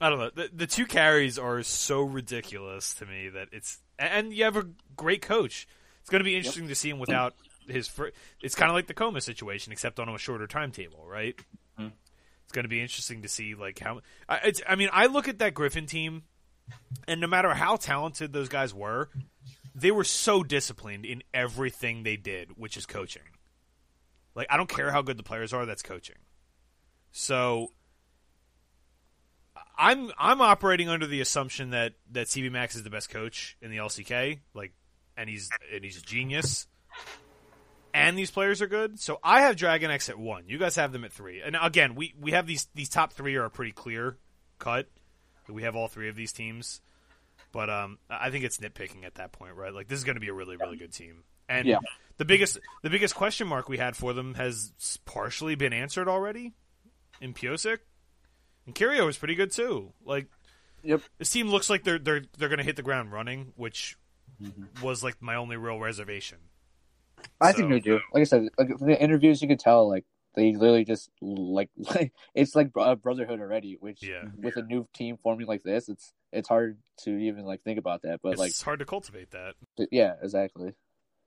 I 0.00 0.08
don't 0.10 0.18
know. 0.18 0.30
The, 0.34 0.50
the 0.54 0.66
two 0.66 0.86
carries 0.86 1.38
are 1.38 1.62
so 1.62 2.02
ridiculous 2.02 2.94
to 2.94 3.06
me 3.06 3.28
that 3.30 3.48
it's 3.52 3.78
and 3.98 4.32
you 4.32 4.44
have 4.44 4.56
a 4.56 4.66
great 4.96 5.20
coach. 5.22 5.66
It's 6.00 6.08
going 6.10 6.20
to 6.20 6.24
be 6.24 6.36
interesting 6.36 6.68
to 6.68 6.74
see 6.74 6.88
him 6.90 6.98
without 6.98 7.34
his. 7.68 7.86
Fir- 7.86 8.12
it's 8.42 8.54
kind 8.54 8.70
of 8.70 8.74
like 8.74 8.86
the 8.86 8.94
kkOma 8.94 9.22
situation, 9.22 9.72
except 9.72 10.00
on 10.00 10.08
a 10.08 10.16
shorter 10.16 10.46
timetable, 10.46 11.06
right? 11.06 11.38
Mhm. 11.78 11.92
It's 12.50 12.56
going 12.56 12.64
to 12.64 12.68
be 12.68 12.80
interesting 12.80 13.22
to 13.22 13.28
see 13.28 13.54
like 13.54 13.78
how. 13.78 14.00
I, 14.28 14.38
it's, 14.38 14.60
I 14.68 14.74
mean, 14.74 14.88
I 14.92 15.06
look 15.06 15.28
at 15.28 15.38
that 15.38 15.54
Griffin 15.54 15.86
team, 15.86 16.24
and 17.06 17.20
no 17.20 17.28
matter 17.28 17.54
how 17.54 17.76
talented 17.76 18.32
those 18.32 18.48
guys 18.48 18.74
were, 18.74 19.08
they 19.72 19.92
were 19.92 20.02
so 20.02 20.42
disciplined 20.42 21.04
in 21.04 21.22
everything 21.32 22.02
they 22.02 22.16
did, 22.16 22.48
which 22.56 22.76
is 22.76 22.86
coaching. 22.86 23.22
Like 24.34 24.48
I 24.50 24.56
don't 24.56 24.68
care 24.68 24.90
how 24.90 25.00
good 25.00 25.16
the 25.16 25.22
players 25.22 25.52
are, 25.52 25.64
that's 25.64 25.84
coaching. 25.84 26.16
So 27.12 27.68
I'm 29.78 30.10
I'm 30.18 30.40
operating 30.40 30.88
under 30.88 31.06
the 31.06 31.20
assumption 31.20 31.70
that 31.70 31.92
that 32.10 32.26
CV 32.26 32.50
Max 32.50 32.74
is 32.74 32.82
the 32.82 32.90
best 32.90 33.10
coach 33.10 33.56
in 33.62 33.70
the 33.70 33.76
LCK, 33.76 34.40
like, 34.54 34.72
and 35.16 35.30
he's 35.30 35.48
and 35.72 35.84
he's 35.84 35.98
a 35.98 36.02
genius, 36.02 36.66
and 37.94 38.16
these 38.18 38.30
players 38.30 38.60
are 38.62 38.66
good. 38.66 38.98
So 39.00 39.18
I 39.22 39.42
have 39.42 39.56
Dragon 39.56 39.90
X 39.90 40.08
at 40.08 40.18
one. 40.18 40.44
You 40.48 40.58
guys 40.58 40.76
have 40.76 40.92
them 40.92 41.04
at 41.04 41.12
three. 41.12 41.40
And 41.40 41.56
again, 41.60 41.94
we 41.94 42.14
we 42.20 42.32
have 42.32 42.46
these 42.46 42.68
these 42.74 42.88
top 42.88 43.12
three 43.12 43.36
are 43.36 43.44
a 43.44 43.50
pretty 43.50 43.72
clear 43.72 44.16
cut. 44.58 44.88
We 45.48 45.62
have 45.64 45.74
all 45.76 45.88
three 45.88 46.08
of 46.08 46.14
these 46.16 46.32
teams, 46.32 46.80
but 47.52 47.68
um, 47.68 47.98
I 48.08 48.30
think 48.30 48.44
it's 48.44 48.58
nitpicking 48.58 49.04
at 49.04 49.16
that 49.16 49.32
point, 49.32 49.54
right? 49.54 49.74
Like 49.74 49.88
this 49.88 49.98
is 49.98 50.04
going 50.04 50.14
to 50.16 50.20
be 50.20 50.28
a 50.28 50.32
really 50.34 50.56
really 50.56 50.76
good 50.76 50.92
team, 50.92 51.24
and 51.48 51.66
Yeah. 51.66 51.78
the 52.18 52.24
biggest 52.24 52.58
the 52.82 52.90
biggest 52.90 53.14
question 53.16 53.48
mark 53.48 53.68
we 53.68 53.78
had 53.78 53.96
for 53.96 54.12
them 54.12 54.34
has 54.34 54.72
partially 55.04 55.54
been 55.56 55.72
answered 55.72 56.08
already. 56.08 56.52
in 57.20 57.34
Pyosik, 57.34 57.78
and 58.64 58.74
Keria 58.74 59.06
is 59.08 59.18
pretty 59.18 59.34
good 59.34 59.50
too. 59.52 59.92
Like, 60.06 60.28
Yep. 60.84 61.02
this 61.18 61.28
team 61.30 61.48
looks 61.48 61.68
like 61.68 61.84
they're 61.84 61.98
they're 61.98 62.22
they're 62.38 62.48
going 62.48 62.58
to 62.58 62.64
hit 62.64 62.76
the 62.76 62.82
ground 62.82 63.12
running, 63.12 63.52
which 63.56 63.96
Mhm. 64.42 64.80
was 64.80 65.02
like 65.02 65.20
my 65.20 65.34
only 65.34 65.56
real 65.58 65.78
reservation. 65.78 66.38
I 67.40 67.52
So- 67.52 67.58
think 67.58 67.70
they 67.70 67.80
do. 67.80 68.00
Like 68.12 68.20
I 68.22 68.24
said, 68.24 68.48
like 68.58 68.76
from 68.78 68.86
the 68.88 69.00
interviews, 69.02 69.40
you 69.42 69.48
could 69.48 69.60
tell 69.60 69.88
like 69.88 70.04
they 70.34 70.52
literally 70.54 70.84
just 70.84 71.10
like 71.20 71.70
like 71.76 72.12
it's 72.34 72.54
like 72.54 72.70
a 72.76 72.96
brotherhood 72.96 73.40
already. 73.40 73.76
Which 73.80 74.02
Yeah. 74.02 74.24
with 74.36 74.56
a 74.56 74.62
new 74.62 74.86
team 74.94 75.16
forming 75.22 75.46
like 75.46 75.62
this, 75.62 75.88
it's 75.88 76.12
it's 76.32 76.48
hard 76.48 76.78
to 77.04 77.10
even 77.10 77.44
like 77.44 77.62
think 77.62 77.78
about 77.78 78.02
that. 78.02 78.20
But 78.22 78.30
it's 78.32 78.38
like, 78.40 78.50
it's 78.50 78.62
hard 78.62 78.78
to 78.78 78.84
cultivate 78.84 79.30
that. 79.32 79.54
yeah, 79.90 80.14
exactly. 80.22 80.74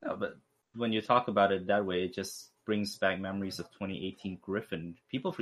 No, 0.05 0.15
but 0.15 0.37
when 0.75 0.91
you 0.93 1.01
talk 1.01 1.27
about 1.27 1.51
it 1.51 1.67
that 1.67 1.85
way, 1.85 2.03
it 2.03 2.13
just 2.13 2.49
brings 2.65 2.97
back 2.97 3.19
memories 3.19 3.59
of 3.59 3.65
2018 3.71 4.37
Griffin. 4.41 4.95
People 5.11 5.35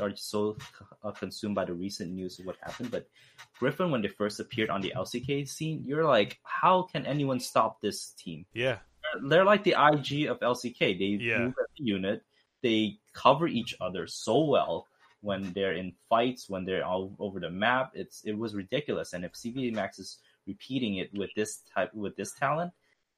are 0.00 0.14
so 0.16 0.56
uh, 1.04 1.12
consumed 1.12 1.54
by 1.54 1.64
the 1.64 1.72
recent 1.72 2.10
news 2.12 2.40
of 2.40 2.46
what 2.46 2.56
happened, 2.60 2.90
but 2.90 3.08
Griffin, 3.60 3.92
when 3.92 4.02
they 4.02 4.08
first 4.08 4.40
appeared 4.40 4.70
on 4.70 4.80
the 4.80 4.92
LCK 4.96 5.48
scene, 5.48 5.84
you're 5.84 6.04
like, 6.04 6.40
how 6.42 6.82
can 6.82 7.06
anyone 7.06 7.38
stop 7.38 7.80
this 7.80 8.10
team? 8.18 8.44
Yeah, 8.52 8.78
They're 9.22 9.44
like 9.44 9.64
the 9.64 9.74
IG 9.76 10.26
of 10.26 10.40
LCK. 10.40 10.78
They 10.98 11.24
Yeah. 11.24 11.38
move 11.38 11.54
as 11.60 11.80
a 11.80 11.82
unit. 11.82 12.22
They 12.62 12.98
cover 13.12 13.46
each 13.46 13.74
other 13.80 14.06
so 14.06 14.44
well 14.44 14.86
when 15.20 15.52
they're 15.52 15.72
in 15.74 15.92
fights, 16.08 16.48
when 16.48 16.64
they're 16.64 16.84
all 16.84 17.14
over 17.18 17.40
the 17.40 17.50
map. 17.50 17.92
It's 17.94 18.22
it 18.24 18.32
was 18.36 18.54
ridiculous. 18.54 19.12
And 19.12 19.24
if 19.24 19.32
CV 19.32 19.72
Max 19.72 19.98
is 19.98 20.18
repeating 20.46 20.96
it 20.96 21.12
with 21.14 21.30
this 21.34 21.62
type 21.74 21.92
with 21.94 22.16
this 22.16 22.32
talent, 22.34 22.72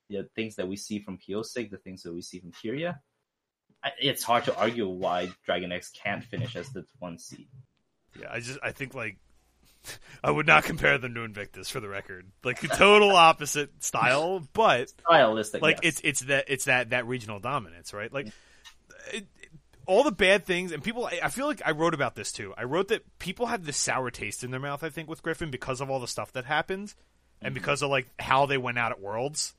the 0.09 0.28
things 0.36 0.55
that 0.57 0.68
we 0.68 0.76
see 0.76 0.99
from 1.01 1.18
Pyosik, 1.18 1.70
the 1.70 1.78
things 1.78 2.03
that 2.05 2.12
we 2.14 2.22
see 2.22 2.38
from 2.40 2.53
Keria, 2.53 3.01
it's 4.01 4.22
hard 4.22 4.44
to 4.44 4.57
argue 4.57 4.88
why 4.88 5.30
Dragon 5.44 5.72
X 5.72 5.90
can't 5.90 6.24
finish 6.24 6.57
as 6.57 6.68
the 6.70 6.84
one 6.99 7.18
seed. 7.18 7.49
yeah. 8.20 8.28
I 8.30 8.40
just 8.40 8.59
I 8.62 8.72
think 8.72 8.94
like 8.94 9.18
I 10.22 10.30
would 10.30 10.47
not 10.47 10.64
compare 10.64 10.99
them 10.99 11.14
to 11.14 11.22
Invictus 11.22 11.70
for 11.70 11.80
the 11.80 11.89
record. 11.89 12.26
Like 12.45 12.61
total 12.61 13.11
opposite 13.11 13.82
style, 13.82 14.47
but 14.53 14.91
Stylistic, 14.91 15.62
like 15.62 15.80
yes. 15.82 15.95
it's 15.95 16.01
it's 16.05 16.20
that 16.22 16.45
it's 16.49 16.64
that 16.64 16.91
that 16.91 17.07
regional 17.07 17.39
dominance, 17.41 17.93
right? 17.93 18.12
Like 18.12 18.28
it, 19.12 19.26
all 19.87 20.03
the 20.03 20.12
bad 20.12 20.45
things 20.45 20.72
and 20.72 20.82
people. 20.82 21.07
I, 21.07 21.20
I 21.24 21.28
feel 21.28 21.47
like 21.47 21.62
I 21.64 21.70
wrote 21.70 21.95
about 21.95 22.14
this 22.14 22.32
too. 22.32 22.53
I 22.57 22.64
wrote 22.64 22.89
that 22.89 23.18
people 23.18 23.47
had 23.47 23.64
this 23.64 23.76
sour 23.76 24.11
taste 24.11 24.45
in 24.45 24.51
their 24.51 24.61
mouth. 24.61 24.82
I 24.82 24.91
think 24.91 25.09
with 25.09 25.22
Griffin 25.22 25.51
because 25.51 25.80
of 25.80 25.91
all 25.91 26.01
the 26.01 26.09
stuff 26.09 26.32
that 26.32 26.45
happened 26.45 26.95
and 27.41 27.49
mm-hmm. 27.49 27.55
because 27.55 27.82
of 27.82 27.91
like 27.91 28.09
how 28.18 28.47
they 28.47 28.59
went 28.59 28.78
out 28.78 28.93
at 28.93 29.01
Worlds. 29.01 29.55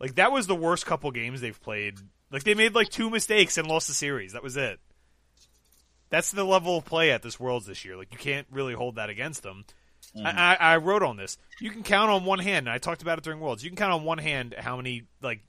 Like 0.00 0.16
that 0.16 0.32
was 0.32 0.46
the 0.46 0.54
worst 0.54 0.86
couple 0.86 1.10
games 1.10 1.40
they've 1.40 1.60
played. 1.60 1.98
Like 2.30 2.44
they 2.44 2.54
made 2.54 2.74
like 2.74 2.88
two 2.88 3.10
mistakes 3.10 3.58
and 3.58 3.66
lost 3.66 3.88
the 3.88 3.94
series. 3.94 4.32
That 4.32 4.42
was 4.42 4.56
it. 4.56 4.80
That's 6.14 6.30
the 6.30 6.44
level 6.44 6.78
of 6.78 6.84
play 6.84 7.10
at 7.10 7.22
this 7.22 7.40
Worlds 7.40 7.66
this 7.66 7.84
year. 7.84 7.96
Like 7.96 8.12
you 8.12 8.18
can't 8.18 8.46
really 8.52 8.72
hold 8.72 8.94
that 8.94 9.10
against 9.10 9.42
them. 9.42 9.64
I, 10.16 10.30
I, 10.30 10.54
I 10.74 10.76
wrote 10.76 11.02
on 11.02 11.16
this. 11.16 11.38
You 11.60 11.72
can 11.72 11.82
count 11.82 12.08
on 12.08 12.24
one 12.24 12.38
hand. 12.38 12.68
And 12.68 12.72
I 12.72 12.78
talked 12.78 13.02
about 13.02 13.18
it 13.18 13.24
during 13.24 13.40
Worlds. 13.40 13.64
You 13.64 13.70
can 13.70 13.76
count 13.76 13.92
on 13.92 14.04
one 14.04 14.18
hand 14.18 14.54
how 14.56 14.76
many 14.76 15.02
like 15.22 15.40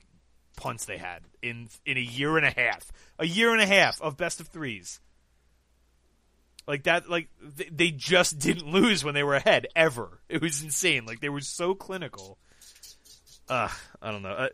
punts 0.57 0.85
they 0.85 0.97
had 0.97 1.21
in 1.43 1.69
in 1.85 1.97
a 1.97 2.01
year 2.01 2.35
and 2.35 2.47
a 2.47 2.49
half. 2.49 2.91
A 3.19 3.27
year 3.27 3.51
and 3.51 3.61
a 3.61 3.67
half 3.67 4.01
of 4.01 4.17
best 4.17 4.39
of 4.39 4.47
threes. 4.47 4.99
Like 6.67 6.85
that. 6.85 7.07
Like 7.07 7.29
they, 7.43 7.69
they 7.71 7.91
just 7.91 8.39
didn't 8.39 8.67
lose 8.67 9.03
when 9.03 9.13
they 9.13 9.23
were 9.23 9.35
ahead 9.35 9.67
ever. 9.75 10.19
It 10.29 10.41
was 10.41 10.63
insane. 10.63 11.05
Like 11.05 11.19
they 11.19 11.29
were 11.29 11.41
so 11.41 11.75
clinical. 11.75 12.39
Uh, 13.47 13.69
I 14.01 14.11
don't 14.11 14.23
know. 14.23 14.29
Uh, 14.29 14.49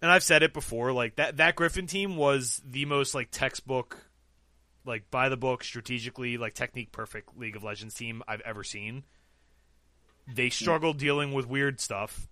and 0.00 0.12
I've 0.12 0.22
said 0.22 0.44
it 0.44 0.52
before. 0.52 0.92
Like 0.92 1.16
that 1.16 1.38
that 1.38 1.56
Griffin 1.56 1.88
team 1.88 2.16
was 2.16 2.62
the 2.64 2.84
most 2.84 3.16
like 3.16 3.32
textbook, 3.32 3.98
like 4.84 5.10
by 5.10 5.28
the 5.28 5.36
book, 5.36 5.64
strategically 5.64 6.36
like 6.36 6.54
technique 6.54 6.92
perfect 6.92 7.36
League 7.38 7.56
of 7.56 7.62
Legends 7.62 7.94
team 7.94 8.22
I've 8.26 8.40
ever 8.42 8.64
seen. 8.64 9.04
They 10.32 10.50
struggled 10.50 10.98
dealing 10.98 11.32
with 11.32 11.46
weird 11.46 11.80
stuff, 11.80 12.28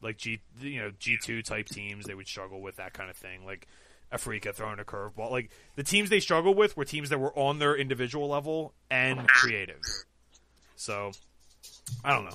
like 0.00 0.16
G, 0.16 0.40
you 0.60 0.80
know, 0.80 0.92
G 0.98 1.18
two 1.22 1.42
type 1.42 1.66
teams. 1.66 2.06
They 2.06 2.14
would 2.14 2.28
struggle 2.28 2.60
with 2.60 2.76
that 2.76 2.92
kind 2.94 3.10
of 3.10 3.16
thing, 3.16 3.44
like 3.44 3.66
Afreeca 4.12 4.54
throwing 4.54 4.78
a 4.78 4.84
curveball. 4.84 5.30
Like 5.30 5.50
the 5.76 5.82
teams 5.82 6.08
they 6.08 6.20
struggled 6.20 6.56
with 6.56 6.76
were 6.76 6.84
teams 6.84 7.10
that 7.10 7.18
were 7.18 7.36
on 7.38 7.58
their 7.58 7.76
individual 7.76 8.28
level 8.28 8.72
and 8.90 9.26
creative. 9.28 9.80
So 10.76 11.12
I 12.04 12.12
don't 12.14 12.24
know. 12.24 12.34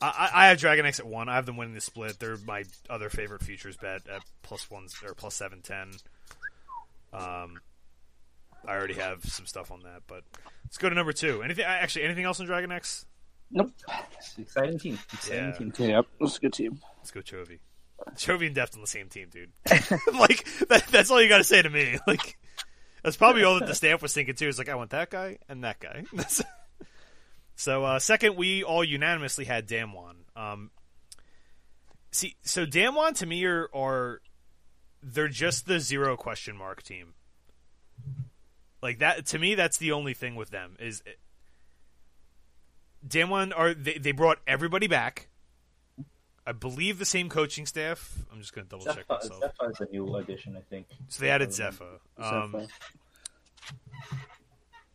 I, 0.00 0.30
I 0.32 0.46
have 0.48 0.58
Dragon 0.58 0.84
X 0.86 1.00
at 1.00 1.06
one. 1.06 1.28
I 1.28 1.34
have 1.36 1.46
them 1.46 1.56
winning 1.56 1.74
the 1.74 1.80
split. 1.80 2.18
They're 2.18 2.36
my 2.46 2.64
other 2.88 3.08
favorite 3.08 3.42
futures 3.42 3.76
bet 3.76 4.06
at 4.08 4.22
plus 4.42 4.70
one 4.70 4.86
or 5.04 5.14
plus 5.14 5.34
seven 5.34 5.62
ten. 5.62 5.92
Um, 7.12 7.60
I 8.66 8.72
already 8.72 8.94
have 8.94 9.24
some 9.24 9.46
stuff 9.46 9.70
on 9.70 9.80
that, 9.82 10.02
but 10.06 10.22
let's 10.64 10.78
go 10.78 10.88
to 10.88 10.94
number 10.94 11.12
two. 11.12 11.42
Anything? 11.42 11.64
Actually, 11.64 12.04
anything 12.04 12.24
else 12.24 12.40
on 12.40 12.46
Dragon 12.46 12.72
X? 12.72 13.06
Nope. 13.50 13.72
It's 14.18 14.36
an 14.36 14.42
exciting 14.42 14.78
team. 14.78 14.98
Exciting 15.12 15.44
Yeah. 15.66 15.70
team. 15.72 15.90
Yep, 15.90 16.06
that's 16.20 16.36
a 16.36 16.40
good 16.40 16.52
team. 16.52 16.80
Let's 16.98 17.10
go 17.12 17.20
Chovy. 17.20 17.58
Chovy 18.16 18.46
and 18.46 18.54
Deft 18.54 18.74
on 18.74 18.80
the 18.80 18.86
same 18.86 19.08
team, 19.08 19.28
dude. 19.30 19.52
like 20.18 20.44
that, 20.68 20.84
that's 20.90 21.10
all 21.10 21.22
you 21.22 21.28
got 21.28 21.38
to 21.38 21.44
say 21.44 21.62
to 21.62 21.70
me. 21.70 21.98
Like 22.06 22.36
that's 23.02 23.16
probably 23.16 23.44
all 23.44 23.58
that 23.60 23.68
the 23.68 23.74
staff 23.74 24.02
was 24.02 24.12
thinking 24.12 24.34
too. 24.34 24.48
Is 24.48 24.58
like 24.58 24.68
I 24.68 24.74
want 24.74 24.90
that 24.90 25.10
guy 25.10 25.38
and 25.48 25.62
that 25.62 25.78
guy. 25.78 26.04
so 27.54 27.84
uh, 27.84 27.98
second, 28.00 28.36
we 28.36 28.64
all 28.64 28.82
unanimously 28.82 29.44
had 29.44 29.68
Damwon. 29.68 30.14
Um, 30.34 30.70
see, 32.10 32.34
so 32.42 32.66
Damwon 32.66 33.14
to 33.18 33.26
me 33.26 33.44
are, 33.44 33.68
are 33.72 34.20
they're 35.02 35.28
just 35.28 35.66
the 35.66 35.78
zero 35.78 36.16
question 36.16 36.56
mark 36.56 36.82
team. 36.82 37.14
Like 38.86 39.00
that 39.00 39.26
to 39.26 39.38
me, 39.40 39.56
that's 39.56 39.78
the 39.78 39.90
only 39.90 40.14
thing 40.14 40.36
with 40.36 40.50
them 40.50 40.76
is 40.78 41.02
Damwon 43.04 43.52
are 43.52 43.74
they, 43.74 43.98
they 43.98 44.12
brought 44.12 44.38
everybody 44.46 44.86
back. 44.86 45.26
I 46.46 46.52
believe 46.52 47.00
the 47.00 47.04
same 47.04 47.28
coaching 47.28 47.66
staff. 47.66 48.16
I'm 48.32 48.38
just 48.38 48.54
going 48.54 48.64
to 48.64 48.70
double 48.70 48.84
check 48.84 49.08
myself. 49.08 49.42
Zefa 49.42 49.72
is 49.72 49.80
a 49.80 49.90
new 49.90 50.14
addition, 50.14 50.56
I 50.56 50.60
think. 50.70 50.86
So 51.08 51.20
they 51.20 51.30
added 51.30 51.48
Zefa. 51.48 51.98
Um, 52.16 52.68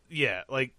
yeah, 0.09 0.43
like 0.47 0.71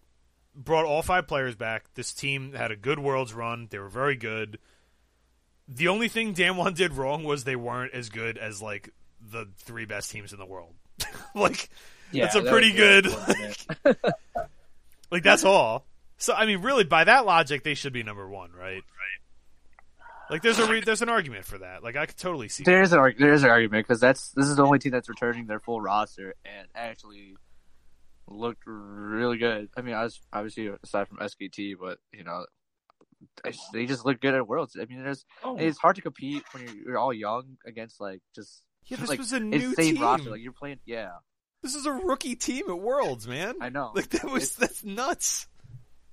brought 0.55 0.87
all 0.87 1.03
five 1.03 1.29
players 1.29 1.55
back. 1.55 1.93
This 1.93 2.15
team 2.15 2.55
had 2.55 2.71
a 2.71 2.77
good 2.77 2.99
Worlds 2.99 3.35
run. 3.35 3.69
They 3.71 3.79
were 3.79 3.91
very 3.91 4.17
good. 4.17 4.59
The 5.69 5.89
only 5.89 6.09
thing 6.09 6.33
Damwon 6.33 6.75
did 6.75 6.95
wrong 6.95 7.25
was 7.25 7.45
they 7.45 7.57
weren't 7.57 7.93
as 7.93 8.09
good 8.09 8.39
as 8.39 8.63
like 8.63 8.89
the 9.21 9.49
three 9.59 9.85
best 9.85 10.11
teams 10.11 10.33
in 10.33 10.39
the 10.39 10.47
world. 10.47 10.73
like 11.35 11.69
Yeah, 12.13 12.25
that's 12.25 12.37
a 12.37 12.41
that 12.43 12.51
pretty 12.51 12.73
good. 12.73 13.07
unfortunate. 13.07 13.97
like 15.11 15.23
that's 15.23 15.45
all. 15.45 15.85
So 16.19 16.33
I 16.35 16.47
mean, 16.47 16.61
really, 16.63 16.85
by 16.85 17.05
that 17.05 17.27
logic, 17.27 17.65
they 17.65 17.75
should 17.75 17.93
be 17.93 18.03
number 18.03 18.29
one, 18.29 18.51
right? 18.53 18.75
Right. 18.75 18.83
Like 20.31 20.43
there's 20.43 20.59
a 20.59 20.67
re- 20.67 20.81
there's 20.81 21.03
an 21.03 21.09
argument 21.09 21.45
for 21.45 21.59
that. 21.59 21.83
Like 21.83 21.97
I 21.97 22.07
could 22.07 22.17
totally 22.17 22.49
see. 22.49 22.65
There 22.65 22.83
is 22.83 22.93
an 22.93 22.99
arg- 23.01 23.19
there 23.19 23.33
is 23.33 23.43
an 23.43 23.51
argument 23.51 23.87
because 23.87 24.01
that's 24.01 24.31
this 24.31 24.47
is 24.47 24.57
the 24.57 24.65
only 24.65 24.79
team 24.79 24.93
that's 24.93 25.09
returning 25.09 25.47
their 25.47 25.61
full 25.61 25.81
roster 25.81 26.35
and 26.45 26.69
actually 26.75 27.35
looked 28.29 28.63
really 28.67 29.37
good. 29.37 29.69
I 29.77 29.83
mean, 29.83 29.95
I 29.95 30.05
was 30.05 30.21
obviously 30.33 30.71
aside 30.83 31.09
from 31.09 31.19
SKT, 31.19 31.75
but 31.79 31.99
you 32.15 32.25
know, 32.25 32.47
they- 33.45 33.53
they 33.73 33.87
just 33.87 34.07
look 34.07 34.21
good 34.21 34.35
at 34.35 34.47
Worlds. 34.47 34.77
I 34.81 34.85
mean, 34.87 35.03
there's 35.03 35.25
Oh, 35.43 35.57
it's 35.59 35.77
hard 35.79 35.97
to 35.97 36.03
compete 36.03 36.45
when 36.53 36.65
you're, 36.67 36.75
you're 36.77 36.99
all 36.99 37.13
young 37.13 37.59
against 37.67 38.01
like 38.01 38.21
just 38.35 38.63
Yeah, 38.87 38.99
this 38.99 39.09
like 39.11 39.19
was 39.19 39.33
a 39.33 39.41
new 39.41 39.75
team. 39.75 40.01
roster. 40.01 40.31
Like 40.31 40.41
you're 40.41 40.53
playing, 40.53 40.79
yeah, 40.87 41.11
This 41.63 41.75
is 41.75 41.87
a 41.87 41.93
rookie 41.93 42.35
team 42.37 42.65
at 42.69 42.79
Worlds, 42.79 43.27
man. 43.29 43.55
I 43.61 43.69
know. 43.69 43.93
Like 43.95 44.09
that 44.11 44.25
was 44.25 44.45
It's- 44.45 44.55
that's 44.57 44.85
nuts. 44.85 45.47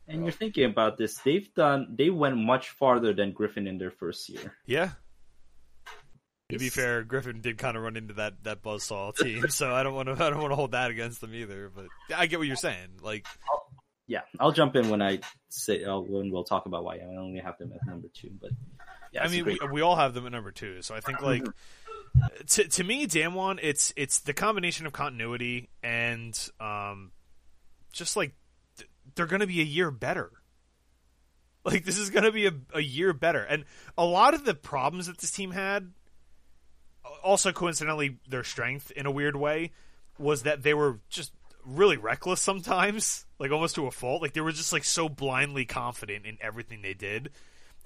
and 0.07 0.23
you're 0.23 0.31
thinking 0.31 0.65
about 0.65 0.97
this. 0.97 1.17
They've 1.19 1.51
done. 1.55 1.95
They 1.97 2.09
went 2.09 2.37
much 2.37 2.69
farther 2.69 3.13
than 3.13 3.31
Griffin 3.33 3.67
in 3.67 3.77
their 3.77 3.91
first 3.91 4.29
year. 4.29 4.55
Yeah. 4.65 4.91
To 6.51 6.57
be 6.57 6.69
fair, 6.69 7.03
Griffin 7.03 7.41
did 7.41 7.59
kind 7.59 7.77
of 7.77 7.83
run 7.83 7.95
into 7.95 8.15
that 8.15 8.43
that 8.43 8.63
buzzsaw 8.63 9.15
team, 9.21 9.49
so 9.49 9.71
I 9.73 9.83
don't 9.83 9.93
want 9.93 10.07
to 10.07 10.13
I 10.13 10.29
don't 10.31 10.39
want 10.41 10.51
to 10.51 10.55
hold 10.55 10.71
that 10.71 10.89
against 10.89 11.21
them 11.21 11.33
either. 11.35 11.69
But 11.73 11.85
I 12.15 12.25
get 12.25 12.39
what 12.39 12.47
you're 12.47 12.55
saying. 12.55 12.99
Like, 13.03 13.27
Yeah, 14.07 14.21
I'll 14.39 14.51
jump 14.51 14.75
in 14.75 14.89
when 14.89 15.01
I 15.03 15.19
say 15.49 15.83
uh, 15.83 15.99
when 15.99 16.31
we'll 16.31 16.43
talk 16.43 16.65
about 16.65 16.83
why 16.83 16.95
I 16.97 17.15
only 17.17 17.39
have 17.39 17.57
them 17.59 17.71
at 17.73 17.85
number 17.85 18.07
two. 18.11 18.31
But 18.41 18.49
yeah, 19.13 19.23
I 19.23 19.27
mean, 19.27 19.45
we, 19.45 19.59
we 19.71 19.81
all 19.81 19.95
have 19.95 20.15
them 20.15 20.25
at 20.25 20.31
number 20.31 20.51
two, 20.51 20.81
so 20.81 20.95
I 20.95 21.01
think 21.01 21.21
like 21.21 21.45
to 22.47 22.67
to 22.67 22.83
me, 22.83 23.07
Damwon, 23.07 23.59
it's 23.61 23.93
it's 23.95 24.19
the 24.19 24.33
combination 24.33 24.85
of 24.85 24.93
continuity 24.93 25.69
and 25.83 26.49
um, 26.59 27.11
just 27.91 28.15
like 28.15 28.33
th- 28.77 28.89
they're 29.15 29.25
going 29.25 29.41
to 29.41 29.47
be 29.47 29.61
a 29.61 29.65
year 29.65 29.91
better. 29.91 30.31
Like 31.65 31.83
this 31.83 31.97
is 31.97 32.09
going 32.09 32.23
to 32.23 32.31
be 32.31 32.47
a, 32.47 32.53
a 32.73 32.81
year 32.81 33.13
better, 33.13 33.43
and 33.43 33.65
a 33.97 34.05
lot 34.05 34.33
of 34.33 34.45
the 34.45 34.53
problems 34.53 35.07
that 35.07 35.17
this 35.17 35.29
team 35.29 35.51
had, 35.51 35.91
also 37.21 37.51
coincidentally, 37.51 38.17
their 38.27 38.45
strength 38.45 38.91
in 38.91 39.05
a 39.05 39.11
weird 39.11 39.35
way, 39.35 39.71
was 40.17 40.43
that 40.43 40.63
they 40.63 40.73
were 40.73 40.99
just 41.09 41.33
really 41.65 41.97
reckless 41.97 42.41
sometimes, 42.41 43.25
like 43.39 43.51
almost 43.51 43.75
to 43.75 43.87
a 43.87 43.91
fault. 43.91 44.21
Like 44.21 44.33
they 44.33 44.41
were 44.41 44.53
just 44.53 44.73
like 44.73 44.85
so 44.85 45.09
blindly 45.09 45.65
confident 45.65 46.25
in 46.25 46.37
everything 46.41 46.81
they 46.81 46.93
did. 46.93 47.31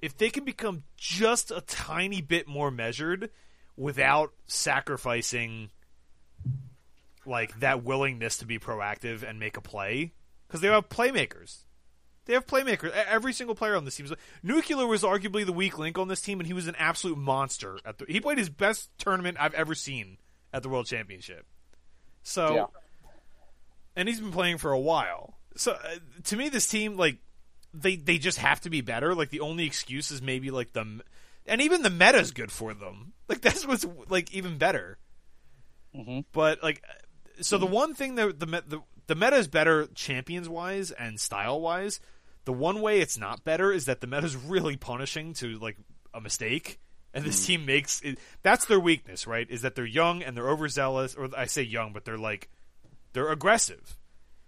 If 0.02 0.18
they 0.18 0.30
can 0.30 0.44
become 0.46 0.84
just 0.96 1.50
a 1.50 1.62
tiny 1.62 2.22
bit 2.22 2.48
more 2.48 2.70
measured 2.70 3.32
without 3.78 4.34
sacrificing 4.48 5.70
like 7.26 7.60
that 7.60 7.84
willingness 7.84 8.38
to 8.38 8.46
be 8.46 8.60
proactive 8.60 9.24
and 9.28 9.40
make 9.40 9.58
a 9.58 9.62
play 9.62 10.14
because 10.48 10.62
they 10.62 10.68
have 10.68 10.90
playmakers. 10.90 11.60
They 12.26 12.34
have 12.34 12.48
playmakers. 12.48 12.92
Every 12.92 13.34
single 13.34 13.56
player 13.56 13.76
on 13.76 13.84
this 13.86 13.96
team. 13.96 14.08
Nuclear 14.42 14.88
was 14.88 15.04
arguably 15.04 15.46
the 15.46 15.52
weak 15.52 15.78
link 15.78 15.98
on 15.98 16.08
this 16.08 16.22
team, 16.22 16.40
and 16.40 16.48
he 16.48 16.54
was 16.54 16.68
an 16.68 16.76
absolute 16.78 17.18
monster. 17.18 17.80
At 17.84 17.98
the, 17.98 18.06
he 18.08 18.22
played 18.22 18.38
his 18.38 18.50
best 18.50 18.90
tournament 18.98 19.38
I've 19.40 19.54
ever 19.54 19.76
seen 19.76 20.18
at 20.54 20.64
the 20.64 20.70
World 20.70 20.86
Championship. 20.86 21.46
So, 22.22 22.56
yeah. 22.56 22.66
and 23.98 24.08
he's 24.08 24.22
been 24.22 24.32
playing 24.32 24.58
for 24.58 24.72
a 24.72 24.80
while. 24.80 25.38
So, 25.58 25.74
uh, 25.74 25.96
to 26.26 26.38
me, 26.38 26.48
this 26.48 26.68
team 26.68 26.96
like 26.96 27.18
they 27.74 27.98
they 27.98 28.18
just 28.18 28.38
have 28.38 28.62
to 28.62 28.70
be 28.70 28.80
better. 28.80 29.14
Like 29.14 29.30
the 29.30 29.42
only 29.42 29.66
excuse 29.66 30.10
is 30.10 30.22
maybe 30.22 30.50
like 30.50 30.72
the, 30.72 31.02
and 31.46 31.62
even 31.62 31.82
the 31.82 31.89
meta 31.89 32.20
is 32.20 32.32
good 32.32 32.52
for 32.52 32.74
them. 32.74 33.14
Like 33.28 33.41
that's 33.41 33.66
what's 33.66 33.86
like 34.10 34.34
even 34.34 34.58
better. 34.58 34.98
Mm-hmm. 35.96 36.22
But 36.32 36.64
like, 36.64 36.84
so 37.41 37.58
mm-hmm. 37.58 37.66
the 37.66 37.72
one 37.72 37.94
thing 37.94 38.16
that 38.16 38.39
the 38.39 38.46
the 38.46 38.82
the 39.08 39.16
meta 39.16 39.36
is 39.36 39.48
better 39.48 39.88
champions 39.94 40.48
wise 40.50 40.91
and 40.91 41.20
style 41.20 41.60
wise. 41.60 42.00
The 42.46 42.54
one 42.54 42.82
way 42.82 43.00
it's 43.00 43.18
not 43.18 43.44
better 43.44 43.72
is 43.72 43.86
that 43.86 44.02
the 44.02 44.08
meta 44.08 44.26
is 44.26 44.36
really 44.48 44.78
punishing 44.78 45.34
to 45.36 45.58
like 45.60 45.78
a 46.14 46.22
mistake, 46.22 46.80
and 47.14 47.24
this 47.24 47.44
mm. 47.44 47.48
team 47.48 47.66
makes 47.66 48.02
it. 48.02 48.20
That's 48.41 48.66
their 48.66 48.80
weakness, 48.80 49.28
right? 49.28 49.50
Is 49.50 49.62
that 49.62 49.76
they're 49.76 49.86
young 49.86 50.24
and 50.24 50.36
they're 50.36 50.50
overzealous, 50.50 51.16
or 51.16 51.30
I 51.36 51.46
say 51.46 51.64
young, 51.64 51.94
but 51.94 52.06
they're 52.06 52.18
like 52.18 52.50
they're 53.14 53.30
aggressive, 53.30 53.98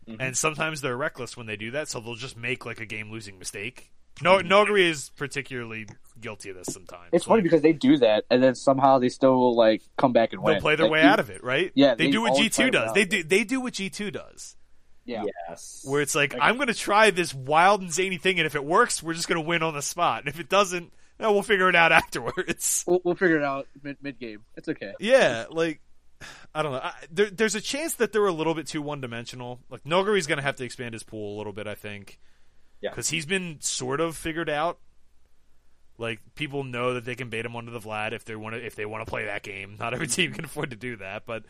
mm-hmm. 0.07 0.21
and 0.21 0.37
sometimes 0.37 0.81
they're 0.81 0.97
reckless 0.97 1.37
when 1.37 1.47
they 1.47 1.57
do 1.57 1.71
that. 1.71 1.89
So 1.89 1.99
they'll 1.99 2.15
just 2.15 2.37
make 2.37 2.65
like 2.65 2.79
a 2.79 2.85
game 2.85 3.11
losing 3.11 3.39
mistake. 3.39 3.91
No. 4.21 4.39
Nuguri 4.39 4.89
is 4.89 5.09
particularly 5.15 5.87
guilty 6.19 6.49
of 6.49 6.55
this 6.55 6.73
sometimes. 6.73 7.09
It's 7.11 7.25
like, 7.25 7.33
funny 7.33 7.41
because 7.41 7.61
they 7.61 7.73
do 7.73 7.97
that, 7.97 8.25
and 8.29 8.41
then 8.41 8.55
somehow 8.55 8.99
they 8.99 9.09
still 9.09 9.35
will 9.35 9.55
like 9.55 9.81
come 9.97 10.13
back 10.13 10.33
and 10.33 10.41
win. 10.41 10.53
They'll 10.53 10.61
play 10.61 10.75
their 10.75 10.85
like, 10.85 10.93
way 10.93 11.01
out 11.01 11.19
of 11.19 11.29
it, 11.29 11.43
right? 11.43 11.71
Yeah, 11.75 11.95
they, 11.95 12.05
they 12.05 12.11
do 12.11 12.21
what 12.21 12.37
G 12.37 12.49
two 12.49 12.71
does. 12.71 12.93
They 12.93 13.05
do 13.05 13.23
they 13.23 13.43
do 13.43 13.61
what 13.61 13.73
G 13.73 13.89
two 13.89 14.11
does. 14.11 14.55
Yeah. 15.05 15.23
Yes. 15.47 15.85
Where 15.87 16.01
it's 16.01 16.15
like, 16.15 16.35
I'm 16.39 16.55
going 16.55 16.67
to 16.67 16.73
try 16.73 17.11
this 17.11 17.33
wild 17.33 17.81
and 17.81 17.93
zany 17.93 18.17
thing, 18.17 18.39
and 18.39 18.47
if 18.47 18.55
it 18.55 18.65
works, 18.65 19.01
we're 19.03 19.13
just 19.13 19.27
going 19.27 19.41
to 19.41 19.47
win 19.47 19.61
on 19.63 19.75
the 19.75 19.81
spot. 19.81 20.21
And 20.21 20.27
if 20.27 20.39
it 20.39 20.49
doesn't, 20.49 20.91
no, 21.19 21.31
we'll 21.31 21.43
figure 21.43 21.69
it 21.69 21.75
out 21.75 21.91
afterwards. 21.91 22.83
We'll, 22.87 23.01
we'll 23.03 23.15
figure 23.15 23.37
it 23.37 23.43
out 23.43 23.67
mid 23.83 23.97
mid 24.01 24.19
game. 24.19 24.43
It's 24.55 24.67
okay. 24.67 24.93
Yeah, 24.99 25.45
like 25.49 25.79
I 26.55 26.63
don't 26.63 26.73
know. 26.73 26.79
I, 26.79 26.93
there, 27.11 27.29
there's 27.29 27.55
a 27.55 27.61
chance 27.61 27.95
that 27.95 28.11
they're 28.11 28.25
a 28.25 28.33
little 28.33 28.53
bit 28.53 28.67
too 28.67 28.81
one 28.81 29.01
dimensional. 29.01 29.59
Like 29.69 29.83
Nuguri's 29.83 30.27
going 30.27 30.37
to 30.37 30.43
have 30.43 30.55
to 30.57 30.63
expand 30.63 30.93
his 30.93 31.03
pool 31.03 31.35
a 31.35 31.37
little 31.37 31.53
bit, 31.53 31.67
I 31.67 31.75
think. 31.75 32.19
Yeah. 32.85 32.91
Because 32.91 33.09
he's 33.09 33.25
been 33.25 33.57
sort 33.61 33.99
of 33.99 34.15
figured 34.15 34.49
out. 34.49 34.77
Like 35.97 36.19
people 36.35 36.63
know 36.63 36.93
that 36.93 37.05
they 37.05 37.15
can 37.15 37.29
bait 37.29 37.45
him 37.45 37.55
onto 37.55 37.71
the 37.71 37.79
Vlad 37.79 38.11
if 38.11 38.25
they 38.25 38.35
want 38.35 38.53
to 38.55 38.63
if 38.63 38.75
they 38.75 38.85
want 38.85 39.03
to 39.03 39.09
play 39.09 39.25
that 39.25 39.41
game. 39.43 39.77
Not 39.79 39.93
every 39.93 40.07
team 40.07 40.33
can 40.33 40.45
afford 40.45 40.69
to 40.69 40.75
do 40.75 40.97
that, 40.97 41.25
but 41.25 41.45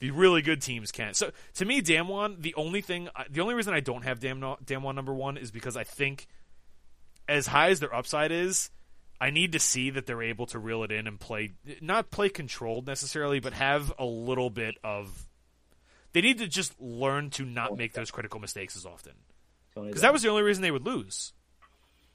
the 0.00 0.10
really 0.10 0.42
good 0.42 0.60
teams 0.60 0.92
can. 0.92 1.14
So 1.14 1.30
to 1.54 1.64
me, 1.64 1.80
Damwon, 1.80 2.42
the 2.42 2.54
only 2.56 2.80
thing, 2.80 3.08
the 3.30 3.40
only 3.40 3.54
reason 3.54 3.72
I 3.72 3.80
don't 3.80 4.02
have 4.02 4.20
Dam 4.20 4.40
Damwon 4.40 4.94
number 4.94 5.14
one 5.14 5.36
is 5.36 5.50
because 5.50 5.76
I 5.76 5.84
think, 5.84 6.26
as 7.28 7.46
high 7.46 7.70
as 7.70 7.80
their 7.80 7.94
upside 7.94 8.32
is, 8.32 8.70
I 9.20 9.30
need 9.30 9.52
to 9.52 9.60
see 9.60 9.90
that 9.90 10.06
they're 10.06 10.22
able 10.22 10.46
to 10.46 10.58
reel 10.58 10.82
it 10.82 10.90
in 10.90 11.06
and 11.06 11.18
play, 11.18 11.52
not 11.80 12.10
play 12.10 12.28
controlled 12.28 12.86
necessarily, 12.86 13.40
but 13.40 13.52
have 13.52 13.92
a 13.98 14.04
little 14.04 14.50
bit 14.50 14.76
of. 14.82 15.28
They 16.12 16.20
need 16.20 16.38
to 16.38 16.46
just 16.46 16.80
learn 16.80 17.30
to 17.30 17.44
not 17.44 17.76
make 17.76 17.92
those 17.92 18.10
critical 18.10 18.40
mistakes 18.40 18.76
as 18.76 18.84
often, 18.86 19.14
because 19.74 20.02
that 20.02 20.12
was 20.12 20.22
the 20.22 20.28
only 20.28 20.42
reason 20.42 20.62
they 20.62 20.70
would 20.70 20.86
lose. 20.86 21.32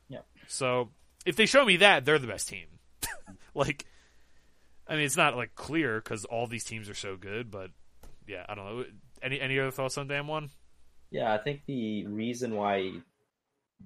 Yeah. 0.07 0.19
So 0.47 0.89
if 1.25 1.35
they 1.35 1.45
show 1.45 1.65
me 1.65 1.77
that, 1.77 2.05
they're 2.05 2.19
the 2.19 2.27
best 2.27 2.49
team. 2.49 2.67
like 3.53 3.85
I 4.87 4.95
mean, 4.95 5.05
it's 5.05 5.17
not 5.17 5.35
like 5.35 5.53
clear 5.53 6.01
because 6.01 6.25
all 6.25 6.47
these 6.47 6.63
teams 6.63 6.89
are 6.89 6.95
so 6.95 7.15
good, 7.15 7.51
but 7.51 7.69
yeah, 8.27 8.45
I 8.49 8.55
don't 8.55 8.65
know. 8.65 8.85
Any 9.21 9.39
any 9.39 9.59
other 9.59 9.71
thoughts 9.71 9.97
on 9.97 10.07
Damwon? 10.07 10.49
Yeah, 11.11 11.33
I 11.33 11.37
think 11.37 11.61
the 11.67 12.07
reason 12.07 12.55
why 12.55 12.93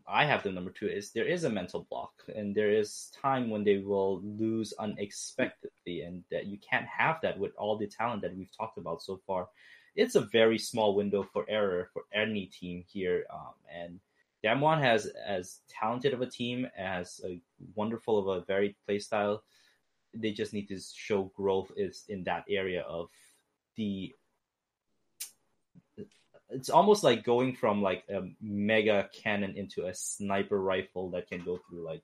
I 0.08 0.26
have 0.26 0.44
them 0.44 0.56
number 0.56 0.72
two 0.72 0.88
is 0.88 1.12
there 1.12 1.28
is 1.28 1.44
a 1.44 1.50
mental 1.50 1.86
block, 1.90 2.14
and 2.34 2.56
there 2.56 2.72
is 2.72 3.12
time 3.22 3.50
when 3.50 3.64
they 3.64 3.80
will 3.80 4.22
lose 4.22 4.74
unexpectedly, 4.80 6.02
and 6.02 6.24
that 6.32 6.46
you 6.46 6.58
can't 6.58 6.88
have 6.88 7.20
that 7.22 7.38
with 7.38 7.52
all 7.58 7.78
the 7.78 7.88
talent 7.88 8.22
that 8.22 8.36
we've 8.36 8.56
talked 8.58 8.78
about 8.78 9.02
so 9.02 9.20
far. 9.28 9.50
It's 9.96 10.16
a 10.16 10.22
very 10.22 10.58
small 10.58 10.96
window 10.96 11.24
for 11.24 11.46
error 11.48 11.90
for 11.94 12.04
any 12.14 12.48
team 12.48 12.84
here, 12.88 13.26
um, 13.32 13.54
and 13.74 14.00
Damwon 14.44 14.82
has 14.82 15.06
as 15.06 15.60
talented 15.70 16.14
of 16.14 16.22
a 16.22 16.26
team, 16.26 16.68
as 16.78 17.22
a 17.24 17.40
wonderful 17.76 18.18
of 18.18 18.28
a 18.28 18.46
varied 18.46 18.76
play 18.86 19.00
style 19.00 19.44
they 20.14 20.32
just 20.32 20.54
need 20.54 20.68
to 20.68 20.80
show 20.80 21.32
growth 21.36 21.72
is 21.76 22.06
in 22.10 22.24
that 22.24 22.44
area 22.50 22.82
of 22.82 23.10
the 23.76 24.14
it's 26.50 26.70
almost 26.70 27.04
like 27.04 27.24
going 27.24 27.56
from 27.56 27.82
like 27.82 28.04
a 28.10 28.22
mega 28.42 29.10
cannon 29.14 29.56
into 29.58 29.88
a 29.88 29.94
sniper 29.94 30.62
rifle 30.62 31.10
that 31.10 31.28
can 31.28 31.44
go 31.44 31.60
through 31.68 31.84
like 31.84 32.04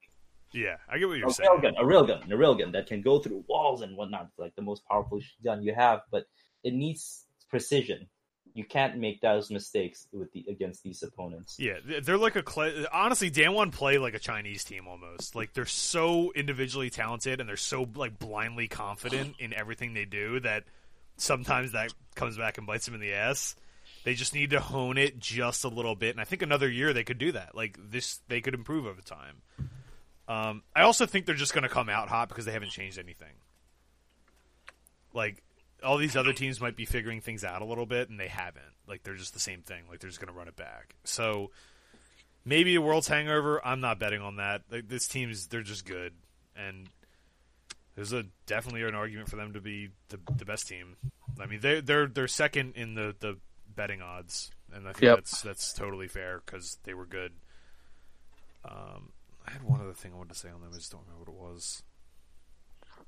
yeah 0.53 0.77
i 0.89 0.97
get 0.97 1.07
what 1.07 1.17
you're 1.17 1.29
saying. 1.29 1.49
a 1.49 1.61
saying 1.61 1.61
railgun, 1.61 1.79
a 1.79 1.83
railgun 1.83 2.31
a 2.31 2.35
railgun 2.35 2.71
that 2.71 2.87
can 2.87 3.01
go 3.01 3.19
through 3.19 3.43
walls 3.47 3.81
and 3.81 3.95
whatnot 3.95 4.27
it's 4.29 4.39
like 4.39 4.55
the 4.55 4.61
most 4.61 4.83
powerful 4.85 5.19
gun 5.43 5.61
you 5.61 5.73
have 5.73 6.01
but 6.11 6.25
it 6.63 6.73
needs 6.73 7.25
precision 7.49 8.07
you 8.53 8.65
can't 8.65 8.97
make 8.97 9.21
those 9.21 9.51
mistakes 9.51 10.07
with 10.11 10.31
the 10.33 10.45
against 10.49 10.83
these 10.83 11.03
opponents. 11.03 11.57
Yeah, 11.59 11.75
they're 12.03 12.17
like 12.17 12.35
a 12.35 12.43
honestly, 12.91 13.31
Damwon 13.31 13.71
play 13.71 13.97
like 13.97 14.13
a 14.13 14.19
Chinese 14.19 14.63
team 14.63 14.87
almost. 14.87 15.35
Like 15.35 15.53
they're 15.53 15.65
so 15.65 16.31
individually 16.35 16.89
talented 16.89 17.39
and 17.39 17.47
they're 17.47 17.57
so 17.57 17.87
like 17.95 18.19
blindly 18.19 18.67
confident 18.67 19.35
in 19.39 19.53
everything 19.53 19.93
they 19.93 20.05
do 20.05 20.39
that 20.41 20.63
sometimes 21.17 21.73
that 21.73 21.93
comes 22.15 22.37
back 22.37 22.57
and 22.57 22.65
bites 22.65 22.85
them 22.85 22.95
in 22.95 23.01
the 23.01 23.13
ass. 23.13 23.55
They 24.03 24.13
just 24.13 24.33
need 24.33 24.51
to 24.51 24.59
hone 24.59 24.97
it 24.97 25.19
just 25.19 25.63
a 25.63 25.67
little 25.67 25.95
bit, 25.95 26.11
and 26.11 26.21
I 26.21 26.23
think 26.23 26.41
another 26.41 26.69
year 26.69 26.93
they 26.93 27.03
could 27.03 27.17
do 27.17 27.33
that. 27.33 27.55
Like 27.55 27.77
this, 27.91 28.19
they 28.27 28.41
could 28.41 28.53
improve 28.53 28.85
over 28.85 29.01
time. 29.01 29.41
Um, 30.27 30.63
I 30.75 30.83
also 30.83 31.05
think 31.05 31.25
they're 31.25 31.35
just 31.35 31.53
going 31.53 31.63
to 31.63 31.69
come 31.69 31.89
out 31.89 32.07
hot 32.07 32.29
because 32.29 32.45
they 32.45 32.51
haven't 32.51 32.71
changed 32.71 32.97
anything. 32.97 33.33
Like 35.13 35.43
all 35.83 35.97
these 35.97 36.15
other 36.15 36.33
teams 36.33 36.59
might 36.59 36.75
be 36.75 36.85
figuring 36.85 37.21
things 37.21 37.43
out 37.43 37.61
a 37.61 37.65
little 37.65 37.85
bit, 37.85 38.09
and 38.09 38.19
they 38.19 38.27
haven't. 38.27 38.63
Like 38.87 39.03
they're 39.03 39.15
just 39.15 39.33
the 39.33 39.39
same 39.39 39.61
thing. 39.61 39.83
Like 39.89 39.99
they're 39.99 40.09
just 40.09 40.19
going 40.19 40.31
to 40.31 40.37
run 40.37 40.47
it 40.47 40.55
back. 40.55 40.95
So 41.03 41.51
maybe 42.45 42.75
a 42.75 42.81
World's 42.81 43.07
hangover. 43.07 43.65
I'm 43.65 43.79
not 43.79 43.99
betting 43.99 44.21
on 44.21 44.37
that. 44.37 44.63
Like, 44.71 44.87
this 44.87 45.07
team's 45.07 45.47
they're 45.47 45.61
just 45.61 45.85
good, 45.85 46.13
and 46.55 46.89
there's 47.95 48.13
a 48.13 48.25
definitely 48.45 48.83
an 48.83 48.95
argument 48.95 49.29
for 49.29 49.35
them 49.35 49.53
to 49.53 49.61
be 49.61 49.89
the 50.09 50.19
the 50.37 50.45
best 50.45 50.67
team. 50.67 50.97
I 51.39 51.45
mean, 51.45 51.59
they 51.61 51.81
they're 51.81 52.07
they're 52.07 52.27
second 52.27 52.73
in 52.75 52.95
the 52.95 53.15
the 53.19 53.37
betting 53.75 54.01
odds, 54.01 54.51
and 54.73 54.87
I 54.87 54.91
think 54.91 55.03
yep. 55.03 55.17
that's 55.17 55.41
that's 55.41 55.73
totally 55.73 56.07
fair 56.07 56.41
because 56.45 56.77
they 56.83 56.93
were 56.93 57.05
good. 57.05 57.33
Um, 58.65 59.11
I 59.47 59.51
had 59.51 59.63
one 59.63 59.79
other 59.79 59.93
thing 59.93 60.11
I 60.13 60.17
wanted 60.17 60.33
to 60.33 60.39
say 60.39 60.49
on 60.49 60.61
them. 60.61 60.71
I 60.73 60.77
just 60.77 60.91
don't 60.91 61.01
remember 61.01 61.31
what 61.31 61.49
it 61.49 61.53
was. 61.53 61.83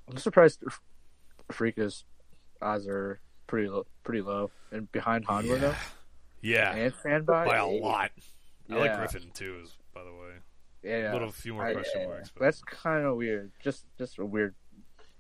I'm 0.08 0.18
surprised 0.18 0.64
Freecs 1.52 2.04
odds 2.62 2.88
are 2.88 3.20
pretty 3.48 3.68
low, 3.68 3.86
pretty 4.04 4.22
low, 4.22 4.52
and 4.72 4.92
behind 4.92 5.28
Hanwha 5.28 5.50
yeah. 5.50 5.56
though. 5.58 5.76
Yeah, 6.42 6.76
and 6.76 6.94
Fanby 6.94 7.26
by 7.26 7.58
a 7.58 7.68
lot. 7.68 8.12
Yeah. 8.68 8.76
I 8.76 8.80
like 8.80 8.98
Griffin 8.98 9.30
too, 9.34 9.64
by 9.94 10.04
the 10.04 10.12
way. 10.12 10.32
Yeah, 10.84 11.12
a 11.12 11.14
little 11.14 11.32
few 11.32 11.54
more 11.54 11.66
I, 11.66 11.74
question 11.74 12.08
marks. 12.08 12.32
But... 12.32 12.46
That's 12.46 12.62
kind 12.62 13.06
of 13.06 13.18
weird. 13.18 13.52
Just 13.64 13.86
just 13.98 14.18
a 14.18 14.26
weird 14.26 14.56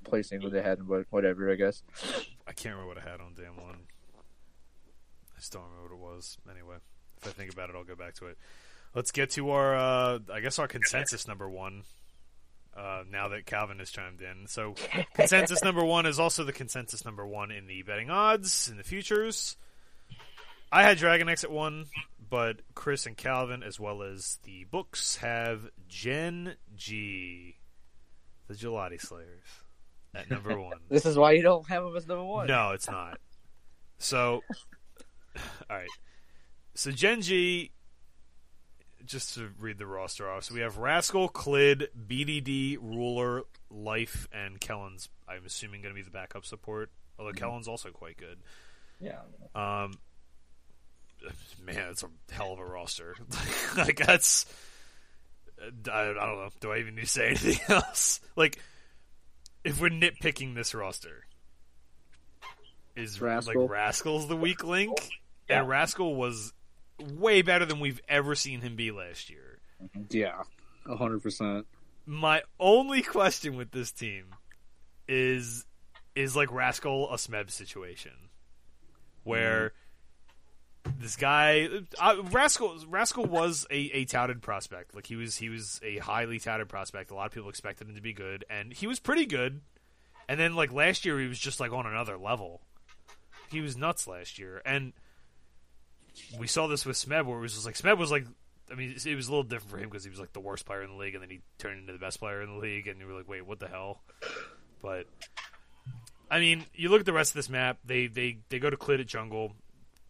placing 0.03 0.41
what 0.41 0.51
they 0.51 0.61
had, 0.61 0.87
but 0.87 1.05
whatever, 1.09 1.51
I 1.51 1.55
guess. 1.55 1.83
I 2.47 2.53
can't 2.53 2.75
remember 2.75 2.87
what 2.87 2.97
I 2.97 3.09
had 3.09 3.21
on 3.21 3.33
Damwon. 3.33 3.75
I 5.37 5.39
still 5.39 5.61
don't 5.61 5.69
remember 5.71 5.95
what 5.95 6.11
it 6.11 6.15
was. 6.15 6.37
Anyway, 6.49 6.75
if 7.21 7.27
I 7.27 7.31
think 7.31 7.53
about 7.53 7.69
it, 7.69 7.75
I'll 7.75 7.83
go 7.83 7.95
back 7.95 8.15
to 8.15 8.27
it. 8.27 8.37
Let's 8.95 9.11
get 9.11 9.29
to 9.31 9.51
our, 9.51 9.75
uh, 9.75 10.19
I 10.33 10.41
guess, 10.41 10.59
our 10.59 10.67
consensus 10.67 11.27
number 11.27 11.49
one 11.49 11.83
uh, 12.75 13.03
now 13.09 13.27
that 13.29 13.45
Kalvin 13.45 13.79
has 13.79 13.91
chimed 13.91 14.21
in. 14.21 14.47
So, 14.47 14.75
consensus 15.13 15.63
number 15.63 15.83
one 15.83 16.05
is 16.05 16.19
also 16.19 16.43
the 16.43 16.53
consensus 16.53 17.05
number 17.05 17.25
one 17.25 17.51
in 17.51 17.67
the 17.67 17.83
betting 17.83 18.09
odds 18.09 18.69
in 18.69 18.77
the 18.77 18.83
futures. 18.83 19.57
I 20.71 20.83
had 20.83 20.97
Dragon 20.97 21.27
X 21.27 21.43
at 21.43 21.51
one, 21.51 21.85
but 22.29 22.61
Chris 22.75 23.05
and 23.05 23.17
Kalvin, 23.17 23.61
as 23.61 23.77
well 23.79 24.03
as 24.03 24.39
the 24.43 24.63
books, 24.63 25.17
have 25.17 25.69
Gen 25.89 26.55
G, 26.75 27.57
the 28.47 28.53
Gelati 28.53 29.01
Slayers, 29.01 29.43
at 30.15 30.29
number 30.29 30.57
one. 30.59 30.77
this 30.89 31.05
is 31.05 31.17
why 31.17 31.33
you 31.33 31.41
don't 31.41 31.67
have 31.67 31.83
them 31.83 31.95
as 31.97 32.07
number 32.07 32.23
one. 32.23 32.47
No, 32.47 32.71
it's 32.71 32.89
not. 32.89 33.19
So, 33.97 34.41
all 35.69 35.77
right. 35.77 35.89
So 36.73 36.91
Gen 36.91 37.21
G 37.21 37.71
just 39.05 39.35
to 39.35 39.49
read 39.59 39.77
the 39.77 39.85
roster 39.85 40.29
off. 40.29 40.45
So 40.45 40.53
we 40.53 40.61
have 40.61 40.77
Rascal, 40.77 41.29
Clid, 41.29 41.87
BDD, 42.07 42.77
Ruler, 42.81 43.43
Life, 43.69 44.27
and 44.31 44.59
Kellin's. 44.59 45.09
I'm 45.27 45.45
assuming 45.45 45.81
going 45.81 45.93
to 45.93 45.99
be 45.99 46.03
the 46.03 46.11
backup 46.11 46.45
support. 46.45 46.91
Although 47.17 47.31
mm-hmm. 47.31 47.37
Kellin's 47.43 47.67
also 47.67 47.89
quite 47.89 48.17
good. 48.17 48.39
Yeah. 48.99 49.19
Um. 49.55 49.93
Man, 51.63 51.89
it's 51.91 52.03
a 52.03 52.09
hell 52.33 52.53
of 52.53 52.59
a 52.59 52.65
roster. 52.65 53.15
like 53.77 53.97
that's. 53.97 54.45
I, 55.91 56.01
I 56.01 56.05
don't 56.05 56.15
know. 56.15 56.49
Do 56.59 56.71
I 56.71 56.79
even 56.79 56.95
need 56.95 57.01
to 57.01 57.07
say 57.07 57.27
anything 57.27 57.59
else? 57.75 58.19
Like, 58.35 58.57
if 59.63 59.79
we're 59.79 59.89
nitpicking 59.89 60.55
this 60.55 60.73
roster, 60.73 61.25
is 62.95 63.21
Rascal. 63.21 63.61
like 63.61 63.69
Rascal's 63.69 64.27
the 64.27 64.35
weak 64.35 64.63
link, 64.63 64.97
and 65.47 65.67
Rascal 65.67 66.15
was 66.15 66.53
way 67.01 67.41
better 67.41 67.65
than 67.65 67.79
we've 67.79 68.01
ever 68.07 68.35
seen 68.35 68.61
him 68.61 68.75
be 68.75 68.91
last 68.91 69.29
year. 69.29 69.59
Yeah, 70.09 70.43
hundred 70.87 71.21
percent. 71.21 71.65
My 72.05 72.43
only 72.59 73.01
question 73.01 73.55
with 73.55 73.71
this 73.71 73.91
team 73.91 74.25
is 75.07 75.65
is 76.15 76.35
like 76.35 76.51
Rascal 76.51 77.11
a 77.11 77.15
Smeb 77.15 77.49
situation 77.49 78.11
where 79.23 79.73
this 80.99 81.15
guy 81.15 81.69
uh, 81.99 82.15
Rascal 82.31 82.77
Rascal 82.87 83.25
was 83.25 83.65
a, 83.69 83.75
a 83.75 84.05
touted 84.05 84.41
prospect. 84.41 84.95
Like 84.95 85.07
he 85.07 85.15
was 85.15 85.37
he 85.37 85.49
was 85.49 85.79
a 85.83 85.97
highly 85.97 86.39
touted 86.39 86.69
prospect. 86.69 87.11
A 87.11 87.15
lot 87.15 87.27
of 87.27 87.31
people 87.31 87.49
expected 87.49 87.87
him 87.87 87.95
to 87.95 88.01
be 88.01 88.13
good, 88.13 88.45
and 88.49 88.73
he 88.73 88.87
was 88.87 88.99
pretty 88.99 89.25
good. 89.25 89.61
And 90.27 90.39
then 90.39 90.55
like 90.55 90.71
last 90.71 91.05
year, 91.05 91.19
he 91.19 91.27
was 91.27 91.39
just 91.39 91.59
like 91.59 91.71
on 91.71 91.85
another 91.85 92.17
level. 92.17 92.61
He 93.49 93.61
was 93.61 93.75
nuts 93.75 94.07
last 94.07 94.39
year, 94.39 94.61
and 94.65 94.93
we 96.37 96.47
saw 96.47 96.67
this 96.67 96.85
with 96.85 96.97
Smeb, 96.97 97.25
where 97.25 97.37
it 97.37 97.41
was 97.41 97.53
just 97.53 97.65
like 97.65 97.75
Smeb 97.75 97.97
was 97.97 98.11
like. 98.11 98.25
I 98.71 98.75
mean, 98.75 98.95
it 99.05 99.15
was 99.15 99.27
a 99.27 99.31
little 99.31 99.43
different 99.43 99.69
for 99.69 99.77
him 99.77 99.89
because 99.89 100.05
he 100.05 100.09
was 100.09 100.19
like 100.19 100.31
the 100.31 100.39
worst 100.39 100.65
player 100.65 100.81
in 100.81 100.91
the 100.91 100.95
league, 100.95 101.13
and 101.13 101.21
then 101.21 101.29
he 101.29 101.41
turned 101.57 101.79
into 101.81 101.91
the 101.91 101.99
best 101.99 102.19
player 102.21 102.41
in 102.41 102.53
the 102.53 102.57
league, 102.57 102.87
and 102.87 103.01
you 103.01 103.05
were 103.05 103.13
like, 103.13 103.27
"Wait, 103.27 103.45
what 103.45 103.59
the 103.59 103.67
hell?" 103.67 104.01
But 104.81 105.07
I 106.29 106.39
mean, 106.39 106.63
you 106.73 106.87
look 106.87 107.01
at 107.01 107.05
the 107.05 107.11
rest 107.11 107.31
of 107.31 107.35
this 107.35 107.49
map. 107.49 107.79
They 107.83 108.07
they 108.07 108.37
they 108.47 108.59
go 108.59 108.69
to 108.69 108.77
Clid 108.77 109.01
at 109.01 109.07
jungle, 109.07 109.55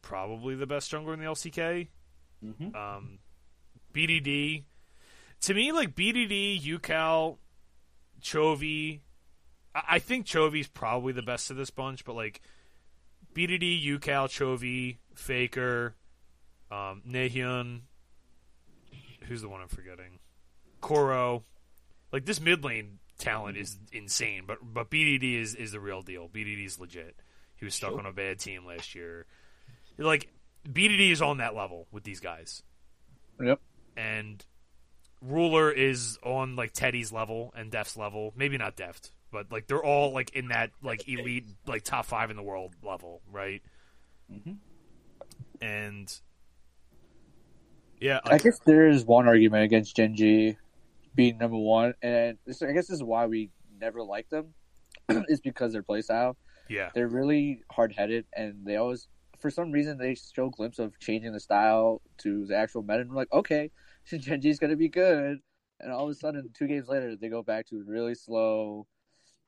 probably 0.03 0.53
the 0.53 0.68
best 0.68 0.91
jungler 0.91 1.15
in 1.15 1.19
the 1.19 1.26
LCK. 1.26 1.88
Mhm. 2.45 2.76
Um, 2.76 3.18
BDD, 3.95 4.64
to 5.41 5.53
me, 5.56 5.72
like 5.72 5.95
BDD, 5.95 6.61
UCal, 6.61 7.38
Chovy. 8.22 8.99
I, 9.73 9.82
I 9.91 9.99
think 9.99 10.28
Chovy's 10.28 10.68
probably 10.68 11.14
the 11.14 11.23
best 11.23 11.49
of 11.49 11.57
this 11.57 11.72
bunch, 11.72 12.06
but 12.06 12.14
like 12.15 12.41
BDD, 13.34 13.84
UCal, 13.86 14.28
Chovy, 14.28 14.98
Faker, 15.16 15.95
um, 16.70 17.02
Nahyun. 17.08 17.82
Who's 19.28 19.41
the 19.41 19.49
one 19.49 19.62
I'm 19.62 19.68
forgetting? 19.68 20.20
Kuro. 20.82 21.44
Like 22.12 22.26
this 22.26 22.41
mid 22.41 22.64
lane 22.64 22.99
talent 23.18 23.58
is 23.58 23.78
insane, 23.94 24.44
but 24.48 24.58
but 24.62 24.90
BDD 24.90 25.40
is 25.40 25.56
is 25.56 25.72
the 25.72 25.80
real 25.80 26.02
deal. 26.02 26.28
BDD 26.28 26.66
is 26.66 26.80
legit. 26.80 27.16
He 27.56 27.66
was 27.66 27.76
stuck 27.76 27.91
Sure. 27.91 27.99
on 27.99 28.06
a 28.06 28.12
bad 28.12 28.40
team 28.40 28.66
last 28.66 28.95
year. 28.95 29.26
Like 29.98 30.30
BDD 30.68 31.12
is 31.12 31.22
on 31.22 31.38
that 31.38 31.56
level 31.56 31.88
with 31.91 32.03
these 32.03 32.20
guys, 32.20 32.64
Yep. 33.40 33.62
and 33.95 34.44
Ruler 35.22 35.72
is 35.72 36.18
on 36.24 36.56
like 36.56 36.74
Teddy's 36.74 37.12
level 37.12 37.53
and 37.56 37.72
Deft's 37.72 37.95
level. 37.95 38.34
Maybe 38.36 38.58
not 38.58 38.76
Deft, 38.76 39.12
but 39.32 39.52
like 39.52 39.68
they're 39.68 39.84
all 39.84 40.14
like 40.14 40.36
in 40.36 40.49
that 40.49 40.72
like 40.84 41.08
elite 41.08 41.45
like 41.66 41.84
top 41.84 42.06
five 42.06 42.30
in 42.30 42.36
the 42.36 42.44
world 42.44 42.76
level, 42.84 43.22
right? 43.32 43.62
Mhm. 44.32 44.58
And 45.62 46.22
yeah, 47.99 48.20
I 48.26 48.38
guess 48.38 48.60
there 48.60 48.88
is 48.88 49.06
one 49.06 49.28
argument 49.28 49.64
against 49.64 49.95
Gen 49.95 50.16
G 50.16 50.58
being 51.14 51.38
number 51.38 51.58
one, 51.58 51.94
and 52.02 52.38
this, 52.45 52.62
I 52.62 52.72
guess 52.72 52.88
this 52.88 52.95
is 52.98 53.03
why 53.03 53.28
we 53.28 53.52
never 53.80 54.02
liked 54.02 54.32
them. 54.32 54.53
is 55.28 55.41
because 55.41 55.74
their 55.74 55.84
playstyle. 55.84 56.36
yeah, 56.70 56.90
They're 56.94 57.08
really 57.08 57.64
hard 57.72 57.94
headed, 57.94 58.26
and 58.36 58.66
they 58.66 58.78
always, 58.78 59.08
for 59.40 59.49
some 59.49 59.72
reason, 59.72 59.98
they 59.98 60.16
show 60.16 60.48
a 60.48 60.52
glimpse 60.52 60.80
of 60.80 60.98
changing 60.99 61.34
the 61.34 61.40
style 61.40 62.02
to 62.20 62.45
the 62.45 62.56
actual 62.56 62.82
meta. 62.82 63.02
And 63.02 63.10
we're 63.10 63.18
like, 63.18 63.34
okay, 63.34 63.72
Gen 64.06 64.41
G's 64.41 64.60
gonna 64.60 64.76
be 64.76 64.90
good, 64.90 65.40
and 65.80 65.91
all 65.91 66.06
of 66.06 66.10
a 66.10 66.16
sudden, 66.16 66.49
two 66.53 66.68
games 66.68 66.88
later, 66.88 67.16
they 67.16 67.30
go 67.30 67.44
back 67.44 67.68
to 67.68 67.84
really 67.86 68.16
slow, 68.16 68.88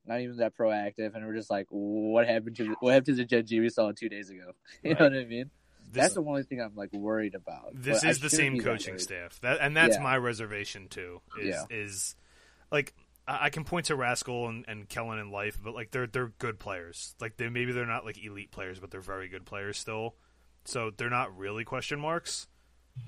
not 0.06 0.20
even 0.22 0.38
that 0.38 0.56
proactive, 0.58 1.16
and 1.16 1.26
we're 1.26 1.36
just 1.36 1.50
like, 1.50 1.68
what 1.70 2.28
happened 2.28 2.56
to 2.58 2.66
the, 2.70 2.76
what 2.80 2.92
happened 2.94 3.06
to 3.18 3.24
the 3.24 3.26
Gen 3.26 3.46
G 3.46 3.60
we 3.60 3.70
saw 3.70 3.92
two 3.92 4.10
days 4.10 4.30
ago? 4.30 4.52
You 4.84 4.96
know 4.96 5.06
what 5.06 5.14
I 5.14 5.26
mean? 5.26 5.50
this, 5.92 6.02
That's 6.04 6.14
the 6.16 6.24
only 6.24 6.44
thing 6.44 6.60
I'm 6.62 6.76
like 6.76 6.92
worried 6.94 7.36
about. 7.36 7.72
this 7.74 8.02
But 8.02 8.08
I 8.08 8.10
is 8.12 8.20
the 8.20 8.30
same 8.30 8.60
coaching 8.60 8.98
staff. 9.00 9.40
That 9.42 9.60
and 9.62 9.76
that's 9.78 9.98
Yeah. 9.98 10.04
my 10.04 10.18
reservation 10.18 10.88
too. 10.90 11.22
Is 11.40 11.48
Yeah. 11.50 11.64
is 11.70 12.16
like 12.72 12.94
I 13.28 13.50
can 13.52 13.64
point 13.64 13.86
to 13.86 13.96
Rascal 13.96 14.50
and, 14.50 14.66
and 14.68 14.90
Kellin 14.90 15.20
in 15.20 15.32
life, 15.32 15.58
but 15.64 15.74
like 15.74 15.92
they're 15.92 16.08
they're 16.08 16.34
good 16.40 16.60
players. 16.60 17.16
Like 17.22 17.38
they 17.38 17.48
maybe 17.50 17.72
they're 17.72 17.86
not 17.86 18.04
like 18.06 18.18
elite 18.24 18.52
players, 18.52 18.80
but 18.80 18.92
they're 18.92 19.00
very 19.02 19.30
good 19.30 19.46
players 19.46 19.78
still. 19.78 20.16
So 20.66 20.92
they're 20.96 21.10
not 21.10 21.38
really 21.38 21.64
question 21.64 22.00
marks. 22.00 22.48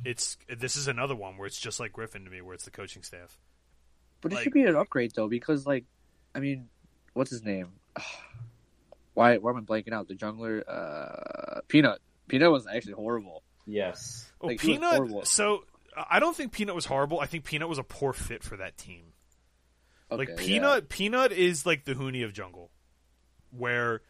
It's 0.03 0.37
this 0.47 0.75
is 0.77 0.87
another 0.87 1.15
one 1.15 1.37
where 1.37 1.47
it's 1.47 1.59
just 1.59 1.79
like 1.79 1.91
Griffin 1.93 2.23
to 2.25 2.29
me, 2.31 2.41
where 2.41 2.53
it's 2.53 2.65
the 2.65 2.71
coaching 2.71 3.03
staff. 3.03 3.37
But 4.21 4.33
it 4.33 4.39
should 4.39 4.53
be 4.53 4.63
an 4.63 4.75
upgrade 4.75 5.11
though, 5.15 5.27
because 5.27 5.65
like, 5.67 5.85
I 6.33 6.39
mean, 6.39 6.69
what's 7.15 7.31
his 7.31 7.41
name? 7.43 7.69
Why? 9.15 9.37
Why 9.37 9.51
am 9.51 9.57
I 9.57 9.61
blanking 9.61 9.93
out? 9.93 10.07
The 10.07 10.13
jungler, 10.15 10.61
uh, 10.67 11.61
Peanut. 11.67 11.99
Peanut 12.27 12.51
was 12.51 12.67
actually 12.67 12.93
horrible. 12.93 13.41
Yes. 13.65 14.29
Oh, 14.41 14.47
Like, 14.47 14.61
he 14.61 14.73
Peanut. 14.73 14.95
horrible. 14.95 15.25
So 15.25 15.63
I 16.09 16.19
don't 16.19 16.35
think 16.35 16.51
Peanut 16.51 16.75
was 16.75 16.85
horrible. 16.85 17.19
I 17.19 17.25
think 17.25 17.45
Peanut 17.45 17.69
was 17.69 17.77
a 17.79 17.83
poor 17.83 18.13
fit 18.13 18.43
for 18.43 18.57
that 18.57 18.77
team. 18.77 19.13
like 20.11 20.29
Okay, 20.29 20.45
peanut 20.45 20.89
peanut 20.89 21.31
is 21.31 21.65
like 21.65 21.85
the 21.85 21.93
Huni 21.95 22.23
of 22.25 22.31
jungle 22.33 22.69
where 23.51 24.01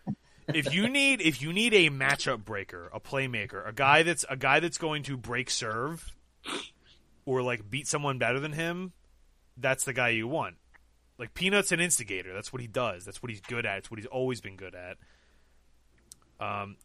if 0.48 0.74
you 0.74 0.90
need 1.00 1.22
if 1.22 1.42
you 1.42 1.54
need 1.54 1.74
a 1.74 1.90
matchup 1.90 2.44
breaker 2.44 2.90
a 2.94 3.00
playmaker 3.00 3.66
a 3.68 3.72
guy 3.72 4.04
that's 4.04 4.26
a 4.30 4.36
guy 4.36 4.60
that's 4.60 4.78
going 4.78 5.04
to 5.04 5.16
break 5.16 5.50
serve 5.50 6.12
or 7.26 7.42
like 7.42 7.70
beat 7.70 7.88
someone 7.88 8.18
better 8.18 8.40
than 8.42 8.52
him 8.52 8.92
that's 9.58 9.86
the 9.86 9.94
guy 9.94 10.10
you 10.10 10.28
want 10.28 10.56
like 11.18 11.34
peanut's 11.34 11.72
an 11.72 11.80
instigator 11.80 12.34
that's 12.34 12.52
what 12.52 12.62
he 12.62 12.68
does 12.68 13.06
that's 13.06 13.22
what 13.24 13.30
he's 13.30 13.42
good 13.42 13.66
at 13.66 13.78
it's 13.80 13.92
what 13.92 14.00
he's 14.00 14.08
always 14.08 14.42
been 14.42 14.56
good 14.56 14.76
at 14.76 14.98
um 16.40 16.76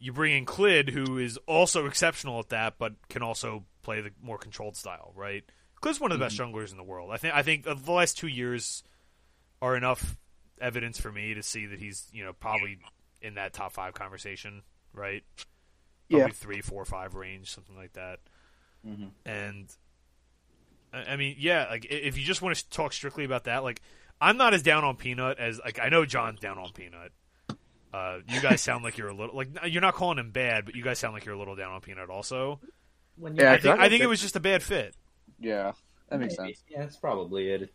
you 0.00 0.12
bring 0.12 0.36
in 0.36 0.44
Clid, 0.44 0.90
who 0.90 1.16
is 1.16 1.38
also 1.46 1.86
exceptional 1.86 2.38
at 2.38 2.50
that, 2.50 2.74
but 2.78 2.92
can 3.08 3.22
also 3.22 3.64
play 3.82 4.02
the 4.02 4.10
more 4.20 4.36
controlled 4.36 4.76
style, 4.76 5.12
right? 5.16 5.44
Clid's 5.80 5.98
one 5.98 6.12
of 6.12 6.18
the 6.18 6.24
best 6.24 6.36
junglers 6.36 6.72
in 6.72 6.76
the 6.76 6.82
world. 6.82 7.10
I 7.10 7.16
think. 7.16 7.32
I 7.34 7.42
think 7.42 7.64
the 7.64 7.92
last 7.92 8.18
two 8.18 8.26
years 8.26 8.82
are 9.62 9.74
enough 9.76 10.18
evidence 10.60 11.00
for 11.00 11.10
me 11.10 11.32
to 11.34 11.42
see 11.42 11.64
that 11.66 11.78
he's, 11.78 12.06
you 12.12 12.22
know, 12.22 12.34
probably 12.34 12.78
in 13.22 13.34
that 13.36 13.54
top 13.54 13.72
five 13.72 13.94
conversation, 13.94 14.62
right? 14.92 15.22
Probably 16.10 16.26
Yeah. 16.26 16.32
three, 16.34 16.60
four, 16.60 16.84
five 16.84 17.14
range, 17.14 17.50
something 17.50 17.76
like 17.76 17.94
that. 17.94 18.18
Mhm. 18.86 19.10
And 19.24 19.74
I 20.94 21.12
I 21.12 21.16
mean, 21.16 21.36
yeah, 21.38 21.66
like 21.70 21.86
if 21.88 22.16
you 22.16 22.24
just 22.24 22.42
want 22.42 22.56
to 22.56 22.68
talk 22.70 22.92
strictly 22.92 23.24
about 23.24 23.44
that, 23.44 23.62
like 23.62 23.80
I'm 24.20 24.36
not 24.36 24.54
as 24.54 24.62
down 24.62 24.84
on 24.84 24.96
Peanut 24.96 25.38
as 25.38 25.58
like 25.58 25.78
I 25.80 25.88
know 25.88 26.04
John's 26.04 26.40
down 26.40 26.58
on 26.58 26.72
Peanut. 26.72 27.12
Uh, 27.92 28.18
you 28.28 28.40
guys 28.40 28.60
sound 28.60 28.82
like 28.82 28.98
you're 28.98 29.08
a 29.08 29.14
little 29.14 29.36
like 29.36 29.48
you're 29.66 29.82
not 29.82 29.94
calling 29.94 30.18
him 30.18 30.30
bad, 30.30 30.64
but 30.64 30.74
you 30.74 30.82
guys 30.82 30.98
sound 30.98 31.14
like 31.14 31.24
you're 31.24 31.34
a 31.34 31.38
little 31.38 31.56
down 31.56 31.72
on 31.72 31.80
Peanut 31.80 32.10
also. 32.10 32.60
When 33.16 33.36
Yeah, 33.36 33.52
I 33.52 33.54
I 33.54 33.58
think 33.58 33.80
I 33.80 33.88
think 33.88 34.02
it 34.02 34.08
was 34.08 34.20
just 34.20 34.36
a 34.36 34.40
bad 34.40 34.62
fit. 34.62 34.94
Yeah, 35.38 35.72
that 36.08 36.20
makes 36.20 36.36
Maybe. 36.38 36.54
sense. 36.54 36.64
Yeah, 36.68 36.80
that's 36.80 36.96
probably 36.96 37.50
it. 37.50 37.72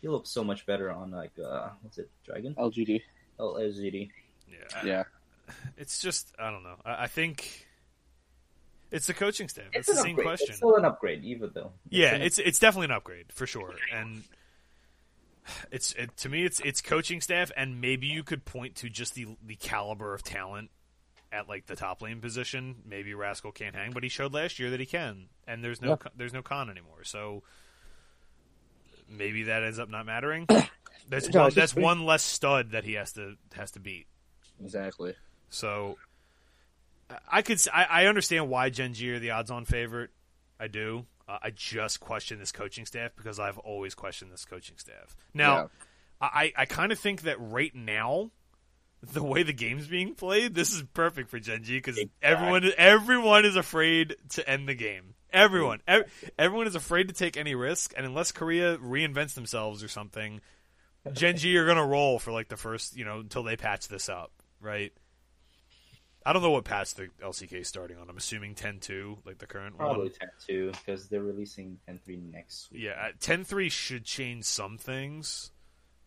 He 0.00 0.08
looks 0.08 0.30
so 0.30 0.42
much 0.42 0.64
better 0.64 0.90
on 0.90 1.10
like 1.10 1.32
uh, 1.38 1.70
what's 1.82 1.98
it, 1.98 2.10
Dragon? 2.24 2.54
LGD. 2.54 3.02
LGD. 3.38 3.70
LZD. 3.78 4.10
Yeah, 4.50 4.84
Yeah, 4.84 5.04
it's 5.76 6.00
just 6.00 6.34
I 6.38 6.50
don't 6.50 6.62
know. 6.62 6.76
I, 6.84 7.04
I 7.04 7.06
think 7.06 7.66
it's 8.90 9.06
the 9.06 9.14
coaching 9.14 9.48
staff. 9.48 9.66
It's, 9.72 9.88
It's, 9.88 9.98
the 9.98 10.02
same 10.02 10.12
upgrade. 10.12 10.26
question. 10.26 10.46
It's 10.50 10.56
still 10.58 10.76
an 10.76 10.84
upgrade, 10.84 11.24
even 11.24 11.50
though. 11.54 11.72
Yeah, 11.88 12.14
an- 12.14 12.22
it's 12.22 12.38
it's 12.38 12.58
definitely 12.58 12.86
an 12.86 12.90
upgrade 12.92 13.32
for 13.32 13.46
sure, 13.46 13.74
and 13.92 14.22
it's 15.70 15.92
it, 15.94 16.16
to 16.18 16.28
me 16.28 16.44
it's 16.44 16.60
it's 16.60 16.80
coaching 16.80 17.20
staff, 17.20 17.50
and 17.56 17.80
maybe 17.80 18.06
you 18.06 18.22
could 18.22 18.44
point 18.44 18.76
to 18.76 18.88
just 18.88 19.14
the 19.14 19.26
the 19.44 19.56
caliber 19.56 20.14
of 20.14 20.22
talent 20.22 20.70
at 21.32 21.48
like 21.48 21.66
the 21.66 21.76
top 21.76 22.02
lane 22.02 22.20
position. 22.20 22.76
Maybe 22.84 23.14
Rascal 23.14 23.52
can't 23.52 23.74
hang, 23.74 23.92
but 23.92 24.02
he 24.02 24.08
showed 24.08 24.32
last 24.34 24.58
year 24.58 24.70
that 24.70 24.80
he 24.80 24.86
can, 24.86 25.26
and 25.46 25.62
there's 25.64 25.80
no 25.80 25.90
Yeah. 25.90 25.96
con- 25.96 26.12
there's 26.16 26.32
no 26.32 26.42
Khan 26.42 26.68
anymore. 26.70 27.04
So 27.04 27.42
maybe 29.08 29.44
that 29.44 29.62
ends 29.62 29.78
up 29.78 29.88
not 29.88 30.06
mattering. 30.06 30.46
That's 31.08 31.28
No, 31.32 31.42
one, 31.42 31.52
that's 31.54 31.72
pretty- 31.72 31.84
one 31.84 32.04
less 32.06 32.22
stud 32.22 32.70
that 32.70 32.84
he 32.84 32.92
has 32.94 33.12
to 33.14 33.34
has 33.54 33.72
to 33.72 33.80
beat. 33.80 34.06
exactly. 34.62 35.14
So 35.48 35.98
I 37.30 37.42
could 37.42 37.60
I 37.72 38.06
understand 38.06 38.48
why 38.48 38.70
Gen 38.70 38.94
G 38.94 39.10
are 39.12 39.18
the 39.18 39.30
odds-on 39.30 39.64
favorite. 39.64 40.10
I 40.58 40.68
do. 40.68 41.06
Uh, 41.28 41.38
I 41.42 41.50
just 41.50 42.00
question 42.00 42.38
this 42.38 42.52
coaching 42.52 42.86
staff 42.86 43.12
because 43.16 43.38
I've 43.38 43.58
always 43.58 43.94
questioned 43.94 44.32
this 44.32 44.44
coaching 44.44 44.76
staff. 44.78 45.16
Now, 45.32 45.70
I 46.20 46.52
I 46.56 46.64
kind 46.66 46.92
of 46.92 46.98
think 46.98 47.22
that 47.22 47.36
right 47.40 47.74
now, 47.74 48.30
the 49.02 49.22
way 49.22 49.42
the 49.42 49.52
game's 49.52 49.86
being 49.86 50.14
played, 50.14 50.54
this 50.54 50.74
is 50.74 50.82
perfect 50.94 51.30
for 51.30 51.38
Gen 51.38 51.62
G 51.62 51.78
because 51.78 51.98
everyone 52.20 52.70
everyone 52.76 53.44
is 53.44 53.56
afraid 53.56 54.16
to 54.30 54.48
end 54.48 54.68
the 54.68 54.74
game. 54.74 55.14
Everyone, 55.32 55.80
ev- 55.86 56.10
everyone 56.36 56.66
is 56.66 56.74
afraid 56.74 57.06
to 57.06 57.14
take 57.14 57.36
any 57.36 57.54
risk, 57.54 57.94
and 57.96 58.04
unless 58.04 58.32
Korea 58.32 58.76
reinvents 58.78 59.34
themselves 59.34 59.84
or 59.84 59.88
something, 59.88 60.40
Gen 61.12 61.36
G 61.36 61.56
are 61.56 61.66
gonna 61.66 61.86
roll 61.86 62.18
for 62.18 62.32
like 62.32 62.48
the 62.48 62.56
first, 62.56 62.96
you 62.96 63.04
know, 63.04 63.20
until 63.20 63.44
they 63.44 63.56
patch 63.56 63.86
this 63.86 64.08
up, 64.08 64.32
right? 64.60 64.92
I 66.24 66.32
don't 66.32 66.42
know 66.42 66.50
what 66.50 66.64
patch 66.64 66.94
the 66.94 67.08
LCK 67.22 67.52
is 67.54 67.68
starting 67.68 67.96
on. 67.96 68.10
I'm 68.10 68.16
assuming 68.16 68.54
10.2, 68.54 69.18
like 69.24 69.38
the 69.38 69.46
current 69.46 69.76
probably 69.76 70.08
one. 70.08 70.10
10 70.10 70.28
2 70.46 70.72
because 70.72 71.08
they're 71.08 71.22
releasing 71.22 71.78
10 71.86 71.98
3 72.04 72.16
next 72.32 72.70
week. 72.70 72.82
Yeah, 72.82 72.90
uh, 72.90 73.12
10.3 73.20 73.70
should 73.70 74.04
change 74.04 74.44
some 74.44 74.76
things. 74.76 75.50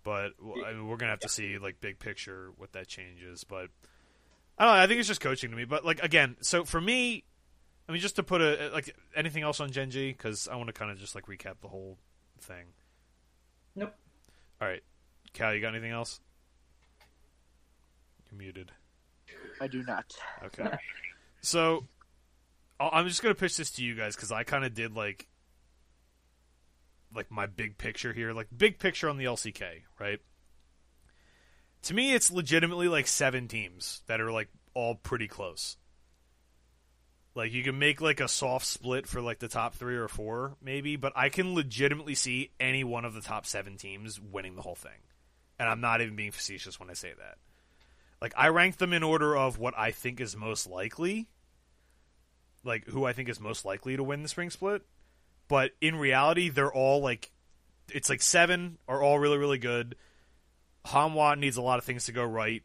But 0.03 0.33
I 0.65 0.73
mean, 0.73 0.87
we're 0.87 0.97
gonna 0.97 1.11
have 1.11 1.21
to 1.21 1.29
see 1.29 1.57
like 1.57 1.79
big 1.79 1.97
picture 1.97 2.51
what 2.57 2.73
that 2.73 2.87
changes. 2.87 3.43
But 3.43 3.69
I 4.57 4.65
don't 4.65 4.75
know. 4.75 4.81
I 4.81 4.87
think 4.87 4.99
it's 4.99 5.07
just 5.07 5.21
coaching 5.21 5.49
to 5.49 5.55
me. 5.55 5.65
But 5.65 5.85
like 5.85 6.03
again, 6.03 6.35
so 6.41 6.65
for 6.65 6.81
me, 6.81 7.23
I 7.87 7.91
mean, 7.91 8.01
just 8.01 8.17
to 8.17 8.23
put 8.23 8.41
a 8.41 8.69
like 8.73 8.93
anything 9.15 9.43
else 9.43 9.59
on 9.59 9.71
Gen 9.71 9.91
G 9.91 10.11
because 10.11 10.47
I 10.47 10.57
want 10.57 10.67
to 10.67 10.73
kind 10.73 10.91
of 10.91 10.99
just 10.99 11.15
like 11.15 11.25
recap 11.27 11.55
the 11.61 11.69
whole 11.69 11.97
thing. 12.41 12.65
Nope. 13.75 13.95
All 14.61 14.67
right, 14.67 14.83
Cal, 15.33 15.53
you 15.53 15.61
got 15.61 15.69
anything 15.69 15.91
else? 15.91 16.19
You're 18.29 18.37
muted. 18.37 18.71
I 19.61 19.67
do 19.67 19.83
not. 19.83 20.05
Okay. 20.45 20.69
so 21.41 21.85
I'm 22.79 23.07
just 23.07 23.21
gonna 23.21 23.35
pitch 23.35 23.57
this 23.57 23.71
to 23.71 23.83
you 23.83 23.95
guys 23.95 24.15
because 24.15 24.31
I 24.31 24.43
kind 24.43 24.65
of 24.65 24.73
did 24.73 24.95
like 24.95 25.27
like 27.15 27.31
my 27.31 27.45
big 27.45 27.77
picture 27.77 28.13
here, 28.13 28.33
like 28.33 28.47
big 28.55 28.79
picture 28.79 29.09
on 29.09 29.17
the 29.17 29.25
LCK, 29.25 29.83
right? 29.99 30.19
To 31.83 31.93
me, 31.93 32.13
it's 32.13 32.31
legitimately 32.31 32.87
like 32.87 33.07
seven 33.07 33.47
teams 33.47 34.01
that 34.07 34.21
are 34.21 34.31
like 34.31 34.49
all 34.73 34.95
pretty 34.95 35.27
close. 35.27 35.77
Like 37.35 37.51
you 37.51 37.63
can 37.63 37.79
make 37.79 37.99
like 37.99 38.19
a 38.19 38.27
soft 38.27 38.65
split 38.65 39.07
for 39.07 39.21
like 39.21 39.39
the 39.39 39.47
top 39.47 39.75
three 39.75 39.95
or 39.97 40.07
four, 40.07 40.55
maybe, 40.61 40.95
but 40.95 41.13
I 41.15 41.29
can 41.29 41.55
legitimately 41.55 42.15
see 42.15 42.51
any 42.59 42.83
one 42.83 43.05
of 43.05 43.13
the 43.13 43.21
top 43.21 43.45
seven 43.45 43.77
teams 43.77 44.19
winning 44.19 44.55
the 44.55 44.61
whole 44.61 44.75
thing. 44.75 44.91
And 45.59 45.67
I'm 45.67 45.81
not 45.81 46.01
even 46.01 46.15
being 46.15 46.31
facetious 46.31 46.79
when 46.79 46.89
I 46.89 46.93
say 46.93 47.13
that. 47.17 47.37
Like 48.23 48.33
I 48.37 48.47
rank 48.47 48.77
them 48.77 48.93
in 48.93 49.03
order 49.03 49.35
of 49.35 49.59
what 49.59 49.77
I 49.77 49.91
think 49.91 50.21
is 50.21 50.33
most 50.33 50.65
likely. 50.65 51.27
Like 52.63 52.87
who 52.87 53.03
I 53.03 53.11
think 53.11 53.27
is 53.27 53.37
most 53.37 53.65
likely 53.65 53.97
to 53.97 54.03
win 54.03 54.23
the 54.23 54.29
spring 54.29 54.49
split. 54.49 54.83
But 55.49 55.71
in 55.81 55.97
reality, 55.97 56.47
they're 56.47 56.71
all 56.71 57.01
like 57.01 57.31
it's 57.91 58.09
like 58.09 58.21
seven 58.21 58.77
are 58.87 59.01
all 59.01 59.19
really, 59.19 59.37
really 59.37 59.57
good. 59.57 59.97
Hanwha 60.85 61.37
needs 61.37 61.57
a 61.57 61.61
lot 61.61 61.79
of 61.79 61.83
things 61.83 62.05
to 62.05 62.13
go 62.13 62.23
right, 62.23 62.63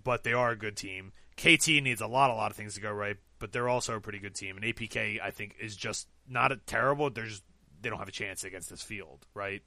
but 0.00 0.22
they 0.22 0.32
are 0.32 0.52
a 0.52 0.56
good 0.56 0.76
team. 0.76 1.10
KT 1.36 1.66
needs 1.82 2.00
a 2.00 2.06
lot, 2.06 2.30
a 2.30 2.34
lot 2.34 2.52
of 2.52 2.56
things 2.56 2.74
to 2.74 2.80
go 2.80 2.92
right, 2.92 3.16
but 3.40 3.50
they're 3.50 3.68
also 3.68 3.96
a 3.96 4.00
pretty 4.00 4.20
good 4.20 4.36
team. 4.36 4.56
And 4.56 4.64
APK, 4.64 5.20
I 5.20 5.32
think, 5.32 5.56
is 5.60 5.74
just 5.74 6.06
not 6.28 6.52
a 6.52 6.58
terrible. 6.58 7.10
They're 7.10 7.26
just 7.26 7.42
they 7.82 7.90
don't 7.90 7.98
have 7.98 8.06
a 8.06 8.12
chance 8.12 8.44
against 8.44 8.70
this 8.70 8.82
field, 8.82 9.26
right? 9.34 9.62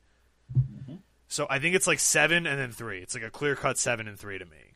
Mm-hmm. 0.58 0.96
So 1.28 1.46
I 1.50 1.60
think 1.60 1.76
it's 1.76 1.88
like 1.88 2.00
seven 2.00 2.48
and 2.48 2.58
then 2.58 2.72
three. 2.72 3.00
It's 3.00 3.14
like 3.14 3.26
a 3.26 3.30
clear 3.30 3.58
cut 3.58 3.78
seven 3.78 4.08
and 4.08 4.18
three 4.18 4.40
to 4.40 4.46
me. 4.46 4.67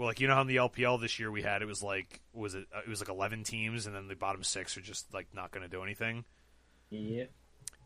Well, 0.00 0.08
like 0.08 0.18
you 0.18 0.28
know 0.28 0.34
how 0.34 0.40
in 0.40 0.46
the 0.46 0.56
LPL 0.56 0.98
this 0.98 1.18
year 1.18 1.30
we 1.30 1.42
had 1.42 1.60
it 1.60 1.66
was 1.66 1.82
like 1.82 2.22
was 2.32 2.54
it 2.54 2.66
uh, 2.74 2.78
it 2.78 2.88
was 2.88 3.00
like 3.00 3.10
eleven 3.10 3.44
teams 3.44 3.84
and 3.84 3.94
then 3.94 4.08
the 4.08 4.16
bottom 4.16 4.42
six 4.42 4.78
are 4.78 4.80
just 4.80 5.12
like 5.12 5.26
not 5.34 5.50
going 5.50 5.62
to 5.62 5.68
do 5.68 5.82
anything. 5.82 6.24
Yeah. 6.88 7.24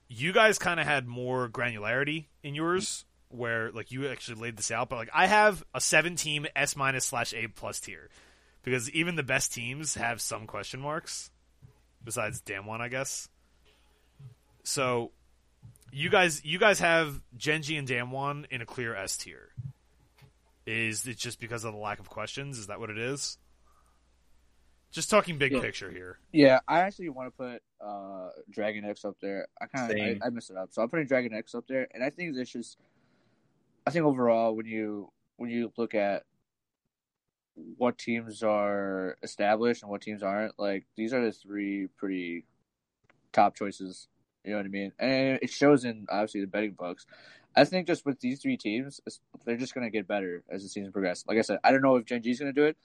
You 0.07 0.33
guys 0.33 0.57
kind 0.57 0.79
of 0.79 0.87
had 0.87 1.09
more 1.09 1.49
granularity 1.49 2.27
in 2.45 2.55
yours, 2.55 3.05
where 3.31 3.73
like 3.73 3.91
you 3.91 4.07
actually 4.07 4.41
laid 4.41 4.57
this 4.57 4.71
out. 4.71 4.91
But 4.91 4.95
like 4.95 5.11
I 5.13 5.27
have 5.27 5.65
a 5.75 5.81
seven 5.81 6.15
team 6.15 6.47
S 6.55 6.77
minus 6.77 7.05
slash 7.05 7.35
A 7.35 7.49
plus 7.49 7.81
tier 7.81 8.09
because 8.63 8.89
even 8.93 9.17
the 9.17 9.25
best 9.25 9.53
teams 9.53 9.97
have 9.97 10.21
some 10.21 10.47
question 10.47 10.79
marks, 10.79 11.33
besides 12.05 12.41
Damwon, 12.41 12.81
I 12.81 12.87
guess. 12.87 13.29
So, 14.63 15.11
you 15.91 16.11
guys, 16.11 16.45
you 16.45 16.61
guys 16.61 16.79
have 16.79 17.21
Gen 17.37 17.63
G 17.63 17.77
and 17.77 17.89
Damwon 17.89 18.47
in 18.53 18.63
a 18.63 18.67
clear 18.67 18.95
S 18.95 19.17
tier. 19.17 19.49
Is 20.67 21.07
it 21.07 21.19
just 21.19 21.41
because 21.41 21.65
of 21.65 21.73
the 21.73 21.79
lack 21.79 21.99
of 21.99 22.09
questions? 22.09 22.59
Is 22.59 22.69
that 22.69 22.81
what 22.81 22.91
it 22.91 22.99
is? 22.99 23.39
Just 24.95 25.11
talking 25.11 25.39
big 25.39 25.53
yeah. 25.53 25.61
picture 25.61 25.91
here. 25.91 26.19
Yeah, 26.33 26.61
I 26.69 26.81
actually 26.81 27.09
want 27.09 27.33
to 27.33 27.37
put 27.37 27.63
uh, 27.85 28.29
Dragon 28.49 28.85
X 28.85 29.05
up 29.05 29.17
there. 29.21 29.49
I 29.61 29.67
kind 29.67 29.91
of 29.91 29.99
I, 29.99 30.27
I, 30.27 30.31
messed 30.31 30.51
it 30.51 30.57
up, 30.57 30.69
so 30.71 30.83
I'm 30.83 30.89
putting 30.89 31.07
Dragon 31.07 31.35
X 31.35 31.55
up 31.55 31.65
there, 31.69 31.89
and 31.93 32.03
I 32.03 32.11
think 32.11 32.37
it's 32.37 32.51
just. 32.51 32.79
I 33.87 33.91
think 33.91 34.07
overall, 34.07 34.55
when 34.55 34.67
you 34.67 35.11
when 35.37 35.51
you 35.51 35.73
look 35.77 35.95
at 35.95 36.23
what 37.77 37.99
teams 37.99 38.43
are 38.43 39.17
established 39.23 39.83
and 39.83 39.91
what 39.91 40.01
teams 40.01 40.23
aren't, 40.23 40.59
like 40.59 40.87
these 40.97 41.13
are 41.13 41.25
the 41.25 41.33
three 41.33 41.89
pretty 41.97 42.47
top 43.33 43.57
choices. 43.57 44.09
You 44.45 44.53
know 44.53 44.59
what 44.59 44.67
I 44.67 44.69
mean? 44.69 44.93
And 44.99 45.39
it 45.43 45.51
shows 45.51 45.85
in 45.85 46.07
obviously 46.09 46.43
the 46.43 46.47
betting 46.47 46.73
books. 46.73 47.05
I 47.57 47.65
think 47.65 47.87
just 47.87 48.05
with 48.05 48.21
these 48.21 48.41
three 48.41 48.57
teams, 48.57 49.01
they're 49.45 49.57
just 49.57 49.75
going 49.75 49.87
to 49.87 49.91
get 49.91 50.09
better 50.09 50.43
as 50.51 50.63
the 50.63 50.69
season 50.69 50.93
progresses. 50.93 51.25
Like 51.27 51.39
I 51.39 51.43
said, 51.43 51.59
I 51.63 51.71
don't 51.71 51.83
know 51.83 51.97
if 51.97 52.05
Gen 52.05 52.23
G 52.23 52.31
is 52.31 52.41
going 52.41 52.53
to 52.53 52.61
do 52.61 52.67
it, 52.67 52.77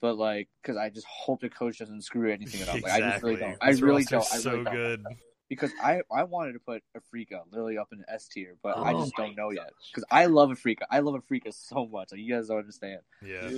but 0.00 0.16
like, 0.16 0.48
because 0.62 0.76
I 0.76 0.90
just 0.90 1.06
hope 1.06 1.40
the 1.40 1.50
coach 1.50 1.78
doesn't 1.78 2.02
screw 2.02 2.32
anything 2.32 2.62
up. 2.62 2.74
Like, 2.74 2.84
exactly. 2.84 3.02
I 3.02 3.10
just 3.10 3.22
really 3.22 3.36
don't. 3.36 3.58
I 3.60 3.70
really 3.70 4.04
don't. 4.04 4.26
I 4.32 4.38
so 4.38 4.50
really 4.52 4.64
don't. 4.64 4.74
good. 4.74 5.04
Because 5.48 5.72
I, 5.82 6.00
I 6.12 6.24
wanted 6.24 6.52
to 6.52 6.58
put 6.58 6.82
Afreeca 6.96 7.40
literally 7.50 7.78
up 7.78 7.88
in 7.92 7.98
the 7.98 8.12
S 8.12 8.28
tier, 8.28 8.56
but 8.62 8.74
oh 8.76 8.82
I 8.82 8.92
just 8.92 9.14
don't 9.16 9.34
know 9.34 9.48
gosh. 9.48 9.56
yet. 9.56 9.72
Because 9.90 10.04
I 10.10 10.26
love 10.26 10.50
Afreeca. 10.50 10.82
I 10.90 11.00
love 11.00 11.14
Afreeca 11.14 11.54
so 11.54 11.86
much. 11.86 12.12
Like 12.12 12.20
you 12.20 12.34
guys 12.34 12.48
don't 12.48 12.58
understand. 12.58 13.00
Yeah. 13.24 13.48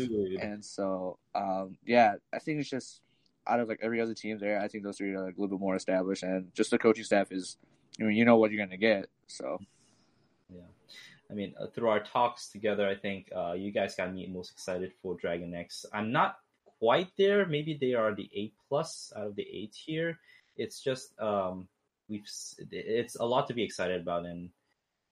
And 0.41 0.65
so, 0.65 1.19
um, 1.35 1.77
yeah, 1.85 2.15
I 2.33 2.39
think 2.39 2.61
it's 2.61 2.71
just 2.71 3.03
out 3.47 3.59
of 3.59 3.69
like 3.69 3.81
every 3.83 4.01
other 4.01 4.15
team 4.15 4.39
there, 4.39 4.61
I 4.61 4.69
think 4.69 4.85
those 4.85 4.99
three 4.99 5.13
are 5.15 5.25
like 5.25 5.37
a 5.37 5.41
little 5.41 5.57
bit 5.57 5.63
more 5.63 5.75
established, 5.75 6.23
and 6.23 6.55
just 6.55 6.71
the 6.71 6.79
coaching 6.79 7.05
staff 7.05 7.33
is, 7.33 7.57
I 8.01 8.05
mean, 8.05 8.17
you 8.17 8.25
know 8.25 8.37
what 8.37 8.53
you're 8.53 8.65
gonna 8.65 8.77
get. 8.77 9.07
So. 9.27 9.59
I 11.31 11.35
mean, 11.35 11.55
uh, 11.59 11.67
through 11.69 11.89
our 11.89 12.01
talks 12.01 12.49
together, 12.49 12.89
I 12.89 12.95
think 12.95 13.31
uh, 13.35 13.53
you 13.53 13.71
guys 13.71 13.95
got 13.95 14.13
me 14.13 14.27
most 14.27 14.51
excited 14.51 14.93
for 15.03 15.15
Dragon 15.15 15.55
X. 15.55 15.87
I'm 15.93 16.13
not 16.13 16.39
quite 16.79 17.09
there. 17.17 17.47
Maybe 17.47 17.79
they 17.81 17.95
are 17.95 18.15
the 18.15 18.29
A 18.35 18.53
plus 18.69 19.13
out 19.17 19.29
of 19.29 19.37
the 19.37 19.43
A 19.43 19.67
tier. 19.67 20.19
It's 20.57 20.81
just 20.81 21.19
um, 21.21 21.69
we've 22.09 22.29
it's 22.71 23.17
a 23.17 23.25
lot 23.25 23.47
to 23.49 23.55
be 23.55 23.63
excited 23.63 24.01
about, 24.01 24.27
and 24.27 24.51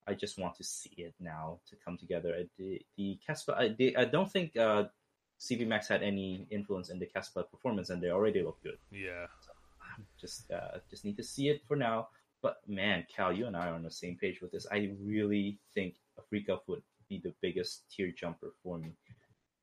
I 0.07 0.13
just 0.13 0.37
want 0.37 0.55
to 0.57 0.63
see 0.63 0.93
it 0.97 1.13
now 1.19 1.59
to 1.69 1.75
come 1.83 1.97
together. 1.97 2.43
The 2.57 2.81
the 2.97 3.17
KeSPA, 3.27 3.53
I, 3.57 4.01
I 4.01 4.05
don't 4.05 4.31
think 4.31 4.57
uh, 4.57 4.85
CV 5.39 5.65
Max 5.65 5.87
had 5.87 6.03
any 6.03 6.45
influence 6.51 6.89
in 6.89 6.99
the 6.99 7.07
KeSPA 7.07 7.49
performance, 7.49 7.89
and 7.89 8.01
they 8.01 8.09
already 8.09 8.41
look 8.41 8.61
good. 8.61 8.77
Yeah, 8.91 9.27
so, 9.45 9.51
just 10.19 10.51
uh, 10.51 10.79
just 10.89 11.05
need 11.05 11.17
to 11.17 11.23
see 11.23 11.49
it 11.49 11.61
for 11.67 11.77
now. 11.77 12.09
But 12.41 12.61
man, 12.67 13.05
Cal, 13.13 13.33
you 13.33 13.47
and 13.47 13.55
I 13.55 13.67
are 13.67 13.75
on 13.75 13.83
the 13.83 13.91
same 13.91 14.15
page 14.15 14.41
with 14.41 14.51
this. 14.51 14.65
I 14.71 14.91
really 15.01 15.57
think 15.73 15.95
Afreeca 16.19 16.59
would 16.67 16.83
be 17.09 17.21
the 17.23 17.33
biggest 17.41 17.83
tier 17.91 18.11
jumper 18.15 18.53
for 18.63 18.77
me 18.77 18.91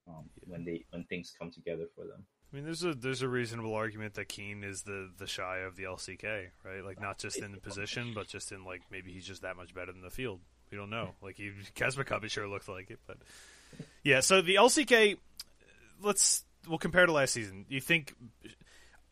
um, 0.09 0.29
when 0.41 0.65
they 0.65 0.85
when 0.91 1.05
things 1.05 1.33
come 1.39 1.51
together 1.51 1.87
for 1.95 2.05
them. 2.07 2.25
I 2.53 2.57
mean, 2.57 2.65
there's 2.65 2.85
a 2.85 2.95
there's 2.95 3.23
a 3.23 3.29
reasonable 3.29 3.75
argument 3.75 4.15
that 4.15 4.29
Kiin 4.29 4.65
is 4.65 4.83
the 4.83 5.11
the 5.19 5.27
shy 5.27 5.59
of 5.59 5.77
the 5.77 5.85
LCK, 5.85 6.49
right? 6.65 6.85
Like 6.85 7.01
not 7.01 7.19
just 7.19 7.39
in 7.39 7.53
the 7.53 7.59
position, 7.59 8.13
but 8.15 8.29
just 8.29 8.53
in 8.53 8.65
like 8.65 8.83
maybe 8.91 9.13
he's 9.13 9.27
just 9.27 9.43
that 9.43 9.57
much 9.57 9.75
better 9.75 9.93
than 9.93 10.03
the 10.03 10.11
field. 10.11 10.41
We 10.71 10.79
don't 10.79 10.91
know. 10.91 11.15
Like 11.23 11.37
he 11.37 11.53
KeSPA 11.75 12.07
Cup, 12.07 12.25
sure 12.25 12.49
looked 12.49 12.69
like 12.69 12.91
it, 12.91 13.01
but 13.07 13.19
yeah. 14.03 14.21
So 14.21 14.43
the 14.43 14.57
LCK, 14.57 15.17
let's 16.03 16.45
we'll 16.69 16.79
compare 16.79 17.07
to 17.07 17.13
last 17.13 17.33
season. 17.33 17.67
You 17.69 17.81
think? 17.81 18.15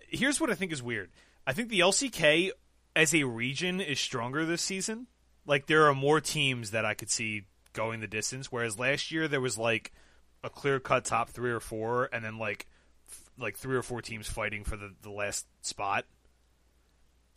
Here's 0.08 0.40
what 0.40 0.50
I 0.50 0.54
think 0.54 0.72
is 0.72 0.82
weird. 0.82 1.10
I 1.46 1.52
think 1.52 1.68
the 1.68 1.80
LCK 1.80 2.50
as 2.94 3.14
a 3.14 3.24
region 3.24 3.80
is 3.80 3.98
stronger 3.98 4.44
this 4.46 4.62
season. 4.62 5.08
Like 5.46 5.66
there 5.66 5.88
are 5.88 5.94
more 5.94 6.20
teams 6.20 6.70
that 6.70 6.84
I 6.84 6.94
could 6.94 7.10
see 7.10 7.44
going 7.72 8.00
the 8.00 8.06
distance, 8.06 8.50
whereas 8.50 8.78
last 8.78 9.10
year 9.10 9.28
there 9.28 9.40
was 9.40 9.58
like 9.58 9.92
a 10.42 10.50
clear 10.50 10.80
cut 10.80 11.04
top 11.04 11.30
three 11.30 11.50
or 11.50 11.60
four, 11.60 12.08
and 12.12 12.24
then 12.24 12.38
like 12.38 12.66
f- 13.08 13.30
like 13.38 13.56
three 13.56 13.76
or 13.76 13.82
four 13.82 14.00
teams 14.00 14.28
fighting 14.28 14.64
for 14.64 14.76
the, 14.76 14.92
the 15.02 15.10
last 15.10 15.46
spot. 15.60 16.04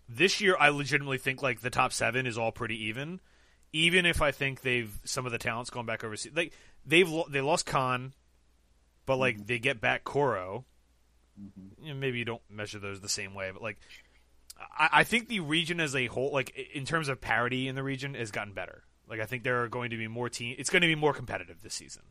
This 0.07 0.39
year, 0.39 0.55
I 0.57 0.69
legitimately 0.69 1.17
think 1.17 1.41
like 1.41 1.61
the 1.61 1.69
top 1.69 1.91
seven 1.91 2.25
is 2.25 2.37
all 2.37 2.51
pretty 2.51 2.85
even. 2.85 3.19
Even 3.73 4.05
if 4.05 4.21
I 4.21 4.31
think 4.31 4.61
they've 4.61 4.97
some 5.03 5.25
of 5.25 5.31
the 5.31 5.37
talents 5.37 5.69
going 5.69 5.85
back 5.85 6.03
overseas, 6.03 6.31
like 6.33 6.53
they've 6.85 7.09
they 7.29 7.41
lost 7.41 7.65
Khan, 7.65 8.13
but 9.05 9.17
like 9.17 9.35
mm-hmm. 9.35 9.45
they 9.45 9.59
get 9.59 9.81
back 9.81 10.05
Kuro. 10.05 10.65
Mm-hmm. 11.39 11.85
You 11.85 11.93
know, 11.93 11.99
maybe 11.99 12.19
you 12.19 12.25
don't 12.25 12.41
measure 12.49 12.79
those 12.79 13.01
the 13.01 13.09
same 13.09 13.33
way, 13.33 13.51
but 13.51 13.61
like 13.61 13.77
I, 14.77 14.89
I 14.91 15.03
think 15.03 15.27
the 15.27 15.39
region 15.39 15.79
as 15.79 15.95
a 15.95 16.07
whole, 16.07 16.31
like 16.31 16.55
in 16.73 16.85
terms 16.85 17.09
of 17.09 17.21
parity 17.21 17.67
in 17.67 17.75
the 17.75 17.83
region, 17.83 18.13
has 18.13 18.31
gotten 18.31 18.53
better. 18.53 18.83
Like 19.09 19.19
I 19.19 19.25
think 19.25 19.43
there 19.43 19.63
are 19.63 19.67
going 19.67 19.91
to 19.91 19.97
be 19.97 20.07
more 20.07 20.29
team. 20.29 20.55
It's 20.57 20.69
going 20.69 20.81
to 20.81 20.87
be 20.87 20.95
more 20.95 21.13
competitive 21.13 21.61
this 21.61 21.73
season. 21.73 22.03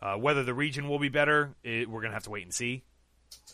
Uh, 0.00 0.14
whether 0.16 0.44
the 0.44 0.54
region 0.54 0.88
will 0.88 0.98
be 0.98 1.08
better, 1.08 1.54
it, 1.64 1.90
we're 1.90 2.00
gonna 2.00 2.14
have 2.14 2.22
to 2.24 2.30
wait 2.30 2.44
and 2.44 2.54
see. 2.54 2.84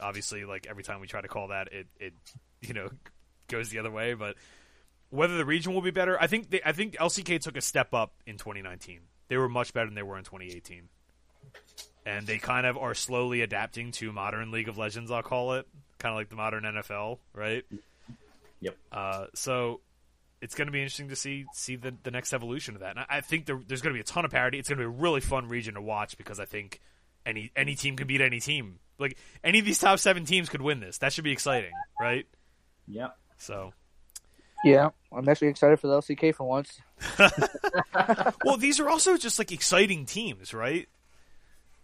Obviously, 0.01 0.45
like 0.45 0.67
every 0.69 0.83
time 0.83 1.01
we 1.01 1.07
try 1.07 1.23
to 1.23 1.29
call 1.29 1.49
that, 1.49 1.73
it 1.73 1.87
it 1.99 2.13
you 2.61 2.75
know 2.75 2.91
goes 3.49 3.71
the 3.71 3.79
other 3.79 3.91
way. 3.91 4.15
But 4.15 4.37
whether 5.09 5.39
the 5.39 5.45
region 5.45 5.73
will 5.73 5.81
be 5.81 5.91
better, 5.91 6.21
I 6.21 6.27
think 6.27 6.51
they, 6.51 6.61
I 6.65 6.73
think 6.73 6.97
LCK 6.97 7.41
took 7.41 7.57
a 7.57 7.63
step 7.63 7.95
up 7.95 8.13
in 8.27 8.37
2019. 8.37 9.01
They 9.29 9.39
were 9.39 9.49
much 9.49 9.73
better 9.73 9.87
than 9.87 9.95
they 9.95 10.03
were 10.03 10.19
in 10.19 10.25
2018, 10.25 10.89
and 12.05 12.27
they 12.27 12.37
kind 12.37 12.67
of 12.67 12.77
are 12.77 12.95
slowly 12.95 13.41
adapting 13.41 13.93
to 13.93 14.13
modern 14.13 14.51
League 14.51 14.69
of 14.69 14.77
Legends. 14.77 15.11
I'll 15.11 15.23
call 15.23 15.55
it 15.55 15.67
kind 16.05 16.13
of 16.13 16.19
like 16.19 16.29
the 16.29 16.37
modern 16.37 16.65
NFL, 16.65 17.19
right? 17.33 17.65
Yep. 18.61 18.77
Uh, 18.93 19.27
so 19.35 19.81
it's 20.43 20.55
going 20.55 20.67
to 20.67 20.73
be 20.73 20.81
interesting 20.81 21.09
to 21.09 21.17
see 21.17 21.47
see 21.55 21.77
the, 21.77 21.95
the 22.03 22.11
next 22.11 22.35
evolution 22.35 22.75
of 22.75 22.83
that. 22.83 22.91
And 22.91 23.01
I, 23.01 23.07
I 23.09 23.21
think 23.23 23.47
there, 23.47 23.59
there's 23.67 23.81
going 23.81 23.95
to 23.95 23.97
be 23.97 24.03
a 24.03 24.05
ton 24.05 24.27
of 24.27 24.31
parity. 24.31 24.59
It's 24.59 24.69
going 24.69 24.79
to 24.79 24.83
be 24.83 24.87
a 24.87 25.01
really 25.01 25.23
fun 25.23 25.49
region 25.49 25.75
to 25.75 25.81
watch 25.81 26.19
because 26.19 26.39
I 26.39 26.45
think 26.45 26.81
any 27.25 27.51
any 27.57 27.75
team 27.75 27.97
can 27.97 28.07
beat 28.07 28.21
any 28.21 28.39
team. 28.39 28.81
Like 28.99 29.17
any 29.43 29.61
of 29.61 29.65
these 29.65 29.79
top 29.79 29.99
seven 29.99 30.27
teams 30.27 30.51
could 30.51 30.61
win 30.61 30.81
this. 30.81 30.99
That 30.99 31.15
should 31.15 31.25
be 31.25 31.33
exciting, 31.33 31.73
right? 31.99 32.27
Yeah. 32.87 33.09
So, 33.39 33.73
Yeah, 34.63 34.91
I'm 35.11 35.27
actually 35.27 35.49
excited 35.49 35.81
for 35.81 35.87
the 35.87 36.01
LCK 36.01 36.35
for 36.35 36.45
once. 36.45 36.81
well, 38.45 38.59
these 38.59 38.79
are 38.79 38.91
also 38.91 39.17
just 39.17 39.39
like 39.39 39.53
exciting 39.53 40.05
teams, 40.05 40.53
right? 40.53 40.87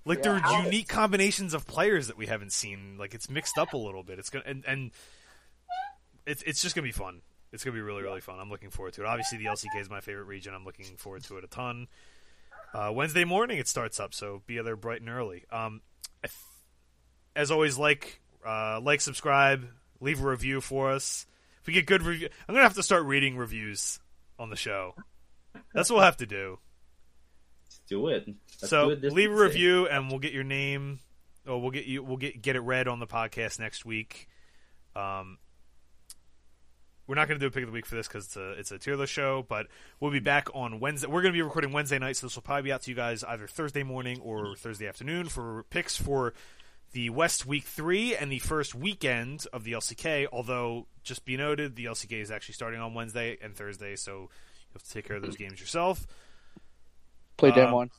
Like 0.04 0.24
Yeah. 0.24 0.40
they're 0.40 0.62
unique 0.64 0.88
combinations 0.88 1.52
of 1.54 1.66
players 1.66 2.06
that 2.06 2.16
we 2.16 2.26
haven't 2.26 2.52
seen. 2.52 2.96
Like 2.98 3.14
it's 3.14 3.28
mixed 3.28 3.58
up 3.58 3.72
a 3.74 3.76
little 3.76 4.02
bit. 4.02 4.18
It's 4.18 4.30
gonna 4.30 4.44
and, 4.46 4.64
and 4.66 4.90
it's 6.26 6.42
it's 6.42 6.62
just 6.62 6.74
gonna 6.74 6.86
be 6.86 6.92
fun. 6.92 7.22
It's 7.52 7.64
gonna 7.64 7.74
be 7.74 7.82
really 7.82 8.02
really 8.02 8.20
fun. 8.20 8.38
I'm 8.40 8.50
looking 8.50 8.70
forward 8.70 8.94
to 8.94 9.02
it. 9.02 9.06
Obviously, 9.06 9.38
the 9.38 9.44
LCK 9.46 9.80
is 9.80 9.90
my 9.90 10.00
favorite 10.00 10.24
region. 10.24 10.54
I'm 10.54 10.64
looking 10.64 10.84
forward 10.96 11.24
to 11.24 11.36
it 11.38 11.44
a 11.44 11.48
ton. 11.48 11.88
Uh, 12.72 12.90
Wednesday 12.94 13.24
morning 13.24 13.58
it 13.58 13.66
starts 13.68 13.98
up, 14.00 14.14
so 14.14 14.42
be 14.46 14.60
there 14.60 14.76
bright 14.76 15.00
and 15.00 15.10
early. 15.10 15.44
Um, 15.50 15.80
as 17.36 17.50
always, 17.50 17.78
like 17.78 18.20
uh, 18.46 18.80
like 18.82 19.00
subscribe, 19.00 19.66
leave 20.00 20.22
a 20.22 20.28
review 20.28 20.60
for 20.60 20.90
us. 20.90 21.26
If 21.60 21.66
we 21.66 21.72
get 21.74 21.86
good 21.86 22.02
review, 22.02 22.28
I'm 22.48 22.54
gonna 22.54 22.64
have 22.64 22.74
to 22.74 22.82
start 22.82 23.04
reading 23.04 23.36
reviews 23.36 24.00
on 24.38 24.50
the 24.50 24.56
show. 24.56 24.94
That's 25.74 25.90
what 25.90 25.96
we'll 25.96 26.04
have 26.04 26.16
to 26.18 26.26
do. 26.26 26.58
Do 27.90 28.08
it. 28.08 28.26
Let's 28.26 28.70
so 28.70 28.94
do 28.94 29.06
it 29.06 29.12
leave 29.12 29.30
a 29.30 29.34
review, 29.34 29.86
and 29.86 30.08
we'll 30.08 30.20
get 30.20 30.32
your 30.32 30.44
name. 30.44 31.00
Or 31.46 31.60
we'll 31.60 31.72
get 31.72 31.84
you. 31.84 32.02
We'll 32.02 32.16
get 32.16 32.40
get 32.40 32.56
it 32.56 32.60
read 32.60 32.88
on 32.88 33.00
the 33.00 33.06
podcast 33.06 33.58
next 33.58 33.84
week. 33.84 34.28
Um, 34.96 35.38
we're 37.10 37.16
not 37.16 37.26
going 37.26 37.40
to 37.40 37.44
do 37.44 37.48
a 37.48 37.50
pick 37.50 37.64
of 37.64 37.68
the 37.68 37.72
week 37.72 37.86
for 37.86 37.96
this 37.96 38.06
because 38.06 38.26
it's 38.26 38.36
a 38.36 38.50
it's 38.52 38.70
a 38.70 38.78
tier 38.78 38.94
list 38.94 39.12
show, 39.12 39.44
but 39.48 39.66
we'll 39.98 40.12
be 40.12 40.20
back 40.20 40.48
on 40.54 40.78
Wednesday. 40.78 41.08
We're 41.08 41.22
going 41.22 41.32
to 41.32 41.36
be 41.36 41.42
recording 41.42 41.72
Wednesday 41.72 41.98
night, 41.98 42.16
so 42.16 42.28
this 42.28 42.36
will 42.36 42.42
probably 42.42 42.62
be 42.62 42.72
out 42.72 42.82
to 42.82 42.90
you 42.90 42.96
guys 42.96 43.24
either 43.24 43.48
Thursday 43.48 43.82
morning 43.82 44.20
or 44.20 44.54
Thursday 44.54 44.86
afternoon 44.86 45.28
for 45.28 45.64
picks 45.70 45.96
for 45.96 46.34
the 46.92 47.10
West 47.10 47.46
Week 47.46 47.64
Three 47.64 48.14
and 48.14 48.30
the 48.30 48.38
first 48.38 48.76
weekend 48.76 49.44
of 49.52 49.64
the 49.64 49.72
LCK. 49.72 50.28
Although, 50.32 50.86
just 51.02 51.24
be 51.24 51.36
noted, 51.36 51.74
the 51.74 51.86
LCK 51.86 52.22
is 52.22 52.30
actually 52.30 52.54
starting 52.54 52.80
on 52.80 52.94
Wednesday 52.94 53.38
and 53.42 53.56
Thursday, 53.56 53.96
so 53.96 54.12
you 54.12 54.28
have 54.74 54.84
to 54.84 54.90
take 54.90 55.08
care 55.08 55.16
of 55.16 55.22
those 55.22 55.36
games 55.36 55.58
yourself. 55.58 56.06
Play 57.40 57.50
Um, 57.62 57.72
one. 57.72 57.90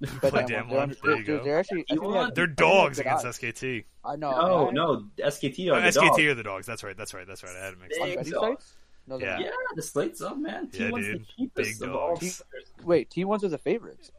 play 0.20 0.44
Dem 0.44 0.68
They're 0.68 0.78
one. 0.78 0.96
There 1.02 1.16
you 1.16 1.24
go. 1.24 1.44
They're 1.44 1.58
actually. 1.60 1.84
I 1.90 1.94
You 1.94 2.00
think 2.00 2.02
they 2.02 2.08
They're 2.10 2.20
I 2.20 2.24
think 2.24 2.34
they 2.36 2.40
have 2.42 2.56
dogs 2.56 2.98
against 2.98 3.26
odds. 3.26 3.38
SKT. 3.38 3.84
I 4.04 4.16
know. 4.16 4.30
No, 4.30 4.68
I- 4.68 4.72
no, 4.72 5.04
SKT 5.18 5.70
Oh, 5.70 5.74
are 5.74 5.80
the 5.80 5.88
SKT 5.88 5.94
dogs. 6.08 6.18
are 6.20 6.34
the 6.34 6.42
dogs. 6.42 6.66
That's 6.66 6.82
right. 6.84 6.96
That's 6.96 7.14
right. 7.14 7.26
That's 7.26 7.42
right. 7.42 7.54
I 7.56 7.64
had 7.64 7.70
to 7.74 7.76
make 7.80 7.90
On 8.00 8.18
up. 8.18 8.24
Big 8.24 8.32
dogs. 8.32 8.74
No, 9.06 9.18
Yeah. 9.18 9.38
Yeah, 9.38 9.50
the 9.76 9.82
slate's 9.82 10.20
up, 10.22 10.36
man. 10.38 10.68
Yeah, 10.72 10.88
T1's 10.90 11.06
dude. 11.06 11.20
the 11.20 11.26
cheapest 11.36 11.80
Big 11.80 11.88
of 11.88 11.94
all. 11.94 12.14
dogs. 12.14 12.42
Wait, 12.82 13.10
T 13.10 13.24
ones 13.24 13.44
are 13.44 13.48
the 13.48 13.58
favorites. 13.58 14.10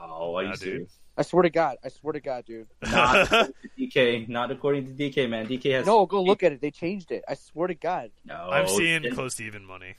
Oh, 0.00 0.36
are 0.36 0.42
you 0.44 0.48
Nah, 0.50 0.54
dude. 0.56 0.88
I 1.18 1.22
swear 1.22 1.42
to 1.42 1.50
God. 1.50 1.76
I 1.84 1.88
swear 1.88 2.12
to 2.12 2.20
God, 2.20 2.44
dude. 2.46 2.68
Not 2.82 3.22
according 3.26 3.52
to 3.76 3.80
DK. 3.88 4.28
Not 4.28 4.50
according 4.52 4.96
to 4.96 5.10
DK, 5.10 5.28
man. 5.28 5.46
DK 5.48 5.72
has 5.72 5.86
No, 5.86 6.06
go 6.06 6.22
look 6.22 6.42
at 6.42 6.52
it. 6.52 6.60
They 6.60 6.70
changed 6.70 7.10
it. 7.10 7.24
I 7.28 7.34
swear 7.34 7.66
to 7.68 7.74
God. 7.74 8.10
No, 8.24 8.34
I'm 8.50 8.68
seeing 8.68 9.02
close 9.12 9.34
to 9.36 9.44
even 9.44 9.64
money. 9.64 9.94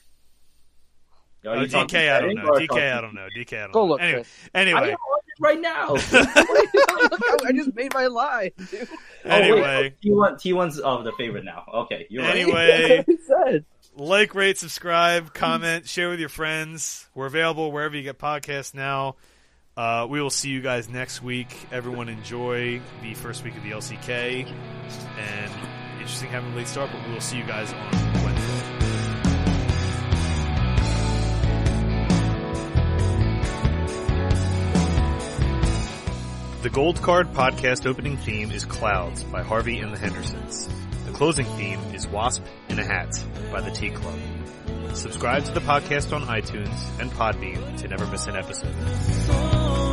Are 1.45 1.55
Oh, 1.55 1.61
you 1.61 1.67
talking 1.67 1.99
DK, 1.99 2.11
I 2.11 2.19
don't 2.21 2.35
know. 2.35 2.51
DK, 2.51 2.67
talking- 2.67 2.83
I 2.83 3.01
don't 3.01 3.15
know. 3.15 3.27
DK, 3.35 3.57
I 3.57 3.61
don't 3.63 3.71
Go 3.71 3.79
know. 3.81 3.85
look, 3.93 4.01
Anyway, 4.01 4.17
Chris. 4.21 4.27
I 4.53 4.59
anyway, 4.59 4.79
am 4.91 4.95
on 4.95 5.19
it 5.25 5.39
right 5.39 5.59
now. 5.61 5.95
I 7.45 7.51
just 7.53 7.73
made 7.75 7.93
my 7.93 8.05
lie, 8.07 8.51
dude. 8.69 8.87
anyway, 9.25 9.95
T1 10.03 10.33
T1's 10.35 10.79
of 10.79 11.03
the 11.03 11.11
favorite 11.13 11.43
now. 11.45 11.63
Okay, 11.73 12.05
you're. 12.09 12.23
Anyway. 12.23 13.03
That's 13.07 13.27
what 13.27 13.47
I 13.47 13.51
said. 13.51 13.65
like, 13.95 14.35
rate, 14.35 14.57
subscribe, 14.59 15.33
comment, 15.33 15.87
share 15.87 16.09
with 16.09 16.19
your 16.19 16.29
friends. 16.29 17.07
We're 17.15 17.25
available 17.25 17.71
wherever 17.71 17.95
you 17.95 18.03
get 18.03 18.19
podcasts 18.19 18.73
now. 18.75 19.15
Uh, 19.75 20.05
we 20.09 20.21
will 20.21 20.29
see 20.29 20.49
you 20.49 20.61
guys 20.61 20.89
next 20.89 21.23
week. 21.23 21.55
Everyone 21.71 22.07
enjoy 22.09 22.81
the 23.01 23.13
first 23.15 23.43
week 23.43 23.55
of 23.55 23.63
the 23.63 23.71
LCK, 23.71 24.45
and 25.17 25.51
interesting 25.95 26.29
having 26.29 26.51
a 26.53 26.55
late 26.55 26.67
start. 26.67 26.91
But 26.91 27.07
we 27.07 27.13
will 27.13 27.21
see 27.21 27.37
you 27.37 27.45
guys 27.45 27.71
on 27.73 27.91
Wednesday. 28.23 28.30
The 36.61 36.69
Gold 36.69 37.01
Card 37.01 37.33
podcast 37.33 37.87
opening 37.87 38.17
theme 38.17 38.51
is 38.51 38.65
Clouds 38.65 39.23
by 39.23 39.41
Harvey 39.41 39.79
and 39.79 39.91
the 39.91 39.97
Hendersons. 39.97 40.69
The 41.07 41.11
closing 41.11 41.47
theme 41.57 41.79
is 41.91 42.07
Wasp 42.07 42.43
in 42.69 42.77
a 42.77 42.83
Hat 42.83 43.09
by 43.51 43.61
the 43.61 43.71
Tea 43.71 43.89
Club. 43.89 44.19
Subscribe 44.93 45.43
to 45.45 45.53
the 45.53 45.61
podcast 45.61 46.15
on 46.15 46.21
iTunes 46.21 46.99
and 46.99 47.09
Podbean 47.13 47.77
to 47.77 47.87
never 47.87 48.05
miss 48.05 48.27
an 48.27 48.35
episode. 48.35 49.90